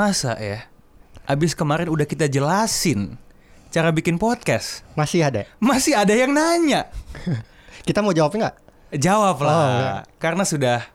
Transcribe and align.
Masa 0.00 0.32
ya? 0.40 0.64
Abis 1.28 1.52
kemarin 1.52 1.92
udah 1.92 2.08
kita 2.08 2.24
jelasin 2.24 3.20
cara 3.68 3.92
bikin 3.92 4.16
podcast, 4.16 4.80
Masih 4.96 5.20
ada. 5.20 5.44
masih 5.60 5.92
ada 5.92 6.16
yang 6.16 6.32
nanya. 6.32 6.88
Kita 7.84 8.00
mau 8.00 8.08
jawabnya 8.08 8.48
nggak? 8.48 8.56
Jawab 8.96 9.36
Oh, 9.36 9.44
lah, 9.44 9.68
iya. 9.68 9.92
karena 10.16 10.48
sudah 10.48 10.88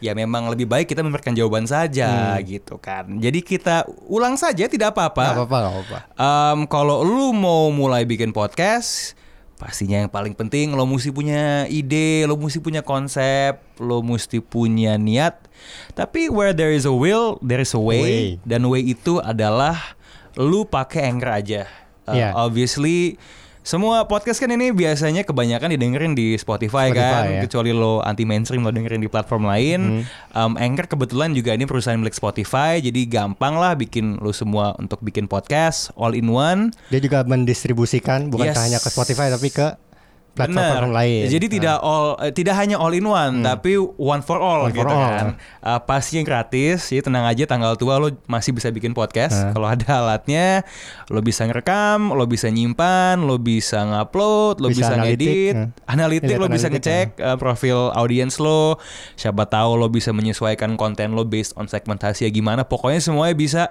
ya 0.00 0.16
memang 0.16 0.48
lebih 0.48 0.64
baik 0.64 0.88
kita 0.88 1.04
memberikan 1.04 1.36
jawaban 1.36 1.68
saja 1.68 2.32
gitu 2.40 2.80
kan. 2.80 3.20
Jadi 3.20 3.44
kita 3.44 3.84
ulang 4.08 4.40
saja 4.40 4.64
tidak 4.64 4.96
apa-apa. 4.96 5.36
apa-apa, 5.36 5.56
nggak 5.60 5.72
apa-apa. 5.76 5.98
Em, 6.16 6.58
kalau 6.64 7.04
lu 7.04 7.36
mau 7.36 7.68
mulai 7.68 8.08
bikin 8.08 8.32
podcast, 8.32 9.12
pastinya 9.60 10.00
yang 10.00 10.08
paling 10.08 10.32
penting 10.32 10.72
lo 10.72 10.88
mesti 10.88 11.12
punya 11.12 11.68
ide, 11.68 12.24
lo 12.24 12.40
mesti 12.40 12.56
punya 12.56 12.80
konsep, 12.80 13.60
lo 13.76 14.00
mesti 14.00 14.40
punya 14.40 14.96
niat. 14.96 15.44
Tapi 15.92 16.28
where 16.28 16.52
there 16.52 16.70
is 16.70 16.84
a 16.84 16.92
will, 16.92 17.40
there 17.40 17.60
is 17.60 17.72
a 17.72 17.80
way. 17.80 18.02
Way. 18.02 18.44
Dan 18.44 18.66
way 18.66 18.82
itu 18.82 19.18
adalah 19.18 19.96
lu 20.34 20.64
pakai 20.64 21.08
Anchor 21.08 21.32
aja. 21.32 21.62
Uh, 22.06 22.14
Iya. 22.14 22.28
Obviously 22.34 23.18
semua 23.66 24.06
podcast 24.06 24.38
kan 24.38 24.46
ini 24.46 24.70
biasanya 24.70 25.26
kebanyakan 25.26 25.74
didengerin 25.74 26.14
di 26.14 26.38
Spotify, 26.38 26.94
Spotify, 26.94 26.94
kan, 26.94 27.22
ya. 27.26 27.40
kecuali 27.42 27.74
lo 27.74 27.98
anti 27.98 28.22
mainstream 28.22 28.62
lo 28.62 28.70
dengerin 28.70 29.02
di 29.02 29.10
platform 29.10 29.42
lain. 29.42 30.06
Um, 30.30 30.54
Anchor 30.54 30.86
kebetulan 30.86 31.34
juga 31.34 31.50
ini 31.50 31.66
perusahaan 31.66 31.98
milik 31.98 32.14
Spotify, 32.14 32.78
jadi 32.78 33.02
gampang 33.10 33.58
lah 33.58 33.74
bikin 33.74 34.22
lo 34.22 34.30
semua 34.30 34.78
untuk 34.78 35.02
bikin 35.02 35.26
podcast 35.26 35.90
all 35.98 36.14
in 36.14 36.30
one. 36.30 36.70
Dia 36.94 37.02
juga 37.02 37.26
mendistribusikan 37.26 38.30
bukan 38.30 38.54
Yes. 38.54 38.62
hanya 38.62 38.78
ke 38.78 38.86
Spotify 38.86 39.34
tapi 39.34 39.50
ke 39.50 39.74
platform 40.36 40.92
Benar. 40.92 40.92
lain. 40.92 41.24
Jadi 41.32 41.46
tidak 41.48 41.80
all 41.80 42.20
eh, 42.20 42.28
tidak 42.30 42.54
hanya 42.60 42.76
all 42.76 42.92
in 42.92 43.08
one, 43.08 43.40
tapi 43.40 43.80
one 43.80 44.20
for 44.20 44.36
all 44.36 44.68
One 44.68 44.76
for 44.76 44.84
gitu 44.84 44.92
all. 44.92 45.08
kan. 45.08 45.26
Uh, 45.64 45.80
pastinya 45.80 46.22
gratis, 46.22 46.92
jadi 46.92 47.00
tenang 47.00 47.24
aja 47.24 47.48
tanggal 47.48 47.74
tua 47.74 47.96
lo 47.96 48.12
masih 48.28 48.52
bisa 48.52 48.68
bikin 48.68 48.92
podcast. 48.92 49.32
Nah. 49.32 49.52
Kalau 49.56 49.66
ada 49.66 49.88
alatnya, 50.04 50.62
lo 51.08 51.24
bisa 51.24 51.48
ngerekam, 51.48 52.12
lo 52.12 52.28
bisa 52.28 52.52
nyimpan, 52.52 53.24
lo 53.24 53.40
bisa 53.40 53.80
ngupload, 53.82 54.60
lo 54.60 54.68
bisa, 54.68 54.92
Bisa 54.92 54.94
analitik, 55.00 55.26
ngedit, 55.26 55.54
nah. 55.56 55.68
analitik 55.88 56.28
Lihat 56.28 56.40
lo 56.44 56.46
bisa 56.52 56.66
analitik, 56.68 57.08
ngecek 57.16 57.24
uh, 57.24 57.36
profil 57.40 57.78
audiens 57.96 58.36
lo. 58.36 58.76
Siapa 59.16 59.48
tahu 59.48 59.80
lo 59.80 59.88
bisa 59.88 60.12
menyesuaikan 60.12 60.76
konten 60.76 61.16
lo 61.16 61.24
based 61.24 61.56
on 61.56 61.64
segmentasi 61.64 62.28
ya 62.28 62.30
gimana. 62.30 62.68
Pokoknya 62.68 63.00
semuanya 63.00 63.32
bisa 63.32 63.62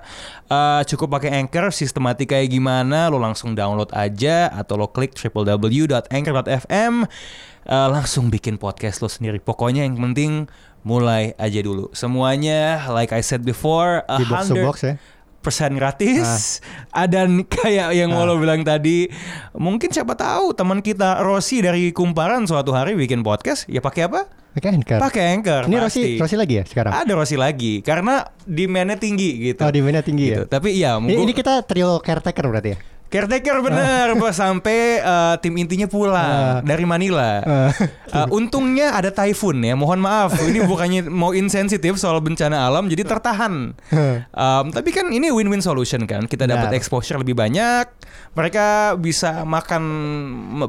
uh, 0.49 0.81
cukup 0.83 1.21
pakai 1.21 1.37
Anchor, 1.37 1.69
sistematika 1.69 2.35
kayak 2.35 2.49
gimana, 2.49 3.07
lo 3.13 3.21
langsung 3.21 3.53
download 3.53 3.93
aja 3.93 4.49
atau 4.49 4.75
lo 4.75 4.89
klik 4.89 5.13
www.anchor.fm 5.15 6.54
uh, 6.63 7.87
langsung 7.89 8.29
bikin 8.29 8.55
podcast 8.55 8.99
lo 8.99 9.07
sendiri. 9.07 9.37
Pokoknya 9.37 9.83
yang 9.83 9.99
penting 9.99 10.47
mulai 10.81 11.35
aja 11.35 11.59
dulu. 11.59 11.91
Semuanya 11.91 12.87
like 12.87 13.09
I 13.09 13.19
said 13.19 13.41
before, 13.41 14.05
a 14.05 14.15
Di 14.15 14.25
box 14.25 14.47
to 14.47 14.55
box 14.57 14.77
ya. 14.81 14.93
persen 15.41 15.73
gratis. 15.73 16.61
Ada 16.95 17.25
n- 17.25 17.43
kayak 17.43 17.91
yang 17.91 18.09
mau 18.09 18.23
Ah. 18.23 18.27
lo 18.27 18.37
bilang 18.37 18.61
tadi, 18.61 19.09
mungkin 19.51 19.89
siapa 19.89 20.13
tahu 20.13 20.53
teman 20.53 20.79
kita 20.79 21.21
Rossi 21.21 21.59
dari 21.59 21.89
Kumparan 21.89 22.45
suatu 22.45 22.71
hari 22.71 22.93
bikin 22.93 23.21
podcast, 23.21 23.65
ya 23.65 23.77
pakai 23.77 24.07
apa? 24.07 24.25
Pakai 24.55 24.71
Anchor. 24.71 24.99
Pakai 25.03 25.23
Anchor. 25.35 25.61
Ini 25.67 25.75
pasti. 25.77 26.01
Rossi, 26.15 26.21
Rossi 26.21 26.35
lagi 26.39 26.53
ya 26.55 26.63
sekarang? 26.63 26.91
Ada 26.95 27.11
Rossi 27.13 27.35
lagi 27.35 27.83
karena 27.83 28.23
demandnya 28.41 28.95
tinggi 28.95 29.51
gitu. 29.51 29.61
Oh, 29.61 29.69
demandnya 29.69 29.99
tinggi 29.99 30.31
Gitu. 30.31 30.41
ya. 30.41 30.47
Tapi 30.47 30.69
iya, 30.71 30.91
Ini, 30.95 31.11
gua- 31.11 31.23
ini 31.27 31.33
kita 31.35 31.53
trio 31.61 31.99
caretaker 31.99 32.45
berarti 32.47 32.69
ya? 32.71 32.77
Caretaker 33.05 33.61
bener 33.61 34.17
Bos. 34.17 34.33
sampai 34.33 34.97
eh, 34.97 35.35
tim 35.39 35.55
intinya 35.55 35.85
pulang 35.85 36.15
Ah. 36.15 36.59
dari 36.59 36.83
Manila. 36.83 37.39
Ah. 37.39 37.71
Eh, 38.05 38.27
untungnya 38.29 38.91
ada 38.91 39.07
typhoon 39.07 39.61
ya. 39.61 39.73
Mohon 39.73 39.99
maaf, 40.01 40.31
ini 40.49 40.59
bukannya 40.61 41.05
mau 41.05 41.31
insensitif 41.31 41.95
soal 41.95 42.19
bencana 42.19 42.65
alam, 42.65 42.85
jadi 42.85 43.03
tertahan. 43.03 43.71
Em, 43.87 44.65
tapi 44.67 44.89
kan 44.89 45.07
ini 45.07 45.29
win-win 45.29 45.59
solution 45.59 46.03
kan. 46.03 46.25
Kita 46.25 46.43
dapat 46.45 46.73
exposure 46.73 47.15
lebih 47.15 47.33
banyak. 47.33 47.87
Mereka 48.33 48.65
bisa 48.97 49.43
makan 49.43 49.83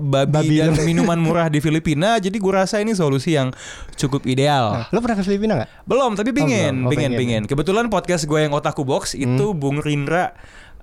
babi, 0.04 0.30
Babi 0.30 0.56
dan 0.60 0.78
minuman 0.82 1.18
murah 1.18 1.46
di 1.46 1.58
Filipina. 1.58 2.14
Jadi 2.16 2.38
gua 2.38 2.62
rasa 2.62 2.78
ini 2.78 2.92
solusi 2.92 3.32
yang 3.32 3.50
cukup 3.96 4.22
ideal. 4.24 4.86
Lo 4.90 5.00
pernah 5.00 5.18
ke 5.18 5.24
Filipina 5.24 5.52
nggak? 5.56 5.70
Belum, 5.82 6.14
tapi 6.14 6.30
pingin, 6.30 6.74
belum. 6.76 6.86
Oh, 6.86 6.90
pingin, 6.90 7.10
pingin. 7.14 7.42
Kebetulan 7.44 7.88
podcast 7.88 8.22
gue 8.24 8.38
yang 8.38 8.52
Otaku 8.52 8.82
Box 8.82 9.14
itu 9.14 9.50
Bung 9.50 9.78
Rindra 9.78 10.30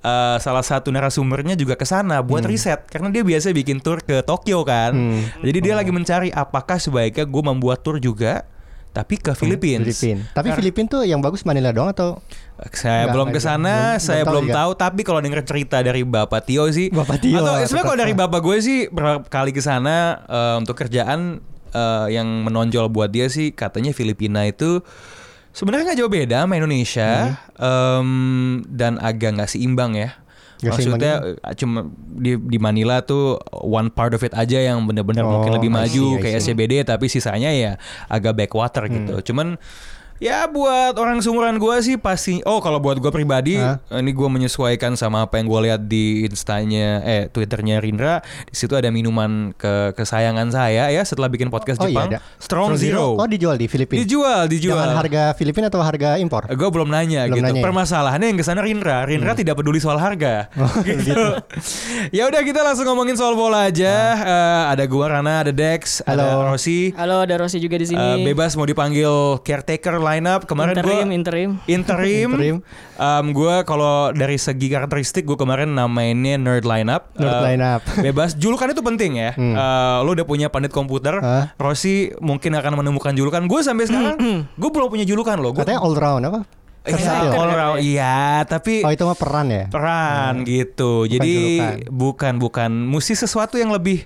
eh, 0.03 0.37
salah 0.37 0.61
satu 0.61 0.91
narasumbernya 0.91 1.55
juga 1.55 1.73
ke 1.73 1.83
sana 1.83 2.19
buat 2.19 2.43
riset 2.43 2.85
karena 2.85 3.07
dia 3.09 3.23
biasa 3.23 3.49
bikin 3.49 3.79
tour 3.79 3.99
ke 3.99 4.19
Tokyo 4.21 4.61
kan. 4.61 4.91
Hmm. 4.91 5.23
Jadi 5.41 5.59
dia 5.61 5.73
lagi 5.73 5.89
mencari 5.89 6.29
apakah 6.29 6.77
sebaiknya 6.77 7.23
gue 7.23 7.43
membuat 7.43 7.81
tour 7.81 7.97
juga 7.97 8.43
tapi 8.93 9.17
ke 9.17 9.33
Filipina. 9.33 9.81
Filipin. 9.81 10.21
Tapi 10.29 10.53
Filipin 10.53 10.85
tuh 10.85 11.01
yang 11.01 11.17
bagus 11.17 11.41
Manila 11.43 11.73
doang 11.73 11.89
atau 11.89 12.21
Saya 12.69 13.09
Nggak, 13.09 13.13
belum 13.17 13.27
ke 13.33 13.39
sana, 13.41 13.65
belum- 13.65 13.81
belum 13.89 14.05
saya 14.05 14.21
tahu 14.21 14.29
belum 14.29 14.45
juga. 14.45 14.55
tahu. 14.55 14.71
Tapi 14.77 15.01
kalau 15.01 15.19
denger 15.19 15.41
cerita 15.43 15.77
dari 15.81 16.01
Bapak 16.05 16.41
Tio 16.45 16.63
sih, 16.69 16.87
Bapak 16.93 17.17
Tio, 17.17 17.41
atau 17.41 17.65
sebenarnya 17.65 17.83
kalau 17.83 17.97
dari 17.97 18.13
Bapak 18.13 18.39
gue 18.39 18.57
sih 18.61 18.79
berapa 18.87 19.25
kali 19.25 19.51
ke 19.51 19.59
sana 19.59 19.95
eh, 20.23 20.55
untuk 20.61 20.77
kerjaan 20.77 21.41
eh, 21.73 22.07
yang 22.13 22.45
menonjol 22.45 22.87
buat 22.87 23.09
dia 23.09 23.27
sih 23.27 23.49
katanya 23.51 23.91
Filipina 23.91 24.45
itu 24.45 24.85
sebenarnya 25.53 25.93
nggak 25.93 25.99
jauh 26.01 26.11
beda 26.11 26.43
sama 26.43 26.57
Indonesia 26.57 27.37
em, 27.55 28.09
dan 28.67 28.97
agak 28.97 29.37
nggak 29.37 29.49
seimbang 29.49 29.93
ya. 29.93 30.09
Nggak 30.63 30.73
seimbang 30.79 30.99
Maksudnya 30.99 31.13
eh, 31.37 31.55
cuma 31.59 31.79
di 31.95 32.39
di 32.39 32.57
Manila 32.57 33.03
tuh 33.03 33.37
one 33.51 33.91
part 33.91 34.15
of 34.15 34.23
it 34.23 34.33
aja 34.33 34.59
yang 34.59 34.83
benar-benar 34.89 35.23
Oh, 35.23 35.39
mungkin 35.39 35.53
lebih 35.55 35.71
I 35.71 35.75
maju 35.75 36.05
see, 36.07 36.17
I 36.17 36.21
kayak 36.23 36.39
see. 36.41 36.51
SCBD 36.51 36.73
tapi 36.83 37.05
sisanya 37.07 37.51
ya 37.53 37.77
agak 38.09 38.33
backwater 38.35 38.87
gitu. 38.89 39.31
Cuman 39.31 39.59
ya 40.18 40.46
buat 40.46 40.96
orang 40.96 41.19
seumuran 41.19 41.57
gua 41.57 41.79
sih 41.79 41.96
pasti 41.96 42.41
oh 42.46 42.59
kalau 42.59 42.78
buat 42.78 42.97
gua 42.97 43.09
pribadi 43.09 43.57
Hah? 43.57 43.81
ini 43.97 44.13
gua 44.13 44.29
menyesuaikan 44.29 44.94
sama 44.94 45.25
apa 45.25 45.38
yang 45.38 45.47
gua 45.47 45.59
lihat 45.66 45.81
di 45.85 46.25
instanya 46.25 47.01
eh 47.03 47.24
twitternya 47.28 47.78
Rindra 47.78 48.22
di 48.46 48.56
situ 48.56 48.74
ada 48.74 48.90
minuman 48.90 49.53
ke 49.53 49.94
kesayangan 49.94 50.50
saya 50.50 50.90
ya 50.90 51.01
setelah 51.03 51.28
bikin 51.28 51.50
podcast 51.50 51.81
Oh 51.81 51.90
iya 51.90 51.94
Jepang 51.94 52.09
ada. 52.13 52.19
Strong, 52.38 52.69
Zero, 52.78 53.18
Oh 53.18 53.28
dijual 53.28 53.57
di 53.57 53.68
Filipina. 53.68 54.00
dijual 54.00 54.46
dijual 54.47 54.78
Dengan 54.79 55.00
harga 55.00 55.24
Filipina 55.34 55.68
atau 55.68 55.81
harga 55.81 56.16
impor? 56.18 56.45
Gue 56.50 56.69
belum 56.69 56.90
nanya 56.90 57.25
Belum 57.28 57.40
gitu. 57.40 57.45
nanya 57.50 57.62
ya? 57.62 57.66
Permasalahannya 57.66 58.28
yang 58.34 58.40
ke 58.40 58.45
sana 58.45 58.62
Rindra. 58.62 59.03
Rindra 59.06 59.34
tidak 59.34 59.57
peduli 59.57 59.80
soal 59.81 59.97
harga. 59.97 60.47
gitu. 60.85 61.25
ya 62.12 62.30
udah 62.30 62.41
kita 62.41 62.62
langsung 62.62 62.85
ngomongin 62.85 63.18
soal 63.18 63.34
bola 63.34 63.68
aja. 63.68 63.94
Eh, 64.19 64.63
ada 64.74 64.84
gua 64.85 65.19
Rana, 65.19 65.44
ada 65.44 65.53
Dex, 65.53 66.00
ada 66.03 66.38
Halo. 66.38 66.53
Rossi. 66.53 66.94
Halo, 66.95 67.24
ada 67.24 67.35
Rossi 67.38 67.57
juga 67.59 67.75
di 67.75 67.88
sini. 67.90 68.00
Eh, 68.00 68.18
bebas 68.24 68.53
mau 68.56 68.66
dipanggil 68.66 69.41
caretaker 69.41 69.97
lineup. 70.13 70.46
Kemarin 70.46 70.74
interim, 70.75 70.88
gua 71.01 71.01
interim. 71.12 71.50
interim. 71.66 72.29
Interim. 72.34 72.56
Em, 72.94 73.25
gua 73.29 73.62
kalau 73.63 73.94
dari 74.12 74.35
segi 74.35 74.68
karakteristik 74.68 75.24
gue 75.24 75.34
kemarin 75.34 75.69
namainnya 75.69 76.35
nerd 76.35 76.63
lineup. 76.63 77.09
Nerd 77.13 77.34
Eh, 77.34 77.41
lineup. 77.50 77.81
Bebas. 78.06 78.34
Julukan 78.34 78.69
itu 78.69 78.79
penting 78.79 79.12
ya. 79.16 79.31
Hmm. 79.34 79.53
Eh, 79.53 79.97
lu 80.01 80.13
udah 80.13 80.24
punya 80.24 80.47
pandit 80.47 80.69
komputer. 80.69 81.18
Hah? 81.18 81.51
Rossi 81.56 81.94
mungkin 82.19 82.53
akan 82.53 82.78
menemukan 82.78 83.12
julukan. 83.12 83.44
Gue 83.44 83.59
sampai 83.59 83.85
sekarang 83.85 84.16
gue 84.62 84.69
belum 84.69 84.88
punya 84.88 85.03
julukan 85.03 85.36
loh. 85.36 85.51
Gua, 85.51 85.62
Katanya 85.62 85.81
all 85.81 85.94
round 85.94 86.24
apa? 86.24 86.42
Iya, 86.83 87.31
all 87.31 87.48
around. 87.48 87.77
Iya, 87.80 88.18
tapi 88.44 88.83
Oh 88.83 88.92
itu 88.92 89.01
mah 89.01 89.16
peran 89.16 89.48
ya? 89.48 89.66
peran 89.68 90.44
gitu. 90.44 91.07
Bukan 91.07 91.12
Jadi 91.12 91.36
julukan. 91.56 91.75
bukan 91.88 92.33
bukan 92.38 92.71
mesti 92.86 93.16
sesuatu 93.16 93.56
yang 93.56 93.71
lebih 93.71 94.04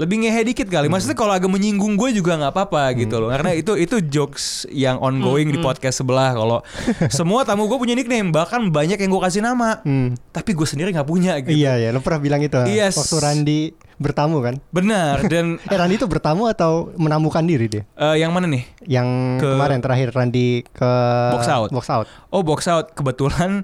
lebih 0.00 0.24
ngehe 0.24 0.40
dikit 0.48 0.72
kali. 0.72 0.88
Hmm. 0.88 0.96
Maksudnya 0.96 1.12
kalau 1.12 1.36
agak 1.36 1.52
menyinggung 1.52 2.00
gue 2.00 2.16
juga 2.16 2.40
nggak 2.40 2.56
apa-apa 2.56 2.96
gitu 2.96 3.20
loh. 3.20 3.28
Karena 3.28 3.52
itu 3.52 3.76
itu 3.76 4.00
jokes 4.00 4.64
yang 4.72 4.96
ongoing 4.96 5.52
Hmm, 5.52 5.56
di 5.56 5.60
podcast 5.60 6.00
sebelah. 6.00 6.32
Kalau 6.32 6.64
semua 7.20 7.44
tamu 7.44 7.68
gue 7.68 7.76
punya 7.76 7.92
nickname, 7.92 8.32
bahkan 8.32 8.72
banyak 8.72 8.96
yang 8.96 9.10
gue 9.12 9.22
kasih 9.28 9.44
nama. 9.44 9.84
Hmm. 9.84 10.16
Tapi 10.32 10.56
gue 10.56 10.64
sendiri 10.64 10.88
nggak 10.96 11.04
punya 11.04 11.36
gitu. 11.44 11.52
Iya 11.52 11.76
ya, 11.76 11.88
lo 11.92 12.00
pernah 12.00 12.20
bilang 12.24 12.40
itu. 12.40 12.56
Yes. 12.64 12.96
Waktu 12.96 13.16
Randi 13.20 13.60
bertamu 14.00 14.40
kan? 14.40 14.56
Benar 14.70 15.20
dan 15.28 15.60
Eh 15.68 15.76
Randy 15.76 15.94
itu 15.94 16.08
bertamu 16.08 16.48
atau 16.48 16.88
menamukan 16.96 17.44
diri 17.44 17.68
dia? 17.68 17.82
eh, 17.92 18.16
yang 18.16 18.32
mana 18.32 18.48
nih? 18.48 18.64
Yang 18.82 19.08
Ke- 19.36 19.52
kemarin 19.52 19.78
terakhir 19.78 20.08
Randy 20.10 20.64
ke 20.66 20.92
Box 21.30 21.44
out. 21.46 21.68
Box 21.68 21.86
out. 21.86 22.06
Oh 22.28 22.40
box 22.40 22.64
out 22.64 22.90
kebetulan 22.90 23.62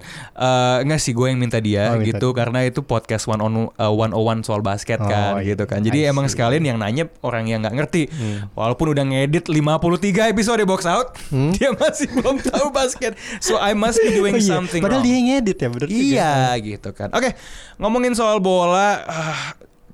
nggak 0.78 0.98
sih 0.98 1.10
gue 1.10 1.26
yang 1.26 1.38
minta 1.38 1.56
dia 1.56 1.88
Oh, 1.88 1.96
minta 1.96 2.12
gitu 2.12 2.28
karena 2.30 2.62
itu 2.62 2.80
podcast 2.80 3.24
one 3.24 3.40
on 3.40 3.72
uh, 3.72 3.88
101 3.88 4.44
soal 4.44 4.60
basket 4.60 4.98
Oh, 4.98 5.06
kan 5.06 5.40
iya. 5.40 5.54
gitu 5.54 5.64
kan. 5.64 5.80
Jadi 5.80 6.04
emang 6.04 6.26
sekalian 6.26 6.62
yang 6.62 6.76
nanya 6.76 7.08
orang 7.20 7.46
yang 7.46 7.60
nggak 7.60 7.72
ngerti. 7.74 8.02
Hmm. 8.06 8.52
Walaupun 8.52 8.92
udah 8.92 9.04
ngedit 9.04 9.48
53 9.48 9.72
episode 10.28 10.60
box 10.64 10.84
out, 10.84 11.16
Hmm? 11.26 11.50
dia 11.56 11.72
masih 11.72 12.12
belum 12.12 12.38
tahu 12.40 12.68
basket. 12.68 13.16
So 13.38 13.56
I 13.56 13.72
must 13.72 13.98
be 13.98 14.12
doing 14.12 14.34
Oh 14.34 14.38
iya, 14.38 14.52
something 14.52 14.78
Padahal 14.78 15.00
wrong. 15.00 15.08
dia 15.08 15.18
ngedit 15.18 15.56
ya, 15.56 15.68
bener 15.70 15.88
juga. 15.88 16.02
Iya 16.02 16.32
gitu 16.60 16.90
kan. 16.92 17.08
Oke, 17.10 17.32
ngomongin 17.76 18.12
soal 18.12 18.36
bola. 18.38 19.00
ah, 19.02 19.40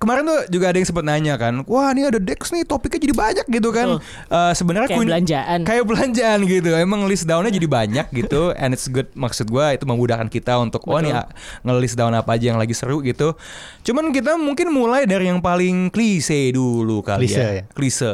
kemarin 0.03 0.27
tuh 0.27 0.41
juga 0.51 0.67
ada 0.67 0.77
yang 0.77 0.85
sempat 0.85 1.05
nanya 1.07 1.35
kan, 1.37 1.63
wah 1.65 1.89
ini 1.91 2.03
ada 2.03 2.19
Dex 2.19 2.51
nih 2.51 2.67
topiknya 2.67 2.99
jadi 3.01 3.15
banyak 3.15 3.47
gitu 3.47 3.71
kan. 3.71 4.03
Eh, 4.27 4.53
Sebenarnya 4.53 4.91
Kayak 4.91 4.99
Queen- 4.99 5.11
belanjaan. 5.11 5.59
Kayak 5.63 5.85
belanjaan 5.87 6.39
gitu. 6.43 6.71
Emang 6.75 7.07
list 7.07 7.23
downnya 7.23 7.49
jadi 7.49 7.65
banyak 7.65 8.07
gitu. 8.11 8.51
And 8.61 8.75
it's 8.75 8.87
good. 8.87 9.07
Maksud 9.13 9.47
gua 9.47 9.71
itu 9.71 9.85
memudahkan 9.85 10.27
kita 10.27 10.59
untuk 10.59 10.83
oh 10.85 10.99
nih 10.99 11.15
ah, 11.15 11.31
nge-list 11.63 11.95
down 11.95 12.11
apa 12.11 12.35
aja 12.35 12.51
yang 12.51 12.59
lagi 12.59 12.75
seru 12.75 12.99
gitu. 13.01 13.39
Cuman 13.83 14.11
kita 14.11 14.35
mungkin 14.35 14.69
mulai 14.69 15.07
dari 15.07 15.29
yang 15.29 15.39
paling 15.39 15.87
klise 15.89 16.51
dulu 16.51 17.01
kali 17.01 17.25
Klise 17.25 17.39
ya. 17.39 17.51
ya? 17.53 17.63
Klise. 17.71 18.13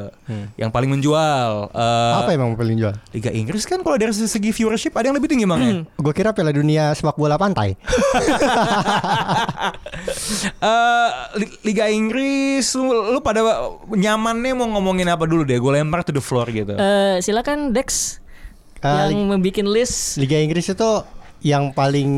Yang 0.54 0.70
paling 0.70 0.90
menjual. 0.90 1.72
Eh, 1.72 2.12
Apa 2.18 2.30
emang 2.30 2.52
paling 2.52 2.76
jual? 2.76 2.92
Liga 3.10 3.30
Inggris 3.30 3.64
kan 3.64 3.80
kalau 3.80 3.96
dari 3.96 4.12
segi 4.12 4.50
viewership 4.50 4.92
ada 4.92 5.08
yang 5.08 5.16
lebih 5.16 5.30
tinggi 5.30 5.46
bang 5.46 5.60
ya? 5.60 5.72
Gue 5.96 6.12
kira 6.12 6.30
Piala 6.30 6.52
Dunia 6.52 6.92
sepak 6.92 7.16
bola 7.16 7.34
pantai. 7.34 7.72
Eh, 10.58 11.10
Li- 11.38 11.58
Liga 11.78 11.94
Inggris 11.94 12.74
lu, 12.74 12.90
lu 12.90 13.22
pada 13.22 13.38
nyamannya 13.86 14.50
mau 14.58 14.66
ngomongin 14.66 15.06
apa 15.06 15.30
dulu 15.30 15.46
deh? 15.46 15.62
Gue 15.62 15.78
lempar 15.78 16.02
to 16.02 16.10
the 16.10 16.18
floor 16.18 16.50
gitu. 16.50 16.74
Eh, 16.74 17.22
silakan 17.22 17.70
Dex 17.70 18.18
Eh, 18.82 19.14
yang 19.14 19.30
membuat 19.30 19.62
list. 19.62 20.18
Liga 20.18 20.42
Inggris 20.42 20.66
itu 20.66 20.90
yang 21.46 21.70
paling 21.70 22.10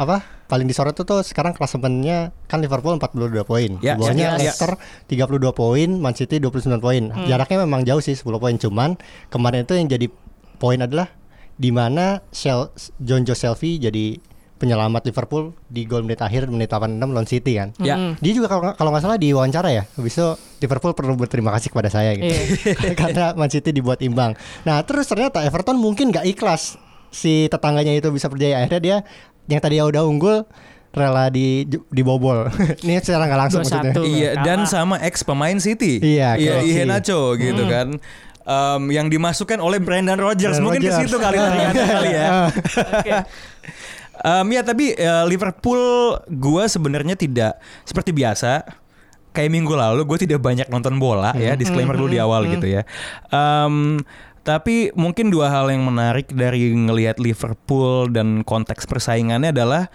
apa? 0.00 0.24
Paling 0.48 0.64
disorot 0.64 0.96
itu 0.96 1.04
tuh 1.04 1.20
sekarang 1.20 1.52
klasemennya 1.52 2.32
kan 2.48 2.64
Liverpool 2.64 2.96
42 2.96 3.44
poin. 3.44 3.76
Ya, 3.84 4.00
bawahnya 4.00 4.40
ya, 4.40 4.48
ya. 4.48 4.48
Leicester 4.48 4.80
32 5.12 5.52
poin, 5.52 5.88
Man 6.00 6.16
City 6.16 6.40
29 6.40 6.80
poin. 6.80 7.12
Hmm. 7.12 7.28
Jaraknya 7.28 7.68
memang 7.68 7.84
jauh 7.84 8.00
sih 8.00 8.16
10 8.16 8.40
poin 8.40 8.56
cuman 8.56 8.96
kemarin 9.28 9.68
itu 9.68 9.76
yang 9.76 9.92
jadi 9.92 10.08
poin 10.56 10.80
adalah 10.80 11.12
di 11.60 11.68
mana 11.68 12.24
John 12.96 13.28
Joe 13.28 13.36
Shelby 13.36 13.76
jadi 13.76 14.16
penyelamat 14.60 15.02
Liverpool 15.02 15.56
di 15.64 15.82
gol 15.82 16.04
menit 16.04 16.20
akhir 16.20 16.44
menit 16.46 16.68
86 16.68 17.00
lawan 17.00 17.24
City 17.24 17.56
kan. 17.56 17.72
Ya. 17.78 17.96
Mm-mm. 17.96 18.20
Dia 18.20 18.32
juga 18.32 18.46
kalau 18.46 18.60
nggak- 18.62 18.76
kalau 18.76 18.90
nggak 18.92 19.02
salah 19.02 19.16
di 19.16 19.32
wawancara 19.32 19.68
ya, 19.70 19.88
habis 19.88 20.12
itu 20.12 20.28
Liverpool 20.60 20.92
perlu 20.92 21.16
berterima 21.16 21.48
kasih 21.50 21.68
kepada 21.68 21.88
saya 21.88 22.12
gitu. 22.12 22.28
Iya. 22.28 22.92
Karena 23.00 23.32
Man 23.32 23.48
City 23.48 23.72
dibuat 23.72 23.98
imbang. 23.98 24.36
Nah, 24.62 24.84
terus 24.84 25.08
ternyata 25.08 25.40
Everton 25.40 25.74
mungkin 25.74 26.12
nggak 26.12 26.28
ikhlas 26.28 26.76
si 27.08 27.48
tetangganya 27.48 27.90
itu 27.90 28.12
bisa 28.12 28.28
berjaya. 28.28 28.60
Akhirnya 28.60 28.78
dia 28.78 28.96
yang 29.46 29.58
tadi 29.58 29.80
udah 29.80 30.04
unggul 30.04 30.44
rela 30.90 31.26
di 31.26 31.64
dibobol. 31.88 32.50
Ini 32.84 33.00
secara 33.00 33.24
nggak 33.24 33.40
langsung 33.40 33.62
2-1. 33.62 33.64
maksudnya. 33.64 33.92
Iya 34.04 34.30
dan 34.42 34.66
sama 34.66 35.00
ex 35.00 35.22
pemain 35.22 35.56
City. 35.56 35.98
Iya, 35.98 36.36
iya 36.36 36.52
Kelsey. 36.58 36.68
Iheanacho 36.68 37.20
gitu 37.34 37.64
kan. 37.64 37.96
Em, 38.40 38.82
yang 38.90 39.06
dimasukkan 39.06 39.56
oleh 39.56 39.78
Brandon 39.78 40.18
Rodgers 40.18 40.58
Brandon 40.58 40.66
mungkin 40.66 40.82
ke 40.82 40.90
situ 40.98 41.16
kali 41.16 41.38
kali 41.94 42.10
ya. 42.10 42.50
Oke. 42.50 43.12
Em, 44.20 44.46
ya 44.52 44.60
tapi 44.60 44.92
eh, 44.92 45.24
Liverpool 45.24 46.16
gua 46.36 46.68
sebenarnya 46.68 47.16
tidak 47.16 47.56
seperti 47.88 48.12
biasa 48.12 48.64
kayak 49.30 49.50
minggu 49.50 49.70
lalu 49.78 50.02
gue 50.10 50.26
tidak 50.26 50.42
banyak 50.42 50.66
nonton 50.66 50.98
bola 50.98 51.30
ya 51.38 51.54
disclaimer 51.54 51.94
dulu 51.94 52.10
di 52.10 52.18
awal 52.18 52.50
gitu 52.50 52.66
ya. 52.66 52.82
Em, 53.30 54.02
tapi 54.42 54.90
mungkin 54.96 55.28
dua 55.30 55.52
hal 55.52 55.70
yang 55.70 55.86
menarik 55.86 56.32
dari 56.32 56.72
ngelihat 56.72 57.20
Liverpool 57.22 58.10
dan 58.10 58.42
konteks 58.42 58.88
persaingannya 58.88 59.54
adalah 59.54 59.92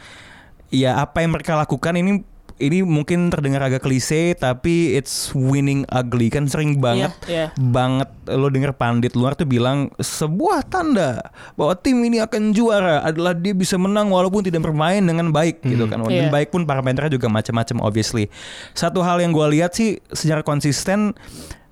ya 0.70 1.02
apa 1.02 1.26
yang 1.26 1.34
mereka 1.34 1.58
lakukan 1.58 1.98
ini 1.98 2.24
ini 2.56 2.82
mungkin 2.82 3.28
terdengar 3.28 3.60
agak 3.62 3.84
klise 3.84 4.32
tapi 4.34 4.96
it's 4.96 5.36
winning 5.36 5.84
ugly 5.92 6.32
kan 6.32 6.48
sering 6.48 6.80
banget 6.80 7.12
Iya, 7.28 7.28
iya. 7.28 7.48
banget 7.54 8.08
lo 8.32 8.48
denger 8.48 8.72
pandit 8.72 9.12
luar 9.12 9.36
tuh 9.36 9.44
bilang 9.44 9.92
sebuah 9.96 10.64
tanda 10.64 11.20
bahwa 11.54 11.76
tim 11.76 12.00
ini 12.00 12.24
akan 12.24 12.56
juara 12.56 13.04
adalah 13.04 13.36
dia 13.36 13.52
bisa 13.52 13.76
menang 13.76 14.08
walaupun 14.08 14.40
tidak 14.40 14.64
bermain 14.64 15.04
dengan 15.04 15.36
baik 15.36 15.60
gitu 15.62 15.84
kan 15.86 16.00
dan 16.02 16.28
Iya. 16.28 16.32
baik 16.32 16.56
pun 16.56 16.64
parameternya 16.64 17.12
juga 17.12 17.28
macam-macam 17.28 17.84
obviously 17.84 18.32
satu 18.72 19.04
hal 19.04 19.20
yang 19.20 19.36
gue 19.36 19.48
lihat 19.52 19.76
sih 19.76 20.00
secara 20.10 20.40
konsisten 20.40 21.12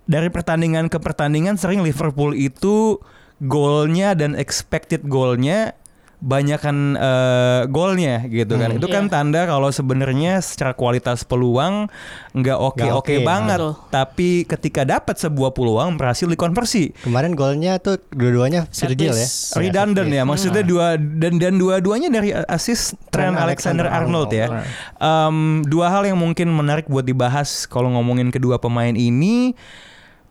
dari 0.04 0.28
pertandingan 0.28 0.92
ke 0.92 1.00
pertandingan 1.00 1.56
sering 1.56 1.80
Liverpool 1.80 2.36
itu 2.36 3.00
golnya 3.40 4.12
dan 4.14 4.36
expected 4.36 5.08
golnya 5.08 5.76
banyakan 6.24 6.96
eh, 6.96 7.62
golnya 7.68 8.24
gitu 8.32 8.56
kan. 8.56 8.72
Hmm. 8.72 8.80
Itu 8.80 8.88
kan 8.88 9.06
Iya. 9.06 9.12
tanda 9.12 9.42
kalau 9.44 9.68
sebenarnya 9.68 10.40
secara 10.40 10.72
kualitas 10.72 11.28
peluang 11.28 11.92
nggak 12.32 12.56
oke 12.56 12.80
Nggak 12.80 12.96
oke 12.96 13.14
oke, 13.14 13.28
banget. 13.28 13.60
betul. 13.60 13.74
Tapi 13.92 14.30
ketika 14.48 14.82
dapat 14.88 15.20
sebuah 15.20 15.52
peluang 15.52 16.00
berhasil 16.00 16.24
dikonversi. 16.26 16.96
Kemarin 17.04 17.36
golnya 17.36 17.76
tuh 17.78 18.00
dua-duanya 18.10 18.72
Virgil 18.72 19.12
ya. 19.12 19.28
Redundant 19.54 20.08
ya, 20.08 20.24
maksudnya 20.24 20.64
dua 20.64 20.96
dan 20.96 21.36
dan 21.38 21.60
dua-duanya 21.60 22.08
dari 22.08 22.32
asis 22.32 22.96
Trent 23.12 23.36
Alexander 23.36 23.92
Arnold 23.92 24.32
ya. 24.32 24.64
Em, 24.96 25.38
dua 25.68 25.92
hal 25.92 26.08
yang 26.08 26.16
mungkin 26.16 26.48
menarik 26.48 26.88
buat 26.88 27.04
dibahas 27.04 27.68
kalau 27.68 27.92
ngomongin 27.92 28.32
kedua 28.32 28.56
pemain 28.58 28.96
ini. 28.96 29.52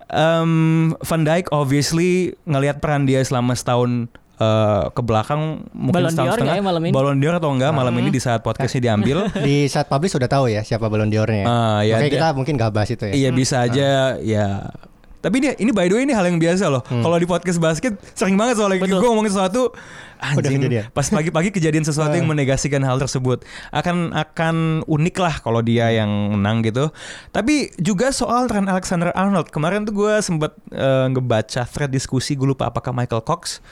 Em, 0.08 0.52
Van 0.94 1.22
Dijk 1.22 1.48
obviously 1.50 2.32
ngelihat 2.44 2.80
peran 2.80 3.04
dia 3.04 3.20
selama 3.20 3.52
setahun 3.52 4.08
eh, 4.42 4.82
ke 4.90 5.00
belakang 5.06 5.62
mungkin 5.70 6.02
Ballon 6.02 6.10
setahun 6.10 6.34
setengah 6.34 6.56
ya 6.58 6.64
malam 6.64 6.82
ini? 6.82 6.90
Ballon 6.90 7.16
d'Or 7.22 7.34
atau 7.38 7.50
enggak 7.54 7.70
malam 7.70 7.94
ini 7.96 8.10
di 8.10 8.18
saat 8.18 8.42
podcastnya 8.42 8.90
diambil 8.90 9.30
Di 9.46 9.70
saat 9.70 9.86
publish 9.86 10.18
sudah 10.18 10.26
tahu 10.26 10.50
ya 10.50 10.66
siapa 10.66 10.90
Ballon 10.90 11.06
d'Or-nya. 11.06 11.44
Ah, 11.46 11.80
ya, 11.86 12.02
Oke, 12.02 12.10
dia- 12.10 12.18
kita 12.18 12.26
mungkin 12.34 12.58
gak 12.58 12.74
bahas 12.74 12.90
itu 12.90 13.06
ya. 13.06 13.14
Iya 13.14 13.30
bisa 13.30 13.62
aja 13.62 14.18
ya. 14.18 14.74
Tapi 15.22 15.38
ini 15.38 15.48
ini 15.62 15.70
by 15.70 15.86
the 15.86 15.94
way 15.94 16.02
ini 16.02 16.10
hal 16.10 16.26
yang 16.26 16.42
biasa 16.42 16.66
loh. 16.66 16.82
Kalau 16.82 17.14
di 17.14 17.30
podcast 17.30 17.62
basket 17.62 17.94
sering 18.18 18.34
banget 18.34 18.58
soalnya 18.58 18.82
gue 18.82 18.90
ngomongin 18.90 19.30
sesuatu 19.30 19.70
anjing 20.18 20.66
pas 20.90 21.06
pagi-pagi 21.06 21.54
kejadian 21.54 21.86
sesuatu 21.86 22.10
yang 22.18 22.26
menegasikan 22.26 22.82
hal 22.82 22.98
tersebut. 22.98 23.46
Akan 23.70 24.10
akan 24.10 24.82
unik 24.82 25.16
lah 25.22 25.34
kalau 25.38 25.62
dia 25.62 25.94
yang 25.94 26.10
menang 26.34 26.66
gitu. 26.66 26.90
Tapi 27.30 27.70
juga 27.78 28.10
soal 28.10 28.50
Trent 28.50 28.66
Alexander 28.66 29.14
Arnold. 29.14 29.54
Kemarin 29.54 29.86
tuh 29.86 29.94
gue 29.94 30.14
sempat 30.18 30.58
eh, 30.74 31.06
ngebaca 31.14 31.70
thread 31.70 31.94
diskusi 31.94 32.34
gue 32.34 32.50
lupa 32.50 32.74
apakah 32.74 32.90
Michael 32.90 33.22
Cox 33.22 33.62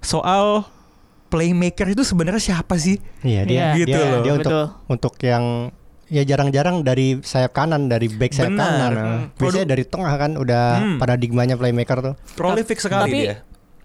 soal 0.00 0.64
playmaker 1.28 1.88
itu 1.88 2.02
sebenarnya 2.02 2.40
siapa 2.42 2.74
sih? 2.76 2.96
Iya 3.20 3.42
dia, 3.44 3.58
Iya, 3.66 3.66
gitu 3.76 3.88
dia, 3.90 4.06
loh. 4.08 4.20
dia 4.20 4.32
untuk 4.34 4.50
Betul. 4.50 4.66
untuk 4.88 5.14
yang 5.20 5.44
ya 6.08 6.22
jarang-jarang 6.24 6.80
dari 6.80 7.20
sayap 7.20 7.52
kanan 7.52 7.84
dari 7.86 8.08
back 8.08 8.32
sayap 8.32 8.48
Benar. 8.50 8.64
kanan. 8.64 8.90
Hmm. 8.90 8.96
Nah, 8.96 9.18
Biasanya 9.36 9.66
dari 9.66 9.84
tengah 9.84 10.14
kan 10.14 10.32
udah 10.34 10.64
Hmm. 10.78 10.96
paradigmanya 10.96 11.54
playmaker 11.54 11.98
tuh. 12.02 12.14
Prolific 12.32 12.78
sekali 12.78 13.04
Tapi 13.04 13.18
dia. 13.22 13.36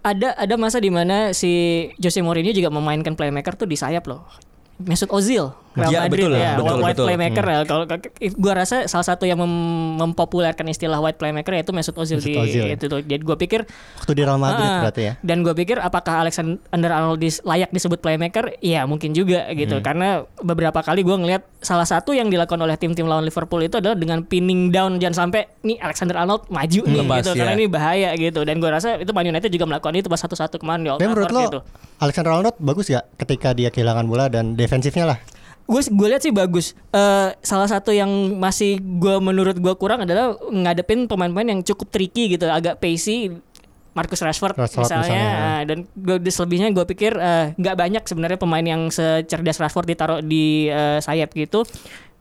ada 0.02 0.32
ada 0.34 0.56
masa 0.56 0.80
di 0.80 0.88
mana 0.88 1.32
si 1.32 1.52
Jose 1.98 2.20
Mourinho 2.20 2.52
juga 2.52 2.70
memainkan 2.70 3.12
playmaker 3.14 3.56
tuh 3.56 3.68
di 3.68 3.76
sayap 3.76 4.08
loh. 4.08 4.24
Mesut 4.80 5.08
Ozil 5.10 5.52
Real 5.74 5.90
Ya, 5.90 6.00
Madrid 6.06 6.30
betul, 6.30 6.32
ya, 6.34 6.52
betul, 6.54 6.78
white 6.80 6.94
betul. 6.94 7.06
playmaker 7.10 7.46
ya. 7.46 7.60
Kalau 7.66 7.84
gua 8.38 8.54
rasa 8.54 8.86
salah 8.86 9.04
satu 9.04 9.26
yang 9.26 9.38
mem- 9.38 9.98
mempopulerkan 9.98 10.66
istilah 10.66 11.02
white 11.02 11.18
playmaker 11.18 11.54
yaitu 11.54 11.74
Mesut 11.74 11.94
Ozil 11.94 12.22
Mesut 12.22 12.30
di 12.30 12.38
Ozil, 12.38 12.64
ya. 12.70 12.78
itu 12.78 12.86
tuh. 12.86 13.02
Jadi 13.02 13.22
gua 13.22 13.34
pikir 13.36 13.66
Waktu 13.98 14.14
di 14.14 14.22
Real 14.22 14.38
Madrid 14.38 14.64
Ah, 14.64 14.82
berarti 14.82 15.02
ya. 15.02 15.14
Dan 15.20 15.42
gue 15.42 15.54
pikir 15.54 15.78
apakah 15.78 16.22
Alexander 16.22 16.60
Arnold 16.90 17.18
dis- 17.18 17.42
layak 17.42 17.70
disebut 17.70 18.00
playmaker? 18.00 18.54
Iya 18.60 18.86
mungkin 18.86 19.12
juga 19.12 19.50
gitu. 19.52 19.80
Hmm. 19.80 19.86
Karena 19.86 20.08
beberapa 20.40 20.80
kali 20.80 21.02
gue 21.02 21.16
ngelihat 21.16 21.42
salah 21.60 21.84
satu 21.84 22.12
yang 22.12 22.28
dilakukan 22.28 22.60
oleh 22.60 22.76
tim-tim 22.76 23.04
lawan 23.04 23.24
Liverpool 23.24 23.60
itu 23.60 23.80
adalah 23.80 23.96
dengan 23.96 24.22
pinning 24.22 24.70
down 24.70 24.98
jangan 24.98 25.26
sampai 25.26 25.48
nih 25.62 25.80
Alexander 25.80 26.20
Arnold 26.20 26.46
maju 26.48 26.82
nih 26.84 27.00
Lepas, 27.02 27.24
gitu. 27.24 27.32
Karena 27.34 27.54
ya. 27.54 27.58
ini 27.58 27.66
bahaya 27.66 28.10
gitu. 28.14 28.40
Dan 28.44 28.60
gue 28.60 28.70
rasa 28.70 29.00
itu 29.00 29.10
Man 29.10 29.26
United 29.26 29.50
juga 29.50 29.66
melakukan 29.66 29.96
itu 29.96 30.06
pas 30.06 30.20
satu-satu 30.20 30.56
kemarin 30.58 30.82
di 30.84 30.90
Old 30.92 31.00
Trafford 31.00 31.32
lo 31.32 31.42
gitu. 31.42 31.60
Alexander 31.98 32.32
Arnold 32.34 32.58
bagus 32.60 32.86
gak 32.88 33.06
ketika 33.18 33.50
dia 33.52 33.70
kehilangan 33.70 34.06
bola 34.06 34.28
dan 34.28 34.54
defensifnya 34.54 35.06
lah? 35.06 35.18
Gue 35.64 35.82
gue 35.84 36.08
lihat 36.12 36.22
sih 36.22 36.34
bagus. 36.36 36.76
Eh, 36.92 37.30
salah 37.40 37.68
satu 37.68 37.96
yang 37.96 38.10
masih 38.36 38.78
gue 38.78 39.16
menurut 39.18 39.56
gue 39.56 39.74
kurang 39.80 40.04
adalah 40.04 40.36
ngadepin 40.52 41.08
pemain-pemain 41.08 41.56
yang 41.56 41.62
cukup 41.64 41.88
tricky 41.90 42.36
gitu, 42.36 42.48
agak 42.48 42.78
pacey. 42.78 43.32
Marcus 43.94 44.26
Rashford, 44.26 44.58
Rashford 44.58 44.90
misalnya, 44.90 45.06
misalnya. 45.06 45.30
Ah, 45.38 45.62
dan 45.70 45.78
gue 45.94 46.18
selebihnya 46.26 46.74
gue 46.74 46.82
pikir 46.82 47.14
eh, 47.14 47.54
nggak 47.54 47.76
banyak 47.78 48.04
sebenarnya 48.10 48.42
pemain 48.42 48.66
yang 48.66 48.90
secerdas 48.90 49.62
Rashford 49.62 49.86
ditaruh 49.86 50.20
di 50.26 50.66
eh, 50.66 50.98
sayap 50.98 51.30
gitu. 51.38 51.62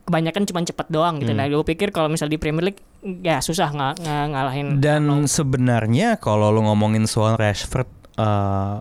Kebanyakan 0.03 0.43
cuma 0.45 0.61
cepat 0.61 0.87
doang 0.91 1.17
gitu. 1.17 1.31
Nah, 1.33 1.47
gue 1.49 1.65
pikir 1.65 1.89
kalau 1.89 2.11
misal 2.11 2.29
di 2.29 2.37
Premier 2.37 2.69
League 2.69 2.81
ya 3.23 3.41
susah 3.41 3.71
nggak 3.71 3.93
ng- 4.05 4.29
ngalahin. 4.35 4.67
Dan 4.77 5.07
sebenarnya 5.25 6.21
kalau 6.21 6.53
lo 6.53 6.61
ngomongin 6.61 7.09
soal 7.09 7.39
Rashford, 7.41 7.89
eh, 8.21 8.77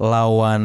lawan 0.00 0.62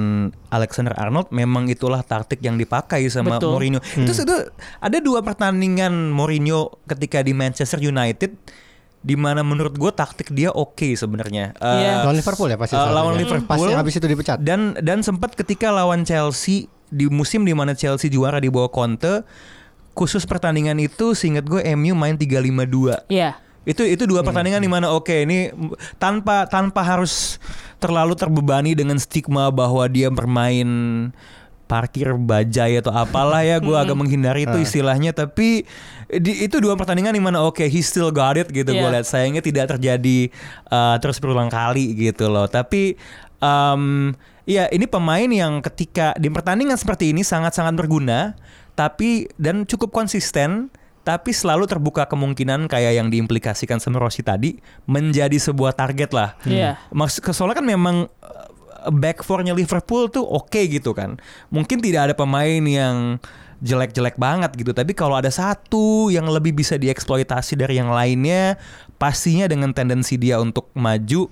Alexander 0.48 0.96
Arnold 0.96 1.28
memang 1.30 1.68
itulah 1.68 2.00
taktik 2.02 2.40
yang 2.40 2.56
dipakai 2.56 3.04
sama 3.06 3.36
Betul. 3.36 3.52
Mourinho. 3.52 3.80
Itu 3.84 4.16
sudah 4.16 4.48
ada 4.80 4.98
dua 4.98 5.20
pertandingan 5.20 5.92
Mourinho 6.10 6.80
ketika 6.86 7.20
di 7.20 7.32
Manchester 7.32 7.78
United 7.78 8.32
di 8.98 9.14
mana 9.14 9.44
menurut 9.44 9.76
gue 9.76 9.92
taktik 9.92 10.32
dia 10.32 10.50
oke 10.50 10.96
sebenarnya. 10.96 11.52
Eh, 11.54 11.78
Iya. 11.78 11.92
Lawan 12.02 12.16
Liverpool 12.16 12.48
ya 12.48 12.58
pasti. 12.58 12.74
Eh, 12.74 12.80
salah 12.80 12.96
lawan 12.96 13.14
satunya. 13.14 13.22
Liverpool. 13.28 13.52
Pas 13.52 13.60
yang 13.62 13.78
habis 13.78 13.94
itu 13.94 14.08
dipecat. 14.08 14.38
dan 14.40 14.62
dan 14.80 15.04
sempat 15.04 15.36
ketika 15.36 15.70
lawan 15.70 16.02
Chelsea 16.02 16.66
di 16.88 17.06
musim 17.06 17.44
di 17.44 17.52
mana 17.52 17.74
Chelsea 17.74 18.08
juara 18.08 18.40
di 18.40 18.48
bawah 18.48 18.72
Conte 18.72 19.28
khusus 19.92 20.24
pertandingan 20.24 20.76
itu 20.78 21.12
seingat 21.12 21.44
gue 21.44 21.60
MU 21.74 21.92
main 21.94 22.16
3-5-2 22.16 23.08
Iya. 23.08 23.36
itu 23.64 23.82
itu 23.82 24.04
dua 24.04 24.22
pertandingan 24.22 24.60
di 24.60 24.68
mana 24.68 24.90
oke 24.90 25.10
ini 25.18 25.50
m- 25.50 25.72
tanpa 25.96 26.46
tanpa 26.46 26.84
harus 26.84 27.42
terlalu 27.86 28.18
terbebani 28.18 28.74
dengan 28.74 28.98
stigma 28.98 29.54
bahwa 29.54 29.86
dia 29.86 30.10
bermain 30.10 30.66
parkir 31.66 32.14
bajai 32.14 32.78
atau 32.78 32.94
apalah 32.94 33.42
ya 33.42 33.58
gue 33.58 33.74
agak 33.74 33.98
menghindari 33.98 34.46
itu 34.46 34.58
istilahnya. 34.62 35.14
Tapi 35.14 35.66
di, 36.10 36.32
itu 36.46 36.58
dua 36.62 36.74
pertandingan 36.78 37.14
di 37.14 37.22
mana 37.22 37.46
oke 37.46 37.62
he 37.62 37.82
still 37.86 38.10
got 38.10 38.38
it 38.38 38.50
gitu. 38.50 38.70
Gue 38.74 38.82
Iya. 38.82 38.94
lihat 38.98 39.06
sayangnya 39.06 39.42
tidak 39.42 39.78
terjadi 39.78 40.30
uh, 40.70 40.98
terus 41.02 41.18
berulang 41.22 41.50
kali 41.50 41.94
gitu 41.94 42.30
loh. 42.30 42.46
Tapi 42.50 42.98
um, 43.42 44.14
ya 44.46 44.70
ini 44.70 44.86
pemain 44.86 45.26
yang 45.30 45.62
ketika 45.62 46.14
di 46.22 46.30
pertandingan 46.30 46.78
seperti 46.78 47.14
ini 47.14 47.26
sangat-sangat 47.26 47.74
berguna 47.74 48.38
tapi 48.78 49.26
dan 49.42 49.66
cukup 49.66 49.90
konsisten 49.90 50.70
tapi 51.06 51.30
selalu 51.30 51.70
terbuka 51.70 52.10
kemungkinan 52.10 52.66
kayak 52.66 52.98
yang 52.98 53.14
diimplikasikan 53.14 53.78
sama 53.78 54.02
Rossi 54.02 54.26
tadi 54.26 54.58
menjadi 54.90 55.38
sebuah 55.38 55.78
target 55.78 56.10
lah. 56.18 56.34
Iya. 56.44 56.82
Maksud 56.90 57.22
soalnya 57.30 57.62
kan 57.62 57.68
memang 57.70 58.10
uh, 58.10 58.90
back 58.90 59.22
four-nya 59.22 59.54
Liverpool 59.54 60.10
tuh 60.10 60.26
oke 60.26 60.58
gitu 60.66 60.98
kan. 60.98 61.22
Mungkin 61.54 61.78
tidak 61.78 62.10
ada 62.10 62.14
pemain 62.18 62.60
yang 62.66 63.22
jelek-jelek 63.62 64.20
banget 64.20 64.52
gitu, 64.60 64.76
tapi 64.76 64.92
kalau 64.92 65.16
ada 65.16 65.32
satu 65.32 66.12
yang 66.12 66.28
lebih 66.28 66.52
bisa 66.52 66.76
dieksploitasi 66.76 67.56
dari 67.56 67.80
yang 67.80 67.88
lainnya, 67.88 68.60
pastinya 69.00 69.48
dengan 69.48 69.72
tendensi 69.72 70.20
dia 70.20 70.38
untuk 70.44 70.70
maju 70.76 71.32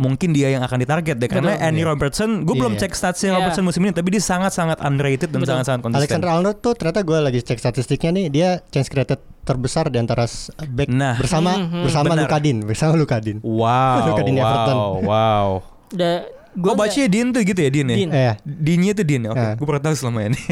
mungkin 0.00 0.32
dia 0.32 0.48
yang 0.48 0.64
akan 0.64 0.80
ditarget 0.80 1.14
deh 1.14 1.28
karena 1.28 1.54
Betul. 1.54 1.66
Andy 1.68 1.78
Iya. 1.78 1.86
Robertson 1.86 2.30
gue 2.40 2.50
Iya, 2.50 2.58
belum 2.58 2.72
iya. 2.72 2.80
cek 2.80 2.92
statsnya 2.92 3.28
Iya. 3.28 3.36
Robertson 3.36 3.62
musim 3.62 3.80
ini 3.82 3.92
tapi 3.92 4.08
dia 4.08 4.22
sangat-sangat 4.22 4.80
underrated 4.80 5.28
dan 5.28 5.44
sangat-sangat 5.44 5.80
konsisten. 5.80 6.00
Alexander 6.00 6.28
Arnold 6.30 6.58
tuh 6.58 6.72
ternyata 6.72 7.00
gue 7.02 7.18
lagi 7.20 7.38
cek 7.38 7.58
statistiknya 7.58 8.10
nih 8.10 8.26
dia 8.26 8.48
chance 8.66 8.88
created 8.88 9.20
terbesar 9.40 9.86
di 9.86 9.96
antara 9.96 10.24
back 10.66 10.88
Nah. 10.88 11.14
bersama 11.14 11.52
Mhm. 11.54 11.84
bersama 11.84 12.06
Benar. 12.10 12.24
Lukadin 12.24 12.56
bersama 12.62 12.92
Lukadin. 12.94 13.36
Wow, 13.40 13.96
Luka 14.08 14.22
di 14.22 14.32
Everton. 14.32 14.74
wow, 14.74 14.92
wow. 15.02 15.48
Da, 15.90 16.24
Gue 16.50 16.72
gua 16.72 16.82
bacanya 16.82 17.06
Dean 17.06 17.30
tuh 17.30 17.42
gitu 17.42 17.56
ya 17.56 17.70
Dean 17.70 17.86
ya? 17.86 17.96
Dean. 17.96 18.10
Eh, 18.10 18.34
Dinnya 18.42 18.92
tuh 18.92 19.04
Dean 19.04 19.22
ya? 19.22 19.30
Oke, 19.30 19.38
Nah. 19.40 19.54
gue 19.54 19.66
pernah 19.66 19.82
tahu 19.82 19.94
selama 19.94 20.20
ini. 20.26 20.40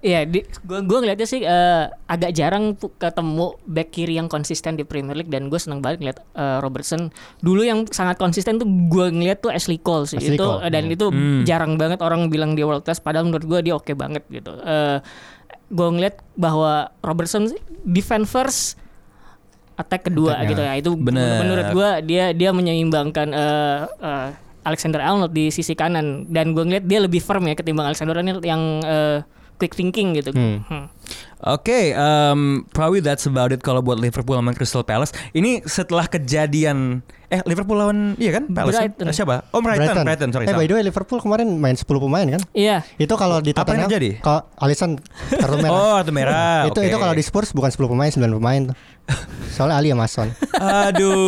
Iya, 0.00 0.22
di, 0.22 0.46
gua 0.62 0.78
gua 0.80 0.98
ngeliatnya 1.00 1.26
sih 1.26 1.42
eh, 1.42 1.84
agak 2.06 2.30
jarang 2.30 2.70
ketemu 2.74 3.46
back 3.64 3.88
kiri 3.90 4.14
yang 4.14 4.26
konsisten 4.26 4.72
di 4.72 4.82
Premier 4.82 5.14
League 5.14 5.26
dan 5.26 5.46
gue 5.46 5.58
seneng 5.58 5.78
banget 5.78 5.98
ngeliat 6.00 6.18
eh, 6.32 6.58
Robertson. 6.58 7.10
Dulu 7.38 7.62
yang 7.62 7.82
sangat 7.88 8.14
konsisten 8.14 8.56
tuh 8.56 8.66
gue 8.66 9.06
ngeliat 9.08 9.38
tuh 9.38 9.50
Ashley 9.50 9.74
Cole 9.76 10.06
sih. 10.06 10.16
Ashley 10.16 10.34
itu 10.34 10.40
Cole, 10.40 10.58
eh, 10.60 10.70
dan 10.70 10.84
hmm. 10.84 10.94
itu 10.94 11.06
Hmm. 11.08 11.42
jarang 11.42 11.74
banget 11.74 11.98
orang 11.98 12.26
bilang 12.28 12.54
dia 12.54 12.62
world 12.62 12.82
class 12.82 12.98
padahal 12.98 13.26
menurut 13.26 13.42
gue 13.44 13.60
dia 13.60 13.74
oke 13.74 13.90
banget 13.92 14.22
gitu. 14.28 14.54
Eh 14.56 15.02
gue 15.68 15.88
ngeliat 15.88 16.18
bahwa 16.32 16.94
Robertson 16.98 17.46
sih 17.46 17.58
defend 17.82 18.24
first 18.24 18.78
attack 19.74 20.06
kedua 20.06 20.34
Attack-nya. 20.36 20.48
gitu 20.48 20.62
ya. 20.62 20.72
Itu 20.74 20.90
Bener. 20.94 21.38
menurut 21.38 21.66
gue 21.70 21.88
dia 22.04 22.24
dia 22.32 22.50
menyeimbangkan 22.50 23.28
eh, 23.30 23.78
eh, 24.00 24.28
Alexander 24.62 24.98
Arnold 24.98 25.30
di 25.30 25.48
sisi 25.48 25.72
kanan 25.72 26.26
dan 26.26 26.52
gue 26.52 26.62
ngeliat 26.62 26.84
dia 26.84 26.98
lebih 26.98 27.18
firm 27.18 27.44
ya 27.44 27.54
ketimbang 27.54 27.86
Alexander 27.86 28.14
Arnold 28.14 28.42
yang 28.42 28.60
eh, 28.80 29.22
quick 29.56 29.74
thinking 29.74 30.14
gitu. 30.14 30.30
Hmm. 30.30 30.62
Hmm. 30.64 30.86
Oke, 31.40 31.94
um, 31.94 32.66
probably 32.68 32.98
that's 32.98 33.22
about 33.22 33.48
it 33.48 33.62
kalau 33.62 33.78
buat 33.78 33.94
Liverpool 33.96 34.34
sama 34.34 34.50
Crystal 34.52 34.82
Palace. 34.82 35.14
Ini 35.30 35.62
setelah 35.62 36.06
kejadian 36.06 36.98
eh 37.28 37.44
Liverpool 37.44 37.76
lawan 37.76 38.16
iya 38.16 38.34
kan 38.34 38.50
Palace? 38.50 38.74
kan? 38.74 38.90
Brighton. 38.90 39.06
Eh, 39.06 39.14
Siapa? 39.14 39.34
Oh 39.52 39.60
Brighton, 39.60 40.02
Brighton, 40.02 40.30
sorry. 40.32 40.46
Eh 40.46 40.50
salah. 40.50 40.58
by 40.58 40.66
the 40.66 40.74
way 40.74 40.82
Liverpool 40.82 41.20
kemarin 41.20 41.46
main 41.54 41.74
10 41.74 41.86
pemain 41.86 42.26
kan? 42.28 42.42
Iya. 42.50 42.82
Itu 42.96 43.14
kalau 43.14 43.38
di 43.38 43.50
Apa 43.50 43.70
yang 43.70 43.86
Tottenham 43.86 43.86
terjadi? 43.86 44.10
kalau 44.18 44.40
Alisson 44.58 44.90
kartu 45.30 45.56
merah. 45.62 45.70
Oh, 45.72 45.94
kartu 45.96 46.12
merah. 46.12 46.60
itu 46.66 46.74
oke. 46.74 46.88
itu 46.88 46.96
kalau 46.96 47.14
di 47.14 47.22
Spurs 47.22 47.50
bukan 47.52 47.70
10 47.70 47.86
pemain 47.86 48.10
9 48.10 48.18
pemain 48.34 48.60
tuh. 48.66 48.76
Soalnya 49.48 49.76
Ali 49.76 49.88
ya 49.90 49.96
Mason. 49.96 50.28
Aduh. 50.54 51.18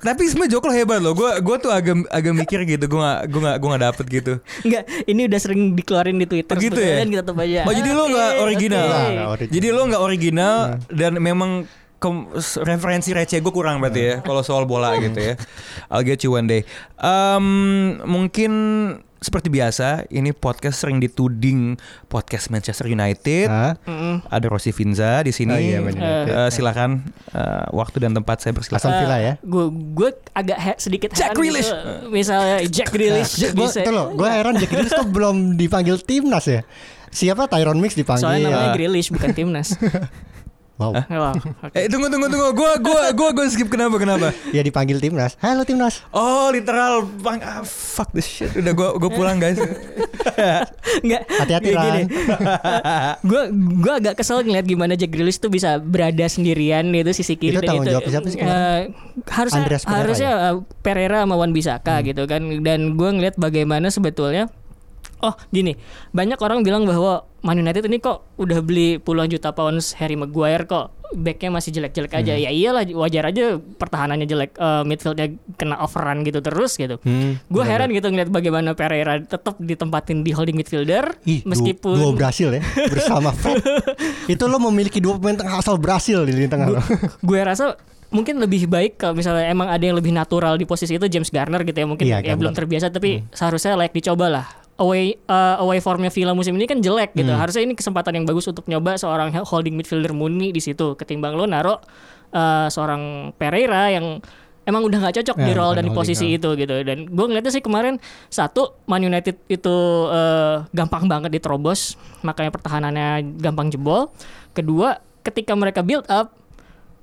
Tapi 0.00 0.22
sebenarnya 0.26 0.52
Joko 0.52 0.68
hebat 0.70 0.98
loh. 0.98 1.12
Gue 1.12 1.28
gua 1.38 1.56
tuh 1.56 1.70
agak 1.70 2.02
agak 2.08 2.32
mikir 2.34 2.58
gitu. 2.64 2.84
Gue 2.86 2.98
gak 2.98 3.28
gue 3.28 3.40
gak 3.40 3.56
gue 3.56 3.68
gak 3.68 3.82
dapet 3.84 4.04
gitu. 4.10 4.32
Enggak, 4.64 4.82
ini 5.04 5.20
udah 5.28 5.38
sering 5.38 5.60
dikeluarin 5.72 6.16
di 6.16 6.26
Twitter 6.26 6.54
Oh, 6.56 6.60
gitu 6.60 6.80
ya? 6.80 6.96
dan 6.98 7.06
kita 7.08 7.22
tetap 7.22 7.38
aja. 7.38 7.60
Oh 7.62 7.72
jadi 7.72 7.90
lo 7.92 8.02
nggak 8.08 8.30
original. 8.42 8.80
oke. 8.80 8.90
Nggak, 8.90 9.08
nggak 9.08 9.28
original. 9.28 9.52
Jadi 9.54 9.66
lo 9.68 9.80
nggak 9.84 10.02
original 10.02 10.54
dan 10.90 11.12
memang 11.18 11.50
kom- 11.98 12.30
referensi 12.62 13.10
receh 13.10 13.38
gue 13.38 13.50
kurang 13.50 13.78
berarti 13.78 14.00
ya 14.00 14.14
kalau 14.20 14.40
soal 14.40 14.64
bola 14.64 14.94
gitu 14.96 15.18
ya. 15.18 15.34
I'll 15.90 16.02
get 16.02 16.22
you 16.22 16.32
one 16.32 16.46
day. 16.46 16.62
Um, 16.98 17.98
mungkin 18.02 18.50
seperti 19.18 19.48
biasa 19.48 20.06
ini 20.08 20.30
podcast 20.30 20.78
sering 20.78 20.98
dituding 20.98 21.74
podcast 22.06 22.48
Manchester 22.48 22.86
United. 22.86 23.46
Hah? 23.46 23.74
Mm-mm. 23.82 24.22
Ada 24.24 24.46
Rossi 24.46 24.70
Finza 24.70 25.20
di 25.20 25.30
sini. 25.30 25.50
Oh 25.50 25.58
iya, 25.58 25.78
United. 25.78 25.98
Eh, 26.28 26.50
silakan 26.50 27.02
eh, 27.30 27.66
waktu 27.70 27.98
dan 27.98 28.12
tempat 28.12 28.38
saya 28.38 28.50
Aston 28.50 28.58
bersilakan. 28.58 28.90
Villa 28.96 29.18
ya. 29.18 29.32
Gue 29.40 29.64
gue 29.70 30.10
agak 30.32 30.58
he- 30.58 30.78
sedikit 30.78 31.10
Jack 31.12 31.32
heran 31.32 31.36
Grealish. 31.36 31.68
gitu. 31.68 31.90
Misalnya 32.08 32.56
Jack 32.64 32.88
Grealish 32.88 33.32
Nah, 33.36 33.50
gua, 33.50 33.66
bisa. 33.66 33.78
itu 33.82 33.90
loh, 33.90 34.06
gue 34.12 34.28
heran 34.28 34.54
Jack 34.54 34.70
Grealish 34.70 34.94
kok 34.94 35.08
belum 35.08 35.36
dipanggil 35.54 35.96
timnas 35.98 36.46
ya. 36.46 36.62
Siapa 37.08 37.46
Tyron 37.46 37.76
Mix 37.76 37.92
dipanggil? 37.92 38.22
Soalnya 38.22 38.48
namanya 38.48 38.70
Ah. 38.70 38.74
Grealish 38.74 39.10
bukan 39.10 39.32
timnas. 39.32 39.74
Wow. 40.78 40.94
Wow. 40.94 41.34
oke. 41.34 41.74
Eh 41.78 41.90
tunggu 41.90 42.06
tunggu 42.06 42.30
tunggu. 42.30 42.54
Gua 42.54 42.78
gua 42.78 43.02
gua 43.10 43.28
gua 43.34 43.46
skip 43.50 43.66
kenapa 43.66 43.98
kenapa? 43.98 44.30
Ya 44.54 44.62
dipanggil 44.62 45.02
timnas. 45.02 45.34
Halo 45.42 45.66
timnas. 45.66 46.06
Oh 46.14 46.54
literal 46.54 47.02
bang 47.18 47.42
ah, 47.42 47.66
fuck 47.66 48.14
this 48.14 48.30
shit. 48.30 48.54
Udah 48.54 48.72
gua 48.78 48.88
gua 48.94 49.10
pulang 49.10 49.42
guys. 49.42 49.58
Enggak. 51.04 51.22
Hati-hati, 51.26 51.68
Ran. 51.74 52.06
Gue 53.26 53.42
gue 53.52 53.94
agak 53.94 54.14
kesel 54.22 54.46
ngeliat 54.46 54.66
gimana 54.66 54.94
Jack 54.94 55.10
Grealish 55.10 55.42
tuh 55.42 55.50
bisa 55.50 55.82
berada 55.82 56.24
sendirian 56.30 56.86
itu 56.94 57.10
sisi 57.10 57.34
kiri 57.34 57.58
Itu 57.58 57.66
tanggung 57.66 57.90
jawab 57.90 58.06
siapa 58.06 58.28
sih 58.30 58.40
eh, 58.40 58.80
harusnya 59.28 59.60
Andreas 59.66 59.82
Pereira 59.82 60.02
harusnya 60.04 60.30
eh, 60.30 60.54
Pereira 60.80 61.18
sama 61.26 61.34
Wan 61.34 61.52
Bisaka 61.52 62.00
gitu 62.06 62.22
kan 62.30 62.42
dan 62.62 62.94
gue 62.94 63.10
ngeliat 63.10 63.34
bagaimana 63.36 63.90
sebetulnya 63.90 64.50
Oh 65.18 65.34
gini, 65.48 65.74
banyak 66.10 66.38
orang 66.38 66.62
bilang 66.62 66.82
bahwa 66.82 67.26
Man 67.40 67.56
United 67.56 67.82
ini 67.84 67.98
kok 67.98 68.26
udah 68.34 68.58
beli 68.58 68.98
puluhan 68.98 69.26
juta 69.26 69.50
pounds 69.50 69.94
Harry 69.94 70.14
Maguire 70.14 70.62
kok 70.62 70.94
backnya 71.08 71.48
masih 71.50 71.72
jelek-jelek 71.72 72.12
aja. 72.14 72.34
Ya 72.34 72.50
iyalah 72.50 72.84
wajar 72.92 73.24
aja 73.26 73.56
pertahanannya 73.56 74.24
jelek, 74.24 74.52
eh, 74.52 74.82
midfieldnya 74.84 75.26
kena 75.54 75.78
overrun 75.78 76.20
gitu 76.20 76.38
terus 76.38 76.76
gitu. 76.76 77.00
Hmm, 77.00 77.40
Gue 77.46 77.64
heran 77.64 77.88
gitu 77.90 78.06
ngeliat 78.06 78.28
bagaimana 78.28 78.74
Pereira 78.74 79.16
tetap 79.18 79.56
ditempatin 79.56 80.20
di 80.20 80.30
holding 80.30 80.54
midfielder 80.54 81.16
Ih, 81.24 81.40
meskipun 81.42 81.96
dua 81.96 82.12
berhasil 82.12 82.52
ya 82.52 82.60
bersama 82.86 83.32
Fred. 83.32 83.62
itu 84.32 84.44
lo 84.44 84.60
memiliki 84.60 85.00
dua 85.00 85.16
pemain 85.16 85.34
tengah 85.34 85.56
asal 85.56 85.78
Brasil 85.78 86.22
di 86.22 86.32
lini 86.32 86.46
tengah 86.46 86.68
lo. 86.68 86.80
gue 87.28 87.40
rasa 87.40 87.78
mungkin 88.08 88.36
lebih 88.36 88.64
baik 88.66 88.96
kalau 88.96 89.12
misalnya 89.12 89.46
emang 89.46 89.68
ada 89.68 89.80
yang 89.80 89.92
lebih 89.92 90.12
natural 90.12 90.56
di 90.56 90.64
posisi 90.64 90.92
itu 90.92 91.04
James 91.06 91.28
Garner 91.28 91.60
gitu 91.60 91.76
ya 91.76 91.84
mungkin 91.84 92.04
Iya, 92.04 92.20
ya 92.20 92.32
Garner. 92.32 92.40
belum 92.40 92.52
terbiasa 92.52 92.88
tapi 92.88 93.20
seharusnya 93.30 93.76
layak 93.76 93.92
dicoba 93.92 94.26
lah 94.28 94.44
away 94.78 95.18
uh, 95.26 95.58
away 95.60 95.82
formnya 95.82 96.08
Villa 96.08 96.32
musim 96.32 96.54
ini 96.54 96.66
kan 96.70 96.78
jelek 96.78 97.12
gitu. 97.18 97.30
Harusnya 97.34 97.66
ini 97.66 97.74
kesempatan 97.74 98.14
yang 98.14 98.24
bagus 98.24 98.46
untuk 98.46 98.64
nyoba 98.70 98.94
seorang 98.94 99.34
holding 99.42 99.74
midfielder 99.74 100.14
murni 100.14 100.54
di 100.54 100.62
situ. 100.62 100.94
Ketimbang 100.94 101.34
lo 101.34 101.44
naro 101.44 101.82
uh, 102.32 102.66
seorang 102.70 103.34
Pereira 103.34 103.90
yang 103.90 104.22
emang 104.68 104.84
udah 104.84 105.00
nggak 105.00 105.24
cocok 105.24 105.36
di 105.40 105.52
Ya, 105.52 105.56
role 105.56 105.72
bukan 105.72 105.78
dan 105.80 105.84
di 105.88 105.92
posisi 105.96 106.26
ha. 106.28 106.36
itu 106.36 106.48
gitu. 106.54 106.76
Dan 106.84 107.08
gue 107.08 107.24
ngeliatnya 107.24 107.52
sih 107.52 107.64
kemarin 107.64 107.96
satu 108.28 108.76
Man 108.84 109.02
United 109.02 109.40
itu 109.48 109.76
uh, 110.08 110.68
gampang 110.76 111.08
banget 111.08 111.32
diterobos 111.40 111.96
makanya 112.20 112.52
pertahanannya 112.52 113.40
gampang 113.40 113.72
jebol. 113.72 114.12
Kedua 114.52 115.00
ketika 115.24 115.56
mereka 115.56 115.80
build 115.80 116.04
up 116.06 116.36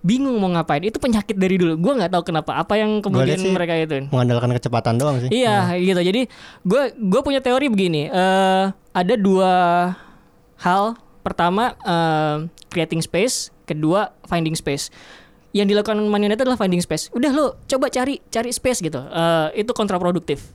bingung 0.05 0.37
mau 0.37 0.53
ngapain. 0.53 0.85
Itu 0.85 1.01
penyakit 1.01 1.33
dari 1.33 1.57
dulu. 1.57 1.81
Gue 1.81 1.93
nggak 1.97 2.13
tahu 2.13 2.29
kenapa. 2.29 2.61
Apa 2.61 2.77
yang 2.77 3.01
kemudian 3.01 3.41
sih 3.41 3.49
mereka 3.49 3.73
itu? 3.73 4.05
Mengandalkan 4.13 4.53
kecepatan 4.53 5.01
doang 5.01 5.17
sih. 5.17 5.33
iya 5.33 5.73
gitu. 5.81 5.97
Jadi 5.97 6.29
gue 6.61 6.81
gue 6.93 7.21
punya 7.25 7.41
teori 7.41 7.65
begini. 7.65 8.13
Eh 8.13 8.65
ada 8.69 9.13
dua 9.17 9.53
hal. 10.61 10.93
Pertama 11.25 11.73
eh, 11.81 12.45
creating 12.69 13.01
space. 13.01 13.49
Kedua 13.65 14.13
finding 14.29 14.53
space. 14.53 14.93
Yang 15.57 15.73
dilakukan 15.73 15.97
Man 16.05 16.21
United 16.21 16.45
adalah 16.45 16.61
finding 16.61 16.85
space. 16.85 17.09
Udah 17.09 17.33
lo 17.33 17.57
coba 17.65 17.89
cari 17.89 18.21
cari 18.29 18.53
space 18.53 18.85
gitu. 18.85 19.01
Eh, 19.01 19.65
itu 19.65 19.73
kontraproduktif 19.73 20.53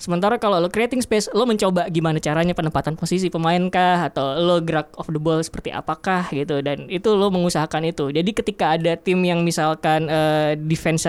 Sementara 0.00 0.40
kalau 0.40 0.56
lo 0.56 0.72
creating 0.72 1.04
space, 1.04 1.28
lo 1.36 1.44
mencoba 1.44 1.84
gimana 1.92 2.16
caranya 2.16 2.56
penempatan 2.56 2.96
posisi 2.96 3.28
pemain 3.28 3.60
kah? 3.68 4.08
Atau 4.08 4.40
lo 4.40 4.56
gerak 4.64 4.96
off 4.96 5.12
the 5.12 5.20
ball 5.20 5.44
seperti 5.44 5.68
apakah 5.68 6.24
gitu? 6.32 6.64
Dan 6.64 6.88
itu 6.88 7.12
lo 7.12 7.28
mengusahakan 7.28 7.84
itu. 7.84 8.08
Jadi 8.08 8.32
ketika 8.32 8.80
ada 8.80 8.96
tim 8.96 9.20
yang 9.20 9.44
misalkan 9.44 10.08
eh, 10.08 10.56
defense 10.56 11.04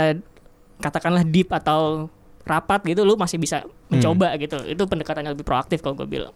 katakanlah 0.83 1.23
deep 1.23 1.55
atau 1.55 2.11
rapat 2.43 2.81
gitu 2.89 3.05
lu 3.07 3.15
masih 3.15 3.39
bisa 3.39 3.63
mencoba 3.87 4.35
gitu. 4.35 4.59
Itu 4.67 4.83
pendekatan 4.91 5.23
yang 5.23 5.39
lebih 5.39 5.47
proaktif 5.47 5.79
kalau 5.79 5.95
gue 5.95 6.11
bilang. 6.11 6.35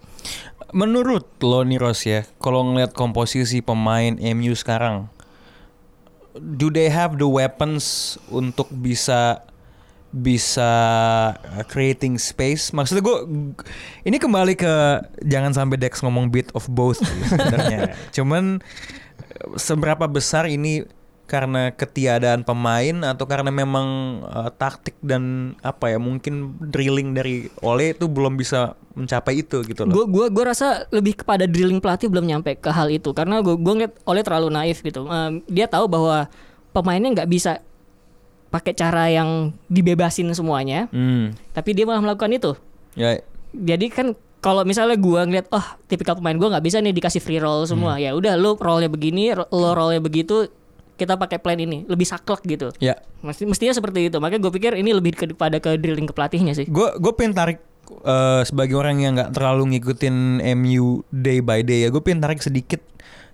Menurut 0.71 1.27
lo 1.43 1.59
nih 1.67 1.75
Ros 1.75 2.07
ya, 2.07 2.23
kalau 2.39 2.63
ngeliat 2.71 2.95
komposisi 2.95 3.59
pemain 3.59 4.15
MU 4.15 4.55
sekarang, 4.55 5.11
do 6.39 6.71
they 6.71 6.87
have 6.87 7.19
the 7.19 7.27
weapons 7.27 8.15
untuk 8.31 8.71
bisa 8.71 9.43
bisa 10.15 10.71
uh, 11.35 11.63
creating 11.67 12.15
space? 12.15 12.71
Maksudnya 12.71 13.03
gue 13.03 13.17
ini 14.07 14.15
kembali 14.15 14.55
ke 14.55 14.73
jangan 15.27 15.51
sampai 15.51 15.75
Dex 15.75 15.99
ngomong 15.99 16.31
bit 16.31 16.47
of 16.55 16.63
both 16.71 17.03
sebenarnya. 17.03 17.91
Cuman 18.15 18.63
seberapa 19.59 20.07
besar 20.07 20.47
ini 20.47 20.87
karena 21.25 21.73
ketiadaan 21.73 22.45
pemain 22.45 23.01
atau 23.01 23.25
karena 23.25 23.49
memang 23.49 24.21
uh, 24.29 24.53
taktik 24.53 24.93
dan 25.01 25.53
apa 25.65 25.89
ya 25.89 25.97
mungkin 25.97 26.53
drilling 26.69 27.17
dari 27.17 27.49
Ole 27.65 27.97
itu 27.97 28.05
belum 28.05 28.37
bisa 28.37 28.77
mencapai 28.93 29.41
itu 29.41 29.65
gitu 29.65 29.89
loh. 29.89 29.93
Gue 29.99 30.05
gua 30.05 30.25
gua 30.29 30.53
rasa 30.53 30.85
lebih 30.93 31.25
kepada 31.25 31.49
drilling 31.49 31.81
pelatih 31.81 32.13
belum 32.13 32.29
nyampe 32.29 32.61
ke 32.61 32.69
hal 32.69 32.93
itu 32.93 33.09
karena 33.11 33.41
gue 33.41 33.57
gue 33.57 33.73
ngeliat 33.73 33.93
oleh 34.05 34.21
terlalu 34.21 34.47
naif 34.53 34.85
gitu. 34.85 35.09
Em, 35.09 35.41
dia 35.49 35.65
tahu 35.65 35.89
bahwa 35.89 36.29
pemainnya 36.71 37.09
nggak 37.09 37.29
bisa 37.29 37.57
pakai 38.55 38.71
cara 38.71 39.11
yang 39.11 39.51
dibebasin 39.67 40.31
semuanya, 40.31 40.87
Hmm. 40.89 41.35
tapi 41.51 41.75
dia 41.75 41.83
malah 41.83 41.99
melakukan 41.99 42.31
itu. 42.31 42.51
Ya 42.95 43.19
Jadi 43.51 43.87
kan 43.87 44.07
kalau 44.39 44.63
misalnya 44.63 44.95
gua 44.95 45.23
ngeliat, 45.23 45.47
oh 45.49 45.63
tipikal 45.85 46.15
pemain 46.15 46.35
gua 46.35 46.55
nggak 46.55 46.63
bisa 46.63 46.79
nih 46.79 46.91
dikasih 46.91 47.19
free 47.19 47.39
roll 47.39 47.63
semua, 47.65 47.95
ya 47.97 48.11
udah 48.11 48.35
lu 48.35 48.55
rollnya 48.55 48.87
begini, 48.87 49.31
lo 49.31 49.71
rollnya 49.71 49.99
begitu, 49.99 50.47
kita 50.95 51.15
pakai 51.15 51.39
plan 51.39 51.57
ini, 51.57 51.83
lebih 51.83 52.03
saklek 52.03 52.43
gitu. 52.45 52.71
ya 52.79 52.95
Mesti 53.19 53.43
mestinya 53.43 53.73
seperti 53.73 54.07
itu. 54.07 54.15
Makanya 54.15 54.39
gue 54.39 54.53
pikir 54.53 54.71
ini 54.75 54.93
lebih 54.93 55.17
kepada 55.17 55.57
ke 55.57 55.75
drilling 55.75 56.05
ke 56.05 56.13
pelatihnya 56.13 56.53
sih. 56.53 56.67
gue 56.67 56.87
gue 56.95 57.11
pengen 57.11 57.33
tarik 57.33 57.59
eh, 58.01 58.41
sebagai 58.43 58.75
orang 58.75 59.01
yang 59.01 59.17
nggak 59.17 59.33
terlalu 59.33 59.75
ngikutin 59.75 60.15
MU 60.55 61.03
day 61.09 61.41
by 61.41 61.59
day 61.59 61.83
ya 61.83 61.89
gue 61.89 61.99
pengen 61.99 62.21
tarik 62.21 62.39
sedikit 62.39 62.79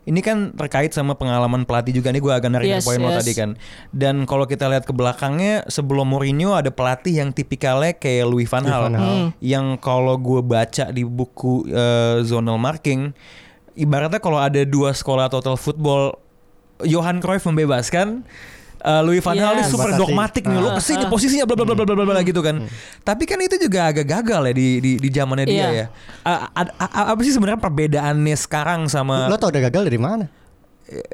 ini 0.01 0.19
kan 0.25 0.49
terkait 0.57 0.89
sama 0.89 1.13
pengalaman 1.13 1.61
pelatih 1.61 2.01
juga 2.01 2.09
nih 2.09 2.21
gue 2.21 2.33
agak 2.33 2.49
narik 2.49 2.65
dari 2.65 2.77
Yes, 2.81 2.85
poin 2.89 2.97
lo 2.97 3.13
yes. 3.13 3.21
tadi 3.21 3.33
kan 3.37 3.49
dan 3.93 4.25
kalau 4.25 4.49
kita 4.49 4.65
lihat 4.65 4.89
ke 4.89 4.93
belakangnya 4.93 5.65
sebelum 5.69 6.09
Mourinho 6.09 6.57
ada 6.57 6.73
pelatih 6.73 7.21
yang 7.21 7.29
tipikalnya 7.29 7.93
kayak 7.93 8.25
Louis 8.25 8.49
van 8.49 8.65
Gaal. 8.65 8.89
Hmm. 8.91 9.27
yang 9.37 9.77
kalau 9.77 10.17
gue 10.17 10.41
baca 10.41 10.89
di 10.89 11.05
buku 11.05 11.69
eh, 11.69 12.25
zonal 12.25 12.57
marking 12.57 13.13
ibaratnya 13.77 14.17
kalau 14.17 14.41
ada 14.41 14.65
dua 14.65 14.91
sekolah 14.91 15.29
total 15.29 15.55
football 15.55 16.17
Johan 16.81 17.21
Cruyff 17.21 17.45
membebaskan 17.45 18.25
eh, 18.81 19.01
Louis 19.01 19.19
van 19.19 19.33
Gaal 19.33 19.53
Iya. 19.53 19.57
ini 19.57 19.63
super 19.67 19.87
Batasi. 19.87 20.01
dogmatik 20.01 20.43
nih 20.43 20.57
lo 20.57 20.67
Ah, 20.67 20.73
ke 20.73 20.81
sini 20.81 21.03
posisinya 21.05 21.45
bla 21.45 21.55
bla 21.55 21.65
bla 21.67 21.75
bla 21.79 21.93
bla 21.93 22.05
bla 22.07 22.21
gitu 22.21 22.39
kan 22.39 22.65
tapi 23.01 23.23
kan 23.23 23.37
itu 23.37 23.55
juga 23.55 23.87
agak 23.87 24.05
gagal 24.05 24.41
ya 24.49 24.53
di 24.53 24.67
di, 24.77 24.91
di 24.97 25.09
zamannya 25.09 25.45
dia 25.45 25.55
Iya. 25.55 25.67
ya 25.71 25.85
a- 26.25 27.09
apa 27.11 27.21
sih 27.21 27.31
sebenarnya 27.31 27.59
perbedaannya 27.59 28.35
sekarang 28.35 28.85
sama 28.85 29.25
Lo 29.25 29.35
tau 29.35 29.49
udah 29.49 29.61
gagal 29.63 29.85
dari 29.85 29.97
mana? 29.97 30.25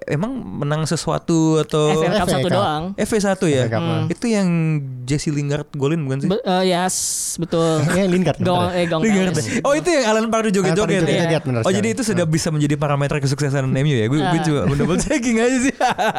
Emang 0.06 0.34
menang 0.34 0.84
sesuatu 0.84 1.60
atau 1.60 1.94
FA 1.96 2.10
Cup 2.18 2.28
satu 2.28 2.48
doang. 2.50 2.84
FA 2.96 3.18
1 3.38 3.38
ya 3.48 3.64
Cup, 3.68 3.82
ah. 3.82 4.04
itu 4.08 4.26
yang 4.26 4.48
Jesse 5.04 5.30
Lingard 5.30 5.70
golin 5.72 6.02
bukan 6.04 6.18
sih 6.20 6.30
Be- 6.30 6.42
eh, 6.42 6.64
yes, 6.68 6.96
betul. 7.38 7.82
Kayaknya 7.82 8.08
Lingard. 8.16 8.38
Gong, 8.40 8.64
eh, 8.72 8.86
gong 8.86 9.02
Lingard. 9.02 9.38
Oh 9.62 9.72
itu 9.72 9.90
yang 9.90 10.06
Alan 10.08 10.28
Pardew 10.28 10.52
joget-joget 10.52 11.06
ya? 11.06 11.40
benar 11.40 11.62
Oh 11.62 11.72
jadi 11.72 11.94
itu 11.94 12.02
sudah 12.02 12.26
bisa 12.26 12.50
menjadi 12.50 12.76
parameter 12.76 13.20
kesuksesan 13.20 13.68
MU 13.68 13.96
ya? 13.96 14.06
Gue 14.08 14.18
gue 14.18 14.40
Ah. 14.40 14.44
coba 14.44 14.74
double 14.74 14.98
checking 14.98 15.38
aja 15.38 15.58
sih. 15.60 15.74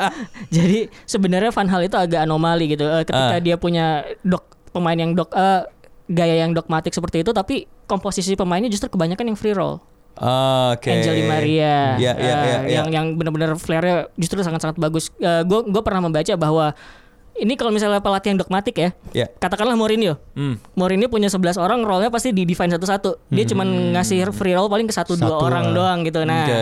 Jadi 0.56 0.78
sebenarnya 1.04 1.50
Van 1.50 1.68
Hal 1.68 1.82
itu 1.82 1.96
agak 1.96 2.20
anomali 2.22 2.72
gitu. 2.72 2.84
Eh, 2.84 3.02
ketika 3.02 3.36
Ah. 3.36 3.42
dia 3.42 3.56
punya 3.56 3.86
dok 4.22 4.44
pemain 4.70 4.94
yang 4.94 5.12
dok 5.12 5.30
eh, 5.32 5.62
gaya 6.08 6.40
yang 6.40 6.52
dogmatik 6.52 6.90
seperti 6.90 7.20
itu, 7.20 7.30
tapi 7.30 7.68
komposisi 7.84 8.32
pemainnya 8.32 8.68
justru 8.68 8.88
kebanyakan 8.88 9.28
yang 9.28 9.38
free 9.38 9.52
roll. 9.52 9.80
Oke. 10.18 10.90
Angel 10.90 11.14
Di 11.14 11.24
Maria, 11.30 11.94
Iya 11.94 12.12
iya 12.12 12.12
eh, 12.12 12.18
iya. 12.18 12.34
iya. 12.42 12.76
yang 12.82 12.86
yang 12.90 13.06
benar-benar 13.14 13.54
flare-nya 13.54 14.10
justru 14.18 14.42
sangat-sangat 14.42 14.74
bagus. 14.74 15.14
Gue 15.18 15.60
gue 15.70 15.82
pernah 15.86 16.02
membaca 16.02 16.34
bahwa 16.34 16.74
ini 17.38 17.54
kalau 17.54 17.70
misalnya 17.70 17.98
pelatih 17.98 18.28
yang 18.30 18.38
dogmatik 18.38 18.76
ya, 18.76 18.90
Ya. 19.12 19.26
katakanlah 19.32 19.74
Mourinho. 19.74 20.18
Hmm. 20.32 20.58
Mourinho 20.74 21.06
punya 21.06 21.26
11 21.26 21.56
orang 21.56 21.80
role-nya 21.80 22.08
pasti 22.08 22.30
di 22.30 22.42
define 22.42 22.70
satu-satu. 22.70 23.28
Dia 23.28 23.44
cuman 23.44 23.66
ngasih 23.92 24.30
free 24.30 24.52
roll 24.52 24.66
paling 24.66 24.84
ke 24.84 24.92
satu, 24.92 25.14
dua 25.14 25.38
orang 25.40 25.70
doang 25.70 26.02
gitu. 26.02 26.22
Nah, 26.22 26.44
Oke. 26.44 26.60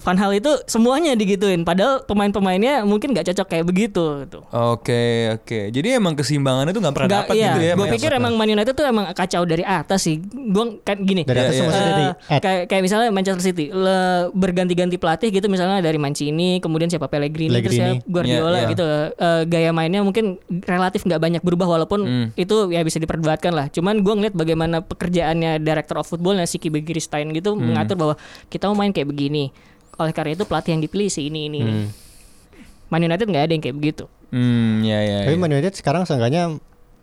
Van 0.00 0.16
Hal 0.16 0.32
itu 0.32 0.48
semuanya 0.64 1.12
digituin. 1.12 1.62
Padahal 1.62 2.02
pemain-pemainnya 2.02 2.82
mungkin 2.82 3.12
nggak 3.12 3.30
cocok 3.30 3.46
kayak 3.48 3.64
begitu 3.64 4.02
gitu. 4.24 4.40
Oke 4.50 5.02
oke. 5.30 5.68
Jadi 5.68 5.88
emang 5.92 6.16
keseimbangannya 6.16 6.72
tuh 6.72 6.80
nggak 6.80 6.94
pernah 6.96 7.10
dapat 7.20 7.34
iya. 7.36 7.46
gitu 7.46 7.60
ya? 7.62 7.72
Gue 7.74 7.86
Mas? 7.86 7.94
pikir 7.94 8.10
emang 8.10 8.32
Man 8.34 8.48
United 8.48 8.72
tuh 8.72 8.82
emang 8.82 9.12
kacau 9.12 9.44
dari 9.44 9.60
atas 9.60 10.00
sih. 10.00 10.18
Gue 10.24 10.80
kan 10.80 10.98
gini. 10.98 11.22
Dari 11.22 11.38
atas 11.38 11.54
Iya, 11.54 11.62
Eh, 11.62 11.70
dari 11.70 12.04
at. 12.08 12.40
kayak 12.40 12.62
kayak 12.66 12.82
misalnya 12.82 13.08
Manchester 13.10 13.44
City 13.44 13.68
le, 13.68 14.00
berganti-ganti 14.32 14.96
pelatih 14.96 15.28
gitu 15.30 15.46
misalnya 15.46 15.78
dari 15.78 15.96
Mancini 15.96 16.58
kemudian 16.58 16.88
siapa 16.88 17.06
Pellegrini, 17.06 17.52
terus 17.54 17.76
ya 17.76 17.94
Pellegrini. 17.94 18.08
Guardiola 18.08 18.50
Iya, 18.50 18.58
iya. 18.58 18.70
gitu 18.72 18.84
Eh, 19.12 19.42
gaya 19.46 19.70
mainnya 19.70 19.99
mungkin 20.02 20.36
relatif 20.64 21.02
nggak 21.02 21.18
banyak 21.18 21.42
berubah 21.42 21.66
walaupun 21.68 22.00
Hmm. 22.00 22.26
itu 22.34 22.70
ya 22.70 22.80
bisa 22.80 22.96
diperdebatkan 22.96 23.50
lah 23.50 23.66
cuman 23.66 24.00
gue 24.00 24.14
ngeliat 24.14 24.34
bagaimana 24.34 24.80
pekerjaannya 24.80 25.58
director 25.58 25.96
of 25.96 26.06
footballnya 26.06 26.44
Siki 26.44 26.68
Begiristain 26.68 27.30
gitu 27.30 27.52
Hmm. 27.52 27.70
mengatur 27.70 27.96
bahwa 27.96 28.14
kita 28.46 28.66
mau 28.66 28.76
main 28.76 28.90
kayak 28.90 29.06
begini 29.06 29.50
oleh 29.96 30.12
karena 30.12 30.32
itu 30.32 30.44
pelatih 30.44 30.72
yang 30.72 30.82
dipilih 30.82 31.08
si 31.08 31.26
ini 31.26 31.46
ini, 31.46 31.58
ini. 31.60 31.72
Man 32.88 33.02
United 33.02 33.24
nggak 33.24 33.44
ada 33.46 33.52
yang 33.52 33.62
kayak 33.62 33.76
begitu 33.76 34.04
Hmm 34.30 34.80
ya 34.80 35.02
ya. 35.02 35.18
Tapi 35.26 35.34
ya. 35.34 35.40
Man 35.40 35.50
United 35.50 35.74
sekarang 35.74 36.06
seenggaknya 36.06 36.54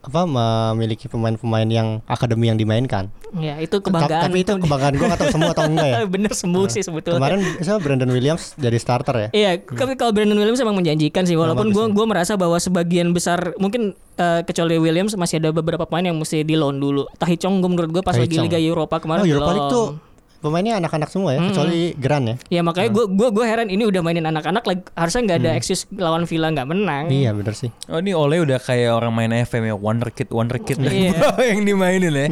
apa 0.08 0.24
memiliki 0.24 1.12
pemain-pemain 1.12 1.68
yang 1.68 2.00
akademi 2.08 2.48
yang 2.48 2.56
dimainkan. 2.56 3.12
ya 3.44 3.60
itu 3.60 3.84
kebanggaan 3.84 4.32
Tapi 4.32 4.40
itu 4.40 4.56
kebanggaan 4.56 4.96
gue 4.96 5.08
atau 5.12 5.28
semua 5.28 5.52
atau 5.52 5.68
enggak 5.68 5.88
ya? 5.92 5.98
bener 6.16 6.32
sembuh 6.32 6.72
sih 6.72 6.80
sebetulnya 6.80 7.20
Kemarin 7.20 7.40
misalnya 7.60 7.82
Brandon 7.84 8.12
Williams 8.16 8.56
jadi 8.56 8.78
starter 8.80 9.16
ya. 9.20 9.30
Iya, 9.36 9.52
tapi 9.68 10.00
kalau 10.00 10.16
Brandon 10.16 10.40
Williams 10.40 10.64
emang 10.64 10.80
menjanjikan 10.80 11.28
sih. 11.28 11.36
Walaupun 11.36 11.76
bagus 11.76 11.92
gue 11.92 12.06
ya. 12.08 12.10
merasa 12.10 12.34
bahwa 12.40 12.56
sebagian 12.56 13.12
besar 13.12 13.52
mungkin 13.60 14.00
eh, 14.16 14.42
kecuali 14.48 14.80
Williams 14.80 15.20
masih 15.20 15.44
ada 15.44 15.52
beberapa 15.52 15.84
pemain 15.84 16.08
yang 16.08 16.16
mesti 16.16 16.48
di 16.48 16.56
loan 16.56 16.80
dulu. 16.80 17.04
Tahi 17.20 17.36
Chong 17.36 17.60
gue 17.60 17.68
menurut 17.68 17.92
gue 18.00 18.04
pas 18.04 18.16
Tahi 18.16 18.24
lagi 18.24 18.36
Chong. 18.40 18.46
Liga 18.48 18.60
Eropa 18.64 18.96
kemarin 19.04 19.22
Oh 19.22 19.28
Europa. 19.28 19.52
League 19.52 19.72
tuh 19.76 20.07
pemainnya 20.38 20.78
anak-anak 20.78 21.10
semua 21.10 21.34
ya, 21.34 21.42
kecuali 21.42 21.92
Gran 21.94 22.24
ya. 22.24 22.36
Ya 22.50 22.62
makanya 22.62 22.90
gue 22.90 23.06
gua 23.10 23.30
gua 23.34 23.46
heran 23.46 23.68
ini 23.68 23.84
udah 23.84 24.02
mainin 24.02 24.24
anak-anak 24.24 24.64
like, 24.64 24.84
harusnya 24.94 25.22
nggak 25.26 25.40
ada 25.42 25.52
excuse 25.54 25.90
lawan 25.92 26.24
Villa 26.24 26.54
nggak 26.54 26.68
menang. 26.68 27.10
Iya 27.10 27.34
bener 27.34 27.54
sih. 27.54 27.74
Oh 27.90 27.98
ini 27.98 28.14
Ole 28.14 28.38
udah 28.40 28.58
kayak 28.58 28.94
orang 28.94 29.12
main 29.12 29.34
FM 29.34 29.66
ya 29.66 29.76
Wonder 29.76 30.10
Kid 30.10 30.30
Wonder 30.30 30.62
Kid 30.62 30.78
Iya. 30.78 31.34
yang 31.52 31.64
dimainin 31.64 32.14
ya. 32.14 32.28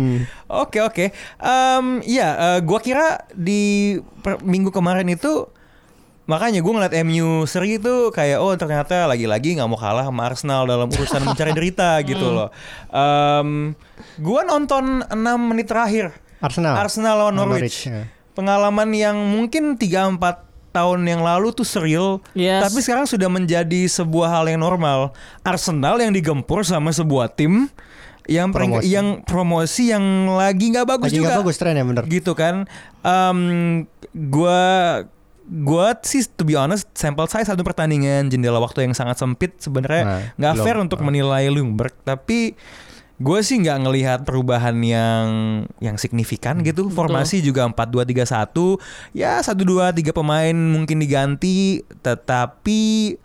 Oke 0.48 0.80
oke. 0.80 1.10
Em, 1.38 1.86
Iya, 2.02 2.30
eh, 2.38 2.60
gua 2.62 2.80
kira 2.80 3.26
di 3.32 3.96
per- 4.22 4.42
minggu 4.42 4.70
kemarin 4.70 5.08
itu 5.08 5.50
makanya 6.26 6.58
gue 6.58 6.74
ngeliat 6.74 6.94
MU 7.06 7.46
seri 7.46 7.78
itu 7.78 8.10
kayak 8.10 8.42
oh 8.42 8.50
ternyata 8.58 9.06
lagi-lagi 9.06 9.62
nggak 9.62 9.70
mau 9.70 9.78
kalah 9.78 10.10
sama 10.10 10.26
Arsenal 10.26 10.66
dalam 10.66 10.90
urusan 10.90 11.22
mencari 11.22 11.54
derita 11.54 12.02
gitu 12.10 12.34
loh. 12.34 12.50
Em, 12.90 13.78
gua 14.18 14.42
nonton 14.42 15.06
6 15.06 15.14
menit 15.38 15.70
terakhir 15.70 16.18
Arsenal. 16.46 16.74
Arsenal 16.76 17.16
lawan 17.20 17.36
Norwich. 17.36 17.58
Norwich, 17.58 17.80
ya. 17.88 18.04
Pengalaman 18.32 18.90
yang 18.92 19.16
mungkin 19.18 19.76
3 19.76 20.12
4 20.12 20.44
tahun 20.70 21.02
yang 21.04 21.24
lalu 21.24 21.50
tuh 21.52 21.64
surreal, 21.64 22.20
Yes. 22.34 22.60
tapi 22.62 22.80
sekarang 22.80 23.06
sudah 23.06 23.28
menjadi 23.28 23.88
sebuah 23.88 24.28
hal 24.30 24.46
yang 24.46 24.60
normal. 24.60 25.16
Arsenal 25.42 25.96
yang 25.98 26.12
digempur 26.12 26.62
sama 26.62 26.92
sebuah 26.92 27.32
tim 27.32 27.72
yang 28.26 28.50
Promosi. 28.50 28.90
yang 28.90 29.22
promosi 29.22 29.84
yang 29.88 30.02
lagi 30.28 30.74
nggak 30.74 30.84
bagus 30.84 31.10
Lagi 31.10 31.16
juga. 31.16 31.28
nggak 31.30 31.40
bagus 31.46 31.56
tren 31.56 31.74
ya 31.74 31.86
bener. 31.86 32.04
Gitu 32.06 32.32
kan. 32.34 32.66
Em, 33.02 33.40
gua 34.12 34.60
gua 35.46 35.94
sih 36.02 36.26
to 36.26 36.42
be 36.42 36.58
honest 36.58 36.90
sample 36.92 37.30
size 37.30 37.46
satu 37.46 37.62
pertandingan 37.62 38.28
jendela 38.28 38.58
waktu 38.58 38.82
yang 38.84 38.98
sangat 38.98 39.16
sempit 39.16 39.54
Nah, 39.54 39.62
sebenarnya 39.62 40.04
nggak 40.36 40.54
belum. 40.58 40.66
fair 40.66 40.78
untuk 40.82 41.00
menilai 41.00 41.46
Ljungberg 41.48 41.94
tapi 42.02 42.58
gue 43.16 43.40
sih 43.40 43.64
nggak 43.64 43.80
ngelihat 43.88 44.20
perubahan 44.28 44.76
yang 44.84 45.28
yang 45.80 45.96
signifikan 45.96 46.60
gitu 46.68 46.92
formasi 46.92 47.40
juga 47.40 47.64
4-2-3-1 47.72 49.16
ya 49.16 49.40
1-2 49.40 49.96
tiga 49.96 50.12
pemain 50.12 50.52
mungkin 50.52 51.00
diganti 51.00 51.80
tetapi 52.04 53.16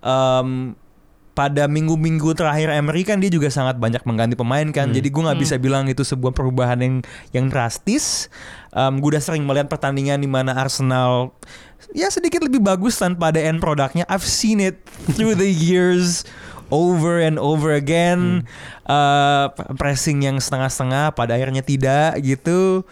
em, 0.00 0.72
pada 1.36 1.68
minggu-minggu 1.68 2.32
terakhir 2.32 2.72
Emery 2.72 3.04
kan 3.04 3.20
dia 3.20 3.28
juga 3.28 3.52
sangat 3.52 3.76
banyak 3.76 4.00
mengganti 4.08 4.40
pemain 4.40 4.64
kan. 4.72 4.88
Jadi 4.88 5.12
gue 5.12 5.20
nggak 5.20 5.36
bisa 5.36 5.60
bilang 5.60 5.84
itu 5.84 6.00
sebuah 6.00 6.32
perubahan 6.32 6.80
yang 6.80 6.94
yang 7.36 7.52
drastis. 7.52 8.32
Um, 8.72 9.04
gue 9.04 9.12
udah 9.12 9.20
sering 9.20 9.44
melihat 9.44 9.68
pertandingan 9.68 10.24
di 10.24 10.28
mana 10.32 10.56
Arsenal 10.56 11.36
ya 11.92 12.08
sedikit 12.08 12.40
lebih 12.40 12.64
bagus 12.64 12.96
tanpa 12.96 13.28
ada 13.28 13.44
end 13.44 13.60
produknya. 13.60 14.08
I've 14.08 14.24
seen 14.24 14.64
it 14.64 14.80
through 15.12 15.36
the 15.36 15.52
years 15.52 16.24
over 16.70 17.22
and 17.22 17.38
over 17.38 17.74
again. 17.74 18.46
Uh, 18.86 19.50
pressing 19.78 20.22
yang 20.22 20.38
setengah-setengah 20.38 21.14
pada 21.14 21.34
akhirnya 21.36 21.62
tidak 21.62 22.18
gitu. 22.22 22.86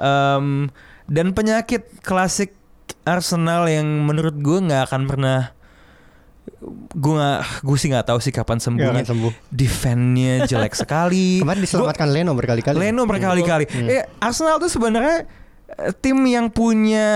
Um, 0.00 0.70
dan 1.10 1.34
penyakit 1.34 1.86
klasik 2.00 2.54
Arsenal 3.02 3.66
yang 3.66 3.86
menurut 4.06 4.36
gue 4.38 4.58
nggak 4.62 4.92
akan 4.92 5.02
pernah 5.10 5.40
gue 6.92 7.14
nggak 7.16 7.64
gue 7.64 7.76
sih 7.80 7.88
nggak 7.88 8.06
tahu 8.12 8.18
sih 8.20 8.32
kapan 8.34 8.60
sembuhnya. 8.60 9.04
sembuh. 9.08 9.32
Defendnya 9.48 10.44
jelek 10.44 10.74
sekali. 10.84 11.40
Kemarin 11.40 11.62
diselamatkan 11.64 12.08
Leno 12.10 12.32
berkali-kali. 12.36 12.76
Leno 12.76 13.02
berkali-kali. 13.08 13.64
Eh, 13.88 14.04
Arsenal 14.20 14.60
tuh 14.60 14.68
sebenarnya 14.68 15.24
eh, 15.80 15.92
tim 15.98 16.20
yang 16.28 16.52
punya 16.52 17.08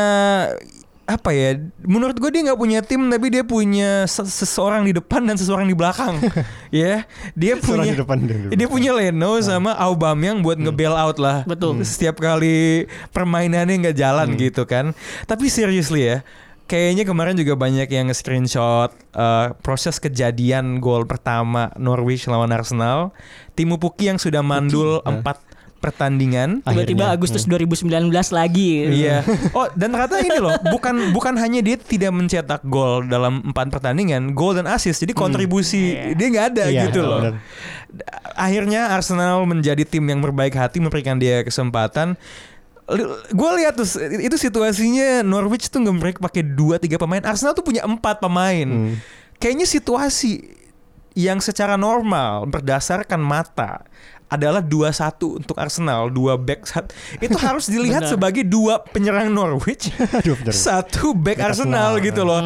apa 1.05 1.31
ya? 1.37 1.61
Menurut 1.85 2.17
gue 2.17 2.31
dia 2.33 2.43
nggak 2.49 2.61
punya 2.61 2.81
tim, 2.81 3.12
tapi 3.12 3.29
dia 3.29 3.45
punya 3.45 4.09
se- 4.09 4.25
seseorang 4.25 4.88
di 4.88 4.97
depan 4.97 5.21
dan 5.29 5.37
seseorang 5.37 5.69
di 5.69 5.77
belakang. 5.77 6.17
ya, 6.73 7.05
dia 7.37 7.53
Seorang 7.61 7.85
punya 7.85 7.93
di 7.93 8.01
depan 8.01 8.17
dan 8.25 8.37
di 8.49 8.57
dia 8.57 8.69
punya 8.69 8.90
Leno 8.97 9.37
sama 9.45 9.77
Aubameyang 9.77 10.40
buat 10.40 10.57
nge-bail 10.57 10.97
out 10.97 11.21
lah. 11.21 11.45
Betul. 11.45 11.85
Setiap 11.85 12.17
kali 12.17 12.88
permainannya 13.12 13.88
nggak 13.88 13.97
jalan 14.01 14.33
gitu 14.40 14.64
kan. 14.64 14.97
Tapi 15.29 15.53
seriously 15.53 16.09
ya. 16.09 16.19
Kayaknya 16.64 17.05
kemarin 17.05 17.37
juga 17.37 17.61
banyak 17.61 17.93
yang 17.93 18.09
nge-screenshot 18.09 18.88
eh, 18.97 19.47
proses 19.61 20.01
kejadian 20.01 20.81
gol 20.81 21.05
pertama 21.05 21.69
Norwich 21.77 22.25
lawan 22.25 22.57
Arsenal. 22.57 23.12
Timu 23.53 23.77
Puki 23.77 24.09
yang 24.09 24.17
sudah 24.17 24.40
mandul 24.40 25.05
empat 25.05 25.43
pertandingan. 25.85 26.64
Tiba-tiba. 26.64 27.12
Agustus 27.12 27.44
2019 27.44 28.09
lagi. 28.33 28.88
Iya. 29.05 29.20
Oh, 29.53 29.68
dan 29.77 29.92
ternyata 29.92 30.16
ini 30.25 30.40
loh, 30.40 30.57
bukan 30.73 31.12
bukan 31.12 31.37
hanya 31.37 31.61
dia 31.61 31.77
tidak 31.77 32.09
mencetak 32.16 32.64
gol 32.64 33.05
dalam 33.05 33.44
empat 33.44 33.68
pertandingan, 33.68 34.33
gol 34.33 34.57
dan 34.57 34.64
assist. 34.64 35.05
Jadi 35.05 35.12
kontribusi 35.12 35.92
dia 36.16 36.27
nggak 36.33 36.47
ada 36.57 36.64
Iya, 36.73 36.88
gitu 36.88 37.05
loh. 37.05 37.20
benar. 37.20 37.35
Akhirnya 38.35 38.90
Arsenal 38.97 39.44
menjadi 39.44 39.85
tim 39.85 40.09
yang 40.09 40.25
berbaik 40.25 40.57
hati 40.57 40.81
memberikan 40.81 41.20
dia 41.20 41.44
kesempatan. 41.44 42.16
Gue 43.33 43.51
lihat 43.61 43.77
tuh 43.77 43.88
itu 44.20 44.37
situasinya 44.37 45.25
Norwich 45.25 45.73
tuh 45.73 45.81
nge-break 45.81 46.20
pakai 46.20 46.44
dua 46.44 46.81
tiga 46.81 46.97
pemain. 46.97 47.20
Arsenal 47.25 47.53
tuh 47.53 47.64
punya 47.64 47.85
empat 47.85 48.20
pemain. 48.20 48.66
Hmm. 48.66 48.97
Kayaknya 49.40 49.66
situasi 49.68 50.33
yang 51.14 51.38
secara 51.38 51.79
normal 51.79 52.51
berdasarkan 52.51 53.23
mata 53.23 53.87
adalah 54.35 54.59
2-1 54.59 55.38
untuk 55.38 55.57
Arsenal, 55.57 56.11
dua 56.11 56.35
back 56.35 56.66
sat- 56.66 56.90
itu 57.16 57.35
harus 57.47 57.66
dilihat 57.66 58.05
sebagai 58.05 58.42
dua 58.42 58.83
penyerang 58.83 59.31
Norwich, 59.31 59.88
satu 60.51 61.14
back 61.14 61.38
Arsenal 61.38 61.94
Arsenal. 61.94 62.07
gitu 62.07 62.23
loh. 62.23 62.40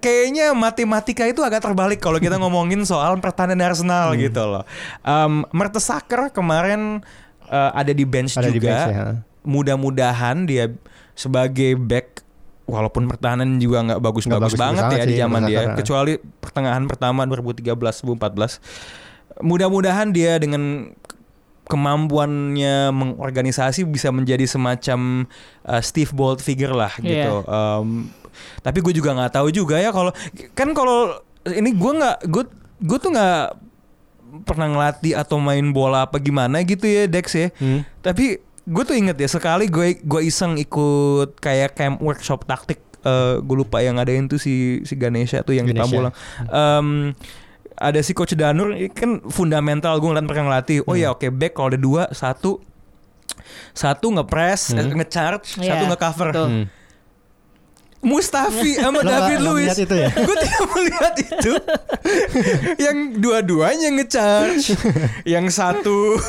Kayaknya 0.00 0.52
matematika 0.52 1.24
itu 1.24 1.40
agak 1.40 1.60
terbalik 1.60 2.00
kalau 2.00 2.16
kita 2.16 2.36
ngomongin 2.36 2.82
soal 2.82 3.20
pertahanan 3.20 3.60
Arsenal 3.60 4.16
gitu 4.16 4.40
loh. 4.40 4.64
Um, 5.00 5.44
Mertesacker 5.52 6.32
kemarin 6.32 7.04
uh, 7.46 7.70
ada 7.72 7.92
di 7.92 8.02
bench 8.02 8.34
Ada 8.34 8.48
di 8.48 8.56
juga. 8.56 8.66
bench, 8.66 8.88
ya. 8.90 9.06
Mudah-mudahan 9.44 10.48
dia 10.48 10.72
sebagai 11.12 11.76
back 11.76 12.24
walaupun 12.64 13.04
pertahanan 13.04 13.60
juga 13.60 13.84
nggak 13.84 14.00
bagus-bagus 14.00 14.56
banget 14.56 14.88
ya 14.90 15.04
di 15.04 15.14
sih, 15.14 15.20
zaman 15.20 15.40
dia 15.44 15.52
Mertesacker. 15.60 15.76
kecuali 15.78 16.12
pertengahan 16.40 16.84
pertama 16.88 17.28
2013 17.28 17.76
2014 17.76 19.44
mudah-mudahan 19.44 20.08
dia 20.10 20.38
dengan 20.38 20.88
kemampuannya 21.64 22.92
mengorganisasi 22.92 23.88
bisa 23.88 24.12
menjadi 24.12 24.44
semacam 24.44 25.24
uh, 25.64 25.80
Steve 25.80 26.12
Bolt 26.12 26.44
figure 26.44 26.76
lah 26.76 26.92
gitu. 27.00 27.44
Um, 27.48 28.12
tapi 28.60 28.82
gue 28.84 28.92
juga 28.92 29.14
nggak 29.16 29.32
tahu 29.40 29.48
juga 29.54 29.80
ya 29.80 29.94
kalau 29.94 30.12
kan 30.52 30.74
kalau 30.76 31.22
ini 31.48 31.72
gue 31.72 31.92
nggak 31.94 32.16
gue 32.28 32.44
gue 32.84 32.98
tuh 33.00 33.10
nggak 33.14 33.46
pernah 34.42 34.66
ngelatih 34.66 35.14
atau 35.14 35.38
main 35.38 35.62
bola 35.70 36.10
apa 36.10 36.18
gimana 36.18 36.60
gitu 36.66 36.84
ya 36.84 37.08
Dex 37.08 37.32
ya. 37.32 37.48
Hmm. 37.56 37.86
Tapi 38.02 38.42
gue 38.64 38.84
tuh 38.84 38.96
inget 38.96 39.16
ya 39.16 39.28
sekali 39.28 39.68
gue 39.70 40.02
gue 40.02 40.20
iseng 40.24 40.58
ikut 40.58 41.38
kayak 41.40 41.78
camp 41.78 42.02
workshop 42.04 42.44
taktik. 42.44 42.82
Eh 43.04 43.40
gue 43.40 43.56
lupa 43.56 43.80
yang 43.80 43.96
ngadain 43.96 44.26
tuh 44.28 44.40
si 44.40 44.84
si 44.84 44.96
Ganesha 44.96 45.40
tuh 45.46 45.56
yang 45.56 45.64
di 45.64 45.76
Ganesha. 45.76 45.88
Pamulang. 45.88 46.14
Em, 46.48 46.88
ada 47.74 47.98
si 48.02 48.14
coach 48.14 48.38
Danur 48.38 48.70
ini 48.74 48.90
kan 48.90 49.18
fundamental 49.26 49.98
gue 49.98 50.08
ngeliat 50.08 50.26
mereka 50.26 50.42
ngelatih. 50.46 50.78
Oh 50.86 50.94
ya 50.94 51.10
oke 51.14 51.26
back 51.34 51.58
kalau 51.58 51.74
ada 51.74 51.80
dua 51.80 52.02
satu 52.14 52.62
satu 53.74 54.06
nge-press, 54.14 54.72
eh, 54.72 54.86
nge-charge, 54.86 55.58
Iya, 55.58 55.74
satu 55.74 55.84
nge-cover. 55.90 56.28
Hmm. 56.32 56.66
Mustafi 58.04 58.76
sama 58.84 59.00
David 59.00 59.40
Luiz. 59.40 59.72
melihat 59.72 59.80
itu 59.80 59.94
ya? 59.96 60.08
Gue 60.28 60.36
tidak 60.36 60.64
melihat 60.76 61.14
itu. 61.18 61.52
yang 62.84 62.96
dua-duanya 63.16 63.88
nge-charge. 63.96 64.76
yang 65.24 65.48
satu 65.48 66.20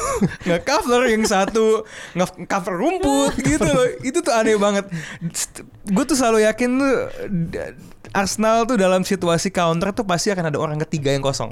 nge-cover, 0.47 1.11
yang 1.11 1.27
satu 1.27 1.83
nge-cover 2.15 2.73
rumput 2.79 3.35
gitu 3.43 3.67
loh. 3.67 3.87
Itu 4.01 4.23
tuh 4.23 4.33
aneh 4.33 4.55
banget. 4.55 4.87
Gue 5.85 6.03
tuh 6.07 6.15
selalu 6.15 6.47
yakin 6.47 6.69
tuh 6.79 6.95
Arsenal 8.15 8.63
tuh 8.63 8.79
dalam 8.79 9.03
situasi 9.03 9.51
counter 9.51 9.91
tuh 9.91 10.07
pasti 10.07 10.31
akan 10.31 10.47
ada 10.47 10.57
orang 10.57 10.79
ketiga 10.81 11.11
yang 11.11 11.19
kosong. 11.19 11.51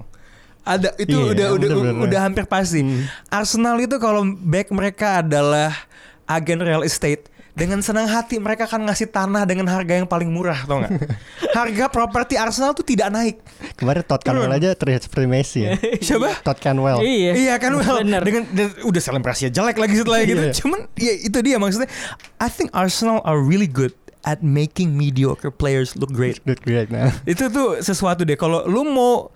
Ada 0.63 0.95
itu 0.95 1.11
Iya, 1.11 1.35
udah 1.35 1.47
udah 1.59 1.67
bener-bener. 1.75 2.03
udah 2.07 2.19
hampir 2.23 2.47
pasti. 2.47 2.87
Arsenal 3.27 3.75
itu 3.77 3.99
kalau 3.99 4.23
back 4.23 4.71
mereka 4.71 5.19
adalah 5.19 5.75
agen 6.23 6.63
real 6.63 6.87
estate 6.87 7.27
dengan 7.53 7.83
senang 7.83 8.07
hati 8.09 8.39
mereka 8.39 8.65
akan 8.65 8.89
ngasih 8.89 9.11
tanah 9.11 9.43
dengan 9.45 9.67
harga 9.69 9.93
yang 9.93 10.07
paling 10.07 10.25
murah 10.25 10.63
tau 10.63 10.81
nggak? 10.81 10.91
harga 11.59 11.85
properti 11.85 12.33
Arsenal 12.33 12.71
tuh 12.71 12.81
tidak 12.81 13.11
naik. 13.11 13.43
Kemarin 13.75 14.01
Todd 14.01 14.23
Canwell 14.23 14.49
aja 14.49 14.71
terlihat 14.71 15.03
seperti 15.03 15.27
Messi 15.27 15.59
ya. 15.67 15.75
Siapa? 16.07 16.41
Todd 16.41 16.57
Canwell. 16.57 17.03
Iya. 17.03 17.31
Iya 17.35 17.53
kan 17.59 17.75
well 17.75 17.99
Bener. 17.99 18.23
dengan 18.23 18.47
dan 18.55 18.71
udah 18.87 19.01
selebrasinya 19.03 19.51
jelek 19.51 19.77
lagi 19.77 19.99
setelah 19.99 20.19
gitu. 20.23 20.41
Iya. 20.47 20.53
Cuman 20.63 20.79
ya 20.95 21.13
itu 21.13 21.37
dia 21.43 21.59
maksudnya. 21.59 21.91
I 22.39 22.47
think 22.47 22.71
Arsenal 22.71 23.19
are 23.21 23.37
really 23.37 23.67
good 23.67 23.91
at 24.23 24.39
making 24.39 24.95
mediocre 24.95 25.51
players 25.51 25.93
look 25.93 26.09
great. 26.09 26.39
Good, 26.43 26.63
great. 26.63 26.87
Nah. 26.87 27.11
itu 27.29 27.47
tuh 27.47 27.79
sesuatu 27.79 28.23
deh. 28.23 28.35
Kalau 28.35 28.63
lu 28.63 28.83
mau 28.83 29.31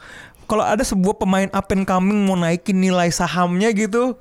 kalau 0.48 0.64
ada 0.64 0.80
sebuah 0.80 1.20
pemain 1.20 1.52
up 1.52 1.68
and 1.70 1.84
coming 1.84 2.24
mau 2.24 2.34
naikin 2.34 2.80
nilai 2.80 3.12
sahamnya 3.12 3.68
gitu, 3.72 4.16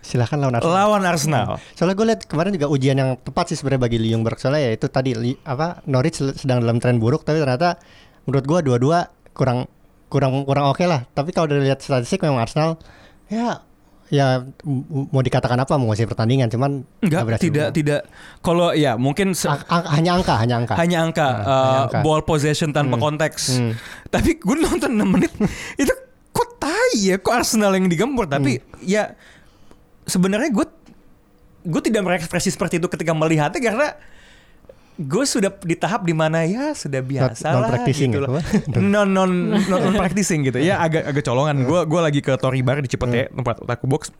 Silahkan 0.00 0.36
lawan 0.36 0.56
Arsenal. 0.56 0.72
lawan 0.72 1.02
Arsenal. 1.04 1.48
Soalnya 1.72 1.96
gue 1.96 2.06
lihat 2.08 2.20
kemarin 2.24 2.52
juga 2.52 2.68
ujian 2.68 2.96
yang 2.96 3.16
tepat 3.16 3.52
sih 3.52 3.56
sebenarnya 3.56 3.84
bagi 3.84 3.96
Ljungberg 3.96 4.36
soalnya 4.36 4.68
ya 4.68 4.72
itu 4.72 4.88
tadi 4.88 5.12
li- 5.12 5.40
apa 5.44 5.84
Norwich 5.84 6.20
sedang 6.36 6.60
dalam 6.60 6.80
tren 6.80 6.96
buruk 6.96 7.24
tapi 7.24 7.36
ternyata 7.36 7.76
menurut 8.24 8.44
gue 8.44 8.58
dua-dua 8.64 8.98
kurang 9.32 9.68
kurang 10.08 10.44
kurang 10.44 10.68
oke 10.68 10.84
lah. 10.84 11.04
Tapi 11.12 11.32
kalau 11.32 11.48
dari 11.48 11.64
lihat 11.64 11.80
statistik 11.80 12.20
memang 12.20 12.40
Arsenal 12.40 12.80
ya 13.28 13.60
ya 14.10 14.42
mau 15.06 15.22
dikatakan 15.22 15.54
apa 15.56 15.74
menguasai 15.74 16.04
pertandingan 16.04 16.46
cuman 16.46 16.82
Enggak, 16.98 17.06
nggak 17.06 17.24
berhasil. 17.24 17.46
tidak 17.46 17.68
tidak. 17.70 18.00
Kalau 18.40 18.70
ya 18.72 18.94
mungkin 18.94 19.32
Ang- 19.32 19.64
ang- 19.64 19.88
hanya 19.92 20.10
angka 20.12 20.34
hanya 20.36 20.54
angka. 20.56 20.74
hanya 20.74 20.98
angka 21.00 21.22
Nah, 21.24 21.38
uh, 21.40 21.46
hanya 21.46 21.80
angka. 21.86 21.98
ball 22.02 22.20
possession 22.20 22.70
tanpa 22.70 22.94
Hmm. 22.94 23.04
konteks. 23.06 23.42
Hmm. 23.54 23.72
Tapi 24.06 24.36
gue 24.36 24.56
nonton 24.56 24.90
6 24.92 25.06
menit 25.08 25.30
itu 25.80 25.94
kok 26.28 26.48
tai 26.56 26.92
ya 26.96 27.16
kok 27.16 27.30
Arsenal 27.32 27.70
yang 27.72 27.86
digempur 27.86 28.26
tapi 28.26 28.58
Hmm. 28.58 28.82
ya 28.82 29.14
sebenarnya 30.04 30.50
gue 30.50 30.66
gue 31.62 31.82
tidak 31.82 32.02
berekspresi 32.02 32.48
seperti 32.48 32.76
itu 32.76 32.88
ketika 32.88 33.12
melihatnya 33.12 33.60
karena 33.60 33.88
gue 35.00 35.24
sudah 35.24 35.48
di 35.64 35.72
tahap 35.72 36.04
di 36.04 36.12
mana 36.12 36.44
ya 36.44 36.76
sudah 36.76 37.00
biasa 37.00 37.56
non 37.56 37.60
lah 37.64 37.68
practicing 37.72 38.10
gitu 38.12 38.28
apa? 38.28 38.40
non 38.76 39.08
non 39.16 39.30
non, 39.56 39.80
non 39.80 39.94
practicing 39.96 40.44
gitu. 40.44 40.60
Ya 40.60 40.76
agak 40.76 41.08
agak 41.08 41.24
colongan. 41.24 41.64
Gue 41.64 41.80
gue 41.88 42.00
lagi 42.00 42.20
ke 42.20 42.36
Tori 42.36 42.60
Bar 42.60 42.84
di 42.84 42.88
Cipete 42.92 43.32
tempat 43.32 43.64
otaku 43.64 43.88
box. 43.88 44.12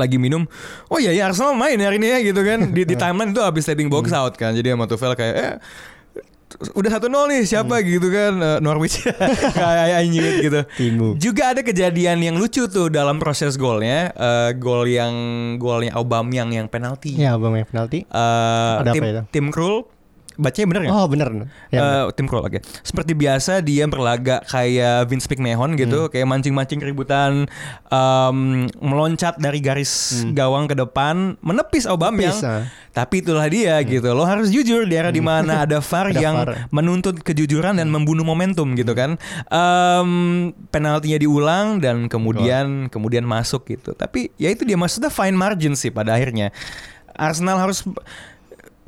Lagi 0.00 0.16
minum. 0.16 0.48
Oh 0.88 0.96
iya 0.96 1.12
ya 1.12 1.28
Arsenal 1.28 1.52
main 1.52 1.76
hari 1.76 2.00
ini 2.00 2.08
ya 2.08 2.18
gitu 2.24 2.40
kan. 2.40 2.72
Di, 2.72 2.88
di 2.88 2.96
timeline 2.96 3.36
itu 3.36 3.44
habis 3.44 3.68
setting 3.68 3.92
box 3.92 4.08
out 4.16 4.32
kan. 4.40 4.56
Jadi 4.56 4.72
sama 4.72 4.88
Tuchel 4.88 5.12
kayak 5.12 5.34
eh 5.36 5.54
udah 6.72 6.90
satu 6.90 7.06
nol 7.06 7.26
nih 7.26 7.42
siapa 7.42 7.78
gitu 7.80 8.08
kan 8.08 8.32
Eh, 8.36 8.58
Norwich 8.58 9.06
kayak 9.54 10.02
it 10.02 10.34
gitu 10.42 10.60
Timu. 10.74 11.14
juga 11.14 11.50
ada 11.50 11.60
kejadian 11.60 12.18
yang 12.20 12.34
lucu 12.34 12.66
tuh 12.66 12.88
dalam 12.88 13.16
proses 13.16 13.54
golnya 13.54 14.10
Eh, 14.10 14.50
gol 14.54 14.84
yang 14.84 15.14
golnya 15.56 15.94
Aubameyang 15.94 16.50
yang 16.50 16.66
penalti 16.66 17.14
Ya 17.14 17.34
bang 17.34 17.54
yang 17.56 17.68
penalti. 17.68 18.02
Eh, 18.02 18.74
Ada 18.76 18.82
apa 18.84 18.92
tim 18.92 19.04
itu? 19.04 19.22
tim 19.30 19.46
Krul 19.48 19.86
bacanya 20.40 20.66
bener 20.66 20.80
nggak? 20.82 20.94
Oh 20.94 21.06
bener. 21.06 21.28
Ya, 21.68 21.80
Eh, 21.80 22.04
tim 22.16 22.24
Krul 22.24 22.40
oke. 22.40 22.58
Seperti 22.80 23.12
biasa 23.12 23.60
dia 23.60 23.84
berlagak 23.84 24.42
kayak 24.44 25.06
Vince 25.06 25.28
McMahon 25.28 25.76
gitu, 25.76 26.06
Hmm. 26.06 26.10
kayak 26.10 26.26
mancing-mancing 26.26 26.80
keributan, 26.80 27.44
em, 27.86 28.38
meloncat 28.74 29.36
dari 29.36 29.60
garis 29.60 29.90
gawang 30.32 30.64
ke 30.64 30.74
depan, 30.74 31.36
menepis 31.38 31.84
Aubameyang. 31.84 32.34
Hmm. 32.34 32.48
Ah. 32.50 32.64
Tapi 32.90 33.20
itulah 33.20 33.46
dia 33.46 33.78
gitu. 33.82 34.10
Lo 34.10 34.24
harus 34.24 34.48
jujur 34.48 34.82
di 34.82 34.94
era 34.94 35.08
di 35.08 35.20
mana 35.20 35.62
ada 35.62 35.78
VAR 35.84 36.10
Ada 36.10 36.18
yang 36.18 36.36
VAR. 36.36 36.50
menuntut 36.70 37.20
kejujuran 37.20 37.76
dan 37.76 37.86
membunuh 37.86 38.24
momentum 38.24 38.72
gitu 38.74 38.92
kan. 38.92 39.14
Em, 39.46 40.10
penaltinya 40.70 41.14
diulang 41.16 41.78
dan 41.78 42.08
kemudian 42.08 42.88
kemudian 42.88 43.22
masuk 43.22 43.68
gitu. 43.68 43.92
Tapi 43.92 44.32
ya 44.34 44.48
itu 44.48 44.64
dia 44.64 44.74
maksudnya 44.74 45.06
fine 45.06 45.36
margin 45.36 45.76
sih 45.76 45.90
pada 45.90 46.14
akhirnya. 46.14 46.50
Arsenal 47.12 47.60
harus 47.60 47.84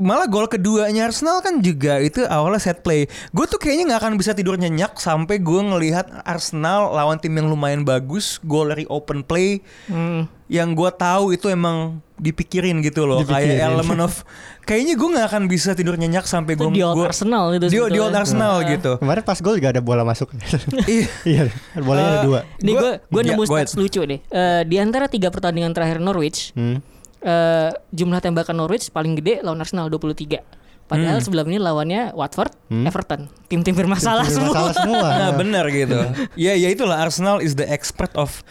malah 0.03 0.27
gol 0.27 0.45
keduanya 0.45 1.07
Arsenal 1.07 1.39
kan 1.39 1.59
juga 1.59 1.97
itu 1.97 2.21
awalnya 2.23 2.59
set 2.61 2.83
play. 2.83 3.07
Gue 3.31 3.47
tuh 3.47 3.57
kayaknya 3.57 3.89
nggak 3.89 4.01
akan 4.03 4.15
bisa 4.15 4.33
tidur 4.33 4.55
nyenyak 4.55 4.95
sampai 4.97 5.39
gue 5.39 5.61
ngelihat 5.63 6.11
Arsenal 6.23 6.91
lawan 6.91 7.17
tim 7.17 7.33
yang 7.33 7.47
lumayan 7.47 7.81
bagus, 7.81 8.37
gol 8.41 8.67
dari 8.67 8.85
open 8.85 9.23
play 9.23 9.63
Hmm. 9.85 10.27
yang 10.47 10.73
gue 10.73 10.91
tahu 10.91 11.31
itu 11.31 11.47
emang 11.47 12.03
dipikirin 12.17 12.79
gitu 12.81 13.03
loh, 13.03 13.19
Dipikirin. 13.21 13.57
kayak 13.57 13.67
elemen 13.69 13.99
of 14.01 14.23
kayaknya 14.69 14.95
gue 14.95 15.09
nggak 15.09 15.27
akan 15.27 15.43
bisa 15.47 15.73
tidur 15.73 15.95
nyenyak 15.95 16.23
sampai 16.23 16.55
gue 16.55 16.69
di 16.69 16.81
old 16.81 17.03
Arsenal 17.03 17.51
itu 17.51 17.67
di, 17.67 17.79
di 17.83 17.99
old 17.99 18.13
Arsenal 18.13 18.61
Nah. 18.61 18.69
gitu. 18.69 18.93
Kemarin 18.97 19.23
pas 19.23 19.39
gol 19.39 19.55
juga 19.55 19.71
ada 19.71 19.81
bola 19.81 20.03
masuk. 20.03 20.29
Iya. 20.85 21.07
iya, 21.25 21.43
bolanya 21.75 22.09
ada 22.09 22.19
Eh, 22.19 22.25
dua. 22.25 22.41
Nih 22.61 22.75
gue 22.75 22.93
gue 23.03 23.23
nemu 23.25 23.43
stats 23.45 23.75
lucu 23.75 24.01
deh. 24.03 24.21
Eh, 24.23 24.63
di 24.65 24.77
antara 24.77 25.07
tiga 25.07 25.29
pertandingan 25.29 25.71
terakhir 25.71 25.99
Norwich, 25.99 26.53
Hmm. 26.53 26.79
Eh, 27.23 27.71
jumlah 27.89 28.19
tembakan 28.19 28.57
Norwich 28.57 28.89
paling 28.89 29.15
gede 29.15 29.41
lawan 29.41 29.59
Arsenal 29.59 29.87
23. 29.87 30.43
Padahal 30.85 31.17
Hmm. 31.17 31.25
sebelum 31.25 31.47
ini 31.47 31.57
lawannya 31.57 32.13
Watford, 32.13 32.53
Hmm. 32.67 32.85
Everton, 32.85 33.31
tim-tim 33.47 33.73
bermasalah 33.73 34.23
Tim-tim 34.23 34.37
semua. 34.43 34.53
bermasalah 34.53 34.75
semua. 34.77 35.07
Nah 35.09 35.31
benar 35.33 35.65
gitu. 35.69 35.97
ya 36.37 36.53
ya 36.53 36.69
itulah 36.69 37.01
Arsenal 37.01 37.39
is 37.39 37.55
the 37.55 37.65
expert 37.65 38.13
of 38.13 38.45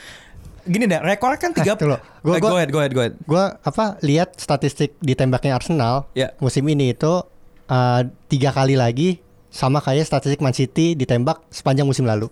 gini 0.63 0.85
deh 0.85 0.97
rekor 0.99 1.35
kan 1.35 1.51
tiga. 1.51 1.73
tuh 1.75 1.85
loh. 1.87 1.99
Gua- 2.21 2.37
Eh, 2.37 2.41
go 2.41 2.55
ahead 2.55 2.69
go 2.69 2.79
ahead 2.79 2.91
go 2.91 3.01
ahead. 3.01 3.13
Gua 3.23 3.59
apa 3.59 3.99
lihat 3.99 4.33
statistik 4.35 4.97
ditembaknya 4.99 5.53
Arsenal 5.53 6.09
Ya. 6.11 6.33
musim 6.37 6.65
ini 6.65 6.91
itu 6.91 7.21
uh, 7.67 8.01
tiga 8.25 8.49
kali 8.49 8.73
lagi 8.73 9.19
sama 9.49 9.77
kayak 9.77 10.03
statistik 10.03 10.39
Man 10.39 10.51
City 10.51 10.93
ditembak 10.93 11.43
sepanjang 11.47 11.83
musim 11.83 12.03
lalu. 12.03 12.31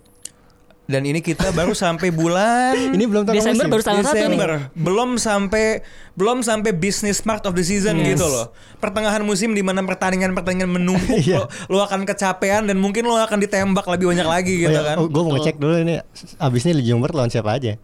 Dan 0.90 1.06
ini 1.06 1.22
kita 1.22 1.54
baru 1.54 1.70
sampai 1.70 2.10
bulan 2.10 2.74
Ini 2.98 3.04
belum 3.06 3.22
tengah 3.22 3.38
Desember 3.38 3.62
musim. 3.62 3.72
baru 3.72 3.82
tanggal 3.86 4.04
satu 4.04 4.16
nih. 4.16 4.22
Desember 4.26 4.50
belum 4.74 5.10
sampai 5.16 5.64
belum 6.12 6.38
sampai 6.42 6.70
business 6.74 7.22
part 7.22 7.46
of 7.46 7.54
the 7.54 7.62
season 7.62 7.96
Yes. 7.96 8.18
gitu 8.18 8.26
loh 8.26 8.50
pertengahan 8.76 9.22
musim 9.22 9.54
di 9.54 9.62
mana 9.62 9.80
pertandingan 9.80 10.34
pertandingan 10.34 10.68
menumpuk 10.68 11.22
Iya. 11.22 11.46
lo, 11.70 11.78
lo 11.78 11.86
akan 11.86 12.02
kecapean 12.02 12.66
dan 12.66 12.76
mungkin 12.76 13.06
lo 13.06 13.14
akan 13.14 13.38
ditembak 13.38 13.86
lebih 13.86 14.10
banyak 14.10 14.26
lagi 14.26 14.54
gitu 14.60 14.74
oh, 14.74 14.82
ya, 14.82 14.82
kan 14.82 14.96
oh, 14.98 15.06
gue 15.06 15.22
mau 15.22 15.32
ngecek 15.38 15.56
dulu 15.56 15.78
ini 15.78 16.02
abis 16.36 16.62
ini 16.66 16.82
1 16.82 16.90
lawan 17.14 17.30
siapa 17.30 17.54
aja. 17.54 17.78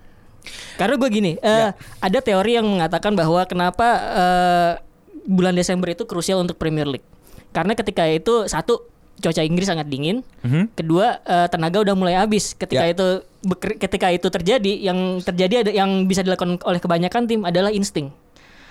Karena 0.76 0.94
gue 0.94 1.08
gini, 1.08 1.32
eh, 1.38 1.70
Ya. 1.70 1.74
ada 1.98 2.18
teori 2.20 2.54
yang 2.54 2.66
mengatakan 2.66 3.14
bahwa 3.14 3.42
kenapa 3.46 3.86
eh, 4.14 4.70
bulan 5.24 5.54
Desember 5.54 5.90
itu 5.90 6.06
krusial 6.06 6.38
untuk 6.38 6.54
Premier 6.54 6.86
League. 6.86 7.06
Karena 7.50 7.74
ketika 7.74 8.06
itu 8.06 8.46
satu 8.46 8.86
cuaca 9.16 9.40
Inggris 9.40 9.66
sangat 9.66 9.86
dingin, 9.86 10.20
Mhm. 10.40 10.72
kedua 10.72 11.20
eh, 11.20 11.48
tenaga 11.48 11.80
udah 11.80 11.94
mulai 11.94 12.14
habis. 12.14 12.52
Ketika 12.52 12.84
Ya. 12.84 12.92
itu 12.92 13.06
beker- 13.42 13.78
ketika 13.78 14.08
itu 14.08 14.28
terjadi, 14.28 14.72
yang 14.78 15.20
terjadi 15.20 15.54
ada 15.62 15.70
yang 15.72 16.04
bisa 16.04 16.20
dilakukan 16.20 16.60
oleh 16.62 16.78
kebanyakan 16.78 17.24
tim 17.24 17.40
adalah 17.42 17.68
insting. 17.68 18.12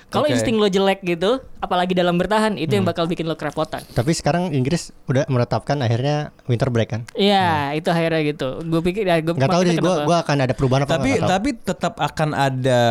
Kalau 0.06 0.30
Oke. 0.30 0.38
insting 0.38 0.62
lo 0.62 0.70
jelek 0.70 1.02
gitu, 1.02 1.42
apalagi 1.58 1.92
dalam 1.92 2.14
bertahan, 2.16 2.56
itu 2.56 2.70
Hmm. 2.70 2.78
yang 2.78 2.86
bakal 2.86 3.10
bikin 3.10 3.26
lo 3.26 3.34
kerepotan. 3.34 3.82
Tapi 3.90 4.14
sekarang 4.14 4.54
Inggris 4.54 4.94
udah 5.06 5.26
menetapkan 5.26 5.82
akhirnya 5.82 6.30
winter 6.46 6.70
break 6.70 6.88
kan. 6.88 7.02
Iya, 7.18 7.74
itu 7.74 7.90
akhirnya 7.90 8.22
gitu. 8.24 8.62
Gue 8.64 8.86
pikir 8.86 9.02
ya, 9.04 9.18
gue 9.18 9.34
Nggak 9.34 9.50
tahu 9.50 9.64
deh, 9.66 9.76
gue 9.76 9.96
gua 10.06 10.22
akan 10.22 10.38
ada 10.40 10.54
perubahan 10.54 10.86
apa 10.86 10.94
tapi 10.96 11.18
tapi 11.18 11.50
tetap 11.58 11.98
akan 11.98 12.30
ada 12.32 12.82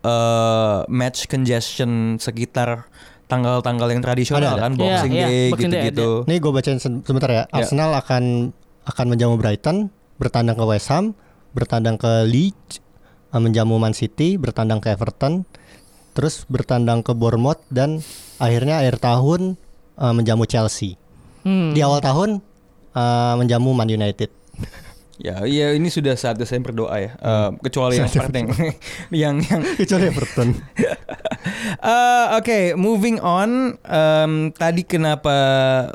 eh, 0.00 0.78
match 0.86 1.26
congestion 1.26 2.20
sekitar 2.20 2.84
tanggal-tanggal 3.24 3.88
yang 3.88 4.00
tradisional 4.00 4.42
Ada, 4.44 4.50
ada. 4.54 4.62
kan 4.62 4.72
Boxing 4.74 5.12
Iya, 5.12 5.18
iya, 5.18 5.26
Day 5.26 5.44
Boxing 5.48 5.70
Day 5.70 5.82
gitu-gitu. 5.88 6.10
Nih 6.24 6.36
gue 6.38 6.52
bacain 6.52 6.78
se- 6.78 7.02
sebentar 7.02 7.28
ya. 7.28 7.36
Ya. 7.36 7.44
Arsenal 7.52 7.90
akan 7.96 8.52
akan 8.84 9.06
menjamu 9.08 9.34
Brighton, 9.36 9.88
bertandang 10.16 10.54
ke 10.54 10.64
West 10.64 10.88
Ham, 10.88 11.16
bertandang 11.52 11.96
ke 11.96 12.24
Leeds, 12.24 12.84
eh, 13.30 13.40
menjamu 13.40 13.76
Man 13.76 13.92
City, 13.92 14.36
bertandang 14.36 14.78
ke 14.78 14.92
Everton, 14.92 15.48
terus 16.12 16.44
bertandang 16.46 17.00
ke 17.00 17.10
Bournemouth 17.10 17.64
dan 17.68 18.04
akhirnya 18.36 18.84
akhir 18.84 19.00
tahun 19.00 19.56
eh, 19.96 20.12
menjamu 20.12 20.44
Chelsea. 20.44 21.00
Hmm. 21.42 21.72
Di 21.72 21.80
awal 21.80 22.00
tahun 22.00 22.44
eh, 22.92 23.34
menjamu 23.36 23.72
Man 23.72 23.88
United. 23.88 24.28
Ya, 25.16 25.42
iya 25.42 25.70
ini 25.70 25.86
sudah 25.86 26.12
saatnya 26.12 26.42
saya 26.42 26.58
berdoa 26.58 26.90
ya. 26.96 27.14
Eh, 27.14 27.50
kecuali 27.62 27.96
yang 27.96 28.08
part 28.08 28.34
yang 28.34 28.48
yang 29.12 29.36
yang 29.46 29.60
Kecuali 29.74 30.04
Everton. 30.06 30.48
Eh, 31.76 32.26
Oke, 32.34 32.72
moving 32.74 33.20
on. 33.20 33.76
Em, 33.78 34.32
tadi 34.50 34.80
kenapa 34.82 35.34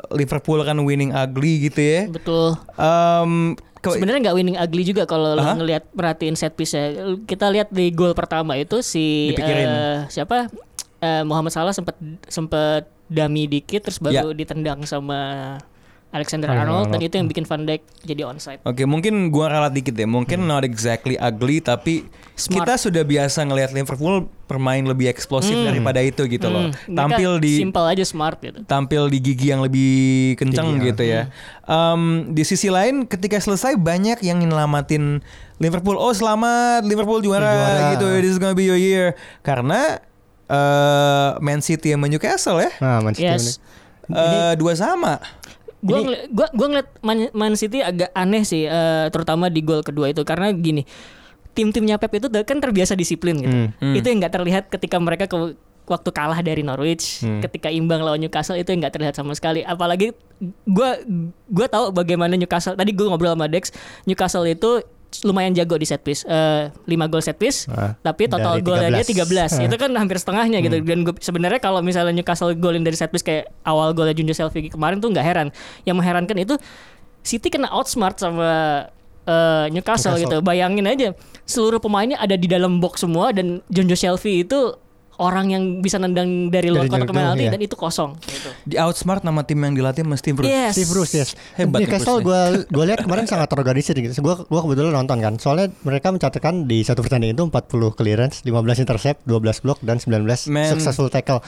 Liverpool 0.08 0.62
kan 0.62 0.78
winning 0.78 1.10
ugly 1.10 1.66
gitu 1.66 1.80
ya? 1.80 2.00
Betul. 2.06 2.54
Em, 2.76 3.32
ke- 3.76 3.92
Sebenarnya 3.92 4.20
nggak 4.24 4.36
winning 4.36 4.54
ugly 4.56 4.82
juga 4.84 5.04
kalau 5.04 5.34
lo 5.34 5.42
Hah? 5.42 5.56
ngelihat 5.56 5.90
perhatiin 5.90 6.34
set 6.34 6.54
piece 6.54 6.72
ya. 6.72 6.94
Kita 7.20 7.50
lihat 7.50 7.68
di 7.68 7.90
gol 7.90 8.14
pertama 8.14 8.54
itu 8.54 8.78
si 8.80 9.34
Dipikirin. 9.34 9.66
eh, 9.66 9.98
siapa 10.08 10.46
Eh, 10.98 11.24
Muhammad 11.24 11.48
Salah 11.48 11.72
sempat 11.72 11.96
sempat 12.24 12.84
dummy 13.08 13.48
dikit 13.48 13.82
terus 13.82 13.96
baru 13.98 14.30
ditendang 14.30 14.84
sama 14.84 15.56
Alexander 16.10 16.46
Alexander 16.46 16.48
Arnold 16.50 16.84
dan 16.84 16.94
Arnold. 16.96 17.06
itu 17.06 17.14
yang 17.14 17.28
bikin 17.28 17.44
Van 17.44 17.62
Dijk 17.62 17.82
jadi 18.02 18.22
onside. 18.24 18.58
Oke, 18.62 18.82
mungkin 18.82 19.30
gua 19.30 19.46
ralat 19.48 19.70
dikit 19.70 19.94
ya. 19.94 20.04
Mungkin 20.04 20.42
not 20.42 20.62
exactly 20.62 21.14
ugly 21.16 21.58
tapi 21.58 22.02
Smart. 22.34 22.66
kita 22.66 22.74
sudah 22.76 23.02
biasa 23.02 23.42
ngelihat 23.42 23.70
Liverpool 23.70 24.26
bermain 24.44 24.82
lebih 24.82 25.06
eksplosif 25.06 25.52
Hmm. 25.52 25.70
daripada 25.70 26.00
itu 26.00 26.26
gitu 26.26 26.46
loh. 26.46 26.66
Hmm, 26.66 26.74
mereka 26.88 26.98
Tampil 27.14 27.30
di 27.38 27.52
simple 27.56 27.86
aja 27.86 28.02
smart 28.02 28.38
gitu. 28.38 28.58
tampil 28.64 29.06
di 29.06 29.18
gigi 29.20 29.46
yang 29.48 29.60
lebih 29.60 29.92
kenceng 30.34 30.74
Gigi, 30.74 30.90
gitu 30.90 31.02
ya. 31.04 31.30
Em, 31.62 32.02
di 32.28 32.42
sisi 32.42 32.66
lain 32.66 33.04
ketika 33.04 33.36
selesai 33.36 33.74
banyak 33.74 34.18
yang 34.20 34.38
nyelamatin 34.40 35.22
Liverpool. 35.56 35.94
Oh 35.94 36.10
selamat 36.10 36.82
Liverpool 36.82 37.20
juara, 37.20 37.46
Juara. 37.46 37.82
gitu. 37.94 38.06
This 38.16 38.32
is 38.32 38.38
gonna 38.38 38.52
be 38.52 38.64
your 38.64 38.74
year. 38.74 39.14
Karena 39.40 40.02
eh, 40.44 41.30
Man 41.38 41.60
City 41.60 41.94
sama 41.94 42.06
Newcastle 42.06 42.58
ya 42.58 42.74
Nah, 42.78 42.98
Man 42.98 43.14
City 43.14 43.30
Yes. 43.30 43.62
eh, 44.08 44.54
dua 44.56 44.74
sama. 44.74 45.22
Gua 45.80 45.98
ngeli- 46.04 46.28
gua 46.28 46.46
gua 46.52 46.66
ngeliat 46.68 46.88
Man, 47.00 47.18
Man 47.32 47.52
City 47.56 47.80
agak 47.80 48.12
aneh 48.12 48.44
sih 48.44 48.64
eh, 48.64 49.06
terutama 49.08 49.48
di 49.48 49.64
gol 49.64 49.80
kedua 49.80 50.12
itu 50.12 50.20
karena 50.22 50.52
gini. 50.52 50.84
Tim-timnya 51.50 51.98
Pep 51.98 52.14
itu 52.14 52.28
kan 52.30 52.60
terbiasa 52.60 52.94
disiplin 52.94 53.40
gitu. 53.40 53.50
Hmm. 53.50 53.68
Hmm. 53.80 53.94
Itu 53.96 54.06
yang 54.06 54.22
nggak 54.22 54.34
terlihat 54.34 54.64
ketika 54.70 55.00
mereka 55.02 55.26
ke 55.26 55.36
waktu 55.90 56.10
kalah 56.14 56.38
dari 56.38 56.62
Norwich, 56.62 57.26
Hmm. 57.26 57.42
ketika 57.42 57.66
imbang 57.66 57.98
lawan 57.98 58.22
Newcastle 58.22 58.54
itu 58.54 58.70
yang 58.70 58.86
nggak 58.86 58.94
terlihat 58.94 59.14
sama 59.18 59.34
sekali. 59.34 59.66
Apalagi 59.66 60.14
gua 60.62 61.00
gua 61.50 61.66
tahu 61.66 61.90
bagaimana 61.90 62.38
Newcastle. 62.38 62.78
Tadi 62.78 62.94
gua 62.94 63.10
ngobrol 63.10 63.34
sama 63.34 63.50
Dex, 63.50 63.74
Newcastle 64.06 64.46
itu 64.46 64.84
lumayan 65.22 65.50
jago 65.52 65.74
di 65.74 65.84
set 65.84 66.00
piece. 66.00 66.22
Eh, 66.22 66.70
5 66.70 67.10
gol 67.10 67.18
set 67.20 67.34
piece, 67.34 67.66
Ah, 67.66 67.98
tapi 68.00 68.30
total 68.30 68.62
golnya 68.62 68.88
13. 69.02 69.10
13. 69.26 69.50
Ah. 69.58 69.66
itu 69.66 69.74
kan 69.74 69.90
hampir 69.94 70.16
setengahnya 70.16 70.62
gitu. 70.62 70.78
Hmm. 70.78 70.86
Dan 70.86 70.98
gua, 71.02 71.14
sebenarnya 71.18 71.58
kalau 71.58 71.82
misalnya 71.82 72.14
Newcastle 72.14 72.54
golin 72.54 72.82
dari 72.82 72.94
set 72.94 73.10
piece 73.10 73.22
kayak 73.22 73.50
awal 73.62 73.90
golnya 73.90 74.14
Junjo 74.14 74.32
Selvi 74.32 74.70
kemarin 74.70 75.02
tuh 75.02 75.10
nggak 75.10 75.26
heran. 75.26 75.48
Yang 75.82 75.96
mengherankan 75.98 76.36
itu 76.38 76.54
City 77.20 77.50
kena 77.50 77.68
outsmart 77.68 78.16
sama 78.16 78.48
eh, 79.26 79.66
Newcastle, 79.68 80.16
Newcastle. 80.16 80.22
gitu. 80.24 80.36
Bayangin 80.40 80.86
aja 80.86 81.08
seluruh 81.44 81.82
pemainnya 81.82 82.16
ada 82.16 82.38
di 82.38 82.46
dalam 82.46 82.78
box 82.78 83.02
semua 83.04 83.34
dan 83.34 83.60
Jonjo 83.68 83.98
Shelvey 83.98 84.46
itu 84.46 84.78
orang 85.20 85.52
yang 85.52 85.64
bisa 85.84 86.00
nendang 86.00 86.48
dari 86.48 86.72
luar 86.72 86.88
kotak 86.88 87.12
penalti 87.12 87.44
iya. 87.44 87.52
dan 87.52 87.60
itu 87.60 87.76
kosong 87.76 88.16
gitu. 88.24 88.50
Di 88.64 88.80
outsmart 88.80 89.20
nama 89.20 89.44
tim 89.44 89.60
yang 89.60 89.76
dilatih 89.76 90.02
mesti 90.08 90.32
Bruce. 90.32 90.48
Yes. 90.48 90.72
Si 90.80 90.82
Bruce 90.88 91.12
yes. 91.12 91.30
Hebat 91.60 91.84
nih 91.84 91.92
Newcastle 91.92 92.24
gue 92.24 92.40
gue 92.64 92.84
lihat 92.88 93.04
kemarin 93.04 93.28
sangat 93.28 93.52
terorganisir 93.52 93.92
gitu. 94.00 94.16
Gue 94.24 94.34
gua 94.48 94.60
kebetulan 94.64 94.96
nonton 94.96 95.20
kan. 95.20 95.36
Soalnya 95.36 95.68
mereka 95.84 96.08
mencatatkan 96.08 96.64
di 96.64 96.80
satu 96.80 97.04
pertandingan 97.04 97.36
itu 97.36 97.44
40 97.52 97.98
clearance, 98.00 98.40
15 98.48 98.82
intercept, 98.82 99.18
12 99.28 99.60
block 99.60 99.78
dan 99.84 100.00
19 100.00 100.24
Man. 100.48 100.72
successful 100.72 101.12
tackle. 101.12 101.44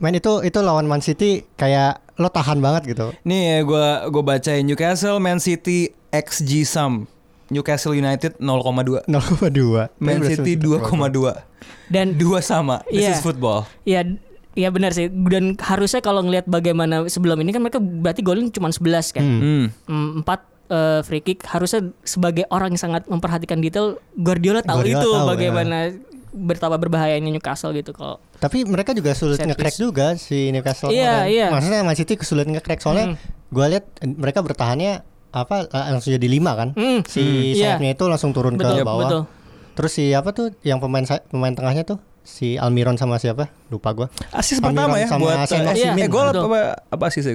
Men 0.00 0.16
itu 0.16 0.40
itu 0.40 0.58
lawan 0.64 0.88
Man 0.88 1.04
City 1.04 1.44
kayak 1.60 2.00
lo 2.16 2.32
tahan 2.32 2.64
banget 2.64 2.96
gitu. 2.96 3.12
Nih 3.28 3.40
ya 3.52 3.58
gua 3.68 4.08
gua 4.08 4.24
bacain 4.24 4.64
Newcastle 4.64 5.20
Man 5.20 5.44
City 5.44 5.92
XG 6.08 6.64
sum. 6.64 7.04
Newcastle 7.50 7.92
United 7.92 8.38
0,2. 8.38 9.04
0,2. 9.04 9.90
Man 9.98 10.22
City 10.22 10.54
berhasil 10.54 10.86
2,2. 10.86 11.90
Dan 11.90 12.14
Dua 12.14 12.38
sama. 12.40 12.80
This 12.86 13.02
Iya. 13.04 13.12
is 13.12 13.20
football. 13.20 13.66
ya 13.82 14.06
ya 14.50 14.66
benar 14.66 14.90
sih 14.90 15.06
dan 15.06 15.54
harusnya 15.58 15.98
kalau 15.98 16.26
ngelihat 16.26 16.46
bagaimana 16.46 17.06
sebelum 17.06 17.38
ini 17.38 17.50
kan 17.50 17.62
mereka 17.62 17.78
berarti 17.78 18.22
golin 18.22 18.50
cuma 18.50 18.70
11 18.70 19.10
kan. 19.10 19.22
Hmm. 19.22 19.40
Hmm. 19.40 19.66
Hmm, 19.86 20.08
empat 20.22 20.40
eh, 20.68 21.00
free 21.02 21.20
kick 21.20 21.42
harusnya 21.44 21.90
sebagai 22.02 22.46
orang 22.48 22.70
yang 22.70 22.82
sangat 22.82 23.02
memperhatikan 23.06 23.58
detail 23.58 23.98
Guardiola 24.14 24.62
tahu 24.62 24.80
Guardiola 24.80 25.02
itu 25.02 25.08
tahu, 25.08 25.18
ya. 25.18 25.26
bagaimana 25.26 25.76
betapa 26.30 26.78
berbahayanya 26.78 27.26
Newcastle 27.28 27.74
gitu 27.74 27.90
kalau 27.90 28.22
Tapi 28.38 28.62
mereka 28.62 28.94
juga 28.94 29.10
sulit 29.12 29.36
nge-crack 29.36 29.76
juga 29.76 30.14
si 30.14 30.48
Newcastle. 30.48 30.94
Iya, 30.94 31.26
iya. 31.26 31.46
Maksudnya 31.50 31.82
Man 31.82 31.98
City 31.98 32.14
kesulit 32.14 32.46
nge-crack 32.46 32.78
soalnya 32.80 33.18
gue 33.50 33.66
lihat 33.66 33.84
eh, 33.98 34.06
mereka 34.06 34.38
bertahannya 34.40 35.02
apa 35.30 35.64
eh, 35.64 35.90
langsung 35.90 36.10
jadi 36.10 36.26
lima 36.26 36.52
kan. 36.54 36.68
Hmm. 36.72 37.00
Si. 37.04 37.54
Iya. 37.54 37.76
sayapnya 37.76 37.94
itu 37.94 38.04
langsung 38.06 38.30
turun 38.30 38.54
betul 38.54 38.76
ke 38.76 38.84
bawah. 38.84 39.00
betul. 39.04 39.20
Terus 39.70 39.92
si 39.92 40.10
apa 40.10 40.30
tuh 40.30 40.52
yang 40.60 40.78
pemain 40.78 41.02
pemain 41.26 41.52
tengahnya 41.52 41.82
tuh 41.82 41.98
si 42.20 42.54
Almiron 42.54 42.94
sama 42.94 43.16
siapa? 43.16 43.48
Lupa 43.68 43.90
gua. 43.92 44.06
Asis 44.30 44.58
Almiron 44.58 44.74
pertama 44.90 44.94
ya 44.96 45.06
sama 45.06 45.22
buat 45.22 45.36
eh, 45.40 45.46
Osimhen. 45.46 45.98
eh, 45.98 46.08
gol 46.08 46.28
apa 46.28 46.58
apa 46.84 47.04
asis 47.06 47.24
ya? 47.24 47.34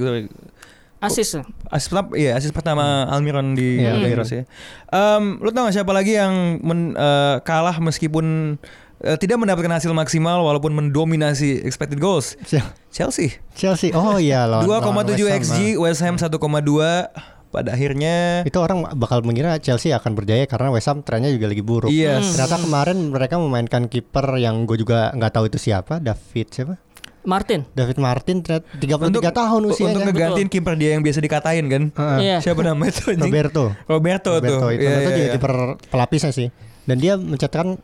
Asis. 0.95 1.38
Asis 1.67 1.88
pertama, 1.88 2.15
iya 2.15 2.31
asis 2.34 2.49
pertama 2.49 2.84
Almiron 3.08 3.53
di 3.53 3.77
Iya, 3.77 3.93
Liga 3.93 3.93
Almiron. 3.93 4.10
Inggris 4.15 4.31
ya. 4.31 4.43
Em, 4.89 5.23
lu 5.38 5.49
tau 5.49 5.63
gak 5.63 5.75
siapa 5.75 5.91
lagi 5.91 6.15
yang 6.15 6.34
men- 6.60 6.93
eh, 6.93 7.36
kalah 7.41 7.77
meskipun 7.77 8.58
tidak 8.95 9.38
mendapatkan 9.38 9.69
hasil 9.69 9.91
maksimal 9.91 10.39
walaupun 10.41 10.71
mendominasi 10.71 11.62
expected 11.62 11.99
goals. 11.99 12.39
Chelsea 12.89 13.38
Chelsea. 13.53 13.91
Oh 13.91 14.17
iya 14.17 14.47
lawan 14.47 14.65
2,7 14.71 14.81
lawan 14.81 15.05
West 15.05 15.21
Ham, 15.21 15.41
xG, 15.43 15.58
West 15.77 16.01
Ham 16.01 16.15
1,2 16.15 16.31
pada 17.56 17.72
akhirnya. 17.72 18.44
Itu 18.44 18.60
orang 18.60 18.84
bakal 19.00 19.24
mengira 19.24 19.56
Chelsea 19.63 19.96
akan 19.96 20.12
berjaya 20.12 20.44
karena 20.44 20.68
West 20.76 20.91
Ham 20.91 21.00
trennya 21.08 21.32
juga 21.32 21.48
lagi 21.48 21.63
buruk. 21.63 21.88
Iya. 21.88 22.20
Ternyata 22.20 22.60
kemarin 22.60 22.98
mereka 23.15 23.39
memainkan 23.39 23.88
kiper 23.88 24.36
yang 24.36 24.68
gue 24.68 24.76
juga 24.76 25.15
nggak 25.15 25.32
tahu 25.32 25.48
itu 25.48 25.56
siapa, 25.56 26.04
David 26.04 26.48
siapa? 26.52 26.76
Martin. 27.26 27.65
David 27.74 27.98
Martin 27.98 28.46
ternyata 28.46 28.70
33 28.78 29.34
tahun 29.34 29.62
usianya. 29.65 29.98
Untuk 29.98 30.13
ngegantiin 30.13 30.50
kiper 30.52 30.74
dia 30.78 30.89
yang 30.94 31.02
biasa 31.02 31.20
dikatain 31.24 31.65
kan. 31.65 31.84
Heeh. 31.96 32.20
Iya. 32.22 32.38
Siapa 32.44 32.62
namanya 32.62 32.94
itu? 32.94 33.04
Roberto. 33.18 33.63
Roberto, 33.89 34.32
Roberto 34.38 34.62
tuh. 34.62 34.72
itu, 34.76 34.86
Iya, 34.86 34.91
itu 34.94 35.02
iya, 35.02 35.10
juga 35.10 35.26
iya. 35.26 35.34
kiper 35.34 35.54
pelapisnya 35.89 36.32
sih. 36.32 36.48
Dan 36.86 37.02
dia 37.02 37.18
mencetakkan 37.18 37.82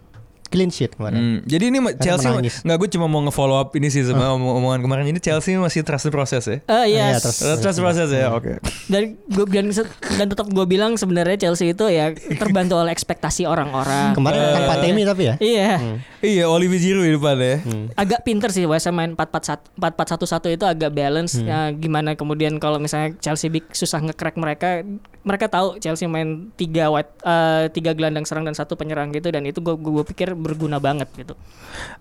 clean 0.52 0.68
sheet 0.68 0.94
kemarin. 0.94 1.16
Hmm, 1.16 1.38
jadi 1.44 1.64
ini 1.66 1.80
ma- 1.80 1.96
Chelsea 1.96 2.28
menangis. 2.28 2.60
nggak 2.60 2.78
gue 2.78 2.90
cuma 2.92 3.08
mau 3.08 3.24
nge-follow 3.24 3.56
up 3.56 3.72
ini 3.72 3.88
sih 3.88 4.04
sama 4.04 4.30
omong- 4.30 4.60
omongan 4.60 4.80
kemarin 4.82 5.06
ini 5.08 5.18
Chelsea 5.18 5.56
masih 5.56 5.82
trust 5.82 6.04
the 6.04 6.12
process 6.12 6.44
ya. 6.46 6.60
Eh 6.62 6.92
Iya, 6.92 7.16
yes. 7.16 7.24
terus- 7.24 7.40
Trust 7.58 7.78
the 7.78 7.84
process 7.84 8.10
ya, 8.12 8.28
oke. 8.30 8.60
dan 8.86 9.02
gue 9.16 9.46
dan, 9.48 9.72
dan 10.14 10.26
tetap 10.28 10.46
gue 10.46 10.66
bilang 10.66 10.94
sebenarnya 10.94 11.40
Chelsea 11.40 11.72
itu 11.72 11.88
ya 11.88 12.12
terbantu 12.36 12.76
oleh 12.76 12.92
ekspektasi 12.92 13.48
orang-orang. 13.48 14.12
Kemarin 14.12 14.40
tanpa 14.54 14.76
Temi 14.78 15.02
tapi 15.02 15.24
ya. 15.26 15.36
Iya. 15.40 15.72
Iya, 16.20 16.44
Olivier 16.46 16.78
Giroud 16.78 17.02
di 17.02 17.16
depan 17.16 17.36
ya. 17.36 17.56
Agak 17.96 18.22
pinter 18.22 18.52
sih 18.52 18.68
West 18.68 18.86
main 18.90 19.16
4-4-1 19.16 19.72
4-4-1-1 19.74 20.52
itu 20.52 20.66
agak 20.66 20.92
balance 20.92 21.34
Ya, 21.42 21.72
gimana 21.72 22.14
kemudian 22.14 22.58
kalau 22.58 22.76
misalnya 22.76 23.16
Chelsea 23.18 23.48
big 23.48 23.66
susah 23.72 23.98
nge-crack 24.00 24.36
mereka 24.36 24.84
mereka 25.22 25.46
tahu 25.46 25.78
Chelsea 25.78 26.10
main 26.10 26.50
tiga 26.58 26.90
wide, 26.90 27.12
eh, 27.22 27.70
tiga 27.70 27.94
gelandang 27.94 28.26
serang 28.26 28.42
dan 28.42 28.58
satu 28.58 28.74
penyerang 28.74 29.14
gitu 29.14 29.30
dan 29.30 29.46
itu 29.46 29.62
gue 29.62 29.76
gue 29.78 30.04
pikir 30.10 30.34
berguna 30.34 30.82
banget 30.82 31.08
gitu. 31.14 31.38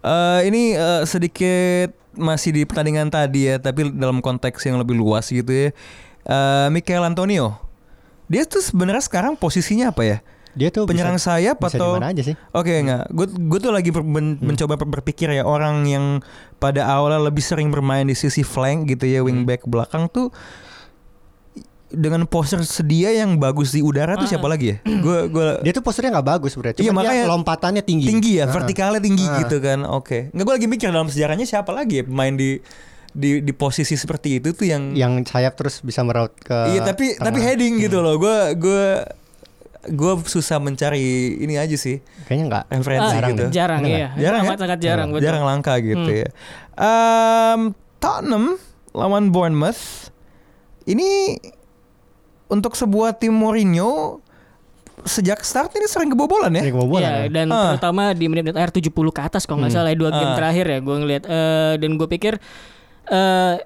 Eh, 0.00 0.40
ini 0.48 0.72
eh, 0.72 1.04
sedikit 1.04 1.92
masih 2.16 2.50
di 2.56 2.62
pertandingan 2.64 3.12
tadi 3.12 3.52
ya, 3.52 3.61
tapi 3.61 3.92
dalam 3.92 4.24
konteks 4.24 4.64
yang 4.64 4.80
lebih 4.80 4.96
luas 4.96 5.28
gitu 5.28 5.52
ya. 5.52 5.68
Eh 6.24 6.68
Michael 6.72 7.12
Antonio, 7.12 7.61
dia 8.28 8.44
tuh 8.48 8.64
sebenarnya 8.64 9.04
sekarang 9.04 9.37
posisinya 9.37 9.92
apa 9.92 10.02
ya? 10.04 10.18
Dia 10.50 10.66
tuh 10.74 10.83
Penyerang 10.83 11.14
bisa, 11.14 11.30
sayap 11.30 11.62
bisa 11.62 11.78
atau 11.78 11.94
aja 12.02 12.22
sih. 12.26 12.35
Oke 12.50 12.83
enggak, 12.83 13.06
gue 13.14 13.26
gue 13.30 13.59
tuh 13.62 13.70
lagi 13.70 13.94
ber- 13.94 14.02
men- 14.02 14.40
mencoba 14.42 14.74
ber- 14.74 14.98
berpikir 14.98 15.30
ya 15.30 15.46
orang 15.46 15.87
yang 15.87 16.04
pada 16.59 16.90
awalnya 16.90 17.30
lebih 17.30 17.44
sering 17.44 17.70
bermain 17.70 18.02
di 18.02 18.18
sisi 18.18 18.42
flank 18.42 18.90
gitu 18.90 19.06
ya 19.06 19.22
wingback 19.22 19.62
belakang 19.62 20.11
tuh 20.11 20.35
dengan 21.90 22.22
postur 22.24 22.62
sedia 22.62 23.11
yang 23.11 23.37
bagus 23.37 23.70
di 23.70 23.81
udara 23.81 24.14
tuh 24.14 24.24
siapa 24.24 24.46
lagi 24.46 24.72
ya? 24.72 24.76
Gue 25.05 25.26
gue 25.26 25.59
Dia 25.61 25.72
tuh 25.72 25.83
posturnya 25.83 26.14
nggak 26.14 26.29
bagus 26.29 26.55
sebenarnya. 26.55 26.79
Iya, 26.79 26.90
makanya 26.90 27.24
lompatannya 27.26 27.83
tinggi. 27.83 28.07
tinggi 28.07 28.33
ya, 28.37 28.44
Heeh. 28.44 28.55
vertikalnya 28.55 28.98
tinggi 28.98 29.24
Ah. 29.24 29.38
gitu 29.40 29.59
kan. 29.59 29.83
Oke, 29.85 30.31
nggak 30.31 30.44
gue 30.44 30.55
lagi 30.55 30.66
mikir 30.66 30.88
dalam 30.88 31.07
sejarahnya 31.07 31.44
siapa 31.44 31.70
lagi 31.70 32.00
ya 32.00 32.05
pemain 32.05 32.31
di 32.31 32.62
di 33.11 33.42
di 33.42 33.50
posisi 33.50 33.92
seperti 33.92 34.38
itu 34.38 34.50
tuh 34.50 34.64
yang 34.64 34.94
Yang 34.94 35.29
sayap 35.29 35.55
terus 35.55 35.83
bisa 35.83 35.98
meraut 36.00 36.31
ke 36.37 36.55
iya 36.70 36.81
tapi 36.81 37.12
tengah. 37.12 37.26
tapi 37.26 37.38
heading 37.40 37.74
gitu 37.81 37.98
loh. 37.98 38.14
Gue 38.16 38.55
gue 38.55 38.85
gue 39.83 40.12
susah 40.24 40.57
mencari 40.57 41.03
ini 41.37 41.57
aja 41.57 41.72
sih 41.72 41.98
Kayaknya 42.24 42.44
nggak. 42.46 42.64
referensi 42.70 43.16
Ah, 43.16 43.26
gitu. 43.26 43.44
Jarang 43.50 43.83
iya. 43.83 44.12
Jarang 44.14 44.42
ya? 44.44 44.55
sangat 44.55 44.79
jarang 44.79 45.09
betul. 45.11 45.24
Jarang 45.24 45.42
langka 45.42 45.74
gitu 45.81 46.07
ya. 46.07 46.29
Em, 46.76 47.74
Tottenham 47.96 48.55
lawan 48.92 49.29
Bournemouth 49.29 50.12
ini 50.85 51.35
untuk 52.50 52.74
sebuah 52.74 53.14
tim 53.14 53.32
Mourinho 53.32 54.18
sejak 55.00 55.40
start 55.40 55.72
ini 55.72 55.86
sering 55.86 56.10
kebobolan 56.10 56.52
ya. 56.52 56.60
Ini 56.60 56.72
kebobolan. 56.72 57.00
Iya, 57.02 57.16
ya. 57.16 57.28
dan 57.30 57.46
Ah. 57.48 57.72
terutama 57.72 58.12
di 58.12 58.26
menit-menit 58.26 58.52
akhir 58.54 58.74
70 58.74 58.92
ke 59.08 59.22
atas 59.22 59.42
kalau 59.44 59.58
nggak 59.58 59.72
salah 59.72 59.88
ya, 59.88 59.96
dua 59.96 60.10
game 60.10 60.28
Ah. 60.28 60.36
terakhir 60.36 60.66
ya 60.66 60.78
gue 60.78 60.96
ngeliat 60.98 61.22
Eh, 61.24 61.74
dan 61.78 61.90
gue 61.94 62.04
pikir 62.06 62.36
eh 63.06 63.56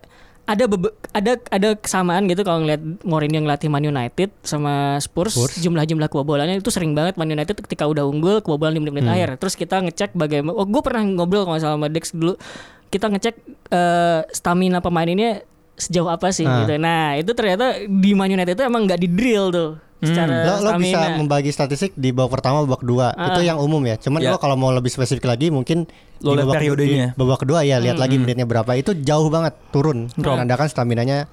ada 0.44 0.64
bebe- 0.66 0.92
ada 1.10 1.40
ada 1.48 1.72
kesamaan 1.74 2.28
gitu 2.28 2.44
kalau 2.44 2.60
ngeliat 2.60 2.76
Mourinho 3.00 3.40
ngelatih 3.40 3.66
Man 3.66 3.82
United 3.82 4.28
sama 4.42 5.00
Spurs, 5.00 5.32
Spurs. 5.32 5.56
jumlah-jumlah 5.58 6.06
kebobolannya 6.06 6.60
itu 6.60 6.68
sering 6.68 6.92
banget 6.92 7.16
Man 7.16 7.26
United 7.26 7.56
ketika 7.58 7.82
udah 7.84 8.04
unggul 8.04 8.38
kebobolan 8.38 8.70
di 8.70 8.80
menit-menit 8.80 9.08
akhir. 9.10 9.28
Terus 9.36 9.56
kita 9.56 9.80
ngecek 9.80 10.12
bagaimana 10.12 10.52
oh 10.52 10.62
gue 10.62 10.82
pernah 10.82 11.00
ngobrol 11.02 11.42
kalau 11.42 11.56
nggak 11.56 11.64
salah 11.64 11.76
sama 11.76 11.88
Dex 11.88 12.12
dulu 12.12 12.36
kita 12.86 13.08
ngecek 13.08 13.34
eh, 13.70 14.20
stamina 14.30 14.78
pemain 14.78 15.08
ini 15.08 15.40
sejauh 15.74 16.06
apa 16.06 16.30
sih 16.30 16.42
Ah. 16.42 16.62
gitu. 16.62 16.74
Nah, 16.76 17.14
itu 17.14 17.30
ternyata 17.30 17.64
di 17.80 18.10
Man 18.12 18.28
United 18.28 18.54
itu 18.54 18.62
emang 18.62 18.84
nggak 18.84 18.96
di 18.96 19.08
drill 19.08 19.50
tuh 19.50 19.70
secara 19.96 20.44
Lo, 20.44 20.54
lo 20.60 20.70
bisa 20.76 21.16
membagi 21.16 21.48
statistik 21.48 21.92
di 21.94 22.10
babak 22.10 22.36
pertama, 22.36 22.60
babak 22.62 22.80
kedua. 22.80 23.10
Ah. 23.10 23.32
Itu 23.32 23.40
yang 23.42 23.56
umum 23.56 23.80
ya. 23.82 23.96
Cuman 23.96 24.20
Ya. 24.20 24.30
lo 24.30 24.36
kalau 24.36 24.52
mau 24.52 24.68
lebih 24.68 24.88
spesifik 24.88 25.24
lagi 25.26 25.48
mungkin 25.48 25.88
Lo 26.20 26.32
lihat 26.32 26.44
babak, 26.44 26.60
periodenya. 26.60 27.06
di 27.06 27.16
babak 27.16 27.38
kedua 27.40 27.60
ya 27.62 27.76
lihat 27.78 27.96
lagi 27.96 28.16
menitnya 28.16 28.44
berapa. 28.44 28.68
Itu 28.74 28.92
jauh 28.94 29.26
banget 29.28 29.56
turun. 29.70 30.12
Menandakan 30.14 30.68
staminanya 30.68 31.26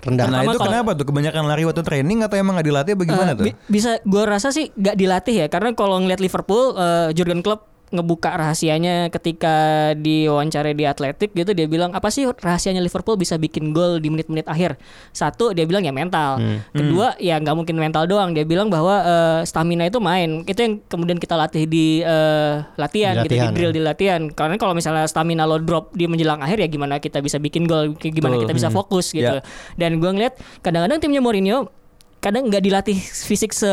rendah. 0.00 0.26
Nah 0.26 0.40
itu 0.42 0.56
kalau- 0.56 0.72
kenapa 0.72 0.90
tuh 0.94 1.04
kebanyakan 1.04 1.44
lari 1.44 1.62
waktu 1.62 1.84
training 1.84 2.24
atau 2.24 2.34
emang 2.34 2.56
nggak 2.56 2.64
dilatih 2.66 2.94
bagaimana 2.96 3.30
Eh, 3.30 3.36
tuh? 3.36 3.44
bi- 3.44 3.56
bisa 3.68 4.00
gue 4.00 4.22
rasa 4.24 4.48
sih 4.48 4.72
gak 4.72 4.96
dilatih 4.96 5.36
ya 5.36 5.46
karena 5.46 5.76
kalau 5.76 6.00
ngeliat 6.00 6.16
Liverpool 6.16 6.72
eh, 6.72 7.12
Jurgen 7.12 7.44
Klopp 7.44 7.75
ngebuka 7.86 8.34
rahasianya 8.34 9.14
ketika 9.14 9.54
diwawancara 9.94 10.74
di 10.74 10.82
Atletik 10.82 11.30
gitu 11.38 11.54
dia 11.54 11.70
bilang 11.70 11.94
apa 11.94 12.10
sih 12.10 12.26
rahasianya 12.26 12.82
Liverpool 12.82 13.14
bisa 13.14 13.38
bikin 13.38 13.70
gol 13.70 14.02
di 14.02 14.10
menit-menit 14.10 14.50
akhir? 14.50 14.74
Satu 15.14 15.54
dia 15.54 15.62
bilang 15.70 15.86
ya 15.86 15.94
mental. 15.94 16.42
Kedua 16.74 17.14
ya 17.22 17.38
nggak 17.38 17.54
mungkin 17.54 17.78
mental 17.78 18.10
doang. 18.10 18.34
Dia 18.34 18.42
bilang 18.42 18.66
bahwa 18.66 19.06
eh, 19.06 19.40
stamina 19.46 19.86
itu 19.86 20.02
main. 20.02 20.42
Itu 20.42 20.58
yang 20.58 20.82
kemudian 20.90 21.22
kita 21.22 21.38
latih 21.38 21.70
di 21.70 22.02
eh, 22.02 22.54
latihan, 22.74 23.22
Di 23.22 23.30
gitu 23.30 23.34
di 23.34 23.38
latihan, 23.38 23.54
drill 23.54 23.72
di 23.72 23.82
latihan. 23.82 24.20
Karena 24.34 24.58
kalau 24.58 24.74
misalnya 24.74 25.06
stamina 25.06 25.46
lo 25.46 25.62
drop 25.62 25.94
di 25.94 26.10
menjelang 26.10 26.42
akhir 26.42 26.66
ya 26.66 26.68
gimana 26.68 26.98
kita 26.98 27.22
bisa 27.22 27.38
bikin 27.38 27.70
gol 27.70 27.94
gimana 27.94 28.34
Betul. 28.34 28.50
kita 28.50 28.54
bisa 28.54 28.68
fokus 28.74 29.14
gitu. 29.14 29.38
Ya. 29.38 29.42
dan 29.78 29.98
gue 30.02 30.10
ngeliat 30.10 30.34
kadang-kadang 30.62 30.98
timnya 30.98 31.22
Mourinho 31.22 31.70
kadang 32.18 32.50
nggak 32.50 32.62
dilatih 32.66 32.98
fisik 32.98 33.54
se 33.54 33.70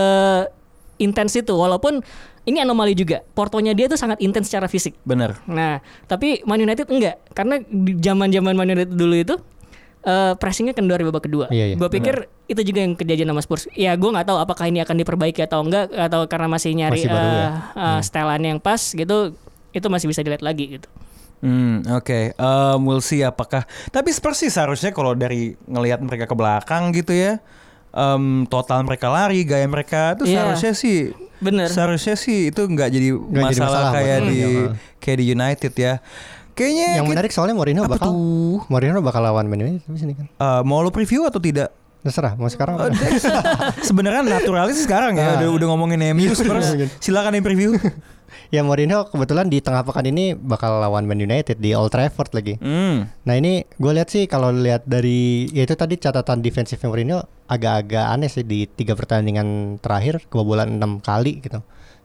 intens 1.02 1.34
itu. 1.34 1.54
Walaupun 1.54 2.06
ini 2.44 2.60
anomali 2.60 2.92
juga 2.92 3.24
portonya 3.32 3.72
dia 3.72 3.88
tuh 3.88 3.96
sangat 3.96 4.20
intens 4.20 4.48
secara 4.48 4.68
fisik 4.68 4.96
Bener. 5.02 5.40
nah 5.46 5.80
tapi 6.06 6.44
Man 6.44 6.60
United 6.60 6.88
enggak 6.88 7.20
karena 7.32 7.60
di 7.62 7.96
zaman-zaman 7.96 8.54
Man 8.54 8.70
United 8.70 8.92
dulu 8.92 9.16
itu 9.16 9.36
eh, 10.02 10.34
pressingnya 10.36 10.72
kendor 10.72 11.00
di 11.00 11.06
babak 11.06 11.24
kedua 11.24 11.48
Iya, 11.48 11.72
iya. 11.72 11.76
gue 11.76 11.90
pikir 11.90 12.16
itu 12.46 12.62
juga 12.62 12.80
yang 12.84 12.94
kejadian 12.94 13.32
sama 13.32 13.42
Spurs 13.42 13.64
ya 13.72 13.96
gue 13.96 14.10
nggak 14.10 14.28
tahu 14.28 14.38
apakah 14.38 14.68
ini 14.68 14.80
akan 14.80 14.96
diperbaiki 14.98 15.40
atau 15.42 15.64
enggak 15.64 15.88
atau 15.90 16.28
karena 16.28 16.48
masih 16.48 16.72
nyari 16.74 17.00
Masih 17.00 17.10
baru 17.10 17.30
ya. 17.30 17.40
eh, 17.40 17.52
eh, 17.80 18.00
setelan 18.02 18.42
yang 18.44 18.60
pas 18.60 18.82
gitu 18.84 19.32
itu 19.72 19.88
masih 19.88 20.08
bisa 20.08 20.20
dilihat 20.20 20.44
lagi 20.44 20.78
gitu 20.78 20.90
Hmm, 21.44 21.84
oke. 21.92 22.40
Um, 22.40 22.88
we'll 22.88 23.04
see 23.04 23.20
apakah. 23.20 23.68
Tapi 23.92 24.16
Spurs 24.16 24.40
sih 24.40 24.48
seharusnya 24.48 24.96
kalau 24.96 25.12
dari 25.12 25.60
ngelihat 25.68 26.00
mereka 26.00 26.24
ke 26.24 26.32
belakang 26.32 26.96
gitu 26.96 27.12
ya, 27.12 27.44
um, 27.94 28.44
total 28.46 28.82
mereka 28.82 29.08
lari, 29.08 29.42
gaya 29.42 29.64
mereka 29.64 30.14
tuh 30.14 30.26
Iya. 30.26 30.52
seharusnya 30.52 30.74
sih, 30.74 30.98
bener 31.38 31.68
seharusnya 31.68 32.16
sih 32.16 32.50
itu 32.50 32.62
nggak 32.62 32.90
jadi 32.90 33.10
jadi 33.14 33.44
masalah, 33.56 33.92
kayak 33.92 34.20
di 34.24 34.38
Mourinho. 34.40 34.70
kayak 34.98 35.18
di 35.18 35.26
United 35.30 35.74
ya. 35.74 35.94
Kayaknya 36.54 36.86
Yang 36.92 36.98
kita- 37.00 37.10
menarik 37.10 37.32
soalnya 37.32 37.56
Mourinho 37.56 37.82
bakal 37.84 38.10
tuh? 38.10 38.62
Mourinho 38.68 39.02
bakal 39.02 39.22
lawan 39.22 39.46
Man 39.46 39.58
United 39.60 39.82
di 39.84 40.00
sini 40.00 40.14
kan. 40.14 40.26
Uh, 40.36 40.62
mau 40.62 40.80
lo 40.80 40.90
preview 40.90 41.26
atau 41.26 41.38
tidak? 41.38 41.74
Terserah 42.00 42.36
mau 42.36 42.46
sekarang. 42.46 42.76
Apa? 42.76 42.92
Dex. 42.92 43.26
Sebenarnya 43.90 44.22
naturalis 44.22 44.78
sekarang 44.78 45.16
ya, 45.16 45.24
Ah. 45.24 45.34
udah, 45.40 45.50
udah 45.50 45.68
ngomongin 45.72 46.04
MU 46.12 46.30
Spurs. 46.38 46.76
Silakan 47.00 47.34
yang 47.34 47.42
preview. 47.42 47.74
Ya 48.54 48.62
Mourinho 48.62 49.10
kebetulan 49.10 49.50
di 49.50 49.60
tengah 49.60 49.84
pekan 49.84 50.06
ini 50.08 50.38
bakal 50.38 50.80
lawan 50.80 51.06
Man 51.10 51.20
United 51.20 51.60
di 51.60 51.74
Old 51.74 51.92
Trafford 51.94 52.32
lagi. 52.34 52.56
Hmm. 52.60 53.10
Nah 53.26 53.36
ini 53.38 53.66
gue 53.66 53.92
lihat 53.92 54.10
sih 54.10 54.26
kalau 54.26 54.54
lihat 54.54 54.86
dari 54.86 55.50
ya 55.52 55.66
itu 55.66 55.74
tadi 55.74 55.98
catatan 55.98 56.40
defensif 56.44 56.82
Mourinho 56.84 57.24
agak-agak 57.50 58.06
aneh 58.14 58.30
sih 58.32 58.46
di 58.46 58.66
tiga 58.66 58.94
pertandingan 58.98 59.78
terakhir 59.80 60.26
kebobolan 60.30 60.80
enam 60.80 61.04
kali 61.04 61.42
gitu. 61.42 61.62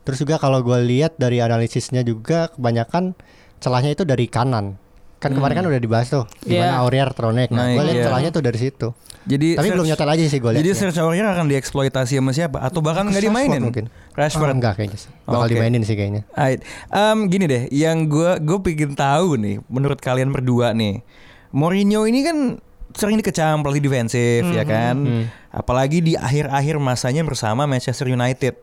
Terus 0.08 0.18
juga 0.24 0.40
kalau 0.40 0.64
gue 0.64 0.78
lihat 0.88 1.20
dari 1.20 1.44
analisisnya 1.44 2.00
juga 2.00 2.48
kebanyakan 2.56 3.12
celahnya 3.60 3.92
itu 3.92 4.08
dari 4.08 4.24
kanan. 4.24 4.80
Kan 5.18 5.35
kemarin 5.35 5.59
kan 5.59 5.66
udah 5.66 5.83
dibahas 5.83 6.07
tuh 6.07 6.24
gimana 6.40 6.78
Iya. 6.78 6.78
Aurier 6.78 7.11
Tronek. 7.11 7.50
Nah, 7.50 7.66
Naik, 7.66 7.74
gue 7.74 7.85
lihat 7.90 7.96
iya. 7.98 8.04
celahnya 8.07 8.31
tuh 8.31 8.42
dari 8.42 8.59
situ. 8.59 8.88
Jadi 9.26 9.48
Tapi 9.59 9.66
search- 9.66 9.74
belum 9.74 9.87
nyetel 9.90 10.09
aja 10.09 10.22
sih 10.24 10.38
gue 10.38 10.50
lihat. 10.54 10.61
Jadi 10.62 10.70
Serge 10.72 11.00
Aurier 11.02 11.26
akan 11.26 11.46
dieksploitasi 11.50 12.14
sama 12.16 12.31
siapa? 12.31 12.62
Atau 12.62 12.81
bahkan 12.81 13.04
nggak 13.04 13.20
dimainin? 13.20 13.61
mungkin. 13.61 13.90
Rashford. 14.14 14.50
Oh, 14.50 14.57
enggak 14.57 14.78
kayaknya 14.78 14.98
sih. 14.98 15.11
Bakal 15.26 15.44
Oke. 15.44 15.52
dimainin 15.52 15.83
sih 15.83 15.94
kayaknya. 15.94 16.22
Alright. 16.33 16.62
Em, 16.88 17.18
gini 17.26 17.44
deh, 17.44 17.62
yang 17.68 18.07
gue 18.07 18.31
gue 18.40 18.59
pengen 18.62 18.94
tahu 18.94 19.37
nih, 19.37 19.59
menurut 19.66 19.98
kalian 19.98 20.31
berdua 20.31 20.70
nih, 20.72 21.02
Mourinho 21.50 22.07
ini 22.07 22.22
kan 22.22 22.38
sering 22.94 23.18
dikecam 23.18 23.61
pelatih 23.61 23.85
defensif 23.85 24.42
ya 24.48 24.64
kan, 24.64 25.28
apalagi 25.50 26.00
di 26.00 26.14
akhir-akhir 26.14 26.81
masanya 26.81 27.20
bersama 27.20 27.66
Manchester 27.66 28.09
United. 28.09 28.57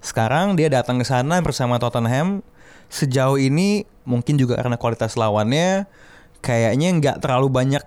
Sekarang 0.00 0.54
dia 0.54 0.70
datang 0.70 0.96
ke 0.96 1.04
sana 1.04 1.42
bersama 1.42 1.76
Tottenham. 1.76 2.40
Sejauh 2.86 3.36
ini 3.36 3.82
mungkin 4.06 4.38
juga 4.38 4.56
karena 4.56 4.78
kualitas 4.78 5.14
lawannya 5.14 5.84
kayaknya 6.38 6.88
nggak 6.94 7.16
terlalu 7.20 7.48
banyak. 7.50 7.82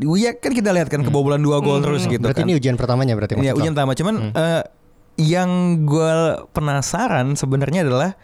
Ya 0.00 0.32
kan 0.32 0.54
kita 0.54 0.70
lihat 0.70 0.88
kan 0.88 1.02
kebobolan 1.02 1.38
dua 1.38 1.60
gol 1.60 1.84
terus 1.84 2.08
gitu 2.08 2.24
Berarti 2.24 2.40
kan. 2.40 2.48
ini 2.48 2.56
ujian 2.56 2.72
pertamanya 2.74 3.12
berarti 3.12 3.36
Iya 3.36 3.52
lo? 3.52 3.60
ujian 3.60 3.76
pertama 3.76 3.92
cuman 3.92 4.14
eh, 4.32 4.62
yang 5.20 5.50
gue 5.84 6.14
penasaran 6.56 7.36
sebenarnya 7.36 7.84
adalah 7.84 8.16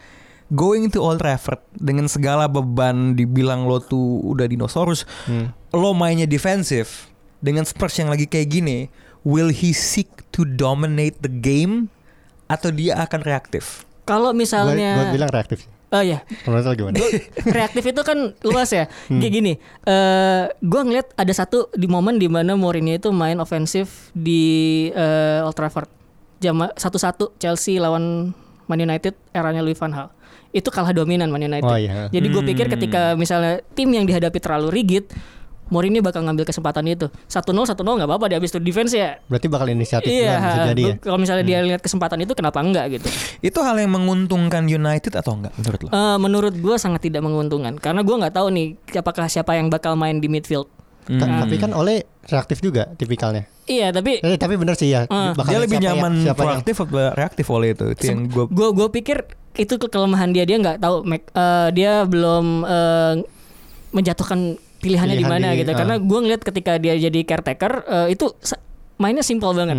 going 0.49 0.89
to 0.89 0.97
Old 0.97 1.21
Trafford 1.21 1.61
dengan 1.71 2.09
segala 2.09 2.49
beban 2.49 3.13
dibilang 3.13 3.69
lo 3.69 3.77
tuh 3.77 4.25
udah 4.25 4.47
dinosaurus, 4.47 5.05
Hmm. 5.27 5.53
lo 5.69 5.93
mainnya 5.93 6.25
defensif 6.25 7.13
dengan 7.37 7.61
Spurs 7.61 7.93
yang 7.95 8.09
lagi 8.09 8.25
kayak 8.25 8.49
gini, 8.49 8.89
will 9.21 9.51
he 9.51 9.69
seek 9.69 10.09
to 10.31 10.41
dominate 10.41 11.19
the 11.19 11.29
game 11.29 11.93
atau 12.47 12.71
dia 12.71 12.97
akan 12.97 13.21
reaktif? 13.21 13.85
Kalau 14.01 14.31
Gue 14.31 14.39
misalnya 14.39 15.11
bilang 15.11 15.29
reaktif. 15.29 15.67
Oh 15.87 16.03
ya, 16.03 16.19
Menurut 16.43 16.63
lo 16.63 16.73
gimana? 16.75 16.99
reaktif 17.47 17.83
itu 17.85 18.01
kan 18.03 18.35
luas 18.43 18.67
ya. 18.69 18.91
Hmm. 19.07 19.23
Kayak 19.23 19.33
gini, 19.33 19.53
eh 19.87 20.43
gue 20.53 20.81
ngeliat 20.83 21.15
ada 21.15 21.31
satu 21.31 21.71
di 21.71 21.87
momen 21.87 22.19
di 22.19 22.27
mana 22.27 22.59
Mourinho 22.59 22.91
itu 22.91 23.07
main 23.09 23.39
ofensif 23.39 24.11
di 24.11 24.43
eh, 24.91 25.39
Old 25.41 25.55
Trafford. 25.55 25.87
Jam 26.37 26.59
satu-satu 26.69 27.33
Chelsea 27.37 27.79
lawan 27.79 28.35
Man 28.67 28.79
United 28.79 29.15
eranya 29.31 29.63
Louis 29.63 29.73
van 29.73 29.89
Gaal. 29.89 30.11
Itu 30.51 30.69
kalah 30.69 30.91
dominan 30.91 31.31
Man 31.31 31.41
United. 31.41 31.65
Oh, 31.65 31.79
iya. 31.79 32.11
Jadi 32.11 32.27
gue 32.27 32.43
pikir 32.45 32.67
Hmm. 32.67 32.73
ketika 32.75 33.01
misalnya 33.15 33.63
tim 33.71 33.87
yang 33.87 34.03
dihadapi 34.03 34.37
terlalu 34.37 34.67
rigid, 34.69 35.07
Mourinho 35.67 35.99
bakal 35.99 36.21
ngambil 36.21 36.43
kesempatan 36.43 36.85
itu. 36.85 37.07
1-0 37.25 37.43
1-0 37.67 37.75
nggak 37.75 38.07
apa-apa 38.07 38.25
dia 38.27 38.37
habis 38.37 38.49
itu 38.49 38.59
defense 38.59 38.91
ya. 38.91 39.19
Berarti 39.25 39.47
bakal 39.47 39.67
inisiatif 39.67 40.07
Iya, 40.07 40.35
bisa 40.37 40.59
jadi 40.69 40.83
ya. 40.83 40.93
kalau 40.97 41.17
misalnya 41.17 41.43
dia 41.43 41.59
lihat 41.61 41.79
kesempatan 41.79 42.17
itu 42.19 42.31
kenapa 42.31 42.59
enggak 42.59 42.85
gitu. 42.93 43.07
Itu 43.41 43.59
hal 43.61 43.75
yang 43.75 43.91
menguntungkan 43.91 44.65
United 44.65 45.13
atau 45.13 45.35
enggak 45.35 45.53
menurut 45.55 45.79
lo? 45.81 45.89
Eh, 45.89 46.17
menurut 46.17 46.53
gue 46.53 46.75
sangat 46.77 47.01
tidak 47.01 47.21
menguntungkan 47.21 47.75
karena 47.75 48.01
gue 48.01 48.15
nggak 48.15 48.33
tahu 48.33 48.47
nih 48.49 48.67
apakah 48.93 49.25
siapa 49.25 49.53
yang 49.53 49.67
bakal 49.67 49.93
main 49.93 50.17
di 50.17 50.27
midfield. 50.27 50.67
Hmm. 51.07 51.23
Tapi 51.23 51.55
kan 51.55 51.71
oleh 51.71 52.03
reaktif 52.23 52.59
juga 52.59 52.91
tipikalnya. 52.93 53.47
Iya 53.63 53.91
tapi 53.91 54.19
Eh, 54.19 54.35
tapi 54.35 54.55
bener 54.55 54.75
sih 54.75 54.87
ya. 54.89 55.07
Bakal 55.07 55.47
dia 55.47 55.59
lebih 55.61 55.77
siapa 55.77 55.85
yang- 55.85 55.97
nyaman 55.97 56.13
siapa 56.21 56.35
yang- 56.37 56.47
proaktif 56.59 56.75
atau 56.77 56.99
reaktif 57.13 57.45
oleh 57.47 57.67
itu. 57.71 57.85
Itu 57.91 58.03
yang 58.05 58.19
gue 58.27 58.43
gue 58.45 58.67
gue 58.73 58.87
pikir 58.93 59.17
itu 59.55 59.73
ke 59.73 59.87
kelemahan 59.87 60.29
dia 60.29 60.43
dia 60.43 60.55
nggak 60.55 60.77
tahu 60.77 61.07
eh, 61.07 61.69
dia 61.71 62.03
belum 62.03 62.45
eh, 62.61 63.13
menjatuhkan 63.89 64.59
pilihannya 64.77 65.15
di 65.15 65.25
mana 65.25 65.53
gitu 65.53 65.67
ah. 65.67 65.75
karena 65.75 65.95
gue 65.97 66.19
ngeliat 66.19 66.41
ketika 66.41 66.75
dia 66.75 66.93
jadi 66.95 67.19
caretaker 67.23 67.73
eh, 67.83 68.07
itu 68.11 68.29
mainnya 68.95 69.21
simpel 69.21 69.51
banget 69.51 69.77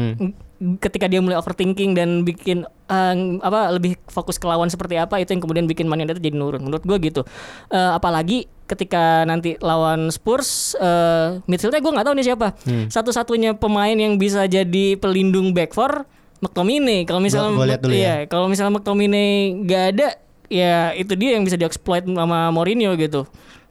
Hmm. 0.59 0.75
ketika 0.77 1.07
dia 1.07 1.19
mulai 1.19 1.35
overthinking 1.35 1.95
dan 1.95 2.23
bikin 2.23 2.63
eh, 2.85 3.15
apa 3.39 3.71
lebih 3.71 3.95
fokus 4.05 4.37
ke 4.37 4.45
lawan 4.45 4.67
seperti 4.67 4.95
apa 4.95 5.17
itu 5.17 5.31
yang 5.31 5.39
kemudian 5.39 5.65
bikin 5.65 5.87
Man 5.87 5.99
United 5.99 6.19
jadi 6.19 6.35
nurun 6.35 6.59
menurut 6.61 6.83
gue 6.83 6.99
gitu 7.01 7.23
Eh, 7.69 7.91
apalagi 7.93 8.47
ketika 8.65 9.23
nanti 9.23 9.55
lawan 9.59 10.11
Spurs 10.11 10.75
eh, 10.75 11.39
midfieldnya 11.45 11.79
gue 11.79 11.93
nggak 11.93 12.03
tahu 12.05 12.15
nih 12.15 12.27
siapa 12.27 12.49
Hmm. 12.61 12.87
satu-satunya 12.87 13.55
pemain 13.55 13.95
yang 13.95 14.15
bisa 14.15 14.45
jadi 14.45 14.95
pelindung 14.95 15.51
back 15.53 15.71
four 15.71 16.03
McTominay 16.39 17.03
kalau 17.03 17.19
misalnya 17.19 17.51
Gua- 17.53 17.67
gua 17.79 17.87
ya. 17.87 17.95
iya 17.95 18.15
kalau 18.27 18.47
misalnya 18.47 18.75
McTominay 18.75 19.31
nggak 19.61 19.85
ada 19.93 20.09
ya 20.49 20.91
itu 20.93 21.13
dia 21.13 21.35
yang 21.35 21.43
bisa 21.43 21.55
dieksploit 21.55 22.03
sama 22.03 22.49
Mourinho 22.49 22.95
gitu 22.95 23.27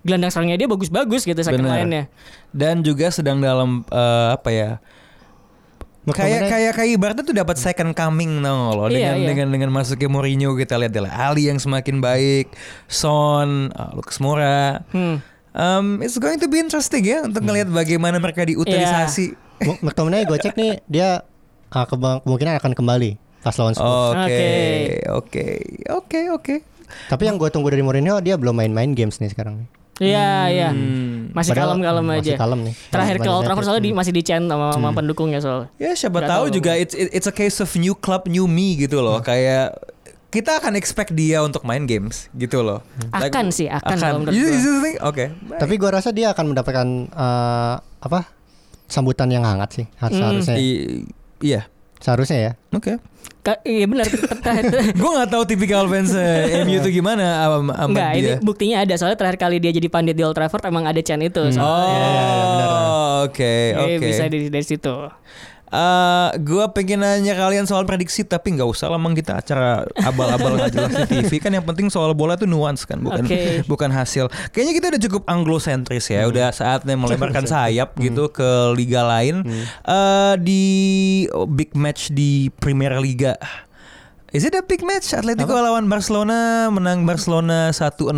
gelandang 0.08 0.32
serangnya 0.32 0.56
dia 0.56 0.66
bagus-bagus 0.66 1.22
gitu 1.22 1.36
second 1.38 1.62
Benar. 1.62 1.84
line-nya 1.84 2.04
dan 2.50 2.80
juga 2.80 3.12
sedang 3.12 3.38
dalam 3.38 3.84
eh, 3.86 4.30
apa 4.32 4.50
ya? 4.50 4.72
Kayak 6.08 6.48
kayak 6.48 6.72
kayak 6.72 6.92
ibaratnya 6.96 7.20
tuh 7.22 7.36
dapat 7.36 7.60
second 7.60 7.92
coming 7.92 8.40
no 8.40 8.72
loh 8.72 8.88
Iya, 8.88 9.12
dengan 9.12 9.16
iya. 9.20 9.28
dengan 9.28 9.48
dengan 9.52 9.70
masuknya 9.76 10.08
Mourinho 10.08 10.56
kita 10.56 10.80
lihat 10.80 10.96
Dele 10.96 11.12
Ali 11.12 11.52
yang 11.52 11.60
semakin 11.60 12.00
baik, 12.00 12.56
Son, 12.88 13.68
uh, 13.70 13.92
Lucas 13.92 14.16
Moura. 14.18 14.88
Hmm. 14.96 15.20
Um, 15.52 16.00
it's 16.00 16.16
going 16.16 16.40
to 16.40 16.48
be 16.48 16.64
interesting 16.64 17.04
ya 17.04 17.28
untuk 17.28 17.44
ngelihat 17.44 17.68
bagaimana 17.68 18.18
mereka 18.18 18.48
diutilisasi. 18.48 19.36
M- 19.60 19.82
McTominay 19.84 20.24
gue 20.24 20.38
cek 20.38 20.56
nih 20.56 20.80
dia 20.88 21.28
ah, 21.68 21.84
keba- 21.84 22.24
kemungkinan 22.24 22.56
akan 22.56 22.72
kembali 22.72 23.20
pas 23.44 23.58
lawan 23.58 23.76
Spurs. 23.76 24.16
Oke, 24.16 24.24
Oke. 24.24 24.48
oke, 25.12 25.48
oke, 25.92 26.20
oke. 26.32 26.56
Tapi 27.12 27.22
yang 27.22 27.36
gue 27.36 27.52
tunggu 27.52 27.68
dari 27.68 27.84
Mourinho 27.84 28.24
dia 28.24 28.40
belum 28.40 28.56
main-main 28.56 28.96
games 28.96 29.20
nih 29.20 29.28
sekarang 29.28 29.60
nih. 29.60 29.68
Iya 29.98 30.30
iya 30.48 30.70
Hmm. 30.70 31.34
masih 31.34 31.52
Padahal- 31.52 31.74
kalem-kalem 31.74 32.06
masih 32.06 32.22
aja 32.24 32.34
kalem 32.38 32.60
nih. 32.64 32.74
terakhir 32.88 33.16
ke 33.16 33.22
Man 33.24 33.32
Old 33.32 33.44
Trafford 33.44 33.66
soalnya 33.66 33.84
di, 33.84 33.92
masih 33.92 34.12
di 34.12 34.22
chant 34.22 34.46
sama, 34.46 34.68
sama 34.70 34.90
pendukungnya 34.92 35.40
soalnya 35.40 35.68
Ya 35.76 35.92
siapa 35.92 36.18
Nggak 36.20 36.30
tahu 36.30 36.46
tahu. 36.46 36.56
juga 36.56 36.72
it's 36.76 36.94
it- 36.94 37.10
it's 37.12 37.26
a 37.26 37.34
case 37.34 37.58
of 37.58 37.70
new 37.74 37.94
club 37.94 38.26
new 38.26 38.46
me 38.46 38.76
gitu 38.76 39.00
loh. 39.00 39.18
Kayak 39.20 39.74
kita 40.28 40.58
akan 40.58 40.76
expect 40.76 41.12
dia 41.12 41.40
untuk 41.40 41.64
main 41.64 41.84
games 41.84 42.28
gitu 42.32 42.60
loh. 42.60 42.84
Akan 43.10 43.50
sih, 43.50 43.66
akan 43.66 43.96
kalau 43.96 44.20
menurut 44.22 44.36
gua. 44.36 44.84
think? 44.84 44.96
Oke. 45.02 45.26
Tapi 45.56 45.74
gue 45.74 45.90
rasa 45.90 46.10
dia 46.12 46.30
akan 46.30 46.52
mendapatkan 46.52 46.88
eh, 47.08 47.76
apa 47.80 48.20
sambutan 48.86 49.28
yang 49.28 49.42
hangat 49.42 49.70
sih 49.74 49.86
Hmm. 49.98 50.12
seharusnya. 50.12 50.56
I- 50.56 51.08
Iya. 51.40 51.70
Seharusnya 51.98 52.38
ya. 52.38 52.52
Oke. 52.72 52.98
Ka- 53.40 53.64
iya 53.64 53.88
benar 53.88 54.04
Gue 55.00 55.10
nggak 55.10 55.30
tahu 55.30 55.44
tipikal 55.48 55.88
fans 55.88 56.12
eh, 56.12 56.62
MU 56.62 56.78
itu 56.78 56.92
gimana 56.94 57.48
sama 57.48 57.74
Enggak, 57.80 58.12
ini 58.14 58.28
dia. 58.28 58.38
buktinya 58.40 58.78
ada 58.84 58.94
soalnya 58.96 59.16
terakhir 59.16 59.40
kali 59.40 59.56
dia 59.58 59.72
jadi 59.72 59.88
pandit 59.88 60.14
di 60.14 60.24
Old 60.24 60.36
Trafford 60.36 60.68
emang 60.68 60.84
ada 60.84 61.00
chant 61.00 61.24
itu. 61.24 61.40
So, 61.50 61.60
Oh, 61.60 61.88
Iya, 61.88 61.96
iya, 61.96 62.22
iya, 62.28 62.44
benar. 62.44 62.70
oke, 63.24 63.54
eh, 63.72 63.96
oke. 63.96 64.04
bisa 64.04 64.24
dari 64.26 64.48
dari 64.48 64.66
situ. 64.66 64.96
Eh, 65.68 66.30
gue 66.48 66.64
pengen 66.72 67.04
nanya 67.04 67.36
kalian 67.36 67.68
soal 67.68 67.84
prediksi 67.84 68.24
tapi 68.24 68.56
nggak 68.56 68.72
usah 68.72 68.88
lah 68.88 69.00
kita 69.12 69.44
acara 69.44 69.84
abal-abal 70.00 70.56
nggak 70.56 70.72
jelas 70.72 70.92
di 71.04 71.20
TV 71.20 71.44
kan 71.44 71.52
yang 71.52 71.68
penting 71.68 71.92
soal 71.92 72.16
bola 72.16 72.40
tuh 72.40 72.48
nuance 72.48 72.88
kan 72.88 73.04
bukan 73.04 73.28
Oke. 73.28 73.60
bukan 73.72 73.92
hasil. 73.92 74.32
Kayaknya 74.56 74.74
kita 74.80 74.86
udah 74.96 75.02
cukup 75.12 75.24
anglosentris 75.28 76.08
ya, 76.08 76.24
udah 76.24 76.56
saatnya 76.56 76.96
melebarkan 76.96 77.44
sayap 77.44 78.00
gitu 78.00 78.32
ke 78.32 78.48
liga 78.80 79.04
lain. 79.04 79.44
Eh, 79.84 80.34
di 80.40 80.64
oh, 81.36 81.44
big 81.44 81.76
match 81.76 82.16
di 82.16 82.48
Premier 82.64 82.96
Liga. 83.04 83.36
Is 84.32 84.44
it 84.44 84.56
a 84.56 84.64
big 84.64 84.84
match? 84.84 85.16
Atletico 85.16 85.56
lawan 85.56 85.88
Barcelona 85.88 86.68
menang 86.68 87.08
Barcelona 87.08 87.72
1-0. 87.72 88.12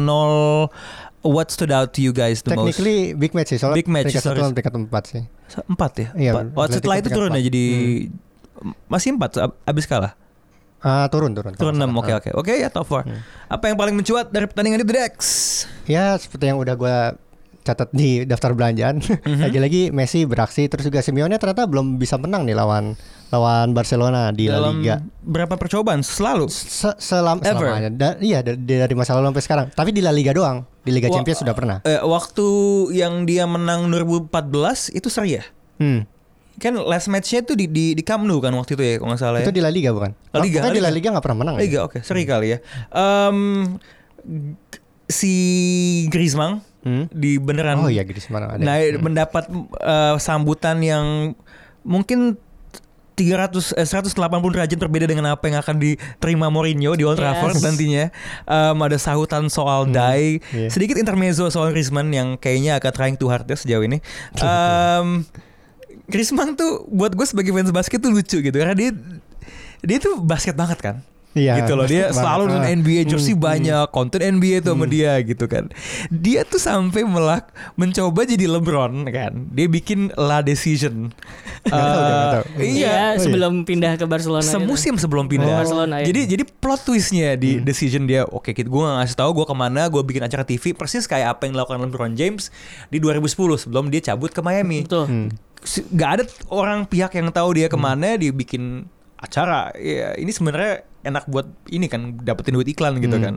What 1.20 1.51
stood 1.51 1.67
out 1.70 1.91
to 1.95 1.99
you 1.99 2.15
guys 2.15 2.39
the 2.41 2.55
most? 2.55 2.80
Technically 2.80 3.11
big 3.11 3.36
match 3.36 3.51
sih 3.51 3.59
soalnya 3.59 3.78
Big 3.84 3.91
match, 3.91 4.07
peringkat 4.07 4.24
satu 4.24 4.41
peringkat 4.55 4.76
empat 4.80 5.03
sih. 5.05 5.24
Empat 5.67 5.91
ya? 5.95 6.07
Iya, 6.15 6.32
Empat. 6.32 6.45
Oh, 6.55 6.65
setelah 6.65 6.95
itu 6.97 7.09
turun 7.09 7.32
ya 7.34 7.41
jadi 7.43 7.65
masih 8.88 9.15
empat 9.15 9.32
ab- 9.38 9.57
abis 9.63 9.84
kalah. 9.84 10.15
Ah, 10.80 11.11
turun 11.11 11.36
turun. 11.36 11.51
Turun 11.59 11.76
enam. 11.76 11.91
Oke 11.99 12.15
oke 12.15 12.32
oke 12.32 12.53
ya 12.55 12.72
top 12.72 12.88
four. 12.88 13.03
Apa 13.51 13.67
yang 13.67 13.76
paling 13.76 13.95
mencuat 13.95 14.32
dari 14.32 14.47
pertandingan 14.47 14.80
itu 14.80 14.95
Dex? 14.95 15.15
Ya 15.84 16.15
seperti 16.15 16.47
yang 16.47 16.55
udah 16.55 16.76
gue 16.76 16.95
catat 17.70 17.89
di 17.91 18.26
daftar 18.26 18.51
belanjaan. 18.51 18.97
Lagi-lagi 19.45 19.89
Messi 19.89 20.26
beraksi 20.26 20.65
terus 20.65 20.84
juga 20.84 20.99
Simeone 20.99 21.38
ternyata 21.38 21.63
belum 21.63 21.95
bisa 21.95 22.17
menang 22.17 22.43
nih 22.43 22.53
lawan 22.53 22.97
lawan 23.30 23.72
Barcelona 23.72 24.34
di 24.34 24.49
La 24.49 24.57
Dalam 24.57 24.82
Liga. 24.82 25.05
berapa 25.22 25.53
percobaan 25.53 26.01
selalu? 26.01 26.49
Se 26.49 26.89
selam 26.97 27.38
Ever? 27.39 27.61
selamanya. 27.61 27.89
Da- 27.93 28.17
iya 28.17 28.41
dari, 28.41 28.57
dari 28.57 28.95
masa 28.97 29.13
lalu 29.13 29.30
sampai 29.30 29.43
sekarang. 29.45 29.65
Tapi 29.70 29.93
di 29.93 30.01
La 30.01 30.09
Liga 30.09 30.34
doang. 30.34 30.65
Di 30.82 30.89
Liga 30.89 31.07
Wah, 31.07 31.22
Champions 31.22 31.39
sudah 31.39 31.53
pernah. 31.53 31.78
Eh, 31.84 32.01
waktu 32.01 32.47
yang 32.91 33.30
dia 33.30 33.45
menang 33.45 33.86
2014 33.88 34.89
itu 34.91 35.07
seri 35.07 35.38
ya? 35.38 35.45
Hmm. 35.78 36.09
Kan 36.57 36.76
last 36.76 37.07
matchnya 37.07 37.39
tuh 37.39 37.53
di 37.53 37.70
di 37.70 37.93
di 37.93 38.01
Camp 38.01 38.26
Nou 38.26 38.41
kan 38.41 38.51
waktu 38.51 38.74
itu 38.74 38.82
ya 38.82 38.93
kalau 38.97 39.13
nggak 39.13 39.22
salah 39.22 39.39
ya. 39.39 39.45
Itu 39.45 39.53
di 39.53 39.61
La 39.61 39.70
Liga 39.70 39.93
bukan? 39.93 40.11
La 40.34 40.41
Liga, 40.41 40.59
La 40.59 40.74
di 40.74 40.82
La 40.82 40.89
Liga. 40.89 41.13
Nggak 41.13 41.24
pernah 41.24 41.39
menang. 41.39 41.55
ya? 41.55 41.61
Liga 41.61 41.80
oke 41.86 42.01
seri 42.01 42.26
kali 42.26 42.47
ya. 42.51 42.57
G- 44.26 44.82
si 45.07 45.34
Griezmann 46.11 46.61
Hmm? 46.80 47.11
di 47.11 47.36
beneran 47.36 47.84
Oh 47.84 47.91
iya 47.91 48.07
Griezmann 48.07 48.47
ada. 48.47 48.63
Nah, 48.63 48.80
mendapat 49.03 49.51
eh, 49.84 50.15
sambutan 50.15 50.80
yang 50.80 51.36
mungkin 51.84 52.39
300 53.19 53.75
eh, 53.75 53.84
180 53.84 54.15
derajat 54.55 54.80
berbeda 54.80 55.03
dengan 55.03 55.36
apa 55.36 55.51
yang 55.51 55.59
akan 55.59 55.75
diterima 55.75 56.47
Mourinho 56.47 56.95
di 56.95 57.03
Old 57.03 57.19
Yes. 57.19 57.27
Trafford 57.27 57.59
nantinya. 57.59 58.05
Em, 58.47 58.77
ada 58.80 58.95
sahutan 58.95 59.51
soal 59.51 59.91
Dai, 59.91 60.39
iya. 60.55 60.71
sedikit 60.71 60.95
intermezzo 60.95 61.51
soal 61.51 61.75
Griezmann 61.75 62.15
yang 62.15 62.39
kayaknya 62.39 62.80
agak 62.80 62.95
trying 62.95 63.19
too 63.19 63.27
hard 63.27 63.43
ya 63.43 63.59
sejauh 63.59 63.84
ini. 63.84 63.99
Em, 64.39 65.27
Griezmann 66.07 66.55
tuh 66.55 66.88
buat 66.88 67.11
gue 67.11 67.27
sebagai 67.27 67.51
fans 67.51 67.75
basket 67.75 67.99
tuh 67.99 68.09
lucu 68.09 68.39
gitu 68.39 68.55
karena 68.55 68.71
dia 68.73 68.95
dia 69.84 69.97
tuh 69.99 70.23
basket 70.23 70.55
banget 70.55 70.80
kan. 70.80 70.95
Iya, 71.32 71.61
gitu 71.61 71.73
loh 71.73 71.86
dia 71.86 72.09
selalu 72.09 72.49
dengan 72.49 72.65
Ah. 72.65 72.73
NBA 72.73 73.01
jersey 73.05 73.32
Hmm, 73.32 73.45
banyak 73.45 73.86
konten 73.89 74.17
NBA 74.19 74.59
tuh 74.59 74.73
sama 74.73 74.86
dia 74.86 75.13
gitu 75.21 75.45
kan 75.45 75.69
dia 76.09 76.41
tuh 76.41 76.57
sampai 76.57 77.05
melak 77.05 77.45
mencoba 77.75 78.25
jadi 78.25 78.49
LeBron 78.49 79.05
kan 79.07 79.45
dia 79.47 79.65
bikin 79.65 80.09
La 80.15 80.41
Decision 80.41 81.13
Nggak 81.61 81.69
tahu, 81.69 81.77
Eh, 81.77 82.09
nggak 82.09 82.32
tahu. 82.32 82.45
iya 82.57 82.65
Iya, 82.65 82.97
sebelum 83.19 83.53
pindah 83.61 83.93
ke 83.93 84.05
Barcelona. 84.05 84.41
gitu. 84.41 84.55
semusim 84.55 84.95
sebelum 84.95 85.27
pindah. 85.27 85.45
Oh, 85.45 85.59
Barcelona, 85.59 85.95
ya. 85.99 86.07
Jadi 86.07 86.21
jadi 86.30 86.43
plot 86.47 86.82
twistnya 86.84 87.36
di 87.36 87.51
Hmm. 87.53 87.63
decision 87.63 88.03
dia, 88.03 88.23
oke 88.23 88.49
kita 88.49 88.65
gue 88.65 88.80
gak 88.80 88.97
ngasih 88.97 89.15
tahu 89.15 89.32
gue 89.34 89.45
ke 89.45 89.53
mana, 89.53 89.82
gue 89.86 90.01
bikin 90.01 90.23
acara 90.23 90.41
TV 90.41 90.71
persis 90.71 91.03
kayak 91.03 91.30
apa 91.30 91.45
yang 91.45 91.53
dilakukan 91.53 91.77
LeBron 91.80 92.15
James 92.15 92.47
di 92.88 92.97
2010 92.97 93.30
sebelum 93.59 93.88
dia 93.88 94.01
cabut 94.03 94.30
ke 94.30 94.39
Miami. 94.39 94.82
Betul. 94.82 95.05
Hmm. 95.05 95.27
Gak 95.91 96.09
ada 96.09 96.23
orang 96.49 96.84
pihak 96.84 97.11
yang 97.13 97.30
tahu 97.30 97.49
dia 97.53 97.67
ke 97.67 97.75
mana, 97.75 98.15
dia 98.15 98.32
bikin 98.32 98.88
acara. 99.20 99.70
Ya, 99.76 100.15
ini 100.15 100.32
sebenarnya 100.32 100.82
enak 101.01 101.28
buat 101.28 101.45
ini 101.67 101.86
kan 101.86 102.17
dapetin 102.17 102.55
duit 102.55 102.67
iklan 102.67 102.97
gitu 102.97 103.13
Hmm. 103.13 103.24
kan. 103.24 103.36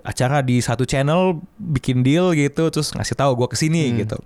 Acara 0.00 0.40
di 0.40 0.58
satu 0.58 0.82
channel 0.82 1.36
bikin 1.58 2.00
deal 2.00 2.30
gitu, 2.32 2.70
terus 2.70 2.90
ngasih 2.90 3.14
tahu 3.14 3.34
gue 3.36 3.48
ke 3.48 3.56
sini 3.56 3.90
Hmm. 3.90 3.96
gitu. 4.00 4.18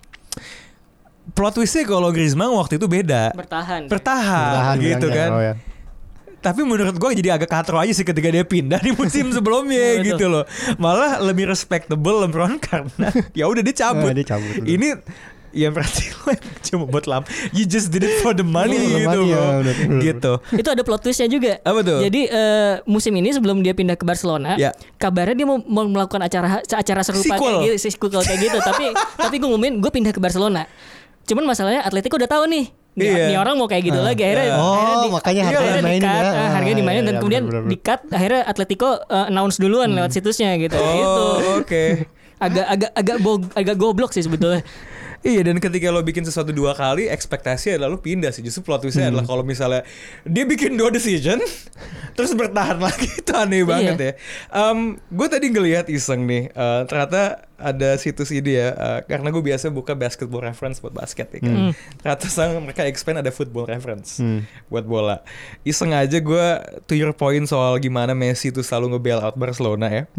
Plot 1.32 1.54
twistnya 1.54 1.86
kalau 1.86 2.10
Griezmann 2.10 2.50
waktu 2.50 2.76
itu 2.76 2.86
beda 2.86 3.30
Bertahan. 3.32 3.86
bertahan, 3.86 4.42
Bertahan 4.50 4.76
gitu 4.76 5.06
bilangnya. 5.06 5.16
kan. 5.16 5.30
Oh, 5.30 5.42
ya. 5.42 5.54
Tapi 6.42 6.60
menurut 6.60 6.98
gue 6.98 7.10
jadi 7.14 7.38
agak 7.38 7.46
katro 7.48 7.78
aja 7.78 7.94
sih 7.94 8.02
ketika 8.02 8.26
dia 8.26 8.42
pindah 8.42 8.82
di 8.82 8.90
musim 8.90 9.30
sebelumnya 9.32 10.02
Iya, 10.02 10.02
gitu 10.04 10.26
loh. 10.26 10.42
Malah 10.74 11.22
lebih 11.22 11.46
respectable 11.46 12.26
LeBron 12.26 12.58
karena 12.58 13.08
ya 13.38 13.46
udah 13.46 13.62
dia 13.62 13.74
cabut. 13.78 14.10
Ah, 14.10 14.12
dia 14.12 14.26
cabut, 14.26 14.50
bener. 14.58 14.66
Ini 14.66 14.88
ya 15.52 15.68
berarti 15.68 16.10
lo 16.18 16.32
cuma 16.60 16.84
buat 16.84 17.04
lamp. 17.04 17.24
You 17.50 17.64
just 17.64 17.88
did 17.88 18.02
it 18.02 18.18
for 18.18 18.32
the 18.32 18.42
money 18.42 18.74
gitu 18.74 19.04
money, 19.06 19.28
ya, 19.28 19.36
loh. 19.36 19.50
bener, 19.60 19.74
bener. 19.78 20.00
Gitu. 20.02 20.32
itu 20.54 20.68
ada 20.68 20.82
plot 20.82 21.00
twistnya 21.00 21.26
juga. 21.26 21.60
Apa 21.60 21.80
tuh? 21.80 22.00
Jadi 22.00 22.20
eh, 22.26 22.74
musim 22.84 23.12
ini 23.12 23.30
sebelum 23.30 23.60
dia 23.60 23.72
pindah 23.72 23.94
ke 23.94 24.02
Barcelona, 24.02 24.56
Ya. 24.56 24.72
kabarnya 24.96 25.32
dia 25.34 25.44
mau, 25.44 25.60
mau 25.60 25.84
melakukan 25.84 26.20
acara 26.20 26.48
acara 26.60 27.00
serupa 27.02 27.36
Sequel. 27.36 27.38
kayak 27.38 27.64
gitu, 27.70 27.76
sequel 27.86 28.20
kayak 28.20 28.40
gitu. 28.42 28.58
tapi 28.64 28.84
tapi 29.14 29.34
gue 29.34 29.44
ngumumin 29.44 29.78
gue 29.78 29.90
pindah 29.90 30.10
ke 30.10 30.18
Barcelona. 30.18 30.64
Cuman 31.22 31.44
masalahnya 31.44 31.82
Atletico 31.82 32.16
udah 32.16 32.26
tahu 32.26 32.46
nih. 32.46 32.66
Nih, 32.92 33.08
Iya. 33.08 33.24
nih 33.26 33.36
orang 33.38 33.56
mau 33.56 33.64
kayak 33.64 33.88
gitu 33.88 33.96
lagi 33.98 34.20
akhirnya 34.20 34.52
Oh, 34.52 34.76
akhirnya 34.76 35.08
makanya 35.10 35.32
Iya, 35.32 35.46
harga 35.46 35.56
akhirnya 35.56 35.80
dimainin 35.80 36.02
di-cut, 36.02 36.12
ya. 36.12 36.28
ah, 36.36 36.48
harganya 36.52 36.68
Ah, 36.68 36.76
dimainin 36.76 36.92
iya, 36.94 37.00
dan 37.02 37.14
iya, 37.14 37.20
kemudian 37.24 37.42
bener, 37.42 37.56
bener. 37.56 37.70
di 37.72 37.76
cut 37.78 38.00
akhirnya 38.10 38.40
Atletico 38.44 38.88
eh, 39.00 39.26
announce 39.26 39.56
duluan 39.56 39.88
lewat 39.90 40.10
situsnya 40.12 40.50
gitu. 40.56 40.76
Itu 40.76 41.08
Oh, 41.08 41.56
oke. 41.58 41.84
agak 42.44 42.66
agak 42.68 42.90
agak 42.92 43.16
bo- 43.18 43.48
agak 43.54 43.76
goblok 43.76 44.10
sih 44.10 44.20
sebetulnya. 44.20 44.60
Iya 45.22 45.40
dan 45.42 45.56
ketika 45.56 45.88
lo 45.88 46.00
bikin 46.00 46.22
sesuatu 46.22 46.50
dua 46.50 46.72
kali 46.72 47.06
ekspektasi 47.06 47.74
adalah 47.74 47.88
lo 47.88 47.98
pindah 47.98 48.28
sih 48.28 48.42
justru 48.42 48.60
plot 48.60 48.82
twistnya 48.82 49.06
Hmm. 49.06 49.14
adalah 49.14 49.26
kalau 49.28 49.42
misalnya 49.42 49.86
dia 50.22 50.42
bikin 50.42 50.74
dua 50.74 50.90
decision 50.90 51.38
terus 52.12 52.30
bertahan 52.32 52.82
lagi 52.82 53.06
itu 53.06 53.30
aneh 53.32 53.62
banget 53.62 53.94
Iya. 53.94 54.12
ya. 54.50 54.74
gue 55.08 55.26
tadi 55.28 55.46
ngelihat 55.48 55.86
iseng 55.88 56.24
nih 56.24 56.50
eh, 56.50 56.80
ternyata 56.84 57.46
ada 57.54 57.94
situs 57.94 58.28
ini 58.28 58.52
ya 58.52 58.68
eh, 58.70 59.00
karena 59.06 59.30
gue 59.30 59.38
biasa 59.40 59.70
buka 59.70 59.94
basketball 59.94 60.42
reference 60.42 60.78
buat 60.78 60.90
basket 60.92 61.30
ya 61.30 61.40
kan. 61.40 61.70
Ternyata 61.96 62.26
sang 62.26 62.58
mereka 62.58 62.82
expand 62.82 63.16
ada 63.16 63.30
football 63.30 63.64
reference 63.64 64.18
Hmm. 64.18 64.42
buat 64.66 64.82
bola. 64.82 65.22
Iseng 65.62 65.92
aja 65.92 66.18
gue 66.18 66.46
to 66.82 66.92
your 66.92 67.10
point 67.12 67.46
soal 67.46 67.78
gimana 67.78 68.10
Messi 68.12 68.50
tuh 68.50 68.60
selalu 68.60 68.92
nge-bail 68.92 69.20
out 69.20 69.34
Barcelona 69.34 69.86
ya. 69.88 70.02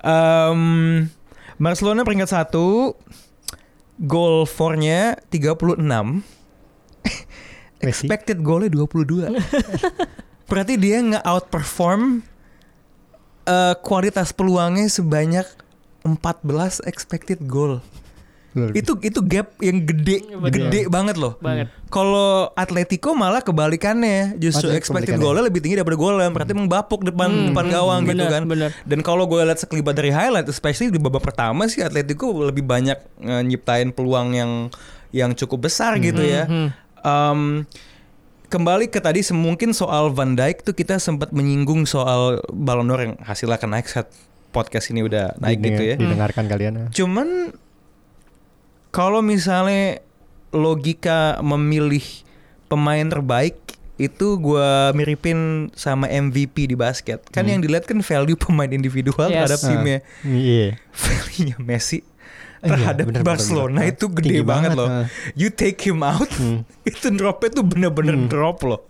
Em, 0.00 0.62
Barcelona 1.56 2.02
peringkat 2.02 2.26
satu 2.28 2.94
Goal 4.02 4.50
for-nya 4.50 5.14
36 5.30 5.78
Messi. 7.82 8.06
Expected 8.06 8.42
goalnya 8.42 8.70
22 8.70 9.30
Berarti 10.50 10.74
dia 10.76 10.98
nge-outperform 11.00 12.22
eh, 13.46 13.74
Kualitas 13.82 14.34
peluangnya 14.34 14.90
sebanyak 14.90 15.46
14 16.02 16.82
expected 16.86 17.46
goal. 17.46 17.78
Itu 18.72 18.92
itu 19.00 19.20
gap 19.22 19.56
yang 19.58 19.80
gede 19.80 20.28
Betul. 20.30 20.68
gede 20.68 20.80
banget 20.86 21.16
loh 21.16 21.36
Banget. 21.38 21.72
kalau 21.86 22.52
Atletico 22.52 23.12
malah 23.12 23.40
kebalikannya 23.40 24.36
justru 24.36 24.68
Atletico 24.68 24.92
expected 24.92 25.16
goalnya 25.16 25.44
lebih 25.44 25.58
tinggi 25.58 25.74
daripada 25.74 25.96
golnya 25.96 26.28
berarti 26.28 26.52
emang 26.52 26.66
bapuk 26.66 27.00
depan 27.02 27.28
Hmm, 27.28 27.46
depan 27.48 27.64
hmm, 27.64 27.72
gawang 27.72 28.00
gitu 28.04 28.12
bener, 28.18 28.30
kan 28.30 28.42
bener. 28.44 28.70
dan 28.82 28.98
kalau 29.00 29.24
gue 29.24 29.40
lihat 29.40 29.56
sekelibat 29.56 29.94
dari 29.94 30.10
highlight 30.10 30.44
especially 30.46 30.88
di 30.88 30.98
babak 30.98 31.20
pertama 31.22 31.64
sih 31.64 31.80
Atletico 31.80 32.28
lebih 32.42 32.62
banyak 32.62 32.96
eh, 33.18 33.42
nyiptain 33.42 33.88
peluang 33.88 34.32
yang 34.32 34.52
yang 35.10 35.32
cukup 35.32 35.66
besar 35.66 35.96
gitu 35.98 36.20
ya 36.20 36.44
hmm. 36.44 36.68
Em, 37.00 37.66
kembali 38.46 38.86
ke 38.86 38.98
tadi 38.98 39.20
se- 39.20 39.32
mungkin 39.32 39.72
soal 39.72 40.08
Van 40.08 40.32
Dijk 40.32 40.62
tuh 40.62 40.70
kita 40.70 40.96
sempat 40.96 41.30
menyinggung 41.30 41.82
soal 41.82 42.38
Ballon 42.48 42.84
d'Or 42.84 43.00
yang 43.02 43.14
hasilnya 43.18 43.56
akan 43.56 43.70
naik 43.72 43.86
saat 43.86 44.06
podcast 44.50 44.86
ini 44.88 45.00
udah 45.00 45.32
naik 45.36 45.58
Didengar- 45.58 45.72
gitu 45.72 45.82
ya 45.82 45.94
Didengarkan 45.96 46.44
kalian. 46.46 46.72
ah. 46.76 46.88
Cuman 46.90 47.28
kalau 48.92 49.18
misalnya 49.18 50.04
logika 50.52 51.40
memilih 51.40 52.04
pemain 52.68 53.04
terbaik 53.04 53.56
itu 53.96 54.34
gua 54.36 54.90
miripin 54.92 55.70
sama 55.72 56.06
MVP 56.06 56.66
di 56.66 56.74
basket. 56.74 57.22
Kan 57.28 57.46
yang 57.46 57.58
dilihat 57.58 57.84
kan 57.84 57.98
value 57.98 58.34
pemain 58.34 58.68
individual 58.68 59.16
Yes. 59.26 59.36
terhadap 59.46 59.58
Ah, 59.58 59.68
timnya. 59.68 59.98
Iya. 60.22 60.66
Value-nya 60.90 61.56
Messi 61.58 62.00
Iya, 62.62 62.68
terhadap 62.68 63.04
bener, 63.06 63.20
bener, 63.20 63.26
Barcelona 63.26 63.80
bener. 63.80 63.92
itu 63.92 64.04
gede 64.08 64.28
Tinggi 64.28 64.44
banget, 64.44 64.70
banget, 64.70 64.78
loh. 64.78 64.88
ah. 64.88 65.06
You 65.32 65.48
take 65.50 65.78
him 65.78 66.00
out, 66.00 66.30
itu 66.88 67.06
dropnya 67.10 67.50
tuh 67.52 67.64
bener-bener 67.64 68.14
drop 68.26 68.62
loh. 68.62 68.80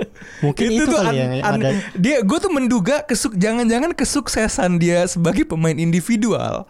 Mungkin 0.40 0.66
itu 0.70 0.84
tuh 0.84 0.98
kali 0.98 1.09
an- 1.09 1.16
yang 1.16 1.32
an- 1.40 1.57
ada. 1.57 1.68
Dia, 1.94 2.20
gue 2.20 2.38
tuh 2.38 2.53
menduga 2.53 3.00
kesuk, 3.03 3.32
jangan-jangan 3.34 3.92
kesuksesan 3.92 4.76
dia 4.76 5.05
sebagai 5.07 5.44
pemain 5.44 5.72
individual 5.72 6.68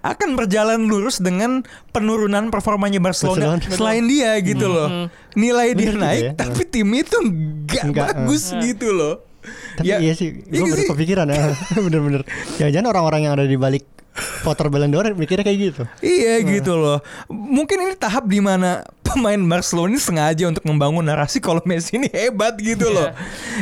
akan 0.00 0.28
berjalan 0.34 0.84
lurus 0.84 1.18
dengan 1.18 1.62
penurunan 1.90 2.48
performanya 2.48 2.98
Barcelona, 2.98 3.56
Barcelona. 3.56 3.76
selain 3.76 4.04
dia 4.04 4.36
gitu 4.40 4.66
loh. 4.66 4.88
Nilai 5.34 5.72
dia 5.72 5.90
Bener 5.90 5.94
juga 5.94 6.06
naik, 6.06 6.22
ya. 6.22 6.32
tapi 6.36 6.62
tim 6.64 6.88
itu 6.90 7.16
nggak 7.20 7.84
bagus 7.92 8.54
gitu 8.58 8.90
loh. 8.90 9.14
Tapi 9.76 9.84
Ya, 9.84 10.00
iya 10.00 10.16
sih, 10.16 10.40
iya 10.48 10.56
gue 10.56 10.72
baru 10.72 10.82
sih. 10.82 10.90
kepikiran 10.90 11.26
ya. 11.28 11.52
Bener-bener. 11.84 12.22
Jangan-jangan 12.56 12.88
orang-orang 12.88 13.20
yang 13.28 13.32
ada 13.36 13.44
di 13.44 13.58
balik 13.60 13.84
voter 14.46 14.70
Ballon 14.70 14.88
d'Or 14.88 15.10
mikirnya 15.12 15.42
kayak 15.42 15.58
gitu. 15.58 15.82
Iya 15.98 16.38
gitu 16.46 16.78
loh. 16.78 17.02
Mungkin 17.26 17.82
ini 17.82 17.94
tahap 17.94 18.24
di 18.24 18.38
mana 18.38 18.86
pemain 19.02 19.36
Barcelona 19.36 19.90
ini 19.90 20.00
sengaja 20.00 20.44
untuk 20.46 20.62
membangun 20.62 21.02
narasi 21.02 21.42
kalau 21.42 21.58
Messi 21.66 21.98
ini 21.98 22.06
hebat 22.08 22.54
gitu 22.56 22.88
loh. 22.88 23.10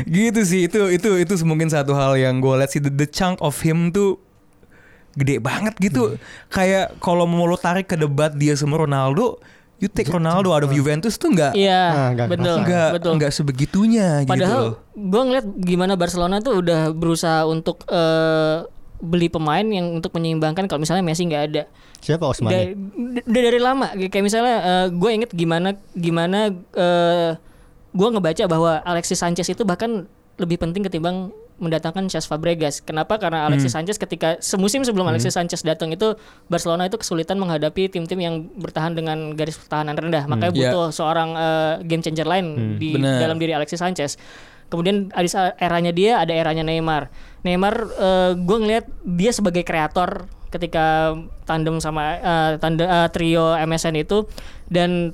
Gitu 0.05 0.41
sih 0.45 0.69
itu 0.69 0.93
itu 0.93 1.09
itu 1.19 1.35
mungkin 1.43 1.73
satu 1.73 1.97
hal 1.97 2.15
yang 2.15 2.39
gue 2.39 2.53
lihat 2.53 2.69
sih 2.69 2.85
the, 2.85 2.93
the 2.93 3.09
chunk 3.09 3.41
of 3.41 3.57
him 3.65 3.91
tuh 3.91 4.21
gede 5.13 5.37
banget 5.39 5.75
gitu. 5.77 6.17
Kayak 6.49 6.97
kalau 6.99 7.25
mau 7.25 7.45
lo 7.45 7.55
tarik 7.55 7.87
ke 7.87 7.97
debat 7.97 8.33
dia 8.33 8.53
sama 8.55 8.77
Ronaldo, 8.77 9.37
you 9.77 9.87
take 9.87 10.07
Ronaldo 10.07 10.51
out 10.51 10.63
of 10.63 10.71
Juventus 10.71 11.17
tuh 11.17 11.31
nggak 11.31 11.53
Iya, 11.53 11.83
Ah, 11.85 12.09
nggak 12.15 12.27
betul, 12.31 12.57
nggak 12.63 12.89
betul. 12.95 13.13
nggak 13.19 13.33
sebegitunya 13.33 14.09
gitu. 14.23 14.31
Padahal 14.31 14.65
gue 14.93 15.23
ngeliat 15.23 15.47
gimana 15.59 15.93
Barcelona 15.95 16.39
tuh 16.39 16.63
udah 16.63 16.91
berusaha 16.91 17.45
untuk 17.45 17.83
eh, 17.87 18.65
beli 19.03 19.27
pemain 19.27 19.67
yang 19.67 19.99
untuk 19.99 20.15
menyeimbangkan 20.15 20.71
kalau 20.71 20.79
misalnya 20.79 21.03
Messi 21.03 21.27
nggak 21.27 21.45
ada. 21.51 21.63
Siapa 21.99 22.23
Osman? 22.23 22.51
Dari, 22.51 22.75
udah 23.27 23.43
dari 23.43 23.59
lama 23.59 23.87
kayak 23.95 24.23
misalnya 24.23 24.57
gue 24.89 25.11
inget 25.11 25.31
gimana 25.31 25.75
gimana 25.93 26.51
eh 26.55 27.31
gue 27.93 28.09
ngebaca 28.09 28.45
bahwa 28.47 28.79
Alexis 28.83 29.19
Sanchez 29.19 29.45
itu 29.47 29.63
bahkan 29.63 30.07
lebih 30.39 30.57
penting 30.57 30.81
ketimbang 30.83 31.35
mendatangkan 31.63 32.11
Cesc 32.11 32.27
Fabregas. 32.27 32.83
Kenapa? 32.83 33.17
Karena 33.17 33.47
Alexis 33.47 33.71
Sanchez 33.71 33.97
ketika 33.97 34.37
semusim 34.43 34.83
sebelum 34.83 35.07
Alexis 35.07 35.31
Sanchez 35.31 35.63
datang 35.63 35.95
itu 35.95 36.19
Barcelona 36.51 36.91
itu 36.91 36.99
kesulitan 36.99 37.39
menghadapi 37.39 37.87
tim-tim 37.87 38.19
yang 38.19 38.35
bertahan 38.59 38.93
dengan 38.93 39.33
garis 39.33 39.55
pertahanan 39.55 39.95
rendah. 39.95 40.27
Makanya 40.27 40.51
Ya. 40.53 40.75
butuh 40.75 40.91
seorang 40.91 41.31
eh, 41.33 41.75
game 41.87 42.03
changer 42.03 42.27
lain 42.27 42.77
di 42.77 42.99
Benar. 42.99 43.23
dalam 43.23 43.39
diri 43.39 43.55
Alexis 43.55 43.79
Sanchez. 43.79 44.19
Kemudian 44.67 45.13
ada 45.13 45.29
eranya 45.57 45.93
dia, 45.93 46.19
ada 46.19 46.33
eranya 46.33 46.65
Neymar. 46.65 47.13
Neymar, 47.45 47.75
gue 48.35 48.59
ngelihat 48.59 48.89
dia 49.05 49.29
sebagai 49.29 49.63
kreator 49.63 50.25
ketika 50.49 51.13
tandem 51.45 51.77
sama 51.77 52.17
eh, 52.17 52.51
tandem 52.57 52.85
eh, 52.85 53.09
trio 53.09 53.53
MSN 53.55 53.97
itu 53.99 54.25
dan 54.69 55.13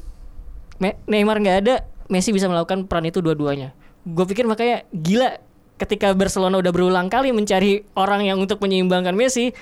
Me- 0.79 0.99
Neymar 1.07 1.43
nggak 1.43 1.59
ada, 1.63 1.75
Messi 2.07 2.31
bisa 2.31 2.47
melakukan 2.47 2.87
peran 2.87 3.05
itu 3.05 3.19
dua-duanya. 3.19 3.75
Gue 4.07 4.25
pikir 4.25 4.47
makanya 4.47 4.87
gila 4.89 5.43
ketika 5.79 6.13
Barcelona 6.13 6.59
udah 6.59 6.73
berulang 6.75 7.07
kali 7.09 7.31
mencari 7.31 7.87
orang 7.95 8.27
yang 8.27 8.43
untuk 8.43 8.59
menyeimbangkan 8.59 9.15
Messi, 9.15 9.55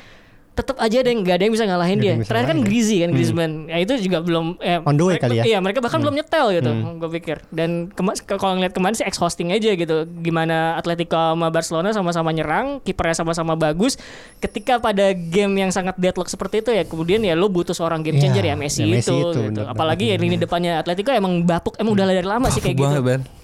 tetap 0.57 0.76
aja 0.78 0.96
ada 0.96 1.07
yang 1.07 1.20
nggak 1.20 1.36
ada 1.36 1.44
yang 1.44 1.52
bisa 1.52 1.64
ngalahin 1.64 1.98
dia. 1.98 2.14
bisa 2.16 2.26
Terakhir 2.26 2.48
kan. 2.50 2.64
Griezzy 2.64 2.96
kan 2.98 3.11
Griezmann, 3.12 3.52
ya 3.66 3.76
itu 3.76 3.92
juga 4.00 4.18
belum 4.18 4.57
eh, 4.59 4.80
On 4.80 4.92
the 4.92 5.04
way 5.04 5.16
kali 5.16 5.36
ya? 5.36 5.44
Iya 5.44 5.59
mereka 5.61 5.78
bahkan 5.78 6.00
belum 6.00 6.16
nyetel 6.16 6.46
gitu, 6.50 6.70
gue 6.96 7.11
pikir. 7.14 7.44
Dan 7.50 7.70
kema- 7.90 8.16
kalau 8.16 8.57
ngeliat 8.57 8.72
kemarin 8.72 8.94
sih 8.94 9.04
ex 9.04 9.16
hosting 9.16 9.52
aja 9.52 9.68
gitu, 9.70 9.96
gimana 10.18 10.74
Atletico 10.74 11.12
sama 11.12 11.46
Barcelona 11.46 11.92
sama-sama 11.92 12.30
nyerang, 12.30 12.80
kipernya 12.80 13.12
sama-sama 13.14 13.52
bagus. 13.52 14.00
Ketika 14.36 14.80
pada 14.80 15.12
game 15.12 15.59
yang 15.59 15.68
sangat 15.68 15.94
deadlock 15.94 16.26
seperti 16.26 16.61
itu 16.61 16.70
ya, 16.70 16.82
kemudian 16.82 17.20
ya 17.20 17.32
lo 17.32 17.46
butuh 17.46 17.70
seorang 17.70 18.00
game 18.00 18.16
Iya, 18.16 18.22
changer 18.24 18.44
ya 18.46 18.54
Messi, 18.54 18.80
ya 18.80 18.88
Messi 18.90 19.12
itu. 19.12 19.16
itu, 19.28 19.28
gitu. 19.44 19.61
bener 19.61 19.68
Apalagi 19.68 20.09
ya 20.09 20.16
lini 20.16 20.36
depannya 20.36 20.78
Atletico 20.78 21.12
emang 21.12 21.44
bapuk, 21.44 21.76
emang 21.76 21.92
udah 21.92 22.09
dari 22.09 22.24
lama 22.24 22.48
sih 22.48 22.59
kayak 22.59 22.74
gitu. 22.74 23.00
Ben. 23.02 23.20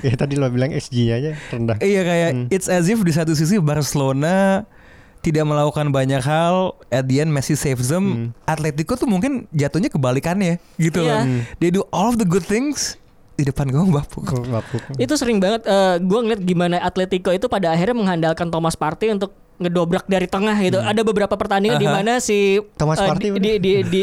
Ya 0.00 0.14
tadi 0.14 0.34
lo 0.34 0.46
bilang 0.46 0.70
SG 0.70 1.10
aja 1.10 1.36
rendah. 1.50 1.76
Iya 1.78 2.00
kayak 2.02 2.30
Hmm. 2.32 2.46
it's 2.48 2.66
as 2.66 2.86
if 2.86 2.96
di 2.98 3.10
satu 3.10 3.32
sisi 3.32 3.58
Barcelona 3.58 4.64
tidak 5.26 5.42
melakukan 5.42 5.90
banyak 5.90 6.22
hal 6.22 6.78
at 6.94 7.10
the 7.10 7.18
end 7.18 7.34
Messi 7.34 7.58
saves 7.58 7.90
them 7.90 8.30
hmm. 8.30 8.46
Atletico 8.46 8.94
tuh 8.94 9.10
mungkin 9.10 9.50
jatuhnya 9.50 9.90
kebalikannya 9.90 10.62
gitu 10.78 11.02
yeah. 11.02 11.10
loh 11.10 11.20
hmm. 11.26 11.40
they 11.58 11.74
do 11.74 11.82
all 11.90 12.06
of 12.06 12.22
the 12.22 12.28
good 12.28 12.46
things 12.46 12.94
di 13.36 13.44
depan 13.44 13.68
gue 13.68 13.84
bapuk. 13.92 14.24
bapuk. 14.48 14.80
Itu 14.96 15.12
sering 15.20 15.36
banget 15.44 15.68
eh, 15.68 15.70
uh, 15.70 15.94
gue 16.00 16.20
ngeliat 16.24 16.40
gimana 16.40 16.80
Atletico 16.80 17.28
itu 17.36 17.52
pada 17.52 17.68
akhirnya 17.68 17.92
mengandalkan 17.92 18.48
Thomas 18.48 18.80
Partey 18.80 19.12
untuk 19.12 19.36
ngedobrak 19.56 20.04
dari 20.08 20.28
tengah 20.28 20.56
gitu. 20.60 20.80
Hmm. 20.80 20.90
Ada 20.92 21.00
beberapa 21.04 21.34
pertandingan 21.36 21.76
uh 21.76 21.80
-huh. 21.80 21.92
di 21.92 21.96
mana 22.00 22.12
si 22.20 22.60
Thomas 22.76 23.00
uh, 23.00 23.08
Partey 23.08 23.32
di, 23.36 23.52
di, 23.60 23.72
di, 23.88 24.02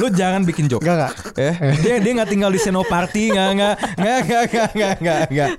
lu 0.00 0.12
jangan 0.12 0.44
bikin 0.44 0.68
joke. 0.68 0.84
Enggak 0.84 0.96
enggak. 0.96 1.12
Ya. 1.36 1.52
Eh, 1.52 1.76
dia 1.80 1.94
dia 2.00 2.12
nggak 2.20 2.30
tinggal 2.32 2.50
di 2.52 2.60
Senoparty 2.60 3.32
enggak 3.32 3.48
enggak 3.52 3.74
enggak 3.96 4.18
enggak 4.24 4.44
enggak 4.48 4.92
enggak 5.00 5.20
enggak. 5.28 5.50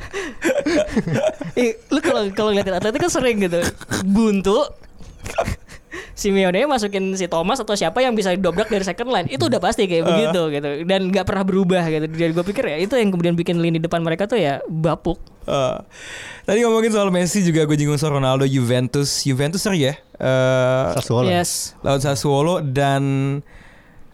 eh, 1.61 1.71
lu 1.89 1.99
kalau 2.01 2.21
kalau 2.33 2.49
ngeliatin 2.53 2.77
Atletico 2.77 3.07
sering 3.09 3.37
gitu. 3.41 3.61
Buntu 4.05 4.65
Simeone 6.21 6.63
masukin 6.69 7.15
si 7.19 7.27
Thomas 7.27 7.59
atau 7.59 7.75
siapa 7.75 7.99
yang 7.99 8.15
bisa 8.15 8.31
dobrak 8.37 8.71
dari 8.71 8.85
second 8.85 9.11
line 9.11 9.27
itu 9.27 9.47
udah 9.47 9.59
pasti 9.59 9.89
kayak 9.89 10.07
begitu 10.07 10.41
gitu. 10.53 10.69
Dan 10.87 11.11
nggak 11.11 11.25
pernah 11.27 11.43
berubah 11.43 11.83
gitu. 11.87 12.05
Dan 12.07 12.31
gue 12.31 12.45
pikir 12.45 12.63
ya 12.67 12.77
itu 12.79 12.93
yang 12.95 13.09
kemudian 13.11 13.35
bikin 13.35 13.59
lini 13.59 13.81
depan 13.81 13.99
mereka 13.99 14.29
tuh 14.29 14.39
ya 14.39 14.63
bapuk. 14.69 15.19
Eh, 15.49 15.77
tadi 16.45 16.61
ngomongin 16.61 16.93
soal 16.93 17.09
Messi 17.09 17.41
juga 17.41 17.65
gue 17.65 17.75
jinggung 17.75 17.99
soal 17.99 18.21
Ronaldo 18.21 18.45
Juventus. 18.45 19.25
Juventus 19.25 19.59
seri 19.59 19.89
ya? 19.89 19.93
Eh, 20.15 20.85
Sassuolo. 20.95 21.27
yes. 21.27 21.75
Lawan 21.81 21.99
Sassuolo 21.99 22.55
dan 22.61 23.03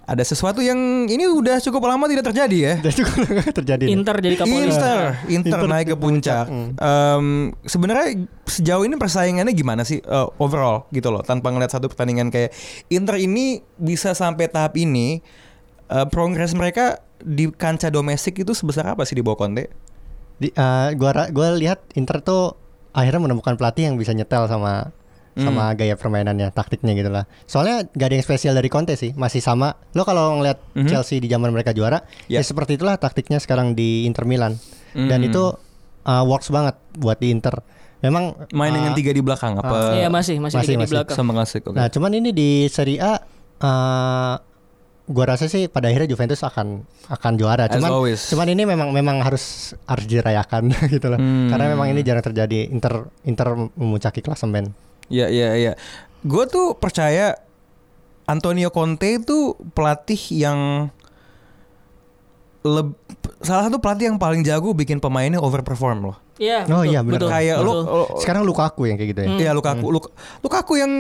ada 0.08 0.24
sesuatu 0.24 0.64
yang 0.64 1.04
ini 1.12 1.28
udah 1.28 1.60
cukup 1.60 1.84
lama 1.84 2.08
tidak 2.08 2.32
terjadi 2.32 2.58
ya. 2.58 2.74
Dan 2.80 2.94
juga 2.96 3.12
nggak 3.28 3.52
terjadi. 3.52 3.84
nih. 3.84 3.92
Inter 3.92 4.16
jadi 4.24 4.36
Kapolri 4.40 4.56
Inter, 4.72 5.00
Inter, 5.28 5.48
Inter 5.52 5.60
naik 5.68 5.88
ke 5.92 5.98
puncak. 6.00 6.46
Em, 6.80 7.26
Sebenarnya 7.68 8.08
sejauh 8.48 8.88
ini 8.88 8.96
persaingannya 8.96 9.52
gimana 9.52 9.84
sih 9.84 10.00
eh, 10.00 10.28
overall 10.40 10.88
gitu 10.96 11.12
loh, 11.12 11.20
tanpa 11.28 11.52
ngeliat 11.52 11.76
satu 11.76 11.92
pertandingan 11.92 12.32
kayak 12.32 12.56
Inter 12.88 13.20
ini 13.20 13.60
bisa 13.76 14.16
sampai 14.16 14.48
tahap 14.48 14.80
ini 14.80 15.20
eh, 15.92 16.08
progres 16.08 16.56
mereka 16.56 17.04
di 17.20 17.52
kancah 17.52 17.92
domestik 17.92 18.40
itu 18.40 18.56
sebesar 18.56 18.88
apa 18.88 19.04
sih 19.04 19.20
di 19.20 19.24
bawah 19.28 19.44
Conte? 19.44 19.68
Di, 20.40 20.56
eh, 20.56 20.90
gua 20.96 21.28
gua 21.36 21.52
lihat 21.52 21.84
Inter 22.00 22.24
tuh 22.24 22.56
akhirnya 22.96 23.28
menemukan 23.28 23.60
pelatih 23.60 23.92
yang 23.92 24.00
bisa 24.00 24.16
nyetel 24.16 24.48
sama 24.48 24.96
sama 25.38 25.70
Hmm. 25.70 25.78
gaya 25.78 25.94
permainannya, 25.94 26.50
taktiknya 26.50 26.92
gitu 26.92 27.08
lah. 27.08 27.24
Soalnya 27.44 27.86
gak 27.88 28.08
ada 28.08 28.16
yang 28.16 28.26
spesial 28.26 28.54
dari 28.54 28.68
Conte 28.68 28.94
sih, 28.94 29.14
masih 29.14 29.38
sama. 29.38 29.78
Lo 29.92 30.02
kalau 30.02 30.36
ngeliat 30.36 30.58
Mhm. 30.74 30.88
Chelsea 30.88 31.18
di 31.18 31.26
zaman 31.26 31.50
mereka 31.50 31.72
juara, 31.72 32.02
Ya. 32.26 32.38
ya 32.38 32.42
seperti 32.42 32.76
itulah 32.76 32.96
taktiknya 32.96 33.38
sekarang 33.38 33.72
di 33.72 34.04
Inter 34.04 34.24
Milan. 34.24 34.58
Dan 34.92 35.22
Hmm. 35.22 35.30
itu 35.30 35.44
uh, 36.04 36.24
works 36.24 36.48
banget 36.48 36.74
buat 36.94 37.16
di 37.16 37.30
Inter. 37.30 37.62
Memang 37.98 38.48
Main 38.50 38.72
uh, 38.72 38.76
dengan 38.76 38.92
tiga 38.94 39.10
di 39.10 39.20
belakang 39.20 39.58
apa? 39.58 39.94
Iya 39.94 40.08
masih 40.08 40.38
masih, 40.38 40.58
Masih, 40.58 40.74
di 40.74 40.78
masih. 40.80 40.94
belakang. 40.94 41.16
Sama 41.16 41.32
klasik. 41.34 41.62
oke. 41.64 41.74
Nah, 41.74 41.88
cuman 41.88 42.12
ini 42.14 42.30
di 42.30 42.50
Serie 42.68 42.98
A 42.98 43.18
uh, 43.60 44.36
gua 45.08 45.26
rasa 45.26 45.48
sih 45.48 45.66
pada 45.66 45.88
akhirnya 45.88 46.06
Juventus 46.06 46.40
akan 46.42 46.84
akan 47.08 47.32
juara. 47.36 47.66
Cuman 47.68 47.90
cuman 48.14 48.48
ini 48.48 48.64
memang 48.64 48.90
memang 48.92 49.18
harus 49.20 49.74
harus 49.84 50.06
dirayakan 50.06 50.68
gitu 50.94 51.08
loh. 51.08 51.18
Hmm. 51.18 51.48
Karena 51.48 51.66
memang 51.72 51.88
ini 51.90 52.02
jarang 52.02 52.22
terjadi 52.22 52.68
Inter 52.68 53.08
Inter 53.24 53.48
memuncaki 53.74 54.20
klasemen. 54.20 54.72
Iya 55.08 55.28
iya 55.28 55.50
iya. 55.56 55.74
Gue 56.22 56.44
tuh 56.46 56.74
percaya 56.74 57.40
Antonio 58.26 58.68
Conte 58.70 59.18
itu 59.18 59.56
pelatih 59.72 60.20
yang 60.32 60.92
leb- 62.62 63.00
salah 63.40 63.70
satu 63.70 63.80
pelatih 63.80 64.12
yang 64.12 64.18
paling 64.18 64.44
jago 64.44 64.74
bikin 64.74 65.00
pemainnya 65.00 65.40
overperform 65.40 66.00
loh. 66.06 66.18
Iya. 66.38 66.68
Oh 66.68 66.84
betul, 66.84 66.92
iya, 66.92 67.00
benar. 67.02 67.14
betul, 67.18 67.30
Kayak 67.32 67.56
lu 67.58 67.72
betul. 67.72 67.84
lu- 67.88 68.10
Sekarang 68.20 68.44
Lukaku 68.44 68.82
yang 68.86 68.98
kayak 69.00 69.10
gitu 69.10 69.20
ya. 69.20 69.28
Hmm. 69.28 69.40
Iya 69.40 69.52
Lukaku, 69.54 69.86
Luk- 69.90 70.12
Lukaku 70.40 70.74
yang 70.76 70.92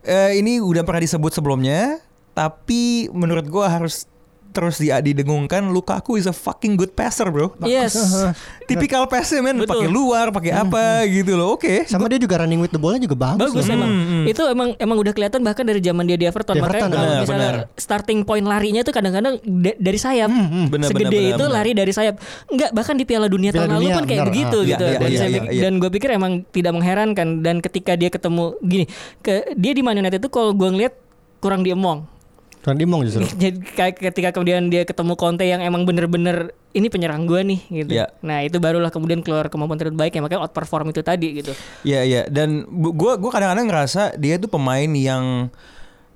eh, 0.00 0.32
ini 0.34 0.58
udah 0.58 0.82
pernah 0.82 1.00
disebut 1.00 1.30
sebelumnya, 1.30 2.00
tapi 2.32 3.06
menurut 3.10 3.46
gua 3.46 3.68
harus 3.70 4.08
terus 4.50 4.76
di 4.76 4.90
didengungkan 4.90 5.62
Lukaku 5.66 6.14
is 6.14 6.24
a 6.24 6.32
fucking 6.32 6.74
good 6.74 6.90
passer, 6.90 7.26
bro. 7.26 7.54
Yes. 7.60 7.94
Tipikal 8.68 9.06
passer 9.06 9.38
men, 9.38 9.58
pakai 9.60 9.86
luar, 9.86 10.30
pakai 10.30 10.52
apa 10.52 11.02
gitu 11.06 11.34
loh. 11.34 11.54
Oke. 11.54 11.82
Sama 11.84 12.06
dia 12.06 12.16
juga 12.16 12.38
running 12.38 12.58
with 12.58 12.68
the 12.68 12.78
ballnya 12.78 13.00
juga 13.00 13.16
bagus. 13.16 13.40
Bagus 13.46 13.64
loh. 13.64 13.74
emang. 13.74 13.90
Hmm, 13.90 14.04
hmm. 14.06 14.24
Itu 14.26 14.42
emang 14.44 14.68
emang 14.76 14.96
udah 14.96 15.10
kelihatan 15.10 15.40
bahkan 15.40 15.62
dari 15.62 15.78
zaman 15.78 16.04
dia 16.04 16.14
di 16.14 16.24
Everton. 16.24 16.52
Di 16.52 16.60
Makanya 16.60 16.74
Everton, 16.76 16.90
kalau 16.90 17.06
benar, 17.06 17.20
misalnya 17.20 17.50
benar. 17.50 17.74
starting 17.74 18.20
point 18.22 18.44
larinya 18.44 18.82
tuh 18.82 18.90
kadang-kadang 18.90 19.34
da- 19.40 19.78
dari 19.78 19.98
sayap. 19.98 20.28
Hmm, 20.28 20.66
Benar, 20.68 20.88
Segede 20.88 21.10
benar, 21.10 21.30
itu 21.30 21.40
benar. 21.40 21.56
lari 21.56 21.70
dari 21.72 21.92
sayap. 21.92 22.14
Enggak, 22.46 22.70
bahkan 22.70 22.94
di 22.94 23.04
Piala 23.04 23.26
Dunia 23.26 23.50
Piala 23.50 23.64
tahun 23.64 23.74
lalu 23.76 23.88
pun 23.92 24.04
kayak 24.04 24.24
begitu 24.28 24.58
Ah. 24.58 24.68
gitu. 24.68 24.84
Iya, 24.84 24.90
iya, 24.90 24.98
dan, 24.98 25.08
iya, 25.08 25.18
iya, 25.20 25.26
pikir- 25.40 25.50
iya. 25.50 25.60
dan 25.60 25.72
gue 25.76 25.90
pikir 25.90 26.08
emang 26.12 26.32
tidak 26.48 26.72
mengherankan 26.72 27.28
dan 27.40 27.56
ketika 27.58 27.92
dia 27.94 28.08
ketemu 28.08 28.44
gini, 28.60 28.84
ke 29.20 29.34
dia 29.54 29.72
di 29.72 29.80
Man 29.80 29.96
United 29.96 30.18
itu 30.18 30.28
kalau 30.28 30.50
gue 30.52 30.68
ngeliat 30.68 30.94
kurang 31.38 31.62
diemong. 31.62 32.19
Tuan 32.60 32.76
Dimong 32.76 33.02
justru. 33.02 33.24
Jadi 33.42 33.56
kayak 33.64 33.96
ketika 33.96 34.30
kemudian 34.30 34.68
dia 34.68 34.84
ketemu 34.84 35.16
Conte 35.16 35.42
yang 35.42 35.60
emang 35.60 35.82
bener-bener 35.82 36.52
ini 36.70 36.86
penyerang 36.86 37.24
gue 37.24 37.40
nih 37.40 37.60
gitu. 37.66 37.90
Iya. 37.96 38.12
Nah 38.20 38.44
itu 38.44 38.56
barulah 38.56 38.88
kemudian 38.88 39.24
keluar 39.24 39.48
kemampuan 39.48 39.76
terbaiknya 39.76 40.20
makanya 40.20 40.44
outperform 40.44 40.88
itu 40.88 41.00
tadi 41.00 41.40
gitu. 41.40 41.52
Iya 41.82 42.00
iya 42.02 42.22
dan 42.28 42.68
bu- 42.68 42.92
gua 42.92 43.16
gua 43.16 43.32
kadang-kadang 43.32 43.66
ngerasa 43.66 44.14
dia 44.14 44.36
tuh 44.36 44.46
pemain 44.46 44.86
yang 44.86 45.48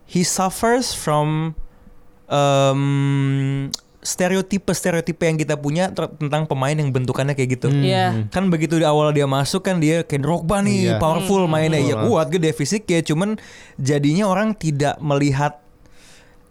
he 0.04 0.20
suffers 0.20 0.92
from 0.92 1.56
um, 2.28 3.72
stereotipe-stereotipe 4.04 5.24
yang 5.24 5.40
kita 5.40 5.56
punya 5.56 5.88
tentang 5.90 6.44
pemain 6.44 6.76
yang 6.76 6.92
bentukannya 6.92 7.32
kayak 7.32 7.56
gitu. 7.56 7.72
Iya. 7.72 8.28
Kan 8.28 8.52
begitu 8.52 8.76
di 8.76 8.84
awal 8.84 9.10
dia 9.10 9.24
masuk 9.24 9.64
kan 9.64 9.80
dia 9.80 10.04
kayak 10.04 10.20
Drogba 10.20 10.60
nih, 10.60 10.92
Iya. 10.92 11.00
powerful 11.00 11.48
mainnya, 11.48 11.80
ya 11.80 11.96
Betul. 11.96 12.08
kuat 12.12 12.26
gede 12.28 12.50
fisiknya, 12.52 13.00
cuman 13.00 13.40
jadinya 13.74 14.28
orang 14.28 14.52
tidak 14.52 15.00
melihat 15.00 15.63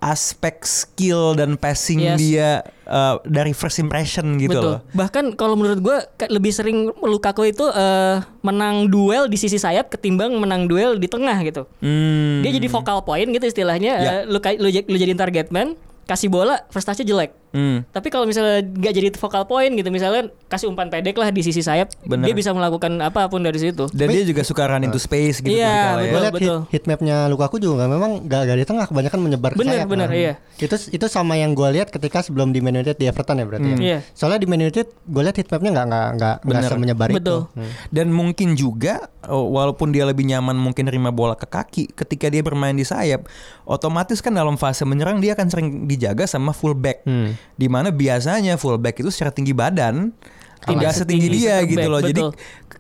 aspek 0.04 0.68
skill 0.68 1.32
dan 1.40 1.56
passing 1.56 2.04
Yes. 2.04 2.20
dia 2.20 2.50
uh, 2.84 3.24
dari 3.24 3.56
first 3.56 3.80
impression 3.80 4.36
gitu 4.36 4.60
Betul. 4.60 4.68
loh. 4.68 4.80
Bahkan 4.92 5.40
kalau 5.40 5.56
menurut 5.56 5.80
gue 5.80 5.98
lebih 6.28 6.52
sering 6.52 6.92
Lukaku 7.00 7.48
itu 7.48 7.64
eh, 7.72 8.20
menang 8.44 8.92
duel 8.92 9.32
di 9.32 9.40
sisi 9.40 9.56
sayap 9.56 9.88
ketimbang 9.88 10.36
menang 10.36 10.68
duel 10.68 11.00
di 11.00 11.08
tengah 11.08 11.40
gitu. 11.48 11.64
Hmm. 11.80 12.44
Dia 12.44 12.52
jadi 12.52 12.68
focal 12.68 13.08
point 13.08 13.32
gitu 13.32 13.46
istilahnya. 13.48 13.94
Ya. 13.96 14.12
Eh, 14.12 14.22
lu, 14.28 14.44
lu, 14.60 14.68
lu 14.68 14.98
jadiin 15.00 15.16
target 15.16 15.48
man, 15.56 15.80
kasih 16.04 16.28
bola, 16.28 16.68
first 16.68 16.84
touch-nya 16.84 17.08
jelek. 17.08 17.32
Hmm. 17.54 17.86
Tapi 17.88 18.10
kalau 18.10 18.26
misalnya 18.26 18.66
nggak 18.66 18.94
jadi 18.94 19.08
focal 19.14 19.46
point 19.46 19.70
gitu, 19.72 19.88
misalnya 19.88 20.28
kasih 20.50 20.68
umpan 20.68 20.90
pendek 20.90 21.14
lah 21.14 21.30
di 21.30 21.40
sisi 21.40 21.62
sayap, 21.62 21.94
Bener. 22.02 22.26
dia 22.26 22.34
bisa 22.34 22.50
melakukan 22.50 22.90
apa 22.98 23.30
pun 23.30 23.40
dari 23.40 23.62
situ. 23.62 23.86
Dan 23.94 24.10
dia 24.10 24.26
juga 24.26 24.42
suka 24.42 24.66
run 24.66 24.84
into 24.84 24.98
space 24.98 25.40
gitu 25.40 25.54
Iya, 25.54 25.70
tipikalnya 25.70 26.02
ya. 26.02 26.10
Gue 26.10 26.20
Betul, 26.20 26.34
betul. 26.34 26.60
hit, 26.68 26.74
hit 26.74 26.84
mapnya 26.86 27.30
Lukaku 27.30 27.56
juga 27.58 27.86
memang 27.86 28.26
gak, 28.26 28.42
gak 28.44 28.58
di 28.58 28.66
tengah 28.66 28.86
kebanyakan 28.86 29.20
menyebar 29.22 29.52
ke 29.54 29.62
Bener, 29.62 29.80
sayap. 29.80 29.88
bener, 29.88 30.10
Nah, 30.10 30.18
iya. 30.18 30.34
Itu 30.58 30.76
itu 30.90 31.06
sama 31.06 31.38
yang 31.38 31.54
gue 31.54 31.70
lihat 31.72 31.90
ketika 31.90 32.20
sebelum 32.20 32.50
di 32.50 32.60
Man 32.60 32.74
United 32.74 32.98
di 32.98 33.06
Everton 33.06 33.38
ya 33.38 33.46
berarti. 33.46 33.70
ya. 33.70 33.78
Iya. 33.78 33.98
Soalnya 34.12 34.40
di 34.42 34.48
Man 34.50 34.60
United 34.60 34.88
gue 34.90 35.22
lihat 35.22 35.38
hit 35.38 35.48
mapnya 35.48 35.72
nggak 35.72 35.86
nggak 35.86 36.08
nggak 36.18 36.36
nggak 36.42 36.58
Bener. 36.58 36.72
semenyebar 36.74 37.08
itu. 37.10 37.18
Betul. 37.22 37.40
Hmm. 37.54 37.72
Dan 37.90 38.08
mungkin 38.10 38.50
juga 38.54 38.94
oh, 39.26 39.54
walaupun 39.54 39.94
dia 39.94 40.04
lebih 40.04 40.26
nyaman 40.26 40.58
mungkin 40.58 40.90
nerima 40.90 41.10
bola 41.10 41.38
ke 41.38 41.46
kaki, 41.46 41.94
ketika 41.94 42.28
dia 42.28 42.42
bermain 42.42 42.74
di 42.74 42.84
sayap, 42.84 43.30
otomatis 43.64 44.20
kan 44.20 44.34
dalam 44.34 44.58
fase 44.58 44.84
menyerang 44.84 45.20
dia 45.20 45.34
akan 45.34 45.48
sering 45.48 45.68
dijaga 45.86 46.26
sama 46.26 46.52
fullback. 46.52 47.06
Hmm. 47.06 47.36
Di 47.54 47.68
mana 47.68 47.90
biasanya 47.90 48.56
fullback 48.56 48.98
itu 48.98 49.10
secara 49.10 49.30
tinggi 49.30 49.52
badan 49.52 50.12
Tidak 50.60 50.80
setinggi 50.90 51.28
setinggi 51.28 51.28
dia 51.30 51.56
gitu 51.66 51.76
back, 51.78 51.92
loh. 51.92 52.02
Jadi 52.02 52.22
betul. 52.24 52.32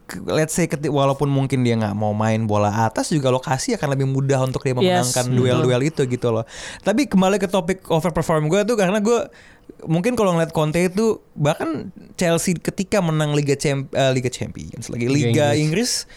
k- 0.01 0.23
let's 0.25 0.51
say 0.51 0.65
keti- 0.65 0.87
walaupun 0.87 1.27
mungkin 1.27 1.61
dia 1.61 1.75
nggak 1.75 1.91
mau 1.91 2.11
main 2.11 2.39
bola 2.43 2.71
atas 2.81 3.09
juga 3.09 3.27
lokasi 3.27 3.75
akan 3.75 3.87
lebih 3.91 4.07
mudah 4.07 4.39
untuk 4.41 4.63
dia 4.63 4.71
Yes, 4.71 4.79
memenangkan 5.11 5.25
duel-duel 5.29 5.81
itu 5.83 6.01
gitu 6.05 6.27
loh. 6.29 6.47
Tapi 6.79 7.05
kembali 7.05 7.37
ke 7.37 7.45
topik 7.45 7.83
overperform 7.85 8.47
gue 8.47 8.63
tuh 8.63 8.75
karena 8.75 8.97
gue 8.97 9.27
mungkin 9.83 10.15
kalau 10.15 10.31
ngeliat 10.31 10.49
Conte 10.49 10.79
itu 10.79 11.19
bahkan 11.33 11.91
Chelsea 12.13 12.55
ketika 12.55 12.97
menang 12.97 13.31
Liga 13.31 13.53
Champ 13.53 13.91
eh, 13.91 14.11
Liga 14.11 14.27
Champions 14.27 14.87
lagi 14.87 15.05
Liga 15.05 15.27
Liga 15.27 15.47
Inggris 15.53 16.07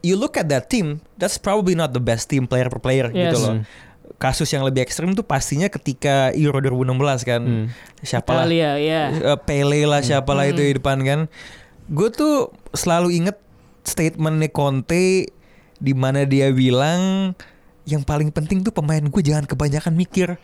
you 0.00 0.14
look 0.14 0.34
at 0.34 0.48
that 0.48 0.66
team 0.66 0.98
that's 1.14 1.36
probably 1.36 1.74
not 1.74 1.92
the 1.92 2.00
best 2.00 2.26
team 2.26 2.44
player 2.44 2.66
per 2.66 2.80
player 2.80 3.06
gitu 3.08 3.22
Yes. 3.30 3.38
loh. 3.38 3.54
Kasus 4.20 4.52
yang 4.52 4.62
lebih 4.62 4.84
ekstrim 4.84 5.16
tuh 5.16 5.24
pastinya 5.24 5.66
ketika 5.66 6.28
Euro 6.36 6.60
2016 6.60 7.24
kan. 7.24 7.40
Hmm. 7.40 7.66
Siapa 8.04 8.36
lah 8.36 8.44
Italia, 8.44 8.70
ya. 8.76 9.02
Eh, 9.32 9.38
Pele 9.42 9.88
lah 9.88 10.04
siapa 10.04 10.36
lah 10.36 10.44
itu 10.44 10.60
Hmm. 10.60 10.68
di 10.68 10.74
depan 10.76 10.98
kan. 11.00 11.20
Gue 11.88 12.12
tuh 12.12 12.52
selalu 12.70 13.16
inget 13.16 13.40
statementnya 13.80 14.52
Conte 14.52 15.32
di 15.80 15.92
mana 15.96 16.28
dia 16.28 16.52
bilang 16.52 17.32
yang 17.88 18.04
paling 18.04 18.28
penting 18.28 18.60
tuh 18.60 18.70
pemain 18.70 19.00
gue 19.00 19.22
jangan 19.24 19.48
kebanyakan 19.48 19.96
mikir. 19.96 20.36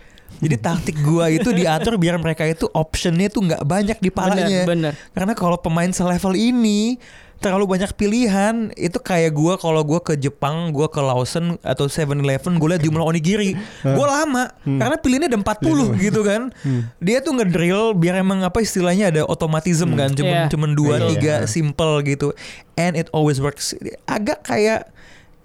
Jadi 0.42 0.56
taktik 0.58 0.96
gua 1.06 1.30
itu 1.30 1.54
diatur 1.54 1.94
biar 2.02 2.18
mereka 2.18 2.42
itu 2.42 2.66
optionnya 2.74 3.30
tuh 3.30 3.46
nggak 3.46 3.62
banyak 3.62 3.98
di 4.02 4.10
palanya. 4.10 4.66
bener. 4.66 4.92
Karena 5.14 5.38
kalau 5.38 5.54
pemain 5.54 5.86
selevel 5.86 6.34
ini 6.34 6.98
terlalu 7.36 7.76
banyak 7.76 7.92
pilihan 7.92 8.72
itu 8.74 8.96
kayak 8.96 9.32
gua 9.32 9.54
kalau 9.56 9.84
gua 9.84 10.00
ke 10.00 10.16
Jepang, 10.16 10.72
gua 10.72 10.88
ke 10.88 10.98
Lawson 10.98 11.60
atau 11.60 11.84
7-Eleven 11.84 12.56
gue 12.56 12.68
liat 12.72 12.82
jumlah 12.82 13.04
onigiri. 13.04 13.54
gua 13.84 14.06
lama 14.22 14.50
karena 14.64 14.96
pilihannya 14.96 15.28
ada 15.30 15.38
40 15.40 16.00
gitu 16.00 16.20
kan. 16.24 16.50
Dia 16.98 17.20
tuh 17.20 17.36
ngedrill 17.36 17.92
biar 17.92 18.20
emang 18.20 18.40
apa 18.40 18.60
istilahnya 18.60 19.12
ada 19.12 19.22
otomatism 19.24 19.92
kan, 19.94 20.12
cuman 20.12 20.36
Iya. 20.36 20.50
cuman 20.50 20.70
dua 20.72 20.94
Iya, 20.96 21.08
tiga 21.12 21.34
iya. 21.42 21.48
simple 21.48 21.92
gitu. 22.02 22.32
And 22.74 22.96
it 22.96 23.08
always 23.12 23.36
works. 23.38 23.76
Agak 24.04 24.44
kayak 24.44 24.90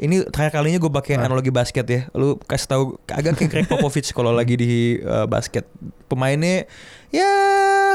ini 0.01 0.25
terakhir 0.33 0.57
kalinya 0.57 0.81
gue 0.81 0.89
pakai 0.89 1.13
analogi 1.13 1.53
basket 1.53 1.85
ya. 1.85 2.01
Lu 2.17 2.33
kasih 2.41 2.67
tahu 2.67 2.83
agak 3.05 3.37
kayak 3.37 3.49
Greg 3.53 3.67
Popovich 3.69 4.09
kalau 4.11 4.33
lagi 4.33 4.57
di 4.57 4.71
uh, 4.99 5.29
basket. 5.29 5.69
Pemainnya 6.09 6.65
ya 7.07 7.31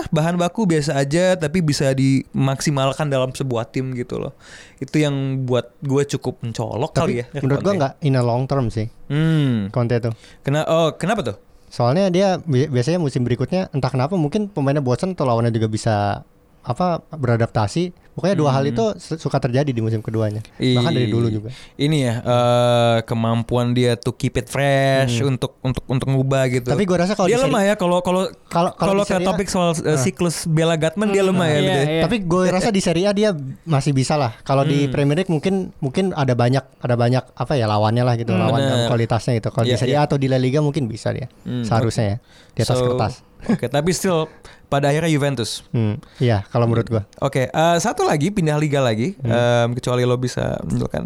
bahan 0.06 0.36
baku 0.36 0.64
biasa 0.64 0.94
aja 0.94 1.34
tapi 1.34 1.60
bisa 1.60 1.90
dimaksimalkan 1.90 3.06
dalam 3.06 3.30
sebuah 3.30 3.66
tim 3.66 3.92
gitu 3.92 4.18
loh. 4.18 4.32
Itu 4.76 4.96
yang 4.96 5.14
buat 5.42 5.72
gue 5.78 6.02
cukup 6.08 6.40
mencolok 6.40 6.92
kali 6.92 7.20
Tapi 7.20 7.20
ya. 7.20 7.26
menurut 7.38 7.60
gue 7.60 7.74
nggak 7.74 7.94
in 8.00 8.14
a 8.14 8.22
long 8.22 8.44
term 8.44 8.68
sih 8.68 8.88
Hmm. 9.06 9.70
Conte 9.70 9.96
tuh. 9.96 10.12
Kena 10.40 10.66
oh 10.66 10.92
kenapa 10.92 11.22
tuh? 11.22 11.36
Soalnya 11.66 12.08
dia 12.08 12.28
bi- 12.40 12.66
biasanya 12.66 12.96
musim 12.96 13.22
berikutnya 13.22 13.70
entah 13.70 13.88
kenapa 13.88 14.14
mungkin 14.14 14.46
pemainnya 14.46 14.80
bosan 14.80 15.12
atau 15.12 15.24
lawannya 15.24 15.50
juga 15.50 15.66
bisa 15.66 16.22
apa 16.60 16.98
beradaptasi 17.08 17.94
Pokoknya 18.16 18.32
dua 18.34 18.48
hal 18.50 18.64
itu 18.64 18.80
su- 18.96 19.20
suka 19.20 19.36
terjadi 19.36 19.68
di 19.68 19.78
musim 19.78 20.00
keduanya. 20.00 20.40
Bahkan 20.56 20.88
dari 20.90 21.06
dulu 21.06 21.28
juga. 21.28 21.52
Ini 21.76 21.96
ya 22.00 22.14
eh, 22.18 22.96
kemampuan 23.04 23.70
dia 23.70 23.92
to 23.94 24.10
keep 24.10 24.34
it 24.34 24.48
fresh 24.48 25.20
untuk 25.20 25.60
untuk 25.60 25.84
untuk 25.84 26.08
ngubah 26.08 26.48
gitu. 26.48 26.64
Hmm. 26.64 26.72
Tapi 26.72 26.82
gua 26.82 26.98
rasa 26.98 27.12
kalau 27.12 27.28
dia 27.28 27.36
di 27.36 27.38
seri- 27.38 27.52
lemah 27.52 27.62
ya 27.62 27.74
kalau 27.74 28.00
kalau 28.00 28.24
Kalau- 28.46 28.72
kalau 28.72 28.92
di 28.98 29.10
ke 29.10 29.20
topik 29.20 29.46
soal 29.46 29.76
eh, 29.76 29.94
siklus 29.96 30.48
Bella 30.48 30.74
Gatman 30.74 31.08
dia 31.08 31.20
lemah 31.20 31.44
ya. 31.44 31.52
Iya, 31.52 31.60
gitu 31.60 31.80
iya. 31.86 32.02
Tapi 32.02 32.16
gue 32.22 32.42
rasa 32.48 32.70
di 32.70 32.80
Serie 32.80 33.04
A 33.04 33.12
dia 33.12 33.36
masih 33.62 33.92
bisa 33.92 34.16
lah. 34.16 34.32
Kalau 34.40 34.64
di 34.64 34.88
Hmm. 34.88 34.90
Premier 34.90 35.16
League 35.18 35.28
mungkin 35.28 35.54
mungkin 35.76 36.10
ada 36.10 36.32
banyak 36.32 36.64
ada 36.78 36.94
banyak 36.94 37.20
apa 37.30 37.52
ya 37.52 37.66
lawannya 37.66 38.00
lah 38.00 38.16
gitu, 38.16 38.32
lawan 38.32 38.56
Bener. 38.58 38.70
dan 38.72 38.88
kualitasnya 38.88 39.32
gitu. 39.34 39.50
Kalau 39.50 39.66
Iya, 39.66 39.76
di 39.76 39.78
Serie 39.78 39.96
A 39.96 40.04
atau 40.04 40.16
di 40.16 40.24
La 40.24 40.36
Liga 40.36 40.58
mungkin 40.58 40.86
bisa 40.86 41.12
dia. 41.12 41.28
Hmm, 41.42 41.60
Seharusnya 41.62 42.04
ya 42.06 42.16
di 42.50 42.60
atas 42.62 42.74
So, 42.74 42.84
kertas. 42.88 43.14
Oke, 43.46 43.68
tapi 43.68 43.92
still 43.92 44.26
pada 44.66 44.88
akhirnya 44.88 45.08
Juventus. 45.08 45.62
Hmm, 45.70 45.96
iya 46.16 46.42
kalau 46.46 46.64
menurut 46.64 46.86
gua. 46.86 47.02
Oke, 47.18 47.46
eh, 47.46 47.76
satu 47.76 48.02
lagi 48.02 48.28
pindah 48.28 48.54
liga 48.54 48.78
lagi, 48.78 49.14
Hmm. 49.16 49.30
em, 49.30 49.68
kecuali 49.72 50.02
lo 50.02 50.16
bisa 50.16 50.58
menunjukkan 50.60 51.04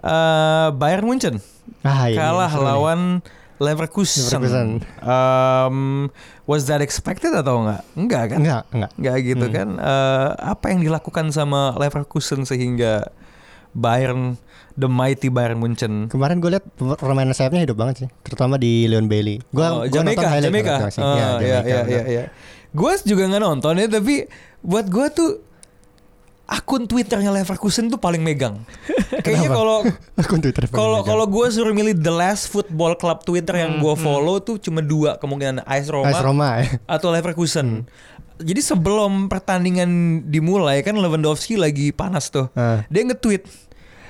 eh, 0.00 0.68
Bayern 0.72 1.04
Munchen 1.04 1.36
Ah, 1.80 2.06
iya, 2.06 2.16
kalah 2.18 2.48
seru 2.48 2.60
nih. 2.60 2.66
lawan 2.66 3.00
Leverkusen. 3.54 4.28
Leverkusen. 4.34 4.68
Em, 4.98 5.76
was 6.42 6.66
that 6.66 6.80
expected 6.80 7.30
atau 7.30 7.62
enggak? 7.62 7.82
Enggak 7.94 8.24
kan? 8.26 8.38
Enggak, 8.38 8.62
enggak. 8.68 8.90
Enggak 8.94 9.16
gitu 9.22 9.46
Hmm. 9.46 9.54
kan? 9.54 9.68
Eh, 9.78 10.28
apa 10.44 10.64
yang 10.68 10.80
dilakukan 10.82 11.30
sama 11.30 11.72
Leverkusen 11.74 12.42
sehingga 12.42 13.08
Bayern, 13.72 14.38
the 14.74 14.86
mighty 14.86 15.26
Bayern 15.28 15.56
Munchen 15.56 16.06
Kemarin 16.06 16.38
gue 16.38 16.46
lihat 16.48 16.62
permainan 16.94 17.32
sayapnya 17.32 17.58
hidup 17.60 17.74
banget 17.74 17.94
sih, 17.96 18.08
terutama 18.22 18.54
di 18.54 18.86
Leon 18.86 19.06
Bailey. 19.06 19.42
Gua, 19.48 19.66
oh, 19.72 19.78
gua 19.82 19.90
Jamaica, 19.92 20.14
nonton 20.16 20.30
highlight 20.30 20.46
Jamaica. 20.46 20.74
Iya, 20.74 20.78
iya, 20.78 20.86
Jamaica, 20.86 21.42
iya, 21.42 21.58
benar. 21.58 21.86
iya, 21.86 22.02
iya. 22.06 22.24
Gue 22.74 22.92
juga 23.06 23.30
nggak 23.30 23.42
nonton 23.42 23.78
ya, 23.78 23.86
tapi 23.86 24.26
buat 24.60 24.90
gue 24.90 25.06
tuh 25.14 25.30
akun 26.44 26.84
Twitternya 26.84 27.32
Leverkusen 27.32 27.88
tuh 27.88 27.96
paling 27.96 28.20
megang. 28.20 28.60
Kayaknya 29.24 29.50
kalau 29.54 29.78
Akun 30.20 30.40
Twitter 30.44 30.68
paling 30.68 30.76
kalau 30.76 31.00
kalau 31.06 31.24
gue 31.24 31.46
suruh 31.48 31.72
milih 31.72 31.96
the 31.96 32.12
last 32.12 32.52
football 32.52 32.92
club 32.98 33.24
Twitter 33.24 33.56
yang 33.56 33.80
gue 33.80 33.94
follow 33.96 34.36
tuh 34.42 34.60
cuma 34.60 34.84
dua 34.84 35.16
kemungkinan 35.16 35.64
AS 35.64 35.88
Roma, 35.88 36.12
AS 36.12 36.20
Roma 36.20 36.48
ya. 36.60 36.76
atau 36.84 37.08
Leverkusen. 37.14 37.88
Jadi 38.34 38.60
sebelum 38.60 39.30
pertandingan 39.30 40.20
dimulai 40.26 40.82
kan 40.82 40.98
Lewandowski 40.98 41.54
lagi 41.54 41.94
panas 41.94 42.34
tuh. 42.34 42.50
Ah. 42.58 42.82
Dia 42.90 43.06
nge-tweet, 43.06 43.46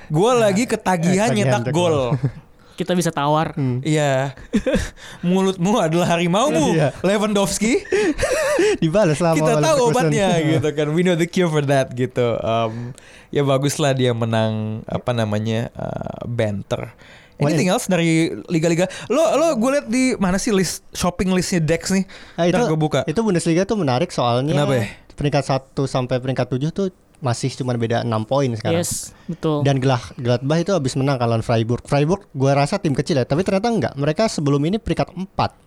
gue 0.09 0.31
lagi 0.33 0.65
ketagihan 0.65 1.29
eh, 1.31 1.45
nyetak 1.45 1.69
gol. 1.69 2.17
Kita 2.75 2.91
bisa 2.91 3.07
tawar. 3.07 3.55
Iya, 3.81 4.35
mulutmu 5.25 5.79
adalah 5.79 6.15
harimaumu, 6.15 6.75
Iya. 6.75 6.91
Lewandowski. 7.01 7.79
Dibalas 8.83 9.19
lah 9.19 9.31
sama 9.31 9.39
Kita 9.39 9.53
tahu 9.63 9.77
obatnya 9.91 10.29
gitu 10.59 10.69
kan. 10.75 10.87
We 10.91 11.03
know 11.03 11.15
the 11.15 11.27
cure 11.27 11.47
for 11.47 11.63
that 11.63 11.95
gitu. 11.95 12.35
Um, 12.39 12.91
ya 13.31 13.41
baguslah 13.41 13.95
dia 13.95 14.11
menang 14.11 14.83
apa 14.87 15.15
namanya 15.15 15.71
uh, 15.75 16.27
banter. 16.27 16.91
Anything 17.35 17.67
else 17.67 17.91
dari 17.91 18.31
liga-liga? 18.47 18.87
Lo 19.11 19.35
lo 19.35 19.59
gue 19.59 19.69
liat 19.75 19.87
di 19.91 20.15
mana 20.15 20.39
sih 20.39 20.55
list 20.55 20.87
shopping 20.95 21.35
listnya 21.35 21.59
Dex 21.59 21.91
nih? 21.91 22.07
Ah, 22.39 22.47
itu, 22.47 22.55
gue 22.55 22.79
buka. 22.79 23.03
Itu 23.03 23.27
Bundesliga 23.27 23.67
tuh 23.67 23.75
menarik 23.75 24.07
soalnya 24.07 24.55
Kenapa 24.55 24.79
ya? 24.79 24.87
peringkat 25.19 25.43
1 25.43 25.75
sampai 25.83 26.23
peringkat 26.23 26.47
7 26.47 26.71
tuh 26.71 26.87
masih 27.25 27.49
cuma 27.51 27.73
beda 27.73 28.05
6 28.05 28.13
poin 28.23 28.53
sekarang. 28.53 28.77
Yes, 28.77 29.17
betul. 29.25 29.65
Dan 29.65 29.81
Glah- 29.81 30.13
Gladbach 30.13 30.61
itu 30.61 30.71
habis 30.71 30.93
menang 30.93 31.17
kalau 31.17 31.41
Freiburg. 31.41 31.81
Freiburg 31.83 32.29
gua 32.31 32.53
rasa 32.55 32.77
tim 32.77 32.93
kecil 32.93 33.17
ya, 33.17 33.25
tapi 33.25 33.41
ternyata 33.41 33.67
enggak. 33.67 33.93
Mereka 33.95 34.29
sebelum 34.29 34.61
ini 34.61 34.77
peringkat 34.77 35.09
4. 35.11 35.57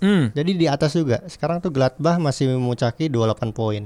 Hmm, 0.00 0.32
Jadi 0.32 0.50
di 0.54 0.66
atas 0.66 0.92
juga. 0.92 1.20
Sekarang 1.26 1.60
tuh 1.60 1.68
Gladbach 1.68 2.16
masih 2.16 2.48
memuncaki 2.50 3.06
28 3.06 3.52
poin. 3.52 3.84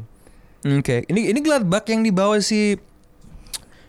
Oke, 0.60 1.02
ini 1.04 1.26
ini 1.26 1.38
Gladbach 1.38 1.86
yang 1.86 2.02
dibawa 2.02 2.38
si 2.38 2.78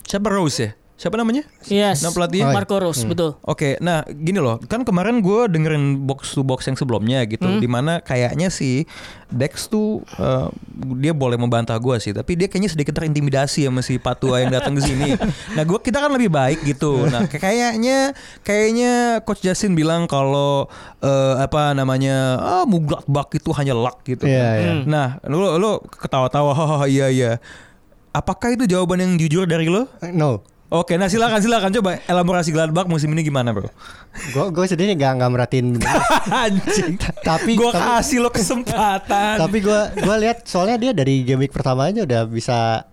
siapa 0.02 0.26
Rose 0.28 0.58
ya? 0.60 0.70
Siapa 1.00 1.16
namanya? 1.16 1.48
yes. 1.64 2.04
Nama 2.04 2.12
pelatih? 2.12 2.44
Marco 2.44 2.76
Rose, 2.76 3.08
betul. 3.08 3.32
Oke, 3.40 3.80
nah 3.80 4.04
gini 4.04 4.36
loh, 4.36 4.60
kan 4.68 4.84
kemarin 4.84 5.24
gue 5.24 5.48
dengerin 5.48 6.04
box 6.04 6.36
to 6.36 6.44
box 6.44 6.68
yang 6.68 6.76
sebelumnya 6.76 7.24
gitu, 7.24 7.56
di 7.56 7.64
mana 7.64 8.04
kayaknya 8.04 8.52
sih 8.52 8.84
Dex 9.32 9.72
tuh 9.72 10.04
eh, 10.20 10.52
dia 11.00 11.16
boleh 11.16 11.40
membantah 11.40 11.80
gue 11.80 11.96
sih, 12.04 12.12
tapi 12.12 12.36
dia 12.36 12.52
kayaknya 12.52 12.76
sedikit 12.76 12.92
terintimidasi 13.00 13.64
sama 13.64 13.80
si 13.80 13.96
Patua 13.96 14.44
yang 14.44 14.52
datang 14.52 14.76
ke 14.76 14.84
sini. 14.84 15.16
nah 15.56 15.64
gue 15.64 15.80
kita 15.80 16.04
kan 16.04 16.12
lebih 16.12 16.28
baik 16.28 16.68
gitu. 16.68 17.08
Nah 17.08 17.24
kayaknya 17.32 18.12
kayaknya 18.44 19.24
Coach 19.24 19.40
Justin 19.40 19.72
bilang 19.72 20.04
kalau 20.04 20.68
eh, 21.00 21.34
apa 21.40 21.72
namanya, 21.72 22.36
ah 22.36 22.64
Mugladbach 22.68 23.32
itu 23.32 23.56
hanya 23.56 23.72
luck 23.72 24.04
gitu. 24.04 24.28
Iya, 24.28 24.36
kan. 24.44 24.60
iya. 24.60 24.72
Nah 24.84 25.06
lo 25.24 25.56
lo 25.56 25.80
ketawa-tawa, 25.80 26.52
hahaha 26.52 26.86
iya 26.92 27.08
iya. 27.08 27.32
Apakah 28.12 28.52
itu 28.52 28.66
jawaban 28.66 29.00
yang 29.00 29.12
jujur 29.16 29.48
dari 29.48 29.70
lo? 29.70 29.86
Eh, 30.04 30.12
No. 30.12 30.42
Oke, 30.70 30.94
nah 30.94 31.06
silakan 31.06 31.38
silakan 31.38 31.70
coba 31.72 31.98
elaborasi 32.00 32.48
Gladbach 32.48 32.86
musim 32.86 33.10
ini 33.10 33.22
gimana, 33.22 33.50
Bro? 33.50 33.66
Gue 34.30 34.46
gue 34.50 34.64
sendiri 34.64 34.94
nggak 34.94 35.18
nggak 35.18 35.30
merhatiin. 35.30 35.66
Anjing. 36.46 36.94
tapi 37.20 37.54
Gua 37.54 37.68
tapi, 37.68 37.82
kasih 37.98 38.18
lo 38.20 38.30
kesempatan. 38.38 39.34
tapi 39.36 39.58
gue 39.60 39.80
gua 39.98 40.16
lihat 40.16 40.46
soalnya 40.46 40.78
dia 40.78 40.92
dari 40.92 41.20
game 41.20 41.42
week 41.42 41.50
pertama 41.50 41.84
aja 41.84 42.02
udah 42.02 42.22
bisa 42.24 42.86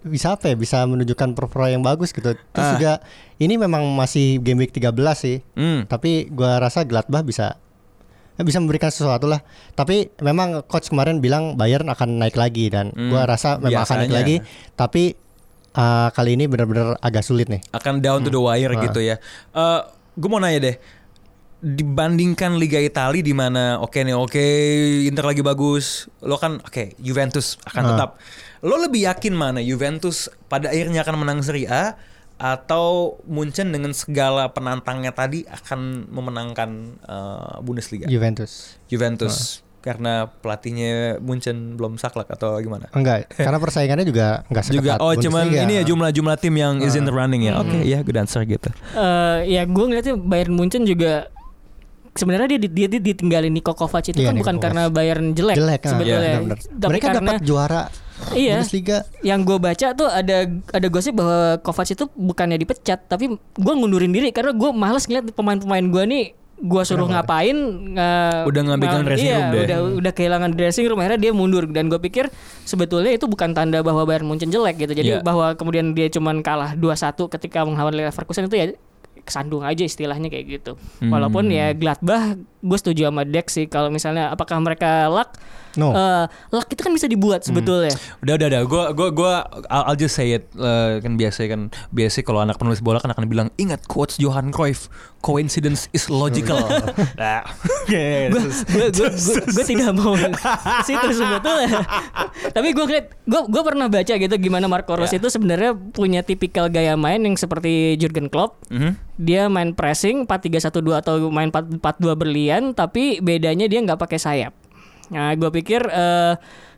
bisa 0.00 0.38
apa 0.38 0.46
ya 0.46 0.54
bisa 0.54 0.86
menunjukkan 0.86 1.34
performa 1.34 1.66
yang 1.66 1.82
bagus 1.82 2.14
gitu. 2.14 2.30
Terus 2.30 2.62
Ah. 2.64 2.72
juga 2.72 2.92
ini 3.36 3.58
memang 3.58 3.82
masih 3.90 4.38
game 4.38 4.62
week 4.62 4.70
13 4.70 4.94
sih. 5.16 5.42
Hmm. 5.52 5.82
Tapi 5.84 6.30
gua 6.30 6.62
rasa 6.62 6.86
Gladbach 6.86 7.26
bisa 7.26 7.58
ya 8.34 8.42
bisa 8.42 8.58
memberikan 8.58 8.88
sesuatu 8.88 9.26
lah. 9.26 9.42
Tapi 9.72 10.14
memang 10.20 10.62
coach 10.64 10.88
kemarin 10.88 11.18
bilang 11.18 11.54
Bayern 11.54 11.86
akan 11.86 12.18
naik 12.18 12.34
lagi 12.34 12.66
dan 12.66 12.90
Hmm, 12.90 13.10
gua 13.10 13.26
rasa 13.26 13.58
memang 13.58 13.82
akan 13.82 13.96
naik 13.98 14.10
biasanya. 14.10 14.14
lagi. 14.16 14.36
Tapi 14.72 15.02
uh, 15.74 16.08
kali 16.10 16.34
ini 16.34 16.46
benar-benar 16.46 16.98
agak 16.98 17.22
sulit 17.22 17.50
nih. 17.50 17.60
Akan 17.70 17.98
down 17.98 18.22
to 18.22 18.30
the 18.30 18.38
wire 18.38 18.72
Ah. 18.72 18.80
gitu 18.80 18.98
ya. 18.98 19.18
Eh, 19.50 19.80
gue 20.14 20.28
mau 20.28 20.38
nanya 20.38 20.60
deh. 20.62 20.76
Dibandingkan 21.64 22.60
Liga 22.60 22.76
Italia 22.76 23.24
di 23.24 23.32
mana 23.32 23.80
oke 23.80 23.96
nih 23.96 24.12
oke 24.12 24.44
Inter 25.08 25.24
lagi 25.24 25.40
bagus, 25.40 26.12
lo 26.20 26.36
kan 26.36 26.60
oke 26.60 26.92
Juventus 27.00 27.56
akan 27.64 27.82
Ah. 27.82 27.88
tetap. 27.90 28.10
Lo 28.60 28.76
lebih 28.76 29.08
yakin 29.08 29.32
mana 29.32 29.64
Juventus 29.64 30.28
pada 30.46 30.68
akhirnya 30.68 31.00
akan 31.00 31.24
menang 31.24 31.40
Serie 31.40 31.64
A 31.66 31.96
atau 32.36 33.16
Munchen 33.24 33.72
dengan 33.72 33.96
segala 33.96 34.52
penantangnya 34.52 35.16
tadi 35.16 35.48
akan 35.48 36.12
memenangkan 36.12 36.70
eh, 37.00 37.54
Bundesliga? 37.64 38.12
Juventus. 38.12 38.76
Juventus 38.92 39.63
karena 39.84 40.12
pelatihnya 40.32 40.92
Munchen 41.20 41.76
belum 41.76 41.94
saklek 41.94 42.24
atau 42.26 42.56
gimana? 42.56 42.88
Enggak, 42.90 43.28
karena 43.30 43.58
persaingannya 43.58 44.02
juga 44.02 44.40
enggak 44.46 44.64
seketat 44.64 44.80
juga 44.80 44.92
oh 44.98 45.12
cuman 45.12 45.44
Bundesliga. 45.44 45.62
ini 45.62 45.72
ya 45.74 45.82
jumlah-jumlah 45.84 46.36
tim 46.36 46.54
yang 46.54 46.80
is 46.80 46.94
in 46.94 47.04
the 47.04 47.12
running 47.12 47.44
ya 47.44 47.60
oke 47.60 47.76
ya 47.84 48.00
good 48.00 48.16
answer 48.16 48.40
gitu 48.42 48.72
Eh, 48.90 49.38
ya 49.46 49.62
gue 49.62 49.84
ngeliatnya 49.84 50.16
Bayern 50.16 50.52
Munchen 50.52 50.82
juga 50.82 51.28
sebenarnya 52.10 52.48
dia, 52.48 52.60
dia, 52.64 52.86
dia 52.88 53.00
ditinggalin 53.02 53.50
Niko 53.50 53.72
Kovac 53.72 54.06
itu 54.06 54.16
Iya, 54.16 54.30
kan 54.30 54.32
Niko 54.32 54.40
bukan 54.40 54.54
Kovac. 54.54 54.64
karena 54.64 54.82
Bayern 54.88 55.26
jelek, 55.30 55.54
jelek 55.54 55.80
ah, 55.80 55.90
sebetulnya. 55.90 56.18
benar-benar. 56.32 56.58
Tapi 56.64 56.88
Mereka 56.88 57.06
karena 57.06 57.20
dapat 57.28 57.42
juara 57.42 57.82
iya 58.32 58.54
Bundesliga. 58.56 58.98
yang 59.20 59.42
gue 59.42 59.58
baca 59.58 59.86
tuh 59.92 60.08
ada 60.08 60.36
ada 60.48 60.86
gosip 60.88 61.12
bahwa 61.12 61.38
Kovac 61.60 61.88
itu 61.88 62.06
bukannya 62.08 62.56
dipecat 62.56 63.04
tapi 63.04 63.28
gue 63.34 63.74
ngundurin 63.74 64.08
diri 64.08 64.30
karena 64.30 64.50
gue 64.50 64.70
males 64.72 65.04
ngeliat 65.04 65.28
pemain-pemain 65.28 65.84
gue 65.84 66.04
nih 66.06 66.24
gue 66.56 66.82
suruh 66.82 67.04
ngapain 67.04 67.52
nge- 67.90 68.44
Udah 68.44 68.62
ngambilkan 68.64 69.00
mal- 69.00 69.06
dressing 69.06 69.26
iya, 69.26 69.38
room 69.38 69.50
deh. 69.50 69.62
udah 69.64 69.78
udah 69.98 70.12
kehilangan 70.12 70.50
dressing 70.50 70.86
room 70.86 70.96
akhirnya 70.96 71.20
dia 71.20 71.32
mundur 71.32 71.66
dan 71.66 71.86
gue 71.86 71.98
pikir 71.98 72.30
sebetulnya 72.62 73.10
itu 73.10 73.24
bukan 73.24 73.50
tanda 73.50 73.80
bahwa 73.80 74.02
Bayern 74.02 74.24
Munchen 74.24 74.48
jelek 74.48 74.78
gitu 74.78 74.92
jadi 74.92 75.10
Iya. 75.12 75.20
bahwa 75.20 75.52
kemudian 75.52 75.92
dia 75.92 76.06
cuman 76.08 76.40
kalah 76.40 76.72
2-1 76.72 77.26
ketika 77.28 77.62
melawan 77.62 77.92
Leverkusen 77.92 78.46
itu 78.46 78.54
ya 78.54 78.66
kesandung 79.20 79.62
aja 79.62 79.80
istilahnya 79.80 80.26
kayak 80.26 80.46
gitu 80.54 80.72
Hmm. 80.98 81.08
walaupun 81.08 81.48
ya 81.48 81.72
Gladbach 81.72 82.36
gue 82.60 82.78
setuju 82.78 83.08
sama 83.08 83.24
Dex 83.24 83.50
sih 83.52 83.66
kalau 83.66 83.88
misalnya 83.88 84.28
apakah 84.28 84.56
mereka 84.56 85.08
luck 85.08 85.32
No. 85.74 85.90
Eh, 85.90 86.24
luck 86.50 86.68
itu 86.68 86.80
kan 86.80 86.90
bisa 86.90 87.06
dibuat 87.06 87.42
sebetulnya. 87.42 87.90
Udah 88.20 88.34
udah 88.34 88.46
udah. 88.46 88.60
Gue 88.64 88.84
gue 88.92 89.08
gue 89.12 89.32
I'll, 89.66 89.84
I'll 89.88 89.98
just 89.98 90.14
say 90.14 90.32
it 90.32 90.46
Eh, 90.54 90.98
kan 90.98 91.14
biasa 91.14 91.46
kan 91.46 91.60
biasa 91.90 92.22
kalau 92.22 92.38
anak 92.38 92.56
penulis 92.56 92.78
bola 92.78 92.98
kan 92.98 93.10
akan 93.10 93.26
bilang 93.26 93.48
ingat 93.56 93.84
quotes 93.84 94.16
Johan 94.16 94.48
Cruyff 94.48 94.86
coincidence 95.18 95.88
is 95.90 96.06
logical 96.06 96.60
nah. 97.16 97.42
Gue 97.88 98.40
gue 98.68 99.08
gue 99.50 99.64
tidak 99.64 99.90
mau 99.92 100.14
situ 100.82 101.08
sebetulnya. 101.10 101.80
Tapi 102.50 102.68
gue 102.70 102.84
ngeliat 102.84 103.06
gue 103.24 103.40
gue 103.44 103.62
pernah 103.62 103.86
baca 103.88 104.14
gitu 104.14 104.34
gimana 104.36 104.66
Marco 104.66 104.94
Rose 104.94 105.10
Ya. 105.10 105.18
itu 105.18 105.28
sebenarnya 105.28 105.72
punya 105.74 106.20
tipikal 106.20 106.66
gaya 106.66 106.94
main 106.94 107.20
yang 107.20 107.34
seperti 107.34 107.94
Jurgen 107.96 108.28
Klopp. 108.28 108.62
Mhm. 108.68 108.96
dia 109.14 109.46
main 109.46 109.70
pressing 109.70 110.26
4-3-1-2 110.26 110.98
atau 110.98 111.30
main 111.30 111.46
4-4-2 111.46 111.78
berlian 112.18 112.74
tapi 112.74 113.22
bedanya 113.22 113.70
dia 113.70 113.78
nggak 113.78 113.94
pakai 113.94 114.18
sayap 114.18 114.50
nah 115.12 115.32
gue 115.34 115.50
pikir 115.50 115.84
eh, 115.88 116.34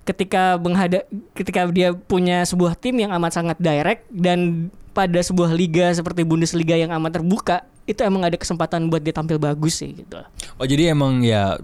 ketika 0.06 0.54
menghadap 0.62 1.02
ketika 1.34 1.66
dia 1.70 1.90
punya 1.94 2.46
sebuah 2.46 2.78
tim 2.78 3.02
yang 3.02 3.10
amat 3.18 3.42
sangat 3.42 3.58
direct 3.58 4.06
dan 4.14 4.70
pada 4.94 5.20
sebuah 5.20 5.52
liga 5.52 5.92
seperti 5.92 6.24
Bundesliga 6.24 6.78
yang 6.78 6.94
amat 6.94 7.20
terbuka 7.20 7.66
itu 7.86 8.02
emang 8.02 8.22
ada 8.22 8.34
kesempatan 8.34 8.86
buat 8.86 8.98
dia 8.98 9.10
tampil 9.10 9.38
bagus 9.38 9.78
sih 9.78 9.94
gitu 9.94 10.18
Oh 10.56 10.64
jadi 10.64 10.90
emang 10.90 11.20
ya 11.20 11.54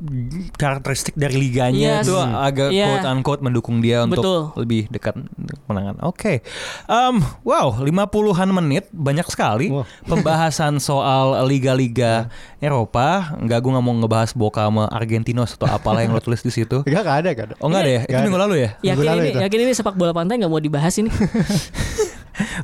karakteristik 0.55 1.14
dari 1.14 1.35
liganya 1.37 1.99
Yes. 1.99 2.05
itu 2.05 2.14
agak 2.14 2.70
Iya. 2.70 2.87
quote 2.89 3.09
unquote 3.09 3.43
mendukung 3.43 3.81
dia 3.81 4.05
untuk 4.05 4.20
Betul. 4.20 4.41
lebih 4.57 4.83
dekat 4.89 5.16
menangan. 5.64 5.97
Oke, 6.03 6.45
Em, 6.85 7.14
wow 7.41 7.75
50-an 7.75 8.49
menit 8.51 8.87
banyak 8.91 9.25
sekali 9.27 9.68
Wah. 9.68 9.83
pembahasan 10.05 10.79
soal 10.85 11.43
liga-liga 11.43 12.29
Eropa. 12.59 13.33
Enggak 13.35 13.59
gue 13.61 13.70
nggak 13.70 13.83
mau 13.83 13.95
ngebahas 13.97 14.31
Boca 14.33 14.62
sama 14.62 14.87
Argentinos 14.89 15.53
atau 15.53 15.66
apalah 15.66 16.01
yang 16.01 16.12
lo 16.12 16.20
tulis 16.20 16.39
di 16.39 16.53
situ. 16.53 16.85
Enggak, 16.87 17.03
ada, 17.18 17.29
enggak 17.29 17.47
ada. 17.49 17.55
Oh 17.59 17.66
enggak 17.66 17.83
deh, 17.83 17.99
itu 17.99 18.07
Nggak 18.07 18.23
minggu 18.23 18.37
ada. 18.37 18.45
lalu 18.45 18.55
ya. 18.55 18.70
Yakin 18.75 18.85
Minggu 18.93 19.03
lalu 19.05 19.18
ini, 19.18 19.29
itu. 19.29 19.39
yakin 19.41 19.59
ini 19.61 19.73
sepak 19.73 19.95
bola 19.95 20.12
pantai 20.12 20.35
nggak 20.37 20.49
mau 20.49 20.61
dibahas 20.61 20.95
ini. 20.95 21.11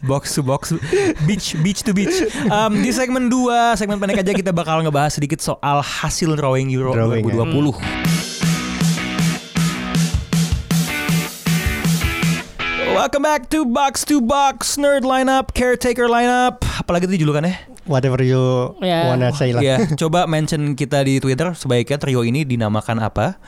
box 0.03 0.33
to 0.33 0.43
box 0.43 0.73
beach 1.25 1.55
beach 1.59 1.81
to 1.81 1.91
beach 1.91 2.15
Em, 2.45 2.73
di 2.77 2.91
segmen 2.91 3.27
2 3.27 3.75
segmen 3.75 3.97
pendek 3.97 4.21
aja 4.21 4.33
kita 4.33 4.51
bakal 4.51 4.81
ngebahas 4.81 5.13
sedikit 5.13 5.39
soal 5.39 5.79
hasil 5.79 6.35
drawing 6.35 6.71
Euro 6.71 6.93
Drawing, 6.93 7.25
ya. 7.25 7.45
2020 7.45 7.79
Welcome 12.91 13.23
back 13.23 13.47
to 13.49 13.63
Box 13.65 14.03
to 14.05 14.19
Box 14.19 14.75
Nerd 14.75 15.07
Lineup 15.07 15.55
Caretaker 15.55 16.11
Lineup 16.11 16.59
Apalagi 16.77 17.07
itu 17.07 17.23
julukannya 17.23 17.55
Whatever 17.87 18.21
you 18.21 18.77
Ya. 18.85 19.09
wanna 19.09 19.33
say 19.33 19.49
lah. 19.49 19.65
Ya, 19.65 19.81
coba 19.97 20.29
mention 20.29 20.77
kita 20.77 21.01
di 21.01 21.17
Twitter 21.19 21.57
sebaiknya 21.57 21.97
trio 21.97 22.21
ini 22.21 22.45
dinamakan 22.45 23.01
apa? 23.01 23.41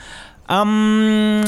Um, 0.48 1.44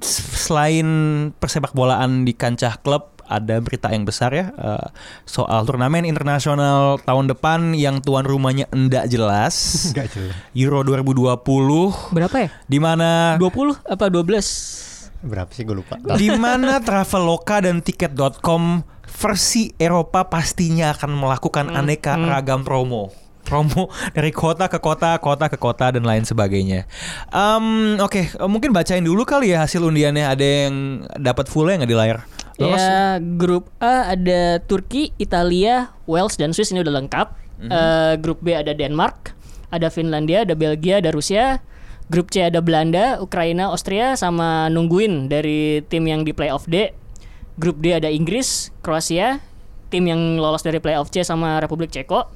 selain 0.00 0.86
persepak 1.34 1.74
bolaan 1.74 2.22
di 2.22 2.30
kancah 2.30 2.78
klub, 2.78 3.18
ada 3.30 3.62
berita 3.62 3.94
yang 3.94 4.02
besar 4.02 4.34
ya 4.34 4.50
eh, 4.50 4.86
soal 5.22 5.62
turnamen 5.62 6.02
internasional 6.02 6.98
tahun 7.00 7.30
depan 7.30 7.78
yang 7.78 8.02
tuan 8.02 8.26
rumahnya 8.26 8.66
enggak 8.74 9.06
jelas. 9.06 9.54
Enggak 9.94 10.10
jelas. 10.10 10.34
Euro 10.52 10.82
2020 10.82 12.10
Berapa 12.10 12.36
ya? 12.42 12.48
di 12.66 12.78
mana 12.82 13.38
20 13.38 13.86
apa 13.86 14.04
12? 14.10 15.22
Berapa 15.22 15.50
sih 15.52 15.62
gue 15.62 15.76
lupa. 15.78 15.94
di 16.20 16.28
mana 16.34 16.82
Traveloka 16.82 17.62
dan 17.62 17.78
tiket.com 17.78 18.82
versi 19.06 19.70
Eropa 19.76 20.24
pastinya 20.26 20.96
akan 20.96 21.10
melakukan 21.12 21.66
aneka 21.70 22.16
ragam 22.16 22.64
promo. 22.64 23.12
Promo 23.40 23.88
dari 24.16 24.32
kota 24.32 24.68
ke 24.68 24.80
kota, 24.80 25.16
kota 25.20 25.48
ke 25.48 25.56
kota 25.56 25.92
dan 25.92 26.04
lain 26.04 26.24
sebagainya. 26.24 26.84
Em, 27.28 27.96
Oke, 28.00 28.32
mungkin 28.48 28.72
bacain 28.72 29.04
dulu 29.04 29.24
kali 29.24 29.52
ya 29.52 29.64
hasil 29.64 29.80
undiannya. 29.84 30.24
Ada 30.28 30.46
yang 30.68 30.74
dapat 31.20 31.48
fullnya 31.48 31.82
nggak 31.84 31.90
di 31.90 31.98
layar? 31.98 32.18
Lolos? 32.60 32.76
Ya, 32.76 33.16
grup 33.40 33.72
A 33.80 34.12
ada 34.12 34.60
Turki, 34.60 35.16
Italia, 35.16 35.96
Wales 36.04 36.36
dan 36.36 36.52
Swiss 36.52 36.70
ini 36.70 36.84
udah 36.84 37.00
lengkap. 37.00 37.28
Eh, 37.60 38.14
grup 38.20 38.40
B 38.40 38.56
ada 38.56 38.72
Denmark, 38.72 39.36
ada 39.68 39.92
Finlandia, 39.92 40.48
ada 40.48 40.56
Belgia, 40.56 41.00
ada 41.00 41.12
Rusia. 41.12 41.60
Grup 42.10 42.34
C 42.34 42.42
ada 42.42 42.58
Belanda, 42.58 43.22
Ukraina, 43.22 43.70
Austria 43.70 44.18
sama 44.18 44.66
nungguin 44.66 45.30
dari 45.30 45.78
tim 45.86 46.02
yang 46.10 46.26
di 46.26 46.34
playoff 46.34 46.66
D. 46.66 46.90
Grup 47.54 47.78
D 47.78 47.94
ada 47.94 48.10
Inggris, 48.10 48.74
Kroasia, 48.82 49.38
tim 49.94 50.10
yang 50.10 50.18
lolos 50.42 50.66
dari 50.66 50.82
playoff 50.82 51.14
C 51.14 51.22
sama 51.22 51.62
Republik 51.62 51.94
Ceko. 51.94 52.26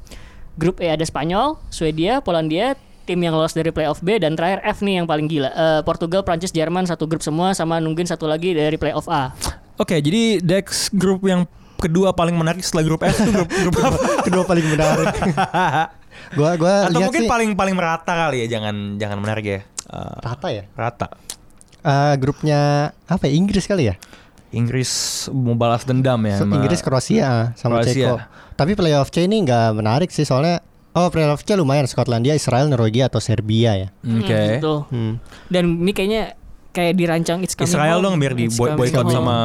Grup 0.55 0.79
E 0.79 0.95
ada 0.95 1.03
Spanyol, 1.03 1.59
Swedia, 1.75 2.23
Polandia, 2.23 2.79
tim 3.03 3.19
yang 3.19 3.35
lolos 3.35 3.51
dari 3.51 3.75
playoff 3.75 3.99
B 3.99 4.23
dan 4.23 4.39
terakhir 4.39 4.63
F 4.63 4.79
nih 4.79 5.03
yang 5.03 5.11
paling 5.11 5.27
gila. 5.27 5.51
Eh, 5.51 5.81
Portugal, 5.83 6.23
Prancis, 6.23 6.55
Jerman 6.55 6.87
satu 6.87 7.11
grup 7.11 7.27
semua 7.27 7.51
sama 7.51 7.83
nungguin 7.83 8.07
satu 8.07 8.31
lagi 8.31 8.55
dari 8.55 8.79
playoff 8.79 9.11
A. 9.11 9.35
Oke, 9.75 9.99
jadi 9.99 10.39
Dex 10.39 10.89
grup 10.95 11.27
yang 11.27 11.51
kedua 11.83 12.15
paling 12.15 12.39
menarik 12.39 12.63
setelah 12.63 12.87
grup 12.87 13.03
F 13.03 13.19
itu 13.19 13.31
grup 13.35 13.51
grup 13.67 13.75
apa? 13.83 13.99
Kedua 14.23 14.45
paling 14.47 14.67
menarik. 14.71 15.15
gua 16.39 16.51
gua 16.55 16.75
Atau 16.89 17.03
lihat 17.03 17.09
mungkin 17.11 17.23
sih 17.27 17.31
paling 17.31 17.51
paling 17.59 17.75
merata 17.75 18.13
kali 18.15 18.47
ya, 18.47 18.59
jangan 18.59 18.97
jangan 18.97 19.19
menarik 19.19 19.45
ya. 19.45 19.61
Eh, 19.91 20.15
rata 20.23 20.49
ya. 20.49 20.65
rata. 20.79 21.07
Eh, 21.85 22.15
grupnya 22.17 22.91
apa 23.05 23.29
ya? 23.29 23.33
Inggris 23.37 23.67
kali 23.69 23.93
ya? 23.93 23.95
Inggris 24.55 25.27
mau 25.35 25.59
balas 25.59 25.83
dendam 25.83 26.23
ya. 26.23 26.39
So, 26.39 26.47
Inggris 26.47 26.81
Kroasia 26.81 27.53
sama 27.59 27.83
Kroasia. 27.83 28.07
Ceko. 28.07 28.17
Tapi 28.55 28.73
playoff 28.79 29.11
C 29.11 29.27
ini 29.27 29.43
nggak 29.43 29.75
menarik 29.75 30.15
sih 30.15 30.23
soalnya 30.23 30.63
oh 30.95 31.11
playoff 31.11 31.43
C 31.43 31.59
lumayan 31.59 31.91
Skotlandia, 31.91 32.39
Israel, 32.39 32.71
Norwegia 32.71 33.11
atau 33.11 33.19
Serbia 33.19 33.75
ya. 33.75 33.89
Oke. 34.07 34.31
Hmm, 34.31 34.49
gitu. 34.57 34.75
Hmm. 34.89 35.13
Dan 35.51 35.83
ini 35.83 35.91
kayaknya 35.93 36.39
kayak 36.75 36.95
dirancang 36.95 37.39
It's 37.41 37.55
Coming 37.55 37.71
Israel 37.71 37.97
Home. 37.97 38.05
dong 38.05 38.15
biar 38.19 38.35
di 38.35 38.51
boy- 38.51 38.75
boycott 38.75 39.07
sama 39.09 39.37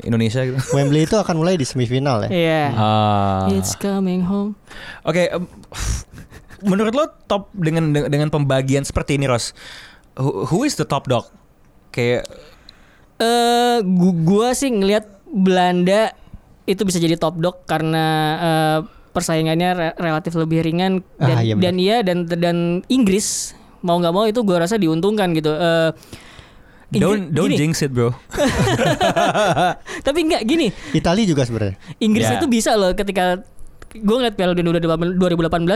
Indonesia 0.00 0.40
gitu. 0.42 0.56
Wembley 0.74 1.04
itu 1.04 1.14
akan 1.14 1.36
mulai 1.36 1.54
di 1.54 1.62
semifinal 1.62 2.24
ya. 2.24 2.28
Iya. 2.28 2.62
Ah. 2.72 3.44
It's 3.52 3.76
coming 3.76 4.24
home. 4.24 4.56
Oke, 5.02 5.28
em, 5.28 5.44
menurut 6.64 6.90
lo 6.90 7.04
top 7.24 7.52
dengan 7.52 7.92
dengan 7.92 8.28
pembagian 8.28 8.82
seperti 8.82 9.14
ini, 9.14 9.28
Ros? 9.28 9.52
Who, 10.16 10.48
who 10.48 10.64
is 10.64 10.74
the 10.74 10.82
top 10.82 11.04
dog? 11.04 11.28
Kayak 11.90 12.24
Eh, 13.16 13.78
gu- 13.82 14.14
gua 14.24 14.54
sih 14.54 14.70
ngelihat 14.70 15.02
Belanda 15.26 16.14
itu 16.64 16.86
bisa 16.86 16.96
jadi 16.96 17.14
top 17.14 17.34
dog 17.36 17.66
karena 17.66 18.04
eh, 18.38 18.78
persaingannya 19.10 19.70
re- 19.72 19.96
relatif 19.98 20.32
lebih 20.32 20.62
ringan 20.62 21.02
dan 21.16 21.26
Ah, 21.28 21.42
iya 21.42 21.54
dan 21.54 21.74
iya 21.76 21.96
dan 22.00 22.18
dan 22.30 22.56
Inggris 22.86 23.58
mau 23.80 23.98
nggak 23.98 24.14
mau 24.14 24.22
itu 24.22 24.38
gua 24.40 24.62
rasa 24.62 24.76
diuntungkan 24.76 25.34
gitu. 25.34 25.50
Eh, 25.50 25.90
Inggris- 26.88 27.04
don't 27.04 27.22
don't 27.30 27.52
gini, 27.52 27.60
jinx 27.60 27.84
it, 27.84 27.92
bro. 27.92 28.16
tapi 30.06 30.18
nggak 30.24 30.42
gini. 30.44 30.72
Italia 30.92 31.24
juga 31.24 31.44
sebenarnya. 31.44 31.76
Inggris 31.98 32.26
Ya. 32.26 32.40
itu 32.40 32.46
bisa 32.48 32.72
loh 32.74 32.92
ketika 32.92 33.44
gue 33.88 34.16
ngeliat 34.20 34.36
Piala 34.36 34.52
Dunia 34.52 34.76
2018 34.84 35.16